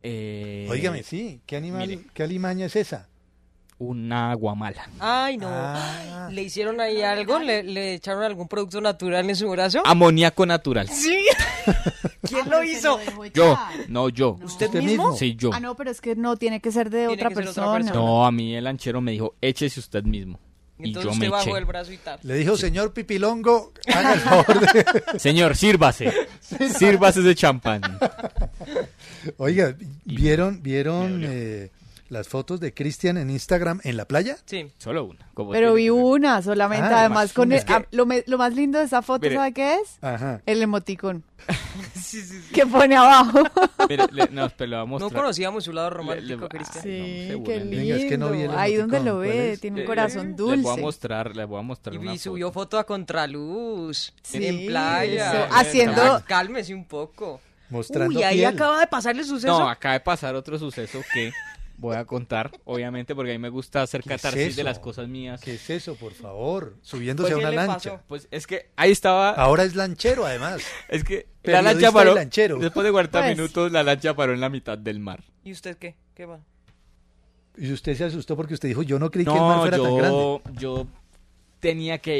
Eh, 0.04 0.68
Óigame, 0.70 1.04
sí. 1.04 1.42
¿Qué 1.46 1.58
animal, 1.58 1.88
mire. 1.88 2.02
qué 2.14 2.24
alimaña 2.24 2.66
es 2.66 2.76
esa? 2.76 3.08
Una 3.78 4.34
guamala. 4.36 4.88
Ay, 5.00 5.38
no. 5.38 5.48
Ah. 5.50 6.30
¿Le 6.32 6.44
hicieron 6.44 6.80
ahí 6.80 7.02
algo? 7.02 7.40
¿Le, 7.40 7.64
le 7.64 7.96
echaron 7.96 8.24
algún 8.24 8.48
producto 8.48 8.80
natural 8.80 9.28
en 9.30 9.36
su 9.36 9.50
brazo? 9.50 9.82
Amoníaco 9.86 10.46
natural. 10.46 10.88
Sí. 10.88 11.26
¿Quién 12.28 12.50
lo 12.50 12.64
hizo? 12.64 13.00
Yo, 13.34 13.58
no 13.90 14.10
yo. 14.10 14.38
¿Usted, 14.44 14.68
¿Usted 14.68 14.84
mismo? 14.84 15.04
mismo? 15.06 15.18
Sí, 15.18 15.36
yo. 15.36 15.50
Ah, 15.54 15.60
no, 15.60 15.76
pero 15.76 15.90
es 15.90 16.00
que 16.00 16.16
no 16.16 16.36
tiene 16.38 16.62
que 16.62 16.72
ser 16.72 16.90
de 16.92 17.08
otra 17.08 17.30
que 17.30 17.36
ser 17.36 17.48
otra 17.48 17.64
persona. 17.64 17.74
persona. 17.74 17.94
No, 18.00 18.26
a 18.26 18.32
mí 18.32 18.56
el 18.56 18.64
lanchero 18.64 19.02
me 19.02 19.12
dijo, 19.12 19.36
échese 19.42 19.80
usted 19.80 20.04
mismo. 20.04 20.40
Y 20.84 20.88
Entonces 20.88 21.04
yo 21.04 21.12
usted 21.12 21.26
me 21.26 21.30
bajó 21.30 21.50
eché. 21.50 21.58
el 21.60 21.66
brazo 21.66 21.92
y 21.92 21.98
tal. 21.98 22.20
Le 22.24 22.36
dijo, 22.36 22.58
señor 22.58 22.94
Pipilongo, 22.94 23.72
haga 23.94 24.14
el 24.14 24.20
favor 24.20 24.60
de... 24.60 24.86
Señor, 25.20 25.56
sírvase. 25.56 26.12
Sírvase 26.78 27.22
de 27.22 27.36
champán. 27.36 27.82
Oiga, 29.38 29.76
¿vieron, 30.06 30.62
vieron 30.64 31.22
eh, 31.24 31.70
las 32.12 32.28
fotos 32.28 32.60
de 32.60 32.74
Cristian 32.74 33.18
en 33.18 33.30
Instagram 33.30 33.80
en 33.86 33.96
la 33.98 34.06
playa? 34.06 34.38
Sí. 34.46 34.70
Solo 34.78 35.06
una. 35.06 35.30
como 35.34 35.52
Pero 35.52 35.74
vi 35.76 35.90
una 35.90 36.42
solamente, 36.42 36.86
Ah, 36.94 37.00
además 37.00 37.18
más 37.30 37.34
con 37.34 37.52
el- 37.54 37.64
lo, 37.92 38.06
me- 38.06 38.24
lo 38.28 38.38
más 38.38 38.54
lindo 38.54 38.80
de 38.80 38.86
esa 38.86 39.02
foto, 39.02 39.22
Mire. 39.24 39.36
¿sabe 39.38 39.54
qué 39.54 39.76
es? 39.76 39.98
Ajá. 40.04 40.42
El 40.46 40.62
emoticón 40.62 41.24
Sí, 41.96 42.22
sí, 42.22 42.42
sí. 42.42 42.54
que 42.54 42.66
pone 42.68 42.96
abajo. 42.98 43.40
Mire, 43.90 44.04
le- 44.12 44.28
no, 44.30 44.50
pero 44.58 44.82
le 44.82 44.86
mostrar. 44.86 45.12
conocíamos 45.22 45.64
su 45.64 45.72
lado 45.72 45.90
Le- 45.90 45.96
romántico, 45.96 46.42
le- 46.42 46.48
Cristian. 46.50 46.84
Sí, 46.84 47.28
no, 47.32 47.44
qué 47.46 47.60
lindo. 47.62 47.78
Venga, 47.78 47.96
es 47.96 48.06
que 48.06 48.18
no 48.18 48.30
vi 48.30 48.42
el 48.42 48.52
Ahí 48.52 48.76
donde 48.76 49.00
lo 49.00 49.24
emoticón, 49.24 49.26
¿cuál 49.34 49.48
ve, 49.48 49.58
tiene 49.58 49.76
Le- 49.78 49.82
un 49.84 49.88
corazón 49.88 50.28
Les 50.28 50.36
voy 50.38 50.52
a 50.52 50.56
dulce. 50.56 50.82
mostrar, 50.82 51.36
les 51.36 51.48
voy 51.48 51.60
a 51.60 51.62
mostrar 51.64 51.96
Y 51.96 51.98
una 51.98 52.18
subió 52.18 52.52
foto 52.52 52.78
a 52.78 52.84
contraluz. 52.86 54.14
Sí, 54.22 54.46
en 54.46 54.66
playa. 54.68 55.32
eso, 55.46 55.54
haciendo- 55.56 56.02
Ah, 56.04 56.24
Cálmese 56.28 56.74
un 56.74 56.86
poco. 56.86 57.40
Mostrando 57.70 58.18
Uy, 58.20 58.24
ahí 58.24 58.38
piel. 58.40 58.54
acaba 58.54 58.82
de 58.82 58.88
pasar 58.88 59.16
el 59.16 59.24
suceso. 59.24 59.58
No, 59.58 59.70
acaba 59.70 59.94
de 59.94 60.02
pasar 60.02 60.36
otro 60.36 60.60
suceso 60.60 61.00
que 61.14 61.32
voy 61.82 61.96
a 61.98 62.06
contar, 62.06 62.52
obviamente, 62.64 63.16
porque 63.16 63.32
a 63.32 63.34
mí 63.34 63.40
me 63.40 63.50
gusta 63.50 63.82
hacer 63.82 64.04
¿Qué 64.04 64.14
es 64.14 64.22
catarsis 64.22 64.56
de 64.56 64.64
las 64.64 64.78
cosas 64.80 65.08
mías. 65.08 65.42
¿Qué 65.42 65.56
es 65.56 65.70
eso, 65.70 65.96
por 65.96 66.14
favor? 66.14 66.76
Subiéndose 66.84 67.34
Pues, 67.34 67.44
a 67.46 67.50
¿qué 67.50 67.54
una 67.56 67.66
lancha. 67.68 67.92
pasó? 67.94 68.04
Pues 68.08 68.28
es 68.32 68.46
que 68.48 68.70
ahí 68.76 68.92
estaba. 68.92 69.32
Ahora 69.32 69.64
es 69.64 69.76
lanchero, 69.76 70.26
además. 70.26 70.62
Es 70.90 71.04
que 71.04 71.28
la 71.44 71.62
lancha 71.64 71.90
y 71.90 71.92
paró. 71.92 72.14
lanchero. 72.16 72.60
Después 72.60 72.86
de 72.86 72.92
40 72.92 73.20
Pues. 73.20 73.36
minutos, 73.38 73.72
la 73.72 73.82
lancha 73.84 74.16
paró 74.16 74.34
en 74.34 74.40
la 74.40 74.50
mitad 74.50 74.78
del 74.78 75.00
mar. 75.00 75.24
¿Y 75.44 75.52
usted 75.52 75.76
qué? 75.78 75.96
¿Qué 76.14 76.26
va? 76.26 76.40
Y 77.58 77.72
usted 77.74 77.98
se 77.98 78.06
asustó 78.06 78.36
porque 78.38 78.54
usted 78.54 78.70
dijo, 78.70 78.84
yo 78.84 79.00
no 79.00 79.10
creí 79.12 79.26
que 79.26 79.32
el 79.32 79.40
mar 79.40 79.56
No, 79.58 79.62
fuera 79.62 79.78
tan 79.78 79.98
grande. 79.98 80.18
yo, 80.18 80.42
yo 80.58 80.88
tenía 81.60 81.98
que 81.98 82.20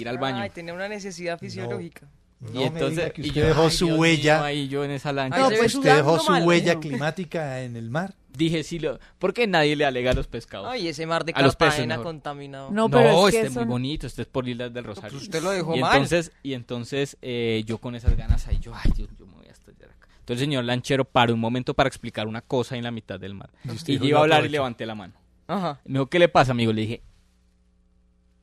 ir 0.00 0.08
al 0.08 0.18
baño. 0.18 0.38
Ay, 0.40 0.50
tenía 0.50 0.72
una 0.74 0.88
necesidad 0.88 1.38
fisiológica. 1.38 2.08
No 2.40 2.60
y 2.60 2.64
entonces 2.64 2.96
me 2.96 3.02
diga 3.04 3.10
que 3.10 3.22
y 3.22 3.28
usted 3.28 3.40
yo, 3.42 3.46
dejó 3.46 3.62
ay, 3.66 3.70
su 3.70 3.86
Dios 3.86 3.98
huella. 3.98 4.34
mío, 4.38 4.44
ahí 4.44 4.68
yo 4.68 4.84
en 4.84 4.90
esa 4.90 5.12
lancha. 5.12 5.38
No, 5.38 5.48
pues 5.50 5.74
usted 5.76 5.94
dejó 5.96 6.18
su 6.18 6.32
mal. 6.32 6.42
huella 6.44 6.74
No. 6.74 6.80
climática 6.80 7.62
en 7.62 7.76
el 7.76 7.88
mar. 7.90 8.14
Dije, 8.34 8.62
sí, 8.64 8.78
lo, 8.78 8.98
¿por 9.18 9.34
qué 9.34 9.46
nadie 9.46 9.76
le 9.76 9.84
alega 9.84 10.12
a 10.12 10.14
los 10.14 10.26
pescados? 10.26 10.66
Ay, 10.70 10.88
ese 10.88 11.04
mar 11.06 11.24
de 11.24 11.32
A 11.34 11.42
los 11.42 11.54
peces, 11.54 11.70
Cartagena 11.74 11.94
mejor. 11.96 12.04
contaminado. 12.04 12.70
No, 12.70 12.88
pero 12.88 13.28
es 13.28 13.32
que 13.34 13.36
este 13.40 13.48
es 13.48 13.54
muy 13.54 13.64
no- 13.64 13.70
bonito, 13.70 14.06
este 14.06 14.22
es 14.22 14.28
por 14.28 14.48
Islas 14.48 14.72
del 14.72 14.84
Rosario. 14.84 15.10
pues 15.10 15.22
usted 15.24 15.42
lo 15.42 15.50
dejó 15.50 15.76
y 15.76 15.80
mal. 15.80 15.92
Entonces, 15.92 16.32
y 16.42 16.54
entonces 16.54 17.18
eh, 17.20 17.62
yo 17.66 17.76
con 17.78 17.94
esas 17.94 18.16
ganas 18.16 18.46
ahí, 18.48 18.58
yo, 18.58 18.72
ay, 18.74 18.90
Dios, 18.96 19.10
yo 19.18 19.26
me 19.26 19.34
voy 19.34 19.46
a 19.48 19.50
estallar 19.52 19.90
acá. 19.90 20.08
Entonces 20.20 20.42
el 20.42 20.46
señor 20.46 20.64
lanchero 20.64 21.04
paró 21.04 21.34
un 21.34 21.40
momento 21.40 21.74
para 21.74 21.88
explicar 21.88 22.26
una 22.26 22.40
cosa 22.40 22.76
en 22.76 22.84
la 22.84 22.90
mitad 22.90 23.20
del 23.20 23.34
mar. 23.34 23.50
Y 23.64 23.70
usted 23.70 23.92
Y 23.92 23.98
yo 23.98 24.04
iba 24.06 24.18
a 24.18 24.20
"Yo 24.20 24.22
hablar 24.22 24.36
y 24.36 24.38
aprovecho". 24.40 24.52
levanté 24.52 24.86
la 24.86 24.94
mano. 24.94 25.14
Ajá. 25.48 25.80
Me 25.84 25.92
dijo, 25.94 26.06
¿qué 26.06 26.18
le 26.18 26.28
pasa, 26.28 26.52
amigo? 26.52 26.72
Le 26.72 26.80
dije, 26.82 27.02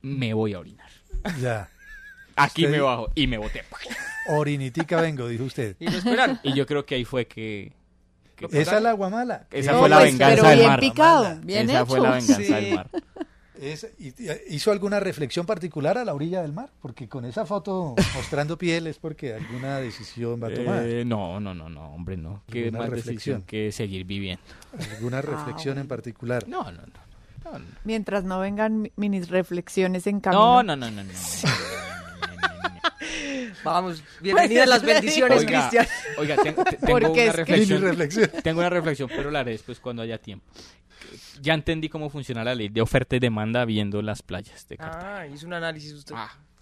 me 0.02 0.32
voy 0.34 0.54
a 0.54 0.60
orinar. 0.60 0.90
Ya. 1.40 1.68
Aquí 2.36 2.64
Usted- 2.64 2.76
me 2.76 2.80
bajo 2.80 3.10
y 3.14 3.26
me 3.26 3.38
boté. 3.38 3.64
Orinitica 4.28 5.00
vengo, 5.00 5.26
dijo 5.28 5.44
usted. 5.44 5.76
Y 5.80 5.86
lo 5.90 5.98
esperaron. 5.98 6.38
Y 6.44 6.54
yo 6.54 6.64
creo 6.66 6.86
que 6.86 6.94
ahí 6.94 7.04
fue 7.04 7.26
que... 7.26 7.72
que 8.48 8.60
Esa 8.60 8.76
es 8.78 8.82
la 8.82 8.92
guamala. 8.92 9.46
Esa 9.50 9.78
fue 9.78 9.88
la 9.88 9.98
pues, 9.98 10.12
venganza 10.12 10.34
pero 10.36 10.48
del 10.48 10.58
bien 10.58 10.68
mar. 11.66 11.76
Esa 11.76 11.86
fue 11.86 12.00
la 12.00 12.10
venganza 12.12 12.54
del 12.56 12.74
mar. 12.74 12.90
Es- 13.60 13.86
¿Hizo 14.48 14.72
alguna 14.72 15.00
reflexión 15.00 15.44
particular 15.44 15.98
a 15.98 16.04
la 16.06 16.14
orilla 16.14 16.40
del 16.40 16.52
mar? 16.54 16.70
Porque 16.80 17.08
con 17.08 17.26
esa 17.26 17.44
foto 17.44 17.94
mostrando 18.14 18.56
piel 18.56 18.86
es 18.86 18.96
porque 18.96 19.34
alguna 19.34 19.76
decisión 19.78 20.42
va 20.42 20.46
a 20.48 20.54
tomar. 20.54 20.86
Eh, 20.86 21.04
no, 21.04 21.38
no, 21.40 21.52
no, 21.54 21.68
no, 21.68 21.92
hombre, 21.94 22.16
no. 22.16 22.42
¿Qué 22.50 22.70
más 22.72 22.88
reflexión. 22.88 23.42
que 23.42 23.70
seguir 23.70 24.04
viviendo? 24.06 24.42
¿Alguna 24.96 25.20
reflexión 25.20 25.76
en 25.78 25.86
particular? 25.88 26.48
No, 26.48 26.62
no, 26.64 26.80
no. 26.80 27.52
no, 27.52 27.58
no. 27.58 27.64
Mientras 27.84 28.24
no 28.24 28.40
vengan 28.40 28.80
mi- 28.80 28.92
mis 29.10 29.28
reflexiones 29.28 30.06
en 30.06 30.20
camino. 30.20 30.62
No, 30.62 30.76
no, 30.76 30.76
no, 30.76 30.90
no, 30.90 31.04
no. 31.04 31.10
Vamos, 33.64 34.02
bienvenidas 34.20 34.68
las 34.68 34.82
bendiciones, 34.84 35.44
Cristian. 35.44 35.86
oiga, 36.18 36.36
ten- 36.36 36.54
te- 36.54 36.76
tengo 36.76 36.86
Porque 37.00 37.24
una 37.24 37.32
reflexión. 37.32 38.30
Tengo 38.42 38.60
una 38.60 38.70
reflexión, 38.70 39.08
pero 39.08 39.30
la 39.30 39.40
haré 39.40 39.52
después 39.52 39.78
cuando 39.80 40.02
haya 40.02 40.18
tiempo. 40.18 40.46
Ya 41.40 41.54
entendí 41.54 41.88
cómo 41.88 42.10
funciona 42.10 42.44
la 42.44 42.54
ley 42.54 42.68
de 42.68 42.80
oferta 42.82 43.16
y 43.16 43.18
demanda 43.18 43.64
viendo 43.64 44.02
las 44.02 44.22
playas 44.22 44.68
de 44.68 44.76
Cartagena. 44.76 45.18
Ah, 45.20 45.26
hizo 45.26 45.46
un 45.46 45.54
análisis 45.54 45.92
usted. 45.92 46.14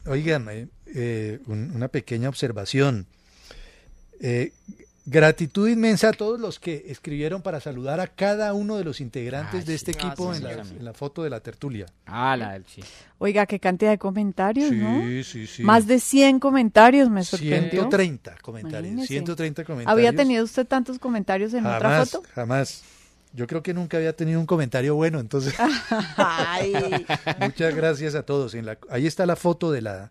Óigame, 0.06 0.68
eh, 0.94 1.40
un- 1.46 1.72
una 1.74 1.88
pequeña 1.88 2.28
observación. 2.28 3.06
Eh, 4.20 4.52
gratitud 5.10 5.68
inmensa 5.68 6.10
a 6.10 6.12
todos 6.12 6.38
los 6.38 6.58
que 6.58 6.84
escribieron 6.88 7.40
para 7.42 7.60
saludar 7.60 7.98
a 8.00 8.06
cada 8.08 8.52
uno 8.52 8.76
de 8.76 8.84
los 8.84 9.00
integrantes 9.00 9.62
Ah, 9.62 9.64
de 9.66 9.74
este 9.74 9.92
sí. 9.92 9.98
equipo 9.98 10.30
Ah, 10.30 10.34
sí, 10.34 10.42
en, 10.44 10.50
sí, 10.50 10.56
la, 10.56 10.64
sí. 10.64 10.74
en 10.78 10.84
la 10.84 10.92
foto 10.92 11.22
de 11.22 11.30
la 11.30 11.40
tertulia. 11.40 11.86
Ah, 12.06 12.36
la 12.36 12.52
del 12.52 12.64
sí. 12.66 12.82
Oiga, 13.18 13.46
qué 13.46 13.58
cantidad 13.58 13.90
de 13.90 13.98
comentarios, 13.98 14.70
¿no? 14.72 15.00
Sí, 15.02 15.24
sí, 15.24 15.46
sí. 15.46 15.62
Más 15.62 15.86
de 15.86 15.98
100 15.98 16.38
comentarios, 16.40 17.08
me 17.10 17.24
sorprendió. 17.24 17.70
130 17.82 18.36
comentarios. 18.42 18.92
Imagínese. 18.92 19.08
130 19.14 19.64
comentarios. 19.64 19.92
¿Había 19.92 20.12
tenido 20.14 20.44
usted 20.44 20.66
tantos 20.66 20.98
comentarios 20.98 21.54
en 21.54 21.64
otra 21.66 22.04
foto? 22.04 22.22
Jamás. 22.34 22.82
Yo 23.34 23.46
creo 23.46 23.62
que 23.62 23.74
nunca 23.74 23.98
había 23.98 24.14
tenido 24.14 24.40
un 24.40 24.46
comentario 24.46 24.94
bueno, 24.94 25.20
entonces 25.20 25.54
Ay, 26.16 26.72
muchas 27.40 27.74
gracias 27.74 28.14
a 28.14 28.22
todos. 28.22 28.54
En 28.54 28.64
la, 28.66 28.78
ahí 28.90 29.06
está 29.06 29.26
la 29.26 29.36
foto 29.36 29.70
de 29.70 29.82
la 29.82 30.10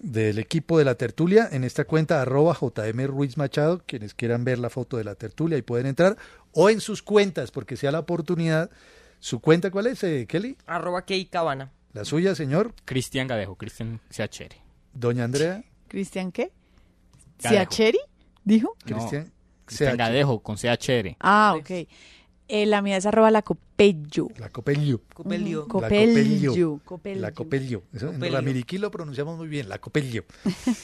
del 0.00 0.38
equipo 0.38 0.78
de 0.78 0.84
la 0.84 0.94
tertulia 0.96 1.48
en 1.52 1.62
esta 1.62 1.84
cuenta 1.84 2.22
arroba 2.22 2.56
JM 2.58 3.06
Ruiz 3.06 3.36
Machado, 3.36 3.82
quienes 3.86 4.14
quieran 4.14 4.44
ver 4.44 4.58
la 4.58 4.70
foto 4.70 4.96
de 4.96 5.04
la 5.04 5.14
tertulia 5.14 5.58
y 5.58 5.62
pueden 5.62 5.86
entrar, 5.86 6.16
o 6.52 6.70
en 6.70 6.80
sus 6.80 7.02
cuentas, 7.02 7.50
porque 7.50 7.76
sea 7.76 7.92
la 7.92 8.00
oportunidad. 8.00 8.70
¿Su 9.18 9.40
cuenta 9.40 9.70
cuál 9.70 9.86
es, 9.86 10.02
eh, 10.02 10.26
Kelly? 10.26 10.56
Arroba 10.66 11.04
Key 11.04 11.26
Cabana. 11.26 11.70
La 11.92 12.04
suya, 12.04 12.34
señor. 12.34 12.74
Cristian 12.86 13.28
Gadejo, 13.28 13.56
Cristian 13.56 14.00
Seachere. 14.08 14.56
Doña 14.94 15.24
Andrea. 15.24 15.62
¿Cristian 15.88 16.32
qué? 16.32 16.52
¿Siacheri? 17.38 17.98
¿Dijo? 18.44 18.76
Cristian. 18.84 19.32
Cristian. 19.64 19.96
Gadejo 19.96 20.40
con 20.40 20.56
CHR. 20.56 21.16
Ah, 21.20 21.54
ok. 21.56 21.88
Eh, 22.52 22.66
la 22.66 22.82
mía 22.82 22.96
es 22.96 23.06
arroba 23.06 23.30
la 23.30 23.42
copello. 23.42 24.26
La 24.36 24.48
Copelio. 24.48 25.00
Copelio. 25.14 25.60
Ujú, 25.60 25.68
Copello. 25.68 26.80
Copello. 26.84 27.20
La 27.20 27.30
Copelio. 27.30 27.84
Eso 27.94 28.08
en 28.08 28.14
Copelio. 28.14 28.34
Ramiriquí 28.36 28.78
lo 28.78 28.90
pronunciamos 28.90 29.38
muy 29.38 29.46
bien, 29.46 29.68
la 29.68 29.78
Copelio. 29.78 30.24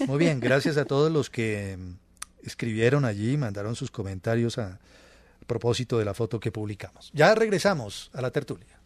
Muy 0.06 0.18
bien, 0.18 0.38
gracias 0.38 0.76
a 0.76 0.84
todos 0.84 1.10
los 1.10 1.28
que 1.28 1.76
mm, 1.76 2.46
escribieron 2.46 3.04
allí, 3.04 3.36
mandaron 3.36 3.74
sus 3.74 3.90
comentarios 3.90 4.58
a, 4.58 4.74
a 4.74 5.46
propósito 5.48 5.98
de 5.98 6.04
la 6.04 6.14
foto 6.14 6.38
que 6.38 6.52
publicamos. 6.52 7.10
Ya 7.12 7.34
regresamos 7.34 8.12
a 8.14 8.22
la 8.22 8.30
tertulia. 8.30 8.78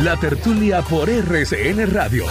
La 0.00 0.20
tertulia 0.20 0.82
por 0.82 1.08
RCN 1.08 1.90
Radio. 1.90 2.26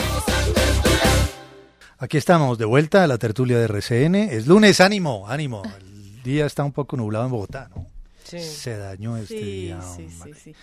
Aquí 1.98 2.18
estamos 2.18 2.60
de 2.60 2.66
vuelta 2.66 3.04
a 3.04 3.08
la 3.08 3.18
tertulia 3.18 3.58
de 3.58 3.64
RCN. 3.66 4.16
Es 4.16 4.46
lunes, 4.46 4.80
ánimo, 4.82 5.28
ánimo. 5.28 5.64
El 5.80 6.22
día 6.22 6.46
está 6.46 6.64
un 6.64 6.74
poco 6.74 6.96
nublado 6.96 7.26
en 7.26 7.32
Bogotá, 7.32 7.70
¿no? 7.76 7.93
Sí. 8.42 8.56
Se 8.56 8.78
dañó 8.78 9.18
este 9.18 9.38
Sí, 9.40 9.44
día. 9.44 9.82
sí, 9.82 10.08
sí, 10.10 10.22
hombre. 10.22 10.40
sí. 10.40 10.56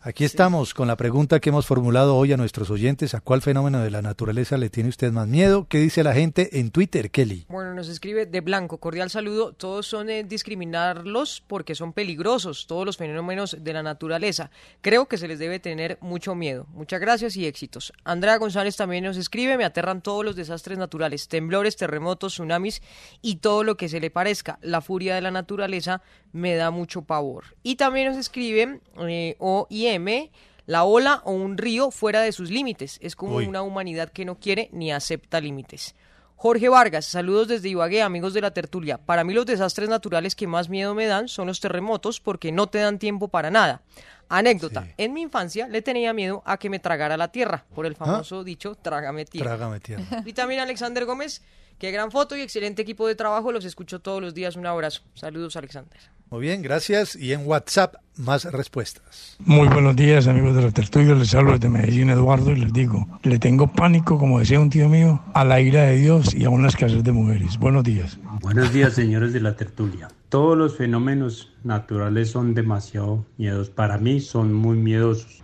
Aquí 0.00 0.24
estamos 0.24 0.74
con 0.74 0.86
la 0.86 0.96
pregunta 0.96 1.40
que 1.40 1.48
hemos 1.48 1.66
formulado 1.66 2.14
hoy 2.14 2.32
a 2.32 2.36
nuestros 2.36 2.70
oyentes. 2.70 3.14
¿A 3.14 3.20
cuál 3.20 3.42
fenómeno 3.42 3.80
de 3.80 3.90
la 3.90 4.00
naturaleza 4.00 4.56
le 4.56 4.70
tiene 4.70 4.90
usted 4.90 5.10
más 5.10 5.26
miedo? 5.26 5.66
¿Qué 5.68 5.78
dice 5.78 6.04
la 6.04 6.14
gente 6.14 6.60
en 6.60 6.70
Twitter, 6.70 7.10
Kelly? 7.10 7.46
Bueno, 7.48 7.74
nos 7.74 7.88
escribe 7.88 8.24
de 8.24 8.40
blanco, 8.40 8.78
cordial 8.78 9.10
saludo. 9.10 9.52
Todos 9.54 9.88
son 9.88 10.08
eh, 10.08 10.22
discriminarlos 10.22 11.42
porque 11.48 11.74
son 11.74 11.92
peligrosos, 11.92 12.68
todos 12.68 12.86
los 12.86 12.96
fenómenos 12.96 13.56
de 13.58 13.72
la 13.72 13.82
naturaleza. 13.82 14.52
Creo 14.82 15.06
que 15.08 15.18
se 15.18 15.26
les 15.26 15.40
debe 15.40 15.58
tener 15.58 15.98
mucho 16.00 16.36
miedo. 16.36 16.68
Muchas 16.74 17.00
gracias 17.00 17.36
y 17.36 17.46
éxitos. 17.46 17.92
Andrea 18.04 18.36
González 18.38 18.76
también 18.76 19.02
nos 19.02 19.16
escribe, 19.16 19.56
me 19.58 19.64
aterran 19.64 20.00
todos 20.00 20.24
los 20.24 20.36
desastres 20.36 20.78
naturales, 20.78 21.26
temblores, 21.26 21.76
terremotos, 21.76 22.34
tsunamis 22.34 22.82
y 23.20 23.36
todo 23.36 23.64
lo 23.64 23.76
que 23.76 23.88
se 23.88 23.98
le 23.98 24.10
parezca. 24.10 24.60
La 24.62 24.80
furia 24.80 25.16
de 25.16 25.22
la 25.22 25.32
naturaleza 25.32 26.02
me 26.32 26.54
da 26.54 26.70
mucho 26.70 27.02
pavor. 27.02 27.44
Y 27.62 27.76
también 27.76 28.08
nos 28.08 28.16
escribe 28.16 28.80
eh, 29.00 29.36
OIM, 29.38 30.30
la 30.66 30.84
ola 30.84 31.22
o 31.24 31.32
un 31.32 31.56
río 31.56 31.90
fuera 31.90 32.20
de 32.20 32.32
sus 32.32 32.50
límites. 32.50 32.98
Es 33.02 33.16
como 33.16 33.36
Uy. 33.36 33.46
una 33.46 33.62
humanidad 33.62 34.10
que 34.10 34.24
no 34.24 34.38
quiere 34.38 34.68
ni 34.72 34.92
acepta 34.92 35.40
límites. 35.40 35.94
Jorge 36.40 36.68
Vargas, 36.68 37.04
saludos 37.04 37.48
desde 37.48 37.68
Ibagué, 37.68 38.00
amigos 38.00 38.32
de 38.32 38.40
la 38.40 38.52
tertulia. 38.52 38.96
Para 38.98 39.24
mí 39.24 39.34
los 39.34 39.44
desastres 39.44 39.88
naturales 39.88 40.36
que 40.36 40.46
más 40.46 40.68
miedo 40.68 40.94
me 40.94 41.06
dan 41.06 41.26
son 41.26 41.48
los 41.48 41.58
terremotos 41.58 42.20
porque 42.20 42.52
no 42.52 42.68
te 42.68 42.78
dan 42.78 43.00
tiempo 43.00 43.26
para 43.26 43.50
nada. 43.50 43.82
Anécdota, 44.28 44.86
en 44.98 45.14
mi 45.14 45.22
infancia 45.22 45.66
le 45.66 45.82
tenía 45.82 46.12
miedo 46.12 46.42
a 46.44 46.58
que 46.58 46.70
me 46.70 46.78
tragara 46.78 47.16
la 47.16 47.32
tierra, 47.32 47.64
por 47.74 47.86
el 47.86 47.96
famoso 47.96 48.44
dicho 48.44 48.76
trágame 48.76 49.24
tierra. 49.24 49.56
Trágame 49.56 49.80
tierra. 49.80 50.04
Y 50.24 50.32
también 50.32 50.60
Alexander 50.60 51.06
Gómez, 51.06 51.42
qué 51.78 51.90
gran 51.90 52.10
foto 52.10 52.36
y 52.36 52.40
excelente 52.40 52.82
equipo 52.82 53.06
de 53.06 53.14
trabajo, 53.14 53.52
los 53.52 53.64
escucho 53.64 54.00
todos 54.00 54.20
los 54.20 54.34
días, 54.34 54.56
un 54.56 54.66
abrazo. 54.66 55.02
Saludos 55.14 55.56
Alexander. 55.56 55.98
Muy 56.30 56.40
bien, 56.40 56.60
gracias. 56.60 57.16
Y 57.16 57.32
en 57.32 57.46
WhatsApp, 57.46 57.94
más 58.16 58.44
respuestas. 58.44 59.36
Muy 59.38 59.66
buenos 59.68 59.96
días, 59.96 60.26
amigos 60.26 60.54
de 60.56 60.62
la 60.62 60.70
tertulia. 60.70 61.14
Les 61.14 61.34
hablo 61.34 61.52
desde 61.52 61.70
Medellín, 61.70 62.10
Eduardo, 62.10 62.50
y 62.50 62.56
les 62.56 62.72
digo, 62.72 63.06
le 63.22 63.38
tengo 63.38 63.72
pánico, 63.72 64.18
como 64.18 64.38
decía 64.38 64.60
un 64.60 64.68
tío 64.68 64.90
mío, 64.90 65.22
a 65.32 65.44
la 65.44 65.60
ira 65.60 65.84
de 65.84 65.96
Dios 65.96 66.34
y 66.34 66.44
a 66.44 66.50
una 66.50 66.68
escasez 66.68 67.02
de 67.02 67.12
mujeres. 67.12 67.58
Buenos 67.58 67.84
días. 67.84 68.18
Buenos 68.42 68.72
días, 68.74 68.92
señores 68.92 69.32
de 69.32 69.40
la 69.40 69.56
tertulia. 69.56 70.08
Todos 70.28 70.58
los 70.58 70.76
fenómenos 70.76 71.54
naturales 71.64 72.30
son 72.30 72.52
demasiado 72.52 73.24
miedosos. 73.38 73.70
Para 73.70 73.96
mí 73.96 74.20
son 74.20 74.52
muy 74.52 74.76
miedosos. 74.76 75.42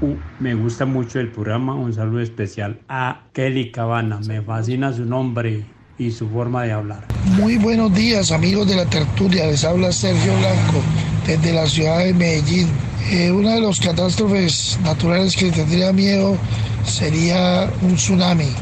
Uh, 0.00 0.14
me 0.38 0.54
gusta 0.54 0.86
mucho 0.86 1.18
el 1.18 1.30
programa. 1.32 1.74
Un 1.74 1.92
saludo 1.92 2.20
especial 2.20 2.80
a 2.88 3.22
Kelly 3.32 3.72
Cabana. 3.72 4.20
Me 4.26 4.42
fascina 4.42 4.92
su 4.92 5.04
nombre 5.04 5.64
y 5.98 6.12
su 6.12 6.28
forma 6.28 6.62
de 6.62 6.72
hablar. 6.72 7.04
Muy 7.36 7.58
buenos 7.58 7.92
días 7.94 8.30
amigos 8.30 8.68
de 8.68 8.76
la 8.76 8.86
tertulia, 8.86 9.46
les 9.46 9.64
habla 9.64 9.90
Sergio 9.90 10.32
Blanco 10.38 10.80
desde 11.26 11.52
la 11.52 11.66
ciudad 11.66 11.98
de 12.04 12.14
Medellín. 12.14 12.68
Eh, 13.10 13.32
una 13.32 13.54
de 13.54 13.62
las 13.62 13.80
catástrofes 13.80 14.78
naturales 14.84 15.34
que 15.36 15.50
tendría 15.50 15.92
miedo 15.92 16.36
sería 16.84 17.68
un 17.82 17.96
tsunami. 17.96 18.52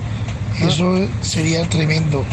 Eso 0.62 1.07
sería 1.20 1.68
tremendo, 1.68 2.24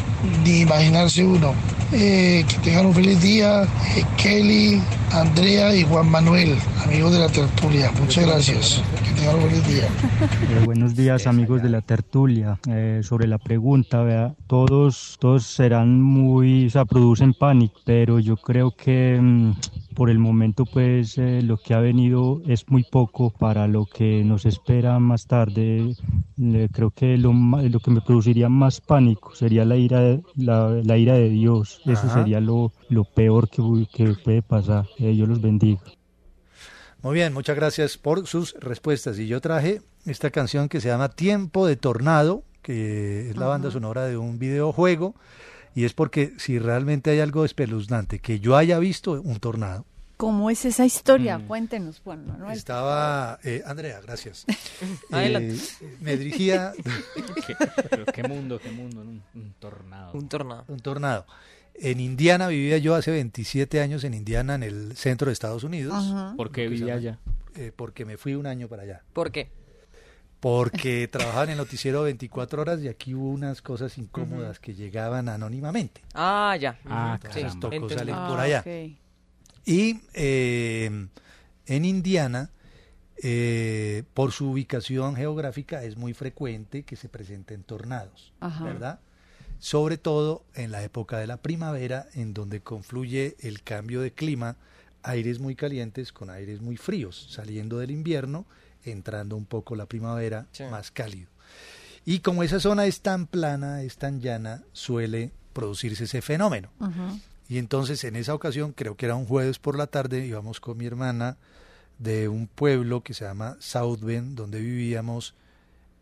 ni 0.43 0.61
imaginarse 0.61 1.23
uno. 1.23 1.53
Eh, 1.91 2.43
que 2.47 2.57
tengan 2.57 2.87
un 2.87 2.93
feliz 2.93 3.21
día, 3.21 3.63
eh, 3.63 4.03
Kelly, 4.17 4.81
Andrea 5.11 5.75
y 5.75 5.83
Juan 5.83 6.09
Manuel, 6.09 6.55
amigos 6.83 7.11
de 7.13 7.19
la 7.19 7.29
tertulia. 7.29 7.91
Muchas 7.99 8.25
gracias. 8.25 8.81
Que 9.03 9.11
tengan 9.11 9.35
un 9.35 9.41
feliz 9.43 9.67
día. 9.67 9.83
Eh, 9.83 10.65
buenos 10.65 10.95
días 10.95 11.27
amigos 11.27 11.61
de 11.61 11.69
la 11.69 11.81
tertulia. 11.81 12.57
Eh, 12.67 13.01
sobre 13.03 13.27
la 13.27 13.37
pregunta, 13.37 14.01
vea, 14.01 14.33
todos, 14.47 15.17
todos 15.19 15.45
serán 15.45 16.01
muy, 16.01 16.65
o 16.65 16.69
sea, 16.71 16.85
producen 16.85 17.35
pánico, 17.35 17.79
pero 17.85 18.19
yo 18.19 18.37
creo 18.37 18.71
que 18.71 19.19
mm, 19.21 19.51
por 19.93 20.09
el 20.09 20.19
momento 20.19 20.65
pues 20.65 21.17
eh, 21.17 21.41
lo 21.43 21.57
que 21.57 21.73
ha 21.73 21.79
venido 21.79 22.41
es 22.47 22.69
muy 22.69 22.83
poco 22.83 23.29
para 23.29 23.67
lo 23.67 23.85
que 23.85 24.23
nos 24.23 24.45
espera 24.45 24.99
más 24.99 25.27
tarde. 25.27 25.95
Eh, 26.41 26.67
creo 26.71 26.91
que 26.91 27.17
lo, 27.17 27.33
lo 27.33 27.79
que 27.79 27.91
me 27.91 28.01
produciría 28.01 28.49
más 28.49 28.81
pánico 28.81 29.35
sería 29.35 29.65
la 29.65 29.75
ira 29.75 30.12
la, 30.35 30.69
la 30.83 30.97
ira 30.97 31.13
de 31.13 31.29
Dios. 31.29 31.81
Eso 31.85 32.07
Ajá. 32.07 32.13
sería 32.15 32.39
lo, 32.39 32.71
lo 32.89 33.03
peor 33.03 33.49
que, 33.49 33.61
que 33.93 34.13
puede 34.23 34.41
pasar. 34.41 34.87
Eh, 34.99 35.15
yo 35.15 35.25
los 35.25 35.41
bendiga. 35.41 35.81
Muy 37.01 37.15
bien, 37.15 37.33
muchas 37.33 37.55
gracias 37.55 37.97
por 37.97 38.27
sus 38.27 38.53
respuestas. 38.59 39.19
Y 39.19 39.27
yo 39.27 39.41
traje 39.41 39.81
esta 40.05 40.29
canción 40.31 40.69
que 40.69 40.79
se 40.79 40.87
llama 40.87 41.09
Tiempo 41.09 41.67
de 41.67 41.75
Tornado, 41.75 42.43
que 42.61 43.29
es 43.29 43.37
la 43.37 43.47
banda 43.47 43.71
sonora 43.71 44.05
de 44.05 44.17
un 44.17 44.39
videojuego. 44.39 45.15
Y 45.75 45.85
es 45.85 45.93
porque 45.93 46.33
si 46.37 46.59
realmente 46.59 47.09
hay 47.11 47.19
algo 47.19 47.45
espeluznante 47.45 48.19
que 48.19 48.39
yo 48.39 48.55
haya 48.55 48.79
visto, 48.79 49.13
un 49.21 49.39
tornado. 49.39 49.85
¿Cómo 50.23 50.49
es 50.49 50.63
esa 50.63 50.85
historia? 50.85 51.37
Cuéntenos, 51.45 51.99
Juan 52.01 52.25
Manuel. 52.25 52.55
Estaba, 52.57 53.39
eh, 53.43 53.61
Andrea, 53.65 53.99
gracias. 54.01 54.45
Adelante. 55.11 55.55
Eh, 55.81 55.97
me 55.99 56.15
dirigía... 56.15 56.71
¿Qué, 57.45 57.55
pero 57.89 58.05
qué 58.05 58.23
mundo, 58.23 58.57
qué 58.57 58.71
mundo, 58.71 59.01
un, 59.01 59.21
un 59.35 59.53
tornado. 59.59 60.13
Un 60.13 60.29
tornado. 60.29 60.63
Un 60.69 60.79
tornado. 60.79 61.25
En 61.75 61.99
Indiana 61.99 62.47
vivía 62.47 62.77
yo 62.77 62.95
hace 62.95 63.11
27 63.11 63.81
años 63.81 64.05
en 64.05 64.13
Indiana, 64.13 64.55
en 64.55 64.63
el 64.63 64.95
centro 64.95 65.25
de 65.27 65.33
Estados 65.33 65.65
Unidos. 65.65 65.93
Ajá. 65.93 66.35
¿Por 66.37 66.53
qué 66.53 66.69
vivía 66.69 66.93
allá? 66.93 67.19
eh, 67.55 67.73
porque 67.75 68.05
me 68.05 68.15
fui 68.17 68.35
un 68.35 68.47
año 68.47 68.69
para 68.69 68.83
allá. 68.83 69.03
¿Por 69.11 69.29
qué? 69.29 69.51
Porque 70.39 71.07
trabajaba 71.11 71.43
en 71.43 71.49
el 71.49 71.57
noticiero 71.57 72.03
24 72.03 72.61
horas 72.61 72.79
y 72.81 72.87
aquí 72.87 73.13
hubo 73.13 73.27
unas 73.29 73.61
cosas 73.61 73.97
incómodas 73.97 74.59
que 74.61 74.73
llegaban 74.73 75.27
anónimamente. 75.27 75.99
Ah, 76.13 76.55
ya. 76.57 76.79
Ah. 76.85 77.19
Entonces 77.21 77.51
Sí, 77.51 77.59
tocó 77.59 77.89
salir 77.89 78.13
Ah, 78.17 78.27
por 78.29 78.39
allá. 78.39 78.59
ok. 78.61 78.99
Y 79.65 80.01
eh, 80.13 81.07
en 81.67 81.85
Indiana, 81.85 82.49
eh, 83.21 84.03
por 84.13 84.31
su 84.31 84.49
ubicación 84.51 85.15
geográfica, 85.15 85.83
es 85.83 85.97
muy 85.97 86.13
frecuente 86.13 86.83
que 86.83 86.95
se 86.95 87.09
presenten 87.09 87.63
tornados, 87.63 88.33
Ajá. 88.39 88.63
¿verdad? 88.65 88.99
Sobre 89.59 89.97
todo 89.97 90.43
en 90.55 90.71
la 90.71 90.83
época 90.83 91.17
de 91.19 91.27
la 91.27 91.37
primavera, 91.37 92.07
en 92.15 92.33
donde 92.33 92.59
confluye 92.61 93.37
el 93.39 93.63
cambio 93.63 94.01
de 94.01 94.11
clima, 94.11 94.57
aires 95.03 95.39
muy 95.39 95.55
calientes 95.55 96.11
con 96.11 96.29
aires 96.29 96.61
muy 96.61 96.75
fríos, 96.77 97.27
saliendo 97.31 97.77
del 97.77 97.91
invierno, 97.91 98.45
entrando 98.83 99.37
un 99.37 99.45
poco 99.45 99.75
la 99.75 99.85
primavera 99.85 100.47
Sí. 100.51 100.63
más 100.69 100.91
cálido. 100.91 101.29
Y 102.05 102.19
como 102.19 102.43
esa 102.43 102.59
zona 102.59 102.85
es 102.85 102.99
tan 102.99 103.27
plana, 103.27 103.81
es 103.83 103.95
tan 103.97 104.19
llana, 104.19 104.63
suele 104.73 105.31
producirse 105.53 106.03
ese 106.03 106.21
fenómeno. 106.21 106.69
Y 107.49 107.57
entonces 107.57 108.03
en 108.03 108.15
esa 108.15 108.33
ocasión, 108.33 108.71
creo 108.73 108.95
que 108.95 109.05
era 109.05 109.15
un 109.15 109.25
jueves 109.25 109.59
por 109.59 109.77
la 109.77 109.87
tarde, 109.87 110.25
íbamos 110.25 110.59
con 110.59 110.77
mi 110.77 110.85
hermana 110.85 111.37
de 111.99 112.27
un 112.27 112.47
pueblo 112.47 113.01
que 113.01 113.13
se 113.13 113.25
llama 113.25 113.57
South 113.59 113.99
Bend, 114.01 114.35
donde 114.35 114.59
vivíamos, 114.59 115.35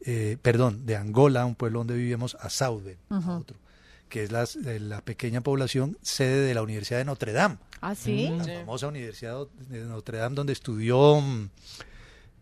eh, 0.06 0.38
perdón, 0.42 0.86
de 0.86 0.96
Angola, 0.96 1.46
un 1.46 1.56
pueblo 1.56 1.80
donde 1.80 1.96
vivíamos, 1.96 2.36
a 2.40 2.50
South 2.50 2.84
Bend, 2.84 3.00
a 3.10 3.38
otro, 3.38 3.58
que 4.08 4.24
es 4.24 4.32
eh, 4.66 4.80
la 4.80 5.02
pequeña 5.02 5.42
población 5.42 5.98
sede 6.02 6.42
de 6.46 6.54
la 6.54 6.62
Universidad 6.62 7.00
de 7.00 7.06
Notre 7.06 7.34
Dame, 7.34 7.58
¿Ah, 7.82 7.96
sí? 7.96 8.30
la 8.38 8.44
famosa 8.60 8.88
Universidad 8.88 9.48
de 9.70 9.82
Notre 9.86 10.20
Dame, 10.20 10.36
donde 10.36 10.54
estudió 10.54 11.20
mm, 11.20 11.50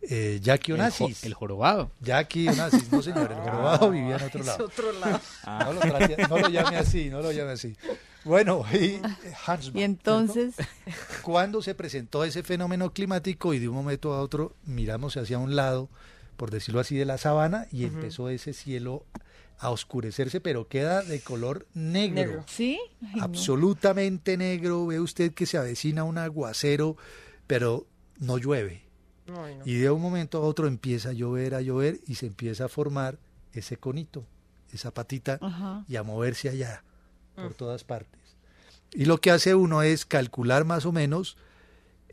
eh, 0.01 0.39
Jackie 0.41 0.71
El 0.73 0.77
jo- 0.77 0.83
Onassis. 0.83 1.23
el 1.23 1.33
jorobado. 1.33 1.91
Jackie 2.01 2.47
Onassis, 2.47 2.91
no 2.91 3.01
señor, 3.01 3.31
el 3.31 3.37
jorobado 3.39 3.89
vivía 3.91 4.15
en 4.17 4.23
otro 4.23 4.39
Es 4.41 4.45
lado. 4.45 4.65
otro 4.65 4.91
lado. 4.93 5.19
No, 5.45 5.73
lo 5.73 5.81
trate- 5.81 6.27
no 6.29 6.37
lo 6.37 6.49
llame 6.49 6.77
así, 6.77 7.09
no 7.09 7.21
lo 7.21 7.31
llame 7.31 7.51
así. 7.53 7.75
Bueno, 8.25 8.65
y 8.73 8.75
eh, 8.75 9.01
Hans 9.45 9.71
Y 9.73 9.83
entonces, 9.83 10.55
cuando 11.21 11.61
se 11.61 11.75
presentó 11.75 12.23
ese 12.23 12.43
fenómeno 12.43 12.91
climático 12.93 13.53
y 13.53 13.59
de 13.59 13.69
un 13.69 13.75
momento 13.75 14.13
a 14.13 14.21
otro 14.21 14.55
miramos 14.65 15.15
hacia 15.17 15.37
un 15.37 15.55
lado, 15.55 15.89
por 16.35 16.51
decirlo 16.51 16.79
así, 16.79 16.95
de 16.95 17.05
la 17.05 17.17
sabana 17.17 17.67
y 17.71 17.85
empezó 17.85 18.29
ese 18.29 18.53
cielo 18.53 19.05
a 19.57 19.71
oscurecerse, 19.71 20.39
pero 20.39 20.67
queda 20.67 21.01
de 21.01 21.19
color 21.21 21.67
negro. 21.73 22.15
Negro. 22.15 22.43
¿sí? 22.47 22.79
Ay, 23.01 23.15
no. 23.15 23.23
Absolutamente 23.23 24.37
negro. 24.37 24.85
Ve 24.85 24.99
usted 24.99 25.33
que 25.33 25.45
se 25.45 25.57
avecina 25.57 26.03
un 26.03 26.17
aguacero, 26.17 26.95
pero 27.45 27.85
no 28.19 28.37
llueve. 28.37 28.83
Ay, 29.27 29.55
no. 29.55 29.65
Y 29.65 29.75
de 29.75 29.91
un 29.91 30.01
momento 30.01 30.37
a 30.37 30.41
otro 30.41 30.67
empieza 30.67 31.09
a 31.09 31.13
llover, 31.13 31.55
a 31.55 31.61
llover 31.61 31.99
y 32.07 32.15
se 32.15 32.25
empieza 32.25 32.65
a 32.65 32.69
formar 32.69 33.17
ese 33.51 33.77
conito, 33.77 34.25
esa 34.71 34.91
patita 34.91 35.39
Ajá. 35.41 35.83
y 35.89 35.97
a 35.97 36.03
moverse 36.03 36.47
allá 36.49 36.83
por 37.41 37.51
Mm. 37.51 37.55
todas 37.55 37.83
partes. 37.83 38.19
Y 38.91 39.05
lo 39.05 39.19
que 39.19 39.31
hace 39.31 39.53
uno 39.55 39.81
es 39.83 40.05
calcular 40.05 40.65
más 40.65 40.85
o 40.85 40.91
menos 40.91 41.37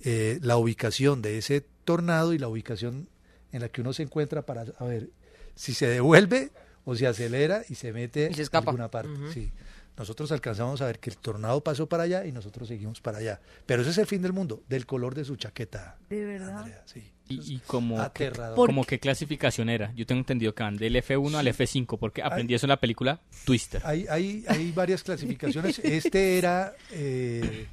eh, 0.04 0.38
la 0.42 0.56
ubicación 0.58 1.22
de 1.22 1.38
ese 1.38 1.64
tornado 1.84 2.34
y 2.34 2.38
la 2.38 2.48
ubicación 2.48 3.08
en 3.52 3.62
la 3.62 3.68
que 3.70 3.80
uno 3.80 3.92
se 3.94 4.02
encuentra 4.02 4.42
para 4.42 4.64
a 4.78 4.84
ver 4.84 5.08
si 5.54 5.72
se 5.72 5.86
devuelve 5.86 6.50
o 6.84 6.94
se 6.94 7.06
acelera 7.06 7.62
y 7.68 7.76
se 7.76 7.92
mete 7.92 8.28
Y 8.30 8.34
se 8.34 8.40
a 8.40 8.44
escapa. 8.44 8.70
alguna 8.70 8.90
parte. 8.90 9.10
Sí. 9.32 9.50
Nosotros 9.96 10.30
alcanzamos 10.32 10.80
a 10.82 10.86
ver 10.86 10.98
que 10.98 11.10
el 11.10 11.16
tornado 11.16 11.62
pasó 11.62 11.88
para 11.88 12.02
allá 12.02 12.26
y 12.26 12.32
nosotros 12.32 12.68
seguimos 12.68 13.00
para 13.00 13.18
allá. 13.18 13.40
Pero 13.64 13.82
ese 13.82 13.92
es 13.92 13.98
el 13.98 14.06
fin 14.06 14.22
del 14.22 14.32
mundo, 14.32 14.62
del 14.68 14.84
color 14.84 15.14
de 15.14 15.24
su 15.24 15.36
chaqueta. 15.36 15.96
¿De 16.10 16.24
verdad? 16.24 16.58
Andrea, 16.58 16.82
sí. 16.84 17.12
¿Y, 17.28 17.54
y 17.54 17.58
como, 17.66 17.96
qué, 18.12 18.26
Aterrador. 18.26 18.66
como 18.66 18.84
qué 18.84 19.00
clasificación 19.00 19.68
era? 19.68 19.92
Yo 19.94 20.06
tengo 20.06 20.20
entendido 20.20 20.54
que 20.54 20.62
van 20.62 20.76
del 20.76 20.94
F1 20.96 21.34
al 21.34 21.46
F5 21.48 21.98
porque 21.98 22.22
aprendí 22.22 22.54
eso 22.54 22.66
en 22.66 22.70
la 22.70 22.80
película 22.80 23.20
Twister. 23.44 23.82
Hay, 23.84 24.06
hay, 24.08 24.44
hay 24.48 24.70
varias 24.72 25.02
clasificaciones. 25.02 25.80
Este 25.80 26.38
era 26.38 26.74
eh, 26.92 27.66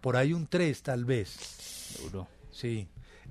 por 0.00 0.16
ahí 0.16 0.32
un 0.32 0.46
3 0.46 0.82
tal 0.82 1.04
vez. 1.04 1.96
Duro. 2.02 2.28
Sí. 2.52 2.86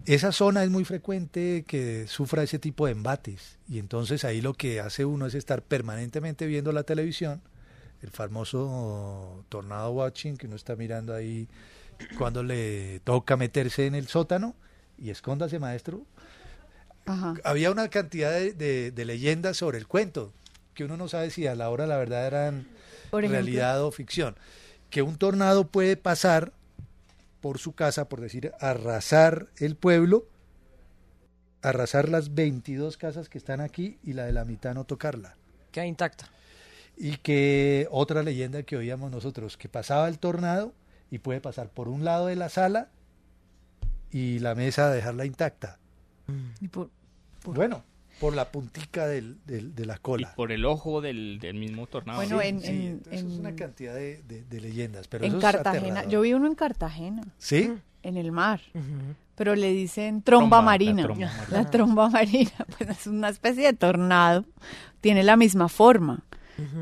Esa 0.06 0.34
zona 0.34 0.64
es 0.64 0.70
muy 0.70 0.84
frecuente 0.84 1.64
que 1.66 2.08
sufra 2.08 2.44
ese 2.44 2.60
tipo 2.60 2.88
de 2.88 2.92
embates 2.92 3.58
y 3.70 3.80
entonces 3.80 4.26
ahí 4.26 4.42
lo 4.42 4.54
que 4.54 4.82
hace 4.82 5.06
uno 5.06 5.28
es 5.28 5.34
estar 5.34 5.62
permanentemente 5.64 6.46
viendo 6.46 6.74
la 6.74 6.84
televisión, 6.84 7.42
el 8.04 8.12
famoso 8.12 9.44
tornado 9.50 9.92
watching 9.92 10.38
que 10.38 10.46
uno 10.48 10.56
está 10.56 10.76
mirando 10.76 11.14
ahí 11.16 11.48
cuando 12.18 12.44
le 12.44 13.00
toca 13.04 13.38
meterse 13.38 13.88
en 13.88 13.96
el 13.96 14.08
sótano 14.08 14.56
y 14.98 15.10
escóndase 15.10 15.58
maestro. 15.58 16.06
Ajá. 17.06 17.34
Había 17.44 17.72
una 17.72 17.88
cantidad 17.90 18.32
de, 18.32 18.54
de- 18.54 18.92
de 18.92 19.06
leyendas 19.06 19.58
sobre 19.58 19.78
el 19.78 19.88
cuento 19.88 20.32
que 20.74 20.84
uno 20.84 20.98
no 20.98 21.08
sabe 21.08 21.30
si 21.30 21.48
a 21.48 21.56
la 21.56 21.70
hora 21.70 21.86
la 21.88 21.98
verdad 21.98 22.28
eran 22.28 22.68
realidad 23.32 23.84
o 23.84 23.92
ficción. 23.92 24.36
Que 24.90 25.02
un 25.02 25.18
tornado 25.18 25.68
puede 25.68 25.98
pasar 25.98 26.52
por 27.42 27.58
su 27.60 27.74
casa, 27.74 28.10
por 28.10 28.22
decir, 28.22 28.52
arrasar 28.60 29.48
el 29.58 29.76
pueblo, 29.76 30.26
arrasar 31.62 32.10
las 32.10 32.34
22 32.34 32.98
casas 32.98 33.30
que 33.30 33.38
están 33.38 33.62
aquí 33.62 33.98
y 34.04 34.14
la 34.14 34.26
de 34.26 34.34
la 34.34 34.46
mitad 34.46 34.74
no 34.74 34.84
tocarla. 34.86 35.36
Queda 35.72 35.86
intacta. 35.86 36.28
Y 36.98 37.18
que 37.18 37.88
otra 37.92 38.24
leyenda 38.24 38.64
que 38.64 38.78
oíamos 38.78 39.12
nosotros, 39.12 39.58
que 39.58 39.68
pasaba 39.70 40.08
el 40.08 40.20
tornado 40.20 40.74
y 41.10 41.20
puede 41.20 41.42
pasar 41.42 41.70
por 41.70 41.88
un 41.88 42.04
lado 42.06 42.28
de 42.28 42.36
la 42.36 42.50
sala 42.50 42.90
y 44.12 44.40
la 44.40 44.56
mesa 44.56 44.90
dejarla 44.92 45.26
intacta. 45.26 45.80
Y 46.62 46.68
por- 46.68 46.90
por- 47.44 47.56
Bueno, 47.56 47.84
por 48.20 48.36
la 48.36 48.52
puntica 48.52 49.08
del, 49.08 49.38
del- 49.46 49.74
de 49.76 49.86
la 49.86 49.96
Y 49.96 50.00
cola. 50.00 50.34
por 50.36 50.52
el 50.52 50.66
ojo 50.66 51.02
del, 51.02 51.40
del 51.40 51.56
mismo 51.56 51.88
tornado. 51.88 52.20
Bueno, 52.20 52.40
Sí, 52.42 52.48
en- 52.48 52.62
sí, 52.62 52.68
en- 52.68 52.82
entonces 52.84 53.24
es 53.24 53.40
una 53.40 53.56
cantidad 53.56 53.96
de, 53.96 54.22
de- 54.24 54.44
de 54.44 54.62
leyendas. 54.62 55.08
Pero 55.08 55.26
en 55.26 55.32
eso 55.32 55.42
Cartagena, 55.42 56.06
yo 56.08 56.22
vi 56.22 56.34
uno 56.34 56.48
en 56.48 56.56
Cartagena. 56.56 57.24
¿Sí? 57.40 57.74
En 58.04 58.18
el 58.18 58.32
mar. 58.32 58.62
Pero 59.36 59.56
le 59.56 59.72
dicen 59.72 60.22
tromba, 60.22 60.42
Tromba, 60.44 60.58
la 60.58 60.62
marina. 60.64 61.04
tromba 61.04 61.32
La 61.50 61.70
tromba 61.70 62.10
marina, 62.12 62.52
pues 62.78 62.90
es 62.90 63.08
una 63.08 63.30
especie 63.30 63.66
de 63.66 63.74
tornado. 63.74 64.46
Tiene 65.02 65.24
la 65.24 65.36
misma 65.36 65.68
forma, 65.70 66.24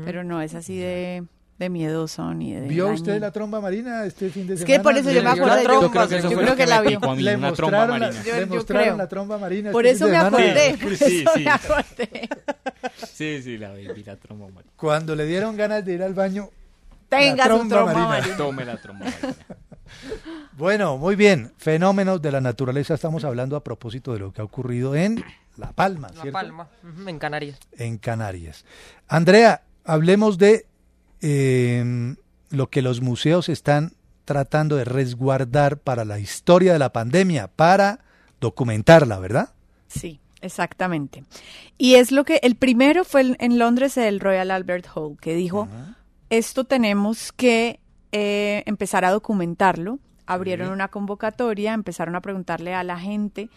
pero 0.04 0.24
no 0.24 0.40
es 0.42 0.54
así 0.54 0.76
de, 0.78 1.24
de 1.58 1.68
miedoso 1.70 2.32
ni 2.34 2.52
de. 2.54 2.62
¿Vio 2.68 2.88
usted 2.88 3.08
dañino. 3.12 3.26
la 3.26 3.30
tromba 3.32 3.60
marina 3.60 4.04
este 4.04 4.30
fin 4.30 4.46
de 4.46 4.54
Es 4.54 4.60
semana? 4.60 4.76
que 4.78 4.82
por 4.82 4.96
eso 4.96 5.10
yo 5.10 5.22
me 5.22 5.34
Le- 5.34 5.40
acordé. 5.40 5.62
tromba, 5.62 5.82
Yo, 5.82 5.90
creo 5.90 6.08
que 6.08 6.16
eso 6.18 6.30
yo 6.30 6.36
creo 6.38 6.50
que 6.50 6.56
que 6.64 6.66
la 6.66 6.80
me 6.82 6.88
vio. 6.88 7.00
picó 7.00 7.10
a 7.12 7.16
mí, 7.16 7.22
Le 7.22 7.36
una 7.36 7.52
tromba 7.52 7.78
mostraron, 7.86 8.00
la. 8.00 8.10
Yo- 8.22 8.34
le 8.34 8.40
yo 8.40 8.46
mostraron 8.54 8.84
creo. 8.84 8.96
la 8.96 9.08
tromba 9.08 9.38
marina. 9.38 9.70
Por 9.72 9.86
este 9.86 9.96
eso 10.04 10.08
me 10.12 10.16
acordé. 10.18 10.78
por 10.82 10.96
Sí, 10.96 11.20
eso 11.22 11.30
sí. 11.34 11.40
me 11.44 11.50
acordé. 11.50 12.28
Sí, 13.12 13.42
sí, 13.42 13.58
la 13.58 13.72
vi, 13.74 13.86
vi 13.88 14.02
la 14.04 14.16
tromba 14.16 14.46
marina. 14.48 14.72
Cuando 14.76 15.14
le 15.14 15.24
dieron 15.26 15.56
ganas 15.56 15.84
de 15.84 15.92
ir 15.94 16.02
al 16.02 16.14
baño, 16.14 16.48
Tenga 17.08 17.36
La 17.36 17.44
su 17.44 17.68
tromba 17.68 17.76
tromba 17.76 17.92
marina. 17.92 18.08
marina. 18.08 18.36
Tome 18.38 18.64
la 18.64 18.76
tromba 18.78 19.04
marina. 19.04 19.34
Bueno, 20.56 20.98
muy 20.98 21.16
bien. 21.16 21.52
Fenómenos 21.56 22.20
de 22.20 22.30
la 22.32 22.40
naturaleza. 22.40 22.94
Estamos 22.94 23.24
hablando 23.24 23.56
a 23.56 23.64
propósito 23.64 24.12
de 24.12 24.18
lo 24.20 24.32
que 24.32 24.40
ha 24.40 24.44
ocurrido 24.44 24.94
en 24.94 25.22
La 25.56 25.72
Palma, 25.72 26.08
La 26.08 26.20
¿cierto? 26.22 26.32
Palma, 26.32 26.68
ujú, 26.82 27.08
en 27.08 27.18
Canarias. 27.18 27.58
En 27.78 27.98
Canarias. 27.98 28.64
Andrea, 29.08 29.62
hablemos 29.84 30.38
de 30.38 30.66
eh, 31.20 32.14
lo 32.50 32.68
que 32.68 32.82
los 32.82 33.00
museos 33.00 33.48
están 33.48 33.92
tratando 34.24 34.76
de 34.76 34.84
resguardar 34.84 35.78
para 35.78 36.04
la 36.04 36.18
historia 36.18 36.72
de 36.74 36.78
la 36.78 36.92
pandemia, 36.92 37.48
para 37.48 38.00
documentarla, 38.40 39.18
¿verdad? 39.18 39.50
Sí, 39.88 40.20
exactamente. 40.40 41.24
Y 41.78 41.94
es 41.94 42.12
lo 42.12 42.24
que 42.24 42.40
el 42.42 42.56
primero 42.56 43.04
fue 43.04 43.22
en- 43.22 43.36
en 43.40 43.58
Londres 43.58 43.96
el 43.96 44.20
Royal 44.20 44.50
Albert 44.50 44.86
Hall, 44.94 45.16
que 45.20 45.34
dijo, 45.34 45.68
esto 46.30 46.64
tenemos 46.64 47.32
que 47.32 47.80
eh, 48.12 48.62
empezar 48.66 49.04
a 49.06 49.10
documentarlo. 49.10 49.98
Abrieron 50.32 50.70
una 50.70 50.88
convocatoria, 50.88 51.72
empezaron 51.74 52.14
a 52.16 52.20
preguntarle 52.20 52.74
a 52.74 52.82
la 52.84 52.98
gente 52.98 53.48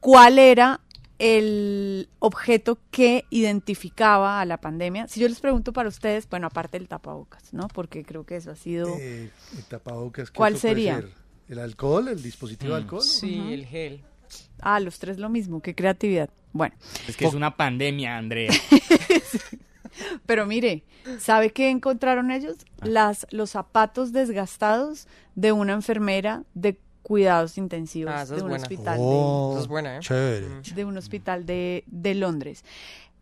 cuál 0.00 0.38
era 0.38 0.80
el 1.18 2.08
objeto 2.18 2.78
que 2.90 3.24
identificaba 3.30 4.40
a 4.40 4.44
la 4.44 4.56
pandemia. 4.60 5.06
Si 5.06 5.20
yo 5.20 5.28
les 5.28 5.38
pregunto 5.40 5.72
para 5.72 5.88
ustedes, 5.88 6.28
bueno, 6.28 6.48
aparte 6.48 6.78
del 6.78 6.88
tapabocas, 6.88 7.52
¿no? 7.54 7.68
Porque 7.68 8.02
creo 8.04 8.24
que 8.24 8.36
eso 8.36 8.50
ha 8.50 8.56
sido... 8.56 8.88
Eh, 8.98 9.30
el 9.56 9.64
tapabocas, 9.64 10.30
¿qué 10.30 10.36
¿Cuál 10.36 10.58
sería? 10.58 10.96
ser? 10.96 11.10
¿El 11.48 11.58
alcohol? 11.60 12.08
¿El 12.08 12.22
dispositivo 12.22 12.74
de 12.74 12.80
Mm. 12.80 12.82
alcohol? 12.84 13.02
Sí, 13.02 13.52
el 13.52 13.66
gel. 13.66 14.02
Ah, 14.60 14.80
los 14.80 14.98
tres 14.98 15.18
lo 15.18 15.28
mismo, 15.28 15.60
qué 15.60 15.74
creatividad. 15.74 16.30
Bueno, 16.52 16.74
Es 17.06 17.16
que 17.16 17.26
es 17.26 17.34
una 17.34 17.56
pandemia, 17.56 18.16
Andrea. 18.18 18.50
Pero 20.26 20.46
mire, 20.46 20.84
¿sabe 21.18 21.50
qué 21.50 21.70
encontraron 21.70 22.30
ellos? 22.30 22.56
Las, 22.82 23.26
los 23.30 23.50
zapatos 23.50 24.12
desgastados 24.12 25.08
de 25.34 25.52
una 25.52 25.72
enfermera 25.72 26.44
de 26.54 26.78
cuidados 27.02 27.58
intensivos 27.58 28.14
Ah, 28.16 28.22
esa 28.22 28.32
de 28.34 28.36
es 28.38 28.42
un 28.44 28.48
buena. 28.50 28.62
hospital 28.62 28.96
Oh, 29.00 29.50
Esa 29.54 29.60
es 29.62 29.68
buena, 29.68 29.96
¿eh? 29.96 30.00
de, 30.08 30.62
de 30.74 30.84
un 30.84 30.96
hospital 30.96 31.44
de, 31.46 31.82
de 31.88 32.14
Londres. 32.14 32.64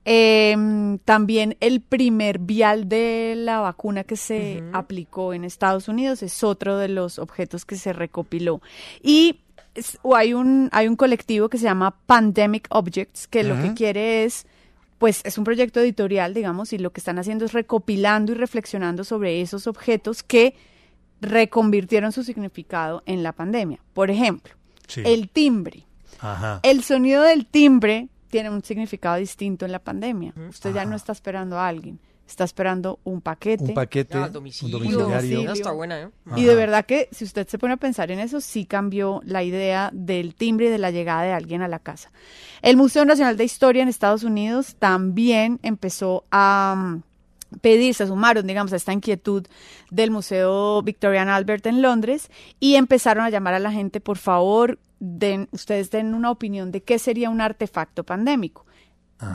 Em, 0.05 0.99
también 0.99 1.57
el 1.61 1.83
primer 1.83 2.39
vial 2.39 2.89
de 2.89 3.35
la 3.37 3.61
vacuna 3.61 4.03
que 4.05 4.17
se 4.17 4.63
aplicó 4.73 5.35
en 5.35 5.45
Estados 5.45 5.89
Unidos 5.89 6.23
es 6.23 6.43
otro 6.43 6.79
de 6.79 6.89
los 6.89 7.19
objetos 7.19 7.65
que 7.67 7.77
se 7.77 7.93
recopiló. 7.93 8.63
Y 9.03 9.41
es- 9.75 9.99
o 10.03 10.17
hay 10.17 10.33
un, 10.33 10.69
hay 10.73 10.89
un 10.89 10.97
colectivo 10.97 11.49
que 11.51 11.59
se 11.59 11.65
llama 11.65 11.97
Pandemic 12.07 12.67
Objects, 12.71 13.29
que 13.29 13.45
lo 13.45 13.61
que 13.63 13.75
quiere 13.75 14.25
es, 14.25 14.47
pues 15.01 15.23
es 15.25 15.39
un 15.39 15.45
proyecto 15.45 15.81
editorial, 15.81 16.35
digamos, 16.35 16.75
y 16.75 16.79
lo 16.79 16.93
que 16.93 17.01
están 17.01 17.19
haciendo 17.19 17.47
es 17.47 17.55
recopilando 17.55 18.33
y 18.33 18.35
reflexionando 18.35 19.03
sobre 19.03 19.41
esos 19.41 19.67
objetos 19.67 20.23
que 20.23 20.55
reconvirtieron 21.23 22.13
su 22.13 22.23
significado 22.23 23.03
en 23.07 23.23
la 23.23 23.33
pandemia. 23.33 23.81
Por 23.95 24.11
ejemplo, 24.11 24.53
Sí. 24.89 25.01
el 25.07 25.31
timbre. 25.31 25.87
Ajá. 26.19 26.61
El 26.63 26.85
sonido 26.85 27.23
del 27.23 27.47
timbre 27.47 28.09
tiene 28.29 28.51
un 28.51 28.63
significado 28.63 29.17
distinto 29.17 29.65
en 29.65 29.73
la 29.73 29.79
pandemia. 29.79 30.35
Usted 30.51 30.75
ya 30.75 30.85
no 30.85 30.97
está 30.97 31.13
esperando 31.13 31.59
a 31.59 31.67
alguien, 31.67 31.99
está 32.31 32.45
esperando 32.45 32.99
un 33.05 33.21
paquete. 33.21 33.65
Un 33.65 33.75
paquete, 33.75 34.17
Ah, 34.19 34.27
un 34.27 34.33
domicilio. 34.33 34.79
domiciliario. 34.79 35.41
Esa 35.43 35.53
está 35.53 35.73
buena, 35.73 36.01
¿eh? 36.01 36.09
Y 36.37 36.45
de 36.45 36.55
verdad 36.55 36.87
que 36.87 37.09
si 37.13 37.25
usted 37.25 37.47
se 37.49 37.59
pone 37.59 37.75
a 37.75 37.77
pensar 37.77 38.11
en 38.11 38.19
eso, 38.21 38.41
sí 38.41 38.65
cambió 38.67 39.21
la 39.25 39.43
idea 39.43 39.91
del 39.93 40.35
timbre 40.35 40.67
y 40.67 40.71
de 40.71 40.79
la 40.79 40.91
llegada 40.91 41.23
de 41.23 41.33
alguien 41.33 41.63
a 41.63 41.69
la 41.69 41.79
casa. 41.79 42.11
El 42.63 42.77
Museo 42.77 43.05
Nacional 43.05 43.37
de 43.37 43.45
Historia 43.45 43.83
en 43.83 43.89
Estados 43.89 44.23
Unidos 44.25 44.77
también 44.79 45.59
empezó 45.63 46.25
a 46.31 46.75
mm, 46.77 47.03
pedir, 47.61 47.95
se 47.95 48.07
sumaron, 48.07 48.47
digamos, 48.47 48.73
a 48.73 48.77
esta 48.77 48.93
inquietud 48.93 49.47
del 49.91 50.11
Museo 50.11 50.83
Victorian 50.83 51.29
Albert 51.29 51.67
en 51.67 51.83
Londres 51.83 52.31
y 52.61 52.77
empezaron 52.77 53.25
a 53.25 53.31
llamar 53.31 53.55
a 53.55 53.59
la 53.59 53.73
gente, 53.73 54.01
por 54.01 54.19
favor, 54.19 54.79
den, 55.01 55.49
ustedes 55.51 55.91
den 55.91 56.15
una 56.15 56.31
opinión 56.31 56.71
de 56.71 56.83
qué 56.83 56.99
sería 56.99 57.29
un 57.31 57.41
artefacto 57.41 58.05
pandémico. 58.05 58.67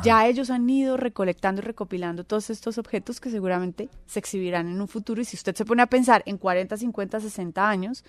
Ya 0.04 0.28
ellos 0.28 0.50
han 0.50 0.70
ido 0.70 0.98
recolectando 0.98 1.62
y 1.62 1.66
recopilando 1.66 2.24
todos 2.24 2.50
estos 2.50 2.78
objetos 2.78 3.20
que 3.20 3.30
seguramente 3.30 3.90
se 4.08 4.20
exhibirán 4.20 4.68
en 4.68 4.82
un 4.82 4.88
futuro. 4.88 5.22
Y 5.22 5.26
si 5.26 5.36
usted 5.36 5.56
se 5.56 5.66
pone 5.66 5.82
a 5.82 5.88
pensar 5.88 6.24
en 6.26 6.38
40, 6.38 6.78
50, 6.78 7.20
60 7.20 7.70
años, 7.70 8.04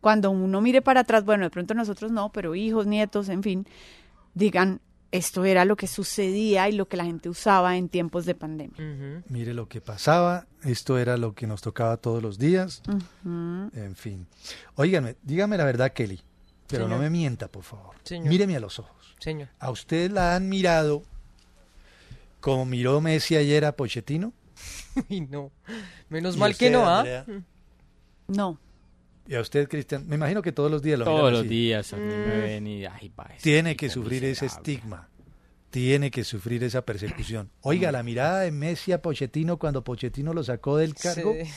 cuando 0.00 0.30
uno 0.30 0.60
mire 0.60 0.82
para 0.82 1.00
atrás, 1.00 1.24
bueno, 1.24 1.44
de 1.44 1.50
pronto 1.50 1.74
nosotros 1.74 2.10
no, 2.10 2.32
pero 2.32 2.54
hijos, 2.54 2.86
nietos, 2.86 3.28
en 3.28 3.42
fin, 3.42 3.66
digan, 4.34 4.80
esto 5.12 5.44
era 5.44 5.64
lo 5.64 5.76
que 5.76 5.86
sucedía 5.86 6.68
y 6.68 6.72
lo 6.72 6.88
que 6.88 6.96
la 6.96 7.04
gente 7.04 7.28
usaba 7.28 7.76
en 7.76 7.88
tiempos 7.88 8.24
de 8.24 8.34
pandemia. 8.34 9.22
Mire 9.28 9.54
lo 9.54 9.68
que 9.68 9.80
pasaba, 9.80 10.46
esto 10.64 10.98
era 10.98 11.16
lo 11.16 11.34
que 11.34 11.46
nos 11.46 11.60
tocaba 11.62 11.98
todos 11.98 12.22
los 12.22 12.38
días, 12.38 12.82
en 13.24 13.94
fin. 13.94 14.26
Óigame, 14.74 15.16
dígame 15.22 15.56
la 15.56 15.64
verdad, 15.64 15.92
Kelly, 15.92 16.20
pero 16.66 16.88
no 16.88 16.98
me 16.98 17.10
mienta, 17.10 17.46
por 17.46 17.62
favor. 17.62 17.94
Señor. 18.02 18.28
Míreme 18.28 18.56
a 18.56 18.60
los 18.60 18.78
ojos. 18.80 19.14
Señor. 19.20 19.50
¿A 19.60 19.70
usted 19.70 20.10
la 20.10 20.34
han 20.34 20.48
mirado 20.48 21.04
como 22.42 22.66
miró 22.66 23.00
Messi 23.00 23.36
ayer 23.36 23.64
a 23.64 23.74
Pochettino? 23.74 24.34
Uy, 25.08 25.22
no. 25.22 25.50
Menos 26.10 26.36
¿Y 26.36 26.38
mal 26.38 26.54
que 26.56 26.68
no, 26.68 26.86
¿ah? 26.86 27.24
No. 28.28 28.58
Y 29.26 29.34
a 29.36 29.40
usted, 29.40 29.68
Cristian, 29.68 30.06
me 30.08 30.16
imagino 30.16 30.42
que 30.42 30.52
todos 30.52 30.70
los 30.70 30.82
días 30.82 30.98
lo 30.98 31.04
Todos 31.06 31.30
los 31.32 31.40
así. 31.40 31.48
días 31.48 31.92
a 31.92 31.96
mí 31.96 32.02
me 32.04 32.26
Mm. 32.26 32.40
ven 32.40 32.66
y 32.66 32.84
ay, 32.84 33.12
Tiene 33.40 33.76
que 33.76 33.88
sufrir 33.88 34.24
ese 34.24 34.46
estigma. 34.46 35.08
Tiene 35.70 36.10
que 36.10 36.22
sufrir 36.24 36.62
esa 36.64 36.84
persecución. 36.84 37.50
Oiga, 37.62 37.90
la 37.92 38.02
mirada 38.02 38.40
de 38.40 38.50
Messi 38.50 38.92
a 38.92 39.00
Pochettino 39.00 39.56
cuando 39.58 39.82
Pochettino 39.82 40.34
lo 40.34 40.44
sacó 40.44 40.76
del 40.76 40.94
cargo 40.94 41.32
Sí. 41.32 41.50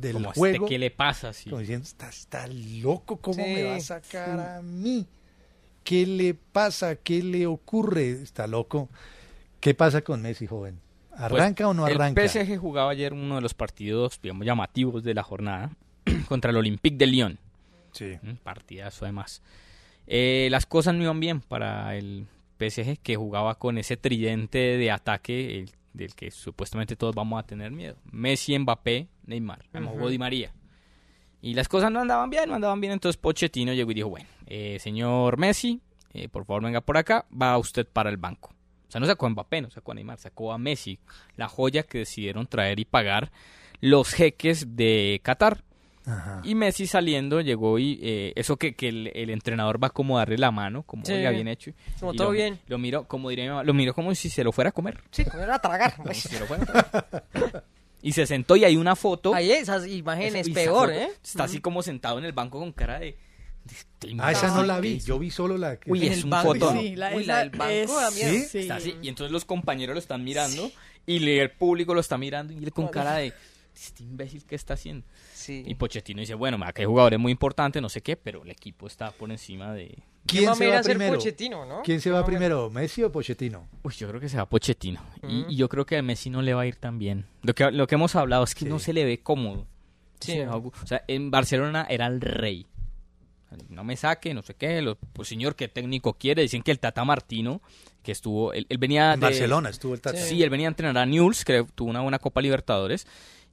Del 0.00 0.12
como 0.14 0.28
este, 0.28 0.38
juego. 0.38 0.66
¿Qué 0.68 0.78
le 0.78 0.90
pasa? 0.92 1.32
Sí. 1.32 1.50
Como 1.50 1.60
diciendo, 1.60 1.84
está, 1.84 2.08
está 2.08 2.46
loco, 2.46 3.16
¿cómo 3.18 3.34
Sí, 3.34 3.40
me 3.42 3.64
va 3.64 3.74
a 3.76 3.80
sacar 3.80 4.38
a 4.40 4.62
mí? 4.62 5.06
¿Qué 5.82 6.06
le 6.06 6.32
pasa? 6.34 6.94
¿Qué 6.96 7.22
le 7.22 7.46
ocurre? 7.46 8.12
Está 8.12 8.46
loco. 8.46 8.88
¿Qué 9.64 9.72
pasa 9.72 10.02
con 10.02 10.20
Messi, 10.20 10.46
joven? 10.46 10.78
¿Arranca 11.16 11.64
Pues, 11.64 11.70
o 11.70 11.72
no 11.74 11.86
arranca? 11.86 12.20
El 12.22 12.28
PSG 12.28 12.58
jugaba 12.58 12.90
ayer 12.90 13.14
uno 13.14 13.36
de 13.36 13.40
los 13.40 13.54
partidos, 13.54 14.20
digamos, 14.22 14.44
llamativos 14.46 15.02
de 15.02 15.14
la 15.14 15.22
jornada 15.22 15.70
contra 16.28 16.50
el 16.50 16.58
Olympique 16.58 16.98
de 16.98 17.06
Lyon. 17.06 17.38
Sí. 17.92 18.18
Un 18.22 18.36
partidazo 18.36 19.06
además. 19.06 19.40
Eh, 20.06 20.48
las 20.50 20.66
cosas 20.66 20.94
no 20.94 21.02
iban 21.02 21.18
bien 21.18 21.40
para 21.40 21.96
el 21.96 22.26
PSG 22.58 22.98
que 23.02 23.16
jugaba 23.16 23.54
con 23.58 23.78
ese 23.78 23.96
tridente 23.96 24.58
de 24.58 24.90
ataque 24.90 25.60
el- 25.60 25.70
del 25.94 26.14
que 26.14 26.30
supuestamente 26.30 26.94
todos 26.94 27.14
vamos 27.14 27.40
a 27.42 27.46
tener 27.46 27.70
miedo. 27.70 27.96
Messi, 28.12 28.58
Mbappé, 28.58 29.06
Neymar. 29.24 29.64
Ujú. 29.72 30.08
Di 30.10 30.18
María. 30.18 30.52
Y 31.40 31.54
las 31.54 31.68
cosas 31.68 31.90
no 31.90 32.00
andaban 32.00 32.28
bien, 32.28 32.48
no 32.50 32.56
andaban 32.56 32.80
bien. 32.82 32.92
Entonces 32.92 33.16
Pochettino 33.16 33.72
llegó 33.72 33.92
y 33.92 33.94
dijo, 33.94 34.08
bueno, 34.10 34.26
eh, 34.46 34.78
señor 34.80 35.38
Messi, 35.38 35.80
eh, 36.12 36.28
por 36.28 36.44
favor 36.44 36.64
venga 36.64 36.80
por 36.82 36.98
acá, 36.98 37.24
va 37.32 37.56
usted 37.56 37.86
para 37.86 38.10
el 38.10 38.16
banco. 38.18 38.53
O 38.94 38.96
sea, 38.96 39.00
no 39.00 39.06
sacó 39.08 39.26
a 39.26 39.30
Mbappé, 39.30 39.60
no 39.60 39.70
sacó 39.70 39.90
a 39.90 39.94
Neymar, 39.96 40.18
sacó 40.18 40.52
a 40.52 40.58
Messi, 40.58 41.00
la 41.36 41.48
joya 41.48 41.82
que 41.82 41.98
decidieron 41.98 42.46
traer 42.46 42.78
y 42.78 42.84
pagar 42.84 43.32
los 43.80 44.12
jeques 44.14 44.76
de 44.76 45.20
Qatar. 45.24 45.64
Ajá. 46.06 46.40
Y 46.44 46.54
Messi 46.54 46.86
saliendo 46.86 47.40
llegó 47.40 47.78
y 47.80 47.98
eh, 48.02 48.32
eso 48.36 48.56
que, 48.56 48.74
que 48.76 48.88
el, 48.88 49.10
el 49.14 49.30
entrenador 49.30 49.82
va 49.82 49.90
como 49.90 50.16
a 50.16 50.20
darle 50.20 50.38
la 50.38 50.52
mano, 50.52 50.84
como 50.84 51.04
Sí. 51.04 51.12
oiga, 51.14 51.30
bien 51.30 51.48
hecho. 51.48 51.72
Como 51.98 52.12
todo 52.14 52.28
lo, 52.28 52.32
bien. 52.34 52.60
Lo 52.68 52.78
miro, 52.78 53.04
como 53.08 53.30
diría 53.30 53.46
mi 53.46 53.50
mamá, 53.50 53.64
lo 53.64 53.74
miró 53.74 53.94
como 53.94 54.14
si 54.14 54.28
se 54.30 54.44
lo 54.44 54.52
fuera 54.52 54.68
a 54.68 54.72
comer. 54.72 55.00
Sí, 55.10 55.24
como 55.24 55.42
era 55.42 55.56
a 55.56 55.58
tragar. 55.60 55.96
Como 55.96 56.14
si 56.14 56.28
se 56.28 56.38
lo 56.38 56.46
fuera 56.46 56.62
a 56.62 56.90
comer. 57.10 57.64
y 58.02 58.12
se 58.12 58.26
sentó 58.26 58.54
y 58.54 58.64
hay 58.64 58.76
una 58.76 58.94
foto. 58.94 59.34
Ahí 59.34 59.50
esas 59.50 59.86
imágenes, 59.88 60.46
Esa- 60.46 60.48
y 60.50 60.52
esa 60.52 60.60
peor, 60.60 60.88
foto, 60.90 60.92
¿eh? 60.92 61.08
Está 61.24 61.44
así 61.44 61.60
como 61.60 61.82
sentado 61.82 62.18
en 62.18 62.26
el 62.26 62.32
banco 62.32 62.60
con 62.60 62.70
cara 62.72 62.98
de... 63.00 63.16
Ah, 64.18 64.32
esa 64.32 64.48
no 64.48 64.62
la 64.64 64.76
¿qué 64.76 64.80
vi. 64.82 64.96
es? 64.96 65.06
Yo 65.06 65.18
vi 65.18 65.30
solo 65.30 65.56
la 65.56 65.78
que... 65.78 65.90
Uy, 65.90 66.06
es 66.06 66.24
un. 66.24 66.32
Sí, 66.78 66.96
la, 66.96 67.14
Uy, 67.14 67.24
la 67.24 67.38
del 67.38 67.50
banco 67.50 67.70
es- 68.00 68.14
miedo. 68.14 68.30
¿Sí? 68.32 68.42
sí. 68.42 68.58
Está 68.58 68.76
así, 68.76 68.96
y 69.00 69.08
entonces 69.08 69.32
los 69.32 69.44
compañeros 69.44 69.94
lo 69.94 69.98
están 69.98 70.22
mirando 70.22 70.70
y 71.06 71.26
el 71.38 71.50
público 71.50 71.94
lo 71.94 72.00
está 72.00 72.18
mirando 72.18 72.52
y 72.52 72.62
él 72.62 72.72
con 72.72 72.88
cara 72.88 73.16
de 73.16 73.32
este 73.74 74.02
imbécil 74.02 74.44
qué 74.44 74.54
está 74.54 74.74
haciendo. 74.74 75.06
Y 75.48 75.74
Pochettino 75.74 76.20
dice, 76.20 76.34
bueno, 76.34 76.58
que 76.74 76.82
hay 76.82 76.86
jugadores 76.86 77.18
muy 77.18 77.32
importantes, 77.32 77.82
no 77.82 77.88
sé 77.88 78.02
qué, 78.02 78.16
pero 78.16 78.44
el 78.44 78.50
equipo 78.50 78.86
está 78.86 79.10
por 79.10 79.30
encima 79.30 79.72
de... 79.74 79.98
¿Quién 80.26 80.54
se 80.54 80.68
va 80.68 80.80
primero? 80.80 81.14
Pochettino, 81.14 81.66
¿no? 81.66 81.82
¿Quién 81.82 82.00
se 82.00 82.10
va 82.10 82.24
primero, 82.24 82.70
Messi 82.70 83.02
o 83.02 83.12
Pochettino? 83.12 83.68
Uy, 83.82 83.92
yo 83.94 84.08
creo 84.08 84.20
que 84.20 84.28
se 84.30 84.38
va 84.38 84.48
Pochettino. 84.48 85.02
y, 85.28 85.44
y, 85.52 85.56
yo 85.56 85.68
creo 85.68 85.84
que 85.84 85.98
a 85.98 86.02
Messi 86.02 86.30
no 86.30 86.40
le 86.40 86.54
va 86.54 86.62
a 86.62 86.66
ir 86.66 86.76
tan 86.76 86.98
bien. 86.98 87.26
Lo 87.42 87.54
que, 87.54 87.70
lo 87.72 87.86
que 87.86 87.96
hemos 87.96 88.14
hablado 88.16 88.44
es 88.44 88.54
que 88.54 88.64
no 88.64 88.78
se 88.78 88.94
le 88.94 89.04
ve 89.04 89.20
cómodo. 89.20 89.66
Sí. 90.20 90.40
O 90.40 90.72
sea, 90.86 91.04
en 91.08 91.30
Barcelona 91.30 91.86
era 91.90 92.06
el 92.06 92.22
rey. 92.22 92.66
No 93.68 93.84
me 93.84 93.96
saque, 93.96 94.34
no 94.34 94.42
sé 94.42 94.54
qué. 94.54 94.80
Lo, 94.82 94.96
pues 94.96 95.28
señor, 95.28 95.56
¿qué 95.56 95.68
técnico 95.68 96.14
quiere? 96.14 96.42
Dicen 96.42 96.62
que 96.62 96.70
el 96.70 96.78
Tata 96.78 97.04
Martino, 97.04 97.60
que 98.02 98.12
estuvo... 98.12 98.52
Él, 98.52 98.66
él 98.68 98.78
venía 98.78 99.14
en 99.14 99.20
de... 99.20 99.26
Barcelona 99.26 99.70
estuvo 99.70 99.94
el 99.94 100.00
Tata. 100.00 100.18
Sí, 100.18 100.42
él 100.42 100.50
venía 100.50 100.68
a 100.68 100.70
entrenar 100.70 100.98
a 101.02 101.06
Newell's, 101.06 101.44
que 101.44 101.64
tuvo 101.74 101.90
una 101.90 102.00
buena 102.00 102.18
Copa 102.18 102.40
Libertadores 102.42 103.06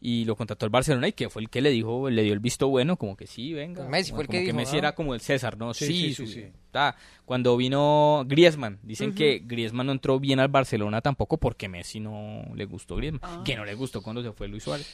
y 0.04 0.26
lo 0.26 0.36
contrató 0.36 0.66
el 0.66 0.72
Barcelona 0.72 1.10
y 1.10 1.12
que 1.14 1.30
fue 1.30 1.44
el 1.44 1.50
que 1.52 1.62
le 1.62 1.70
dijo, 1.70 2.10
le 2.10 2.24
dio 2.24 2.34
el 2.34 2.40
visto 2.40 2.68
bueno, 2.68 2.98
como 2.98 3.16
que 3.16 3.28
sí, 3.28 3.54
venga. 3.54 3.88
Messi 3.88 4.10
fue 4.12 4.22
el 4.22 4.28
como 4.28 4.40
que, 4.40 4.46
dijo, 4.46 4.58
Messi 4.58 4.72
¿no? 4.74 4.78
era 4.80 4.96
como 4.96 5.14
el 5.14 5.22
César, 5.22 5.58
¿no? 5.60 5.76
Sí, 5.76 5.86
Sí, 5.86 5.94
sí, 5.94 6.14
su- 6.16 6.26
sí, 6.26 6.34
sí. 6.42 6.46
ta. 6.72 6.96
Cuando 7.24 7.56
vino 7.56 8.24
Griezmann, 8.28 8.80
dicen 8.82 9.14
que 9.14 9.44
Griezmann 9.46 9.86
no 9.86 9.92
entró 9.92 10.20
bien 10.20 10.40
al 10.40 10.48
Barcelona 10.48 11.02
tampoco 11.02 11.38
porque 11.38 11.70
Messi 11.70 12.00
no 12.00 12.44
le 12.56 12.66
gustó 12.66 12.96
Griezmann, 12.96 13.22
Ah. 13.24 13.44
que 13.46 13.56
no 13.56 13.64
le 13.64 13.76
gustó 13.76 14.02
cuando 14.02 14.24
se 14.24 14.32
fue 14.32 14.48
Luis 14.48 14.64
Suárez. 14.64 14.88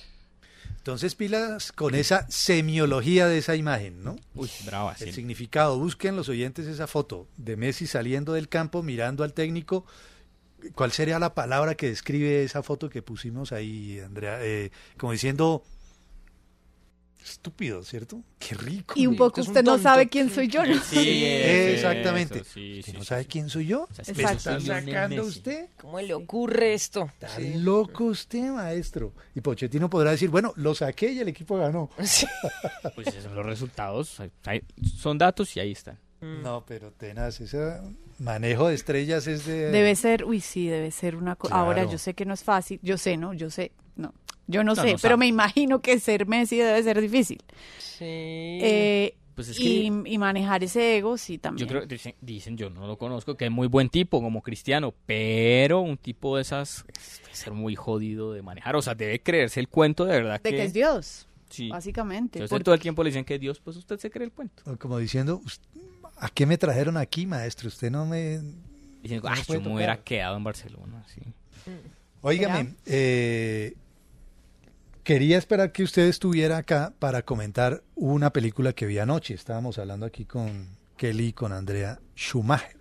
Entonces 0.78 1.16
pilas 1.16 1.72
con 1.72 1.96
esa 1.96 2.26
semiología 2.30 3.28
de 3.28 3.40
esa 3.40 3.56
imagen, 3.56 4.04
¿no? 4.04 4.16
Uy, 4.36 4.50
brava, 4.66 4.96
El 5.00 5.08
sí. 5.08 5.14
significado, 5.14 5.78
busquen 5.78 6.16
los 6.16 6.30
oyentes 6.30 6.66
esa 6.66 6.88
foto 6.88 7.28
de 7.38 7.58
Messi 7.58 7.88
saliendo 7.88 8.34
del 8.34 8.48
campo, 8.48 8.84
mirando 8.84 9.24
al 9.24 9.34
técnico. 9.34 9.86
¿Cuál 10.74 10.92
sería 10.92 11.20
la 11.20 11.34
palabra 11.34 11.76
que 11.76 11.90
describe 11.90 12.44
esa 12.44 12.64
foto 12.64 12.90
que 12.90 13.02
pusimos 13.02 13.52
ahí, 13.52 14.00
Andrea? 14.00 14.40
Eh, 14.42 14.72
como 14.98 15.12
diciendo, 15.12 15.64
estúpido, 17.30 17.84
¿cierto? 17.84 18.22
Qué 18.40 18.56
rico. 18.56 18.94
Y 18.98 19.08
un 19.08 19.16
poco 19.16 19.42
usted 19.42 19.64
no 19.64 19.78
sabe 19.78 20.08
quién 20.08 20.30
soy 20.30 20.48
yo, 20.48 20.66
¿no? 20.66 20.82
Sí, 20.82 21.24
Exactamente. 21.26 22.40
eso, 22.40 22.50
sí, 22.54 22.82
¿Que 22.86 22.92
sí, 22.92 22.98
no 22.98 23.00
sí, 23.02 23.06
sabe 23.06 23.24
sí. 23.24 23.30
quién 23.30 23.50
soy 23.50 23.68
yo? 23.68 23.88
O 23.90 23.94
sea, 23.94 24.06
¿Me 24.16 24.24
está 24.24 24.60
sacando 24.60 25.24
usted? 25.26 25.70
¿Cómo 25.80 26.00
le 26.00 26.14
ocurre 26.14 26.74
esto? 26.74 27.12
Está 27.20 27.40
loco 27.40 28.06
usted, 28.06 28.52
maestro. 28.52 29.14
Y 29.36 29.42
Pochettino 29.42 29.90
podrá 29.90 30.12
decir, 30.12 30.30
bueno, 30.30 30.54
lo 30.56 30.74
saqué 30.76 31.12
y 31.12 31.20
el 31.20 31.28
equipo 31.28 31.58
ganó. 31.58 31.90
Pues 32.96 33.08
esos 33.08 33.24
son 33.24 33.36
los 33.36 33.46
resultados, 33.46 34.18
son 34.98 35.18
datos 35.18 35.56
y 35.56 35.60
ahí 35.60 35.72
están. 35.72 36.00
No, 36.20 36.66
pero 36.66 36.92
tenaz, 36.92 37.40
ese 37.42 37.80
manejo 38.18 38.68
de 38.70 38.76
estrellas 38.76 39.28
es 39.28 39.46
de... 39.46 39.70
Debe 39.72 39.96
ser, 39.96 40.26
uy, 40.26 40.42
sí, 40.42 40.68
debe 40.68 40.90
ser 40.90 41.16
una 41.16 41.36
cosa. 41.36 41.54
Claro. 41.54 41.68
Ahora, 41.68 41.84
yo 41.86 41.98
sé 42.00 42.16
que 42.16 42.26
no 42.26 42.34
es 42.34 42.44
fácil, 42.44 42.80
yo 42.82 42.98
sé, 42.98 43.18
¿no? 43.18 43.34
Yo 43.34 43.52
sé. 43.52 43.72
Yo 44.48 44.64
no, 44.64 44.74
No, 44.76 44.82
sé, 44.82 44.94
no 44.94 44.98
pero 45.02 45.18
me 45.18 45.28
imagino 45.28 45.82
que 45.82 46.00
ser 46.00 46.26
Messi 46.26 46.58
debe 46.58 46.82
ser 46.84 47.02
difícil. 47.02 47.40
Sí. 47.80 48.06
Eh, 48.06 49.16
Pues 49.36 49.50
es 49.50 49.60
y, 49.60 49.90
que- 49.92 50.10
y 50.10 50.18
manejar 50.18 50.64
ese 50.64 50.98
ego, 50.98 51.18
sí, 51.18 51.38
también. 51.38 51.68
Yo 51.68 51.72
creo, 51.72 51.86
dicen, 51.86 52.16
dicen, 52.22 52.58
yo 52.58 52.70
no 52.70 52.88
lo 52.88 52.98
conozco, 52.98 53.36
que 53.36 53.46
es 53.46 53.52
muy 53.52 53.68
buen 53.68 53.90
tipo 53.90 54.22
como 54.22 54.42
cristiano, 54.42 54.94
pero 55.06 55.82
un 55.82 55.98
tipo 55.98 56.38
de 56.38 56.42
esas 56.44 56.86
es- 56.88 57.22
debe 57.24 57.36
ser 57.36 57.54
muy 57.54 57.76
jodido 57.76 58.32
de 58.34 58.42
manejar. 58.42 58.76
O 58.76 58.82
sea, 58.82 58.96
debe 58.96 59.20
creerse 59.22 59.60
el 59.60 59.68
cuento 59.68 60.06
de 60.06 60.14
verdad 60.14 60.42
de 60.42 60.50
que 60.50 60.64
es 60.64 60.74
Dios, 60.74 61.28
Sí. 61.50 61.70
básicamente. 61.70 62.40
Entonces 62.40 62.50
porque- 62.50 62.64
todo 62.64 62.76
el 62.76 62.82
tiempo 62.82 63.04
le 63.04 63.10
dicen 63.12 63.26
que 63.26 63.36
es 63.36 63.40
Dios, 63.42 63.60
pues 63.60 63.78
usted 63.78 64.00
se 64.00 64.10
cree 64.10 64.26
el 64.26 64.32
cuento. 64.32 64.64
Como 64.80 64.98
diciendo, 64.98 65.40
"Us- 65.46 65.62
¿a 66.18 66.30
qué 66.30 66.46
me 66.48 66.58
trajeron 66.58 66.98
aquí, 66.98 67.26
maestro? 67.28 67.68
Usted 67.68 67.92
no 67.92 68.06
me... 68.06 68.40
Dicen, 69.04 69.22
no 69.22 69.30
ah, 69.30 69.36
me 69.36 69.54
yo 69.56 69.62
me 69.62 69.76
hubiera 69.76 69.94
tocar". 69.94 70.04
quedado 70.04 70.38
en 70.38 70.44
Barcelona, 70.44 71.06
sí. 71.14 71.22
Óigame, 72.22 72.74
eh, 72.88 73.76
quería 75.08 75.38
esperar 75.38 75.72
que 75.72 75.84
usted 75.84 76.02
estuviera 76.10 76.58
acá 76.58 76.94
para 77.00 77.22
comentar 77.22 77.82
una 77.96 78.34
película 78.34 78.74
que 78.74 78.86
vi 78.86 79.00
anoche. 79.00 79.34
Estábamos 79.36 79.78
hablando 79.80 80.06
aquí 80.06 80.26
con 80.26 80.68
Kelly 80.98 81.28
y 81.28 81.34
con 81.34 81.54
Andrea 81.54 82.02
Schumacher. 82.14 82.76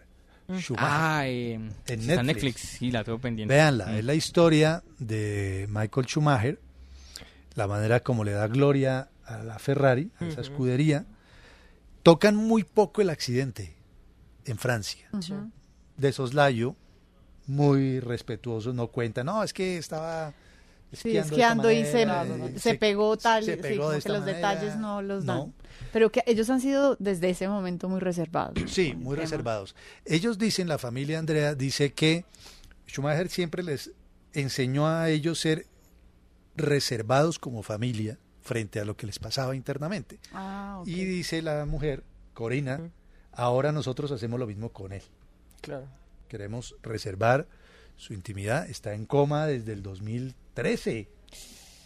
Schumacher. 0.59 0.89
Ah, 0.91 1.23
eh, 1.29 1.53
en 1.55 1.69
está 1.87 1.95
Netflix. 1.95 2.25
Netflix, 2.27 2.61
sí, 2.63 2.91
la 2.91 3.05
tengo 3.05 3.21
pendiente. 3.21 3.55
Véanla, 3.55 3.87
Mm. 3.87 3.95
es 3.99 4.05
la 4.05 4.15
historia 4.15 4.83
de 4.99 5.67
Michael 5.71 6.07
Schumacher, 6.09 6.61
la 7.55 7.69
manera 7.69 8.01
como 8.01 8.25
le 8.25 8.33
da 8.33 8.49
gloria 8.49 9.09
a 9.25 9.45
la 9.45 9.61
Ferrari, 9.61 10.11
a 10.19 10.25
esa 10.27 10.41
escudería. 10.41 11.07
Tocan 12.03 12.35
muy 12.35 12.65
poco 12.65 13.03
el 13.03 13.11
accidente 13.11 13.77
en 14.47 14.59
Francia. 14.59 15.09
Ujú. 15.13 15.53
De 15.97 16.13
soslayo, 16.13 16.75
muy 17.47 18.01
respetuosos, 18.01 18.75
no 18.75 18.89
cuentan. 18.89 19.27
No, 19.27 19.45
es 19.45 19.53
que 19.53 19.77
estaba 19.79 20.35
Sí, 20.97 21.17
esquiando, 21.17 21.19
de 21.19 21.19
esta 21.21 21.23
esquiando 21.23 21.71
y 21.71 21.85
se, 21.85 22.07
manera, 22.07 22.51
y 22.57 22.59
se 22.59 22.75
pegó 22.75 23.17
tal, 23.17 23.45
se 23.45 23.57
sí, 23.63 23.77
como 23.77 23.91
de 23.91 24.01
que 24.01 24.09
los 24.09 24.21
manera. 24.21 24.37
detalles 24.37 24.77
no 24.77 25.03
los 25.03 25.27
dan. 25.27 25.37
No. 25.37 25.53
Pero 25.93 26.11
que 26.11 26.23
ellos 26.27 26.49
han 26.51 26.61
sido 26.61 26.97
desde 26.99 27.31
ese 27.31 27.49
momento 27.49 27.89
muy 27.89 28.01
reservados. 28.01 28.55
Sí, 28.67 28.95
muy 28.95 29.15
tema. 29.15 29.25
reservados. 29.25 29.77
Ellos 30.05 30.39
dicen, 30.39 30.69
la 30.69 30.79
familia 30.79 31.19
Andrea 31.19 31.55
dice 31.55 31.93
que 31.93 32.25
Schumacher 32.89 33.29
siempre 33.29 33.63
les 33.63 33.93
enseñó 34.33 34.89
a 34.89 35.11
ellos 35.11 35.39
ser 35.39 35.67
reservados 36.57 37.39
como 37.39 37.63
familia 37.63 38.19
frente 38.43 38.81
a 38.81 38.85
lo 38.85 38.97
que 38.97 39.07
les 39.07 39.19
pasaba 39.19 39.55
internamente. 39.55 40.19
Ah. 40.33 40.83
Y 40.87 41.05
dice 41.05 41.43
la 41.43 41.65
mujer, 41.67 42.05
Corina, 42.33 42.81
ahora 43.33 43.73
nosotros 43.73 44.11
hacemos 44.13 44.41
lo 44.41 44.47
mismo 44.47 44.71
con 44.71 44.93
él. 44.93 45.03
Claro. 45.61 45.87
Queremos 46.29 46.77
reservar 46.83 47.47
su 47.97 48.15
intimidad. 48.15 48.69
Está 48.69 48.95
en 48.95 49.05
coma 49.07 49.47
desde 49.47 49.73
el 49.73 49.83
2013. 50.63 51.09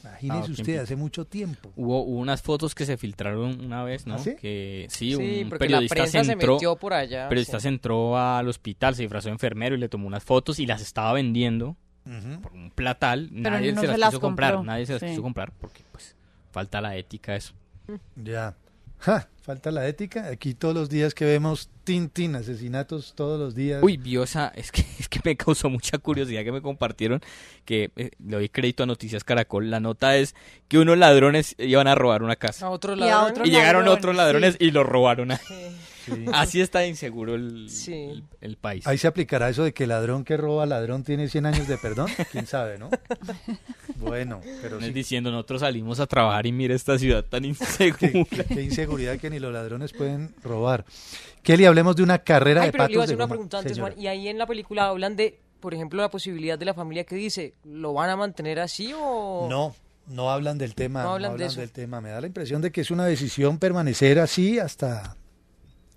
Imagínese 0.03 0.39
Ah, 0.49 0.53
usted, 0.53 0.79
hace 0.79 0.97
mucho 0.97 1.27
tiempo. 1.27 1.73
Hubo, 1.77 2.03
hubo 2.03 2.19
unas 2.21 2.41
fotos 2.41 2.75
que 2.75 2.87
se 2.87 2.97
filtraron 2.97 3.63
una 3.65 3.85
vez, 3.85 4.07
¿no? 4.07 4.15
¿Ah, 4.15 4.19
sí? 4.19 4.35
Que 4.41 4.87
sí, 4.89 5.15
Sí, 5.15 5.43
un 5.45 5.51
periodista 5.51 5.95
prensa 5.95 6.25
se 6.25 6.33
entró, 6.33 6.55
metió 6.55 6.77
por 6.77 6.95
allá, 6.95 7.29
periodista 7.29 7.59
sí. 7.59 7.65
se 7.65 7.69
entró 7.69 8.17
al 8.19 8.49
hospital, 8.49 8.95
se 8.95 9.03
disfrazó 9.03 9.29
de 9.29 9.33
enfermero 9.33 9.75
y 9.75 9.79
le 9.79 9.91
tomó 9.91 10.07
unas 10.07 10.25
fotos 10.25 10.59
y 10.59 10.65
las 10.67 10.81
estaba 10.81 11.13
vendiendo 11.13 11.77
por 12.43 12.53
un 12.53 12.71
platal. 12.71 13.29
Pero 13.31 13.51
nadie 13.51 13.73
no 13.73 13.81
se 13.83 13.87
se 13.87 13.93
las, 13.93 13.99
las 14.01 14.09
quiso 14.11 14.21
comprar, 14.21 14.55
compró, 14.55 14.73
nadie 14.73 14.87
se 14.87 14.93
las 14.95 15.01
sí. 15.01 15.09
quiso 15.09 15.23
comprar 15.23 15.53
porque 15.53 15.83
pues 15.93 16.17
falta 16.51 16.81
la 16.81 16.97
ética 16.97 17.37
eso. 17.37 17.53
Ya. 18.17 18.57
Ja, 19.01 19.29
falta 19.43 19.71
la 19.71 19.87
ética. 19.89 20.29
Aquí 20.29 20.55
todos 20.55 20.75
los 20.75 20.91
días 20.91 21.15
que 21.15 21.25
vemos 21.25 21.71
Tintin, 21.85 22.37
asesinatos 22.37 23.15
todos 23.17 23.41
los 23.41 23.55
días. 23.55 23.83
Uy, 23.83 23.97
vio 23.97 24.23
esa, 24.23 24.49
es 24.55 24.71
que, 24.71 24.85
es 24.99 25.09
que 25.09 25.21
me 25.25 25.37
causó 25.37 25.71
mucha 25.71 25.99
curiosidad 25.99 26.45
que 26.45 26.53
me 26.53 26.61
compartieron, 26.63 27.21
que 27.65 27.91
eh, 27.97 28.11
le 28.19 28.37
doy 28.37 28.49
crédito 28.49 28.83
a 28.83 28.87
Noticias 28.87 29.25
Caracol. 29.25 29.71
La 29.71 29.81
nota 29.81 30.17
es 30.17 30.35
que 30.69 30.79
unos 30.79 30.99
ladrones 30.99 31.55
iban 31.59 31.87
a 31.89 31.95
robar 31.95 32.23
una 32.23 32.37
casa. 32.37 32.67
A 32.67 32.71
otro 32.71 32.95
Y 32.95 33.03
a 33.03 33.07
lado. 33.07 33.29
otro 33.29 33.47
Y 33.47 33.51
llegaron 33.51 33.89
otros 33.89 34.15
ladrones 34.15 34.57
sí. 34.59 34.67
y 34.67 34.71
lo 34.71 34.85
robaron. 34.85 35.31
Sí. 35.49 35.55
Así 36.32 36.61
está 36.61 36.87
inseguro 36.87 37.35
el, 37.35 37.69
Sí. 37.70 37.93
el, 37.95 38.24
el 38.41 38.57
país. 38.57 38.87
Ahí 38.87 38.99
se 38.99 39.07
aplicará 39.07 39.49
eso 39.49 39.65
de 39.65 39.73
que 39.73 39.87
ladrón 39.87 40.24
que 40.24 40.37
roba 40.37 40.66
ladrón 40.66 41.05
tiene 41.05 41.28
100 41.28 41.47
años 41.47 41.69
de 41.69 41.77
perdón. 41.78 42.09
¿Quién 42.32 42.47
sabe, 42.47 42.78
no? 42.78 42.91
Bueno, 43.97 44.41
pero 44.62 44.77
No 44.77 44.81
es 44.81 44.87
sí. 44.89 44.93
diciendo, 44.93 45.31
nosotros 45.31 45.61
salimos 45.61 46.01
a 46.01 46.07
trabajar 46.07 46.47
y 46.47 46.53
mira 46.53 46.74
esta 46.74 46.99
ciudad 46.99 47.24
tan 47.24 47.45
insegura. 47.45 47.99
qué- 47.99 48.27
qué 48.49 48.62
inseguridad 48.62 49.19
que 49.19 49.28
ni 49.31 49.39
los 49.39 49.53
ladrones 49.53 49.93
pueden 49.93 50.35
robar. 50.43 50.85
Kelly, 51.43 51.65
hablemos 51.66 51.97
de 51.97 52.03
una 52.03 52.19
carrera 52.19 52.62
Ay, 52.62 52.69
de 52.69 52.73
pero 52.73 52.87
le 52.87 52.93
iba 52.93 53.03
a 53.03 53.03
patos 53.03 53.05
hacer 53.05 53.16
una 53.16 53.24
goma. 53.24 53.32
pregunta 53.35 53.59
antes. 53.59 53.78
Juan. 53.78 53.95
Y 53.99 54.07
ahí 54.07 54.28
en 54.28 54.39
la 54.39 54.47
película 54.47 54.87
hablan 54.89 55.16
de, 55.16 55.39
por 55.61 55.74
ejemplo, 55.74 56.01
la 56.01 56.11
posibilidad 56.11 56.59
de 56.59 56.65
la 56.65 56.74
familia 56.74 57.05
que 57.05 57.15
dice, 57.15 57.55
¿lo 57.65 57.93
van 57.93 58.11
a 58.11 58.16
mantener 58.16 58.59
así 58.61 58.93
o...? 58.97 59.47
No, 59.51 59.74
no 60.07 60.31
hablan 60.31 60.57
del 60.59 60.74
tema. 60.74 61.03
No 61.03 61.09
No 61.11 61.15
hablan 61.15 61.32
hablan, 61.32 61.47
de 61.47 61.53
eso. 61.53 61.61
del 61.61 61.70
tema. 61.73 62.01
Me 62.01 62.11
da 62.11 62.20
la 62.20 62.27
impresión 62.27 62.62
de 62.62 62.70
que 62.73 62.81
es 62.81 62.91
una 62.91 63.05
decisión 63.07 63.59
permanecer 63.59 64.19
así 64.19 64.59
hasta 64.59 65.16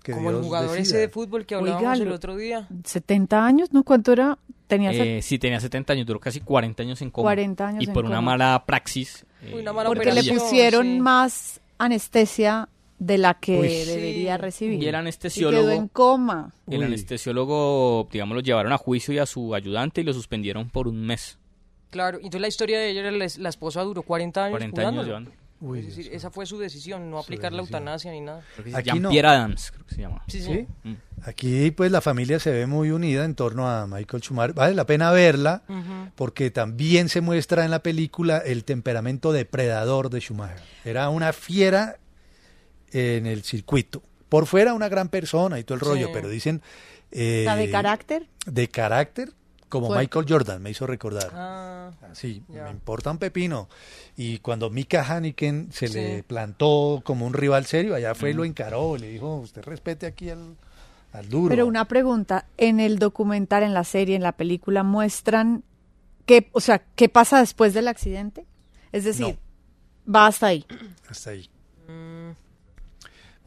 que 0.04 0.12
Como 0.12 0.28
el 0.30 0.36
Dios 0.36 0.46
jugador 0.46 0.70
decida. 0.70 0.82
ese 0.82 0.96
de 0.98 1.08
fútbol 1.08 1.46
que 1.46 1.54
hablábamos 1.56 1.90
Oiga, 1.92 2.04
el 2.04 2.12
otro 2.12 2.36
día. 2.36 2.68
70 2.84 3.44
años, 3.46 3.72
¿no? 3.72 3.82
¿Cuánto 3.82 4.12
era? 4.12 4.38
Tenía 4.68 4.92
Eh, 4.92 5.22
sí, 5.22 5.38
tenía 5.38 5.58
70 5.58 5.94
años, 5.94 6.06
duró 6.06 6.20
casi 6.20 6.40
40 6.40 6.82
años 6.82 7.00
en 7.02 7.10
coma. 7.10 7.24
40 7.24 7.66
años 7.68 7.82
Y 7.82 7.86
en 7.86 7.92
por 7.94 8.04
una 8.04 8.16
coma. 8.16 8.30
mala 8.32 8.64
praxis. 8.66 9.24
Eh, 9.42 9.54
una 9.60 9.72
mala 9.72 9.88
porque 9.88 10.12
le 10.12 10.22
pusieron 10.22 10.84
sí. 10.86 11.00
más 11.00 11.60
anestesia 11.78 12.68
de 12.98 13.18
la 13.18 13.34
que 13.34 13.58
Uy. 13.58 13.68
debería 13.68 14.36
Sí. 14.36 14.40
recibir. 14.42 14.82
Y 14.82 14.86
el 14.88 14.94
Y 14.94 14.96
anestesiólogo. 14.96 15.62
quedó 15.62 15.70
en 15.72 15.88
coma. 15.88 16.52
El 16.70 16.80
Uy. 16.80 16.84
anestesiólogo, 16.84 18.06
digamos, 18.12 18.34
lo 18.36 18.40
llevaron 18.42 18.72
a 18.72 18.78
juicio 18.78 19.12
y 19.14 19.18
a 19.18 19.26
su 19.26 19.54
ayudante 19.54 20.02
y 20.02 20.04
lo 20.04 20.12
suspendieron 20.12 20.68
por 20.68 20.86
un 20.86 21.00
mes. 21.04 21.38
Claro, 21.90 22.18
y 22.18 22.24
entonces 22.24 22.40
la 22.42 22.48
historia 22.48 22.78
de 22.78 22.90
ella 22.90 23.00
era 23.00 23.10
la, 23.10 23.26
la 23.38 23.48
esposa 23.48 23.82
duró 23.82 24.02
40 24.02 24.44
años 24.44 24.52
40 24.58 24.88
años 24.88 25.06
llevando. 25.06 25.30
Uy, 25.64 25.78
es 25.80 25.86
decir, 25.86 26.04
Dios 26.04 26.16
esa 26.16 26.30
fue 26.30 26.44
su 26.46 26.58
decisión, 26.58 27.10
no 27.10 27.18
aplicar 27.18 27.52
la 27.52 27.62
eutanasia 27.62 28.12
ni 28.12 28.20
nada. 28.20 28.42
Aquí 28.74 29.00
no. 29.00 29.08
Pierre 29.10 29.28
Adams, 29.28 29.70
creo 29.72 29.86
que 29.86 29.94
se 29.94 30.00
llama. 30.02 30.22
Sí, 30.28 30.42
sí. 30.42 30.52
¿Sí? 30.52 30.66
Mm. 30.88 30.94
Aquí 31.22 31.70
pues 31.70 31.90
la 31.90 32.00
familia 32.02 32.38
se 32.38 32.50
ve 32.50 32.66
muy 32.66 32.90
unida 32.90 33.24
en 33.24 33.34
torno 33.34 33.68
a 33.70 33.86
Michael 33.86 34.22
Schumacher. 34.22 34.54
Vale 34.54 34.74
la 34.74 34.84
pena 34.84 35.10
verla 35.10 35.62
porque 36.16 36.50
también 36.50 37.08
se 37.08 37.22
muestra 37.22 37.64
en 37.64 37.70
la 37.70 37.82
película 37.82 38.38
el 38.38 38.64
temperamento 38.64 39.32
depredador 39.32 40.10
de 40.10 40.20
Schumacher. 40.20 40.60
Era 40.84 41.08
una 41.08 41.32
fiera 41.32 41.96
en 42.92 43.26
el 43.26 43.42
circuito. 43.42 44.02
Por 44.28 44.46
fuera 44.46 44.74
una 44.74 44.88
gran 44.88 45.08
persona 45.08 45.58
y 45.58 45.64
todo 45.64 45.76
el 45.76 45.80
rollo, 45.80 46.06
Sí. 46.08 46.12
pero 46.12 46.28
dicen... 46.28 46.60
eh, 47.10 47.42
¿La 47.46 47.56
de 47.56 47.70
carácter? 47.70 48.26
De 48.46 48.68
carácter, 48.68 49.32
Como 49.68 49.88
Fue- 49.88 49.98
Michael 49.98 50.26
Jordan 50.28 50.62
me 50.62 50.70
hizo 50.70 50.86
recordar. 50.86 51.30
Ah, 51.32 51.90
Sí, 52.12 52.42
me 52.48 52.70
importa 52.70 53.10
un 53.10 53.18
pepino. 53.18 53.68
Y 54.16 54.38
cuando 54.38 54.70
Mika 54.70 55.02
Haniken 55.04 55.72
se 55.72 55.88
Sí. 55.88 55.94
le 55.94 56.22
plantó 56.22 57.02
como 57.04 57.26
un 57.26 57.32
rival 57.34 57.66
serio, 57.66 57.94
allá 57.94 58.14
fue 58.14 58.30
y 58.30 58.34
Mm. 58.34 58.36
lo 58.36 58.44
encaró, 58.44 58.96
le 58.96 59.08
dijo, 59.08 59.36
usted 59.36 59.62
respete 59.64 60.06
aquí 60.06 60.30
al, 60.30 60.56
al 61.12 61.28
duro. 61.28 61.48
Pero 61.48 61.66
una 61.66 61.86
pregunta, 61.86 62.46
en 62.56 62.78
el 62.78 62.98
documental, 62.98 63.62
en 63.64 63.74
la 63.74 63.84
serie, 63.84 64.14
en 64.16 64.22
la 64.22 64.32
película, 64.32 64.82
muestran 64.84 65.64
qué, 66.26 66.48
o 66.52 66.60
sea, 66.60 66.82
qué 66.94 67.08
pasa 67.08 67.40
después 67.40 67.74
del 67.74 67.88
accidente. 67.88 68.46
Es 68.92 69.04
decir, 69.04 69.38
va 70.12 70.26
hasta 70.26 70.46
ahí. 70.48 70.64
Hasta 71.08 71.30
ahí. 71.30 71.48
Mm. 71.88 72.30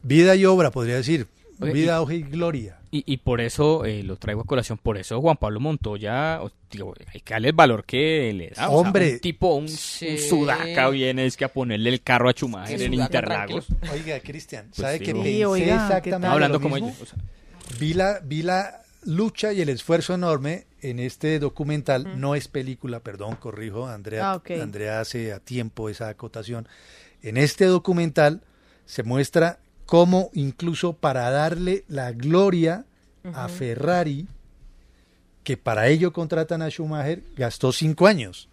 Vida 0.02 0.34
y 0.36 0.44
obra, 0.44 0.70
podría 0.70 0.96
decir. 0.96 1.26
Oye, 1.60 1.72
Vida, 1.72 2.02
y- 2.08 2.14
y 2.14 2.22
gloria. 2.22 2.77
Y, 2.90 3.04
y 3.06 3.18
por 3.18 3.40
eso 3.42 3.84
eh, 3.84 4.02
lo 4.02 4.16
traigo 4.16 4.40
a 4.40 4.44
colación, 4.44 4.78
por 4.78 4.96
eso 4.96 5.20
Juan 5.20 5.36
Pablo 5.36 5.60
Montoya, 5.60 6.40
digo, 6.70 6.94
hay 7.12 7.20
que 7.20 7.34
darle 7.34 7.48
el 7.48 7.54
valor 7.54 7.84
que 7.84 8.32
le 8.32 8.46
da. 8.48 8.52
o 8.52 8.54
sea, 8.54 8.68
Hombre. 8.70 9.12
un 9.14 9.20
tipo, 9.20 9.54
un, 9.56 9.64
un 9.64 9.68
sudaca 9.68 10.88
viene 10.88 11.26
es 11.26 11.36
que 11.36 11.44
a 11.44 11.52
ponerle 11.52 11.90
el 11.90 12.00
carro 12.00 12.28
a 12.28 12.32
Schumacher 12.32 12.78
Sí, 12.78 12.84
en 12.86 12.94
Interlagos. 12.94 13.66
Oiga, 13.92 14.18
Cristian, 14.20 14.66
Pues 14.68 14.76
¿sabe 14.78 14.98
sí, 14.98 15.04
que 15.04 15.12
¿no? 15.12 15.20
pensé 15.22 15.36
Sí, 15.36 15.44
oiga, 15.44 15.66
¿qué 15.66 15.72
exactamente? 15.74 16.26
Hablando 16.32 16.58
lo 16.58 16.62
como 16.62 16.76
ellos, 16.78 17.00
o 17.02 17.06
sea. 17.06 17.18
Vi 17.78 17.92
la, 17.92 18.20
vi 18.24 18.42
la 18.42 18.80
lucha 19.04 19.52
y 19.52 19.60
el 19.60 19.68
esfuerzo 19.68 20.14
enorme 20.14 20.66
en 20.80 20.98
este 20.98 21.38
documental, 21.38 22.18
no 22.20 22.34
es 22.34 22.48
película, 22.48 23.00
perdón, 23.00 23.36
corrijo, 23.36 23.86
Andrea, 23.86 24.32
Ah. 24.32 24.42
Andrea 24.62 25.00
hace 25.00 25.32
a 25.32 25.40
tiempo 25.40 25.88
esa 25.90 26.08
acotación. 26.08 26.66
En 27.22 27.36
este 27.36 27.66
documental 27.66 28.42
se 28.86 29.02
muestra 29.02 29.58
cómo 29.88 30.28
incluso 30.34 30.92
para 30.92 31.30
darle 31.30 31.84
la 31.88 32.12
gloria 32.12 32.84
a. 33.32 33.48
Ferrari, 33.48 34.26
que 35.42 35.56
para 35.56 35.88
ello 35.88 36.12
contratan 36.12 36.60
a 36.60 36.68
Schumacher, 36.68 37.22
gastó 37.34 37.72
cinco 37.72 38.06
años. 38.06 38.50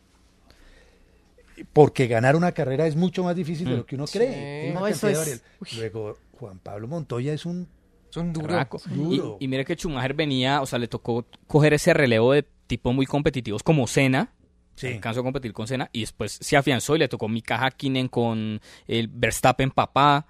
Porque 1.74 2.08
ganar 2.08 2.36
una 2.38 2.52
carrera 2.54 2.88
es 2.88 2.96
mucho 2.96 3.24
más 3.24 3.36
difícil 3.36 3.68
de 3.68 3.74
Mm. 3.74 3.78
lo 3.78 3.86
que 3.86 3.96
uno 3.96 4.08
Sí. 4.08 4.18
cree. 4.18 4.74
No, 4.74 4.88
eso 4.88 5.08
es-. 5.10 5.44
Luego, 5.78 6.18
Juan 6.40 6.60
Pablo 6.60 6.88
Montoya 6.88 7.34
es 7.34 7.46
un 7.46 7.68
Son 8.12 8.34
Raco. 8.34 8.82
Duro. 8.86 9.38
Y, 9.42 9.44
y 9.44 9.48
mire 9.50 9.66
que 9.66 9.76
Schumacher 9.76 10.14
venía, 10.14 10.62
o 10.62 10.66
sea, 10.66 10.80
le 10.80 10.88
tocó 10.88 11.26
coger 11.48 11.74
ese 11.74 11.94
relevo 11.94 12.32
de 12.32 12.44
tipos 12.68 12.96
muy 12.96 13.06
competitivos 13.06 13.62
como 13.62 13.88
Senna. 13.88 14.32
Sí. 14.76 14.88
Alcanzó 14.88 15.20
a 15.20 15.24
competir 15.24 15.52
con 15.52 15.68
Senna 15.68 15.90
y 15.92 16.02
después 16.02 16.38
se 16.42 16.56
afianzó 16.56 16.96
y 16.96 17.00
le 17.00 17.10
tocó 17.10 17.28
Mika 17.28 17.58
Hakkinen 17.58 18.08
con 18.08 18.62
el 18.88 19.10
Verstappen 19.10 19.70
papá. 19.72 20.28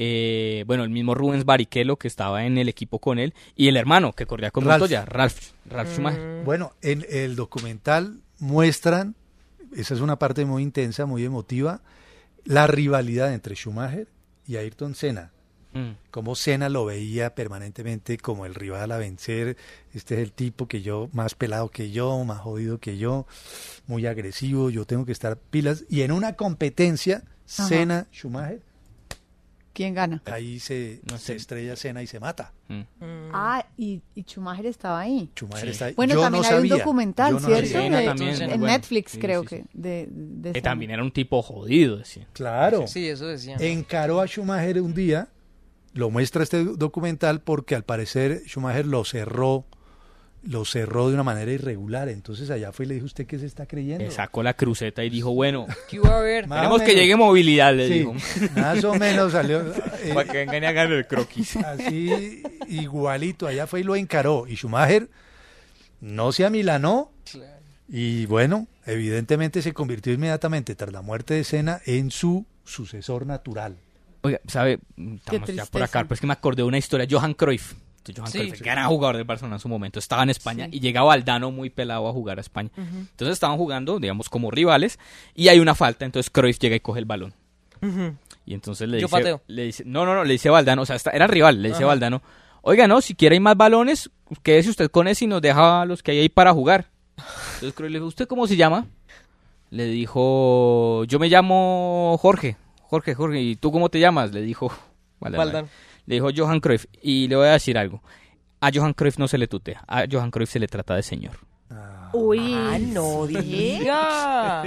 Eh, 0.00 0.62
bueno, 0.68 0.84
el 0.84 0.90
mismo 0.90 1.12
Rubens 1.16 1.44
Barrichello 1.44 1.96
que 1.96 2.06
estaba 2.06 2.46
en 2.46 2.56
el 2.56 2.68
equipo 2.68 3.00
con 3.00 3.18
él 3.18 3.34
y 3.56 3.66
el 3.66 3.76
hermano 3.76 4.12
que 4.12 4.26
corría 4.26 4.52
con 4.52 4.64
Ralph. 4.64 4.82
Montoya, 4.82 5.04
Ralph, 5.04 5.50
Ralph 5.68 5.92
Schumacher. 5.92 6.44
Bueno, 6.44 6.72
en 6.82 7.04
el 7.10 7.34
documental 7.34 8.20
muestran, 8.38 9.16
esa 9.76 9.94
es 9.94 10.00
una 10.00 10.16
parte 10.16 10.44
muy 10.44 10.62
intensa, 10.62 11.04
muy 11.04 11.24
emotiva, 11.24 11.82
la 12.44 12.68
rivalidad 12.68 13.34
entre 13.34 13.56
Schumacher 13.56 14.06
y 14.46 14.54
Ayrton 14.56 14.94
Senna. 14.94 15.32
Mm. 15.72 15.90
Como 16.12 16.36
Senna 16.36 16.68
lo 16.68 16.84
veía 16.84 17.34
permanentemente 17.34 18.18
como 18.18 18.46
el 18.46 18.54
rival 18.54 18.92
a 18.92 18.98
vencer. 18.98 19.56
Este 19.92 20.14
es 20.14 20.20
el 20.20 20.30
tipo 20.30 20.68
que 20.68 20.80
yo, 20.80 21.08
más 21.12 21.34
pelado 21.34 21.70
que 21.70 21.90
yo, 21.90 22.22
más 22.24 22.38
jodido 22.38 22.78
que 22.78 22.98
yo, 22.98 23.26
muy 23.88 24.06
agresivo, 24.06 24.70
yo 24.70 24.84
tengo 24.84 25.04
que 25.04 25.12
estar 25.12 25.36
pilas. 25.36 25.84
Y 25.90 26.02
en 26.02 26.12
una 26.12 26.34
competencia, 26.34 27.24
Ajá. 27.58 28.06
¿Quién 29.78 29.94
gana? 29.94 30.20
ahí 30.26 30.58
se, 30.58 31.00
se 31.18 31.36
estrella 31.36 31.76
Senna 31.76 32.02
y 32.02 32.08
se 32.08 32.18
mata. 32.18 32.52
Mm. 32.66 32.80
Ah, 33.32 33.64
y, 33.76 34.02
y 34.16 34.22
Schumacher 34.24 34.66
estaba 34.66 34.98
ahí. 34.98 35.30
Schumacher 35.36 35.68
está 35.68 35.84
ahí. 35.84 35.94
Bueno, 35.94 36.14
Yo 36.14 36.20
también 36.20 36.42
no 36.42 36.48
hay 36.48 36.54
sabía, 36.56 36.72
un 36.74 36.78
documental, 36.80 37.32
no 37.34 37.38
¿cierto? 37.38 37.54
sabía. 37.66 37.80
Senna 37.82 37.98
De- 38.00 38.04
también, 38.06 38.42
en 38.42 38.48
bueno. 38.48 38.66
Netflix, 38.66 39.12
Sí, 39.12 39.18
creo 39.20 39.42
sí, 39.42 39.46
que. 39.48 39.64
De, 39.72 40.08
de 40.10 40.52
Que 40.52 40.60
también 40.62 40.90
era 40.90 41.02
un 41.04 41.12
tipo 41.12 41.40
jodido, 41.42 41.98
decía. 41.98 42.26
Claro. 42.32 42.88
Sí, 42.88 43.08
eso 43.08 43.26
decían. 43.28 43.62
Encaró 43.62 44.20
a 44.20 44.26
Schumacher 44.26 44.80
un 44.82 44.94
día, 44.94 45.28
lo 45.92 46.10
muestra 46.10 46.42
este 46.42 46.64
documental 46.64 47.40
porque 47.40 47.76
al 47.76 47.84
parecer 47.84 48.42
Schumacher 48.48 48.84
lo 48.84 49.04
cerró, 49.04 49.64
lo 50.48 50.64
cerró 50.64 51.08
de 51.08 51.14
una 51.14 51.22
manera 51.22 51.52
irregular. 51.52 52.08
Entonces 52.08 52.48
allá 52.48 52.72
fue 52.72 52.86
y 52.86 52.88
le 52.88 52.94
dijo, 52.94 53.06
¿usted 53.06 53.26
qué 53.26 53.38
se 53.38 53.44
está 53.44 53.66
creyendo? 53.66 54.04
Le 54.04 54.10
sacó 54.10 54.42
la 54.42 54.54
cruceta 54.54 55.04
y 55.04 55.10
dijo, 55.10 55.32
bueno, 55.34 55.66
¿Qué 55.90 55.96
iba 55.96 56.16
a 56.16 56.20
o 56.20 56.22
queremos 56.22 56.82
que 56.82 56.94
llegue 56.94 57.16
movilidad, 57.16 57.74
le 57.74 57.88
Sí, 57.88 57.94
dijo. 57.98 58.14
Más 58.56 58.82
o 58.84 58.94
menos 58.94 59.32
salió. 59.32 59.60
eh, 60.02 60.12
Para 60.14 60.30
que 60.30 60.38
vengan 60.38 60.62
y 60.62 60.66
hagan 60.66 60.92
el 60.92 61.06
croquis. 61.06 61.56
Así 61.56 62.42
igualito, 62.66 63.46
allá 63.46 63.66
fue 63.66 63.80
y 63.80 63.82
lo 63.84 63.94
encaró. 63.94 64.46
Y 64.48 64.56
Schumacher 64.56 65.10
no 66.00 66.32
se 66.32 66.46
amilanó. 66.46 67.12
Y 67.90 68.26
bueno, 68.26 68.68
evidentemente 68.86 69.60
se 69.60 69.72
convirtió 69.74 70.12
inmediatamente 70.12 70.74
tras 70.74 70.92
la 70.92 71.02
muerte 71.02 71.34
de 71.34 71.44
Senna 71.44 71.80
en 71.84 72.10
su 72.10 72.46
sucesor 72.64 73.26
natural. 73.26 73.76
Oiga, 74.22 74.40
¿sabe? 74.46 74.78
Estamos 74.96 75.48
ya 75.54 75.66
por 75.66 75.82
acá, 75.82 76.02
pero 76.04 76.14
es 76.14 76.20
que 76.20 76.26
me 76.26 76.32
acordé 76.32 76.62
de 76.62 76.68
una 76.68 76.78
historia. 76.78 77.06
Johan 77.08 77.34
Cruyff. 77.34 77.74
Johan 78.14 78.30
Sí. 78.30 78.38
Cruyff, 78.38 78.60
gran 78.60 78.86
jugador 78.88 79.16
del 79.16 79.24
Barcelona 79.24 79.56
en 79.56 79.60
su 79.60 79.68
momento. 79.68 79.98
Estaba 79.98 80.22
en 80.22 80.30
España 80.30 80.68
y 80.70 80.80
llegaba 80.80 81.12
Aldano 81.14 81.50
muy 81.50 81.70
pelado 81.70 82.08
a 82.08 82.12
jugar 82.12 82.38
a 82.38 82.40
España. 82.40 82.70
Entonces 82.76 83.34
estaban 83.34 83.56
jugando, 83.56 83.98
digamos, 83.98 84.28
como 84.28 84.50
rivales 84.50 84.98
y 85.34 85.48
hay 85.48 85.58
una 85.60 85.74
falta. 85.74 86.04
Entonces 86.04 86.30
Cruyff 86.30 86.58
llega 86.58 86.76
y 86.76 86.80
coge 86.80 86.98
el 87.00 87.04
balón. 87.06 87.34
Y 88.44 88.54
entonces 88.54 88.88
le 88.88 88.98
Yo 89.00 89.06
dice, 89.06 89.16
pateo. 89.16 89.42
le 89.46 89.64
dice, 89.64 89.84
no, 89.86 90.04
no, 90.04 90.14
no, 90.14 90.24
le 90.24 90.32
dice 90.32 90.48
Valdano, 90.50 90.82
o 90.82 90.86
sea, 90.86 90.96
era 91.12 91.26
rival, 91.26 91.62
le 91.62 91.68
dice 91.68 91.78
Ajá. 91.82 91.88
Valdano, 91.88 92.22
oiga, 92.62 92.88
no, 92.88 93.00
si 93.00 93.14
quiere 93.14 93.36
hay 93.36 93.40
más 93.40 93.56
balones, 93.56 94.10
quédese 94.42 94.70
usted 94.70 94.90
con 94.90 95.06
ese 95.06 95.26
y 95.26 95.28
nos 95.28 95.40
deja 95.42 95.84
los 95.84 96.02
que 96.02 96.10
hay 96.12 96.18
ahí 96.20 96.28
para 96.28 96.52
jugar. 96.52 96.88
Entonces 97.54 97.74
Cruyff 97.74 97.92
le 97.92 97.98
dijo, 97.98 98.06
¿usted 98.06 98.26
cómo 98.26 98.46
se 98.46 98.56
llama? 98.56 98.86
Le 99.70 99.84
dijo, 99.84 101.04
yo 101.04 101.18
me 101.18 101.28
llamo 101.28 102.16
Jorge, 102.20 102.56
Jorge, 102.84 103.14
Jorge, 103.14 103.40
¿y 103.42 103.54
tú 103.56 103.70
cómo 103.70 103.90
te 103.90 104.00
llamas? 104.00 104.32
Le 104.32 104.40
dijo 104.42 104.72
Valdano. 105.20 105.44
Valdano. 105.44 105.68
Le 106.08 106.14
dijo 106.14 106.30
Johan 106.34 106.60
Cruyff, 106.60 106.86
y 107.02 107.28
le 107.28 107.36
voy 107.36 107.48
a 107.48 107.52
decir 107.52 107.76
algo, 107.76 108.02
a 108.62 108.70
Johan 108.72 108.94
Cruyff 108.94 109.18
no 109.18 109.28
se 109.28 109.36
le 109.36 109.46
tutea, 109.46 109.84
a 109.86 110.04
Johan 110.10 110.30
Cruyff 110.30 110.50
se 110.50 110.58
le 110.58 110.66
trata 110.66 110.94
de 110.94 111.02
señor. 111.02 111.32
Uy. 112.14 112.54
Ah, 112.54 112.78
no 112.80 113.26
diga. 113.26 114.64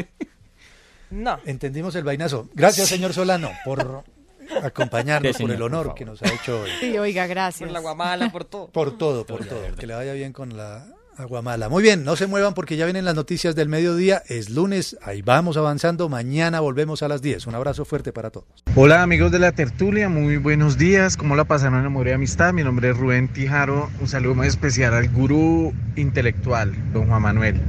No. 1.09 1.39
Entendimos 1.43 1.95
el 1.95 2.03
vainazo. 2.03 2.47
Gracias, 2.53 2.89
señor 2.89 3.13
Solano, 3.13 3.49
por 3.65 4.03
acompañarnos, 4.63 5.35
Sí, 5.35 5.41
por 5.41 5.51
el 5.51 5.61
honor 5.63 5.95
que 5.95 6.05
nos 6.05 6.22
ha 6.22 6.31
hecho 6.31 6.61
hoy. 6.61 6.69
Sí, 6.80 6.95
oiga, 6.99 7.26
gracias. 7.26 7.68
Por 7.68 7.73
la 7.73 7.80
guamala, 7.80 8.31
por 8.31 8.45
todo. 8.45 8.68
Por 8.68 8.95
todo, 8.95 9.26
por 9.26 9.43
todo. 9.43 9.76
Que 9.76 9.88
le 9.88 9.95
vaya 9.95 10.13
bien 10.13 10.34
con 10.34 10.55
la 10.55 10.85
aguamala. 11.18 11.70
Muy 11.70 11.84
bien, 11.84 12.04
no 12.04 12.16
se 12.16 12.28
muevan 12.28 12.54
porque 12.54 12.78
ya 12.78 12.86
vienen 12.86 13.06
las 13.06 13.16
noticias 13.16 13.56
del 13.56 13.70
mediodía. 13.70 14.24
Es 14.28 14.50
lunes, 14.50 14.98
ahí 15.04 15.22
vamos 15.22 15.58
avanzando. 15.58 16.10
Mañana 16.10 16.60
volvemos 16.60 17.04
a 17.04 17.08
las 17.08 17.22
10. 17.22 17.48
Un 17.48 17.56
abrazo 17.56 17.86
fuerte 17.86 18.12
para 18.14 18.30
todos. 18.30 18.48
Hola 18.76 19.04
amigos 19.04 19.32
de 19.32 19.40
la 19.40 19.52
tertulia, 19.52 20.10
muy 20.10 20.38
buenos 20.38 20.78
días. 20.78 21.18
¿Cómo 21.18 21.36
la 21.36 21.46
pasaron 21.46 21.80
en 21.80 21.86
Amor 21.86 22.08
y 22.08 22.12
Amistad? 22.12 22.54
Mi 22.54 22.64
nombre 22.64 22.90
es 22.90 22.98
Rubén 22.98 23.28
Tijaro. 23.28 23.90
Un 24.00 24.08
saludo 24.08 24.36
muy 24.36 24.48
especial 24.48 24.94
al 24.94 25.10
gurú 25.10 25.74
intelectual, 25.96 26.74
don 26.94 27.08
Juan 27.08 27.22
Manuel. 27.22 27.62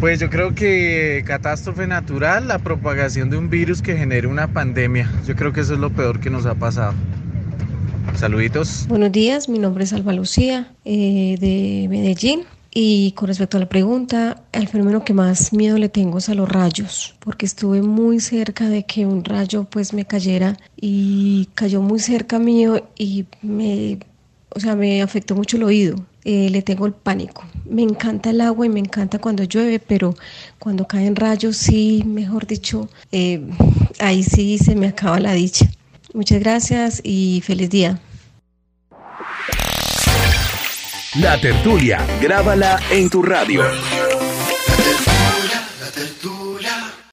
Pues 0.00 0.18
yo 0.18 0.30
creo 0.30 0.54
que 0.54 1.22
catástrofe 1.26 1.86
natural, 1.86 2.48
la 2.48 2.58
propagación 2.58 3.28
de 3.28 3.36
un 3.36 3.50
virus 3.50 3.82
que 3.82 3.98
genere 3.98 4.26
una 4.26 4.48
pandemia. 4.48 5.10
Yo 5.26 5.36
creo 5.36 5.52
que 5.52 5.60
eso 5.60 5.74
es 5.74 5.78
lo 5.78 5.90
peor 5.90 6.20
que 6.20 6.30
nos 6.30 6.46
ha 6.46 6.54
pasado. 6.54 6.94
Saluditos. 8.14 8.86
Buenos 8.88 9.12
días, 9.12 9.48
mi 9.48 9.58
nombre 9.58 9.84
es 9.84 9.92
Alba 9.92 10.12
Lucía 10.12 10.72
eh, 10.84 11.36
de 11.40 11.86
Medellín 11.88 12.44
y 12.72 13.12
con 13.12 13.28
respecto 13.28 13.56
a 13.56 13.60
la 13.60 13.68
pregunta, 13.68 14.42
el 14.52 14.68
fenómeno 14.68 15.04
que 15.04 15.12
más 15.12 15.52
miedo 15.52 15.76
le 15.78 15.88
tengo 15.88 16.18
es 16.18 16.28
a 16.28 16.34
los 16.34 16.48
rayos, 16.48 17.14
porque 17.18 17.46
estuve 17.46 17.82
muy 17.82 18.20
cerca 18.20 18.68
de 18.68 18.84
que 18.84 19.06
un 19.06 19.24
rayo 19.24 19.64
pues 19.64 19.92
me 19.92 20.04
cayera 20.04 20.56
y 20.76 21.48
cayó 21.54 21.82
muy 21.82 21.98
cerca 21.98 22.38
mío 22.38 22.88
y 22.96 23.24
me, 23.42 23.98
o 24.50 24.60
sea, 24.60 24.76
me 24.76 25.02
afectó 25.02 25.34
mucho 25.34 25.56
el 25.56 25.64
oído. 25.64 25.96
Eh, 26.22 26.50
le 26.50 26.60
tengo 26.60 26.84
el 26.84 26.92
pánico. 26.92 27.44
Me 27.64 27.80
encanta 27.80 28.28
el 28.28 28.42
agua 28.42 28.66
y 28.66 28.68
me 28.68 28.78
encanta 28.78 29.18
cuando 29.18 29.42
llueve, 29.44 29.78
pero 29.78 30.14
cuando 30.58 30.86
caen 30.86 31.16
rayos 31.16 31.56
sí, 31.56 32.02
mejor 32.04 32.46
dicho, 32.46 32.90
eh, 33.10 33.40
ahí 33.98 34.22
sí 34.22 34.58
se 34.58 34.74
me 34.76 34.88
acaba 34.88 35.18
la 35.18 35.32
dicha. 35.32 35.70
Muchas 36.12 36.40
gracias 36.40 37.00
y 37.04 37.42
feliz 37.44 37.70
día. 37.70 38.00
La 41.16 41.40
tertulia, 41.40 42.06
grábala 42.20 42.80
en 42.90 43.10
tu 43.10 43.22
radio. 43.22 43.62
La 43.62 43.70
tertulia, 44.76 45.68
la 45.80 45.90
tertulia. 45.90 46.29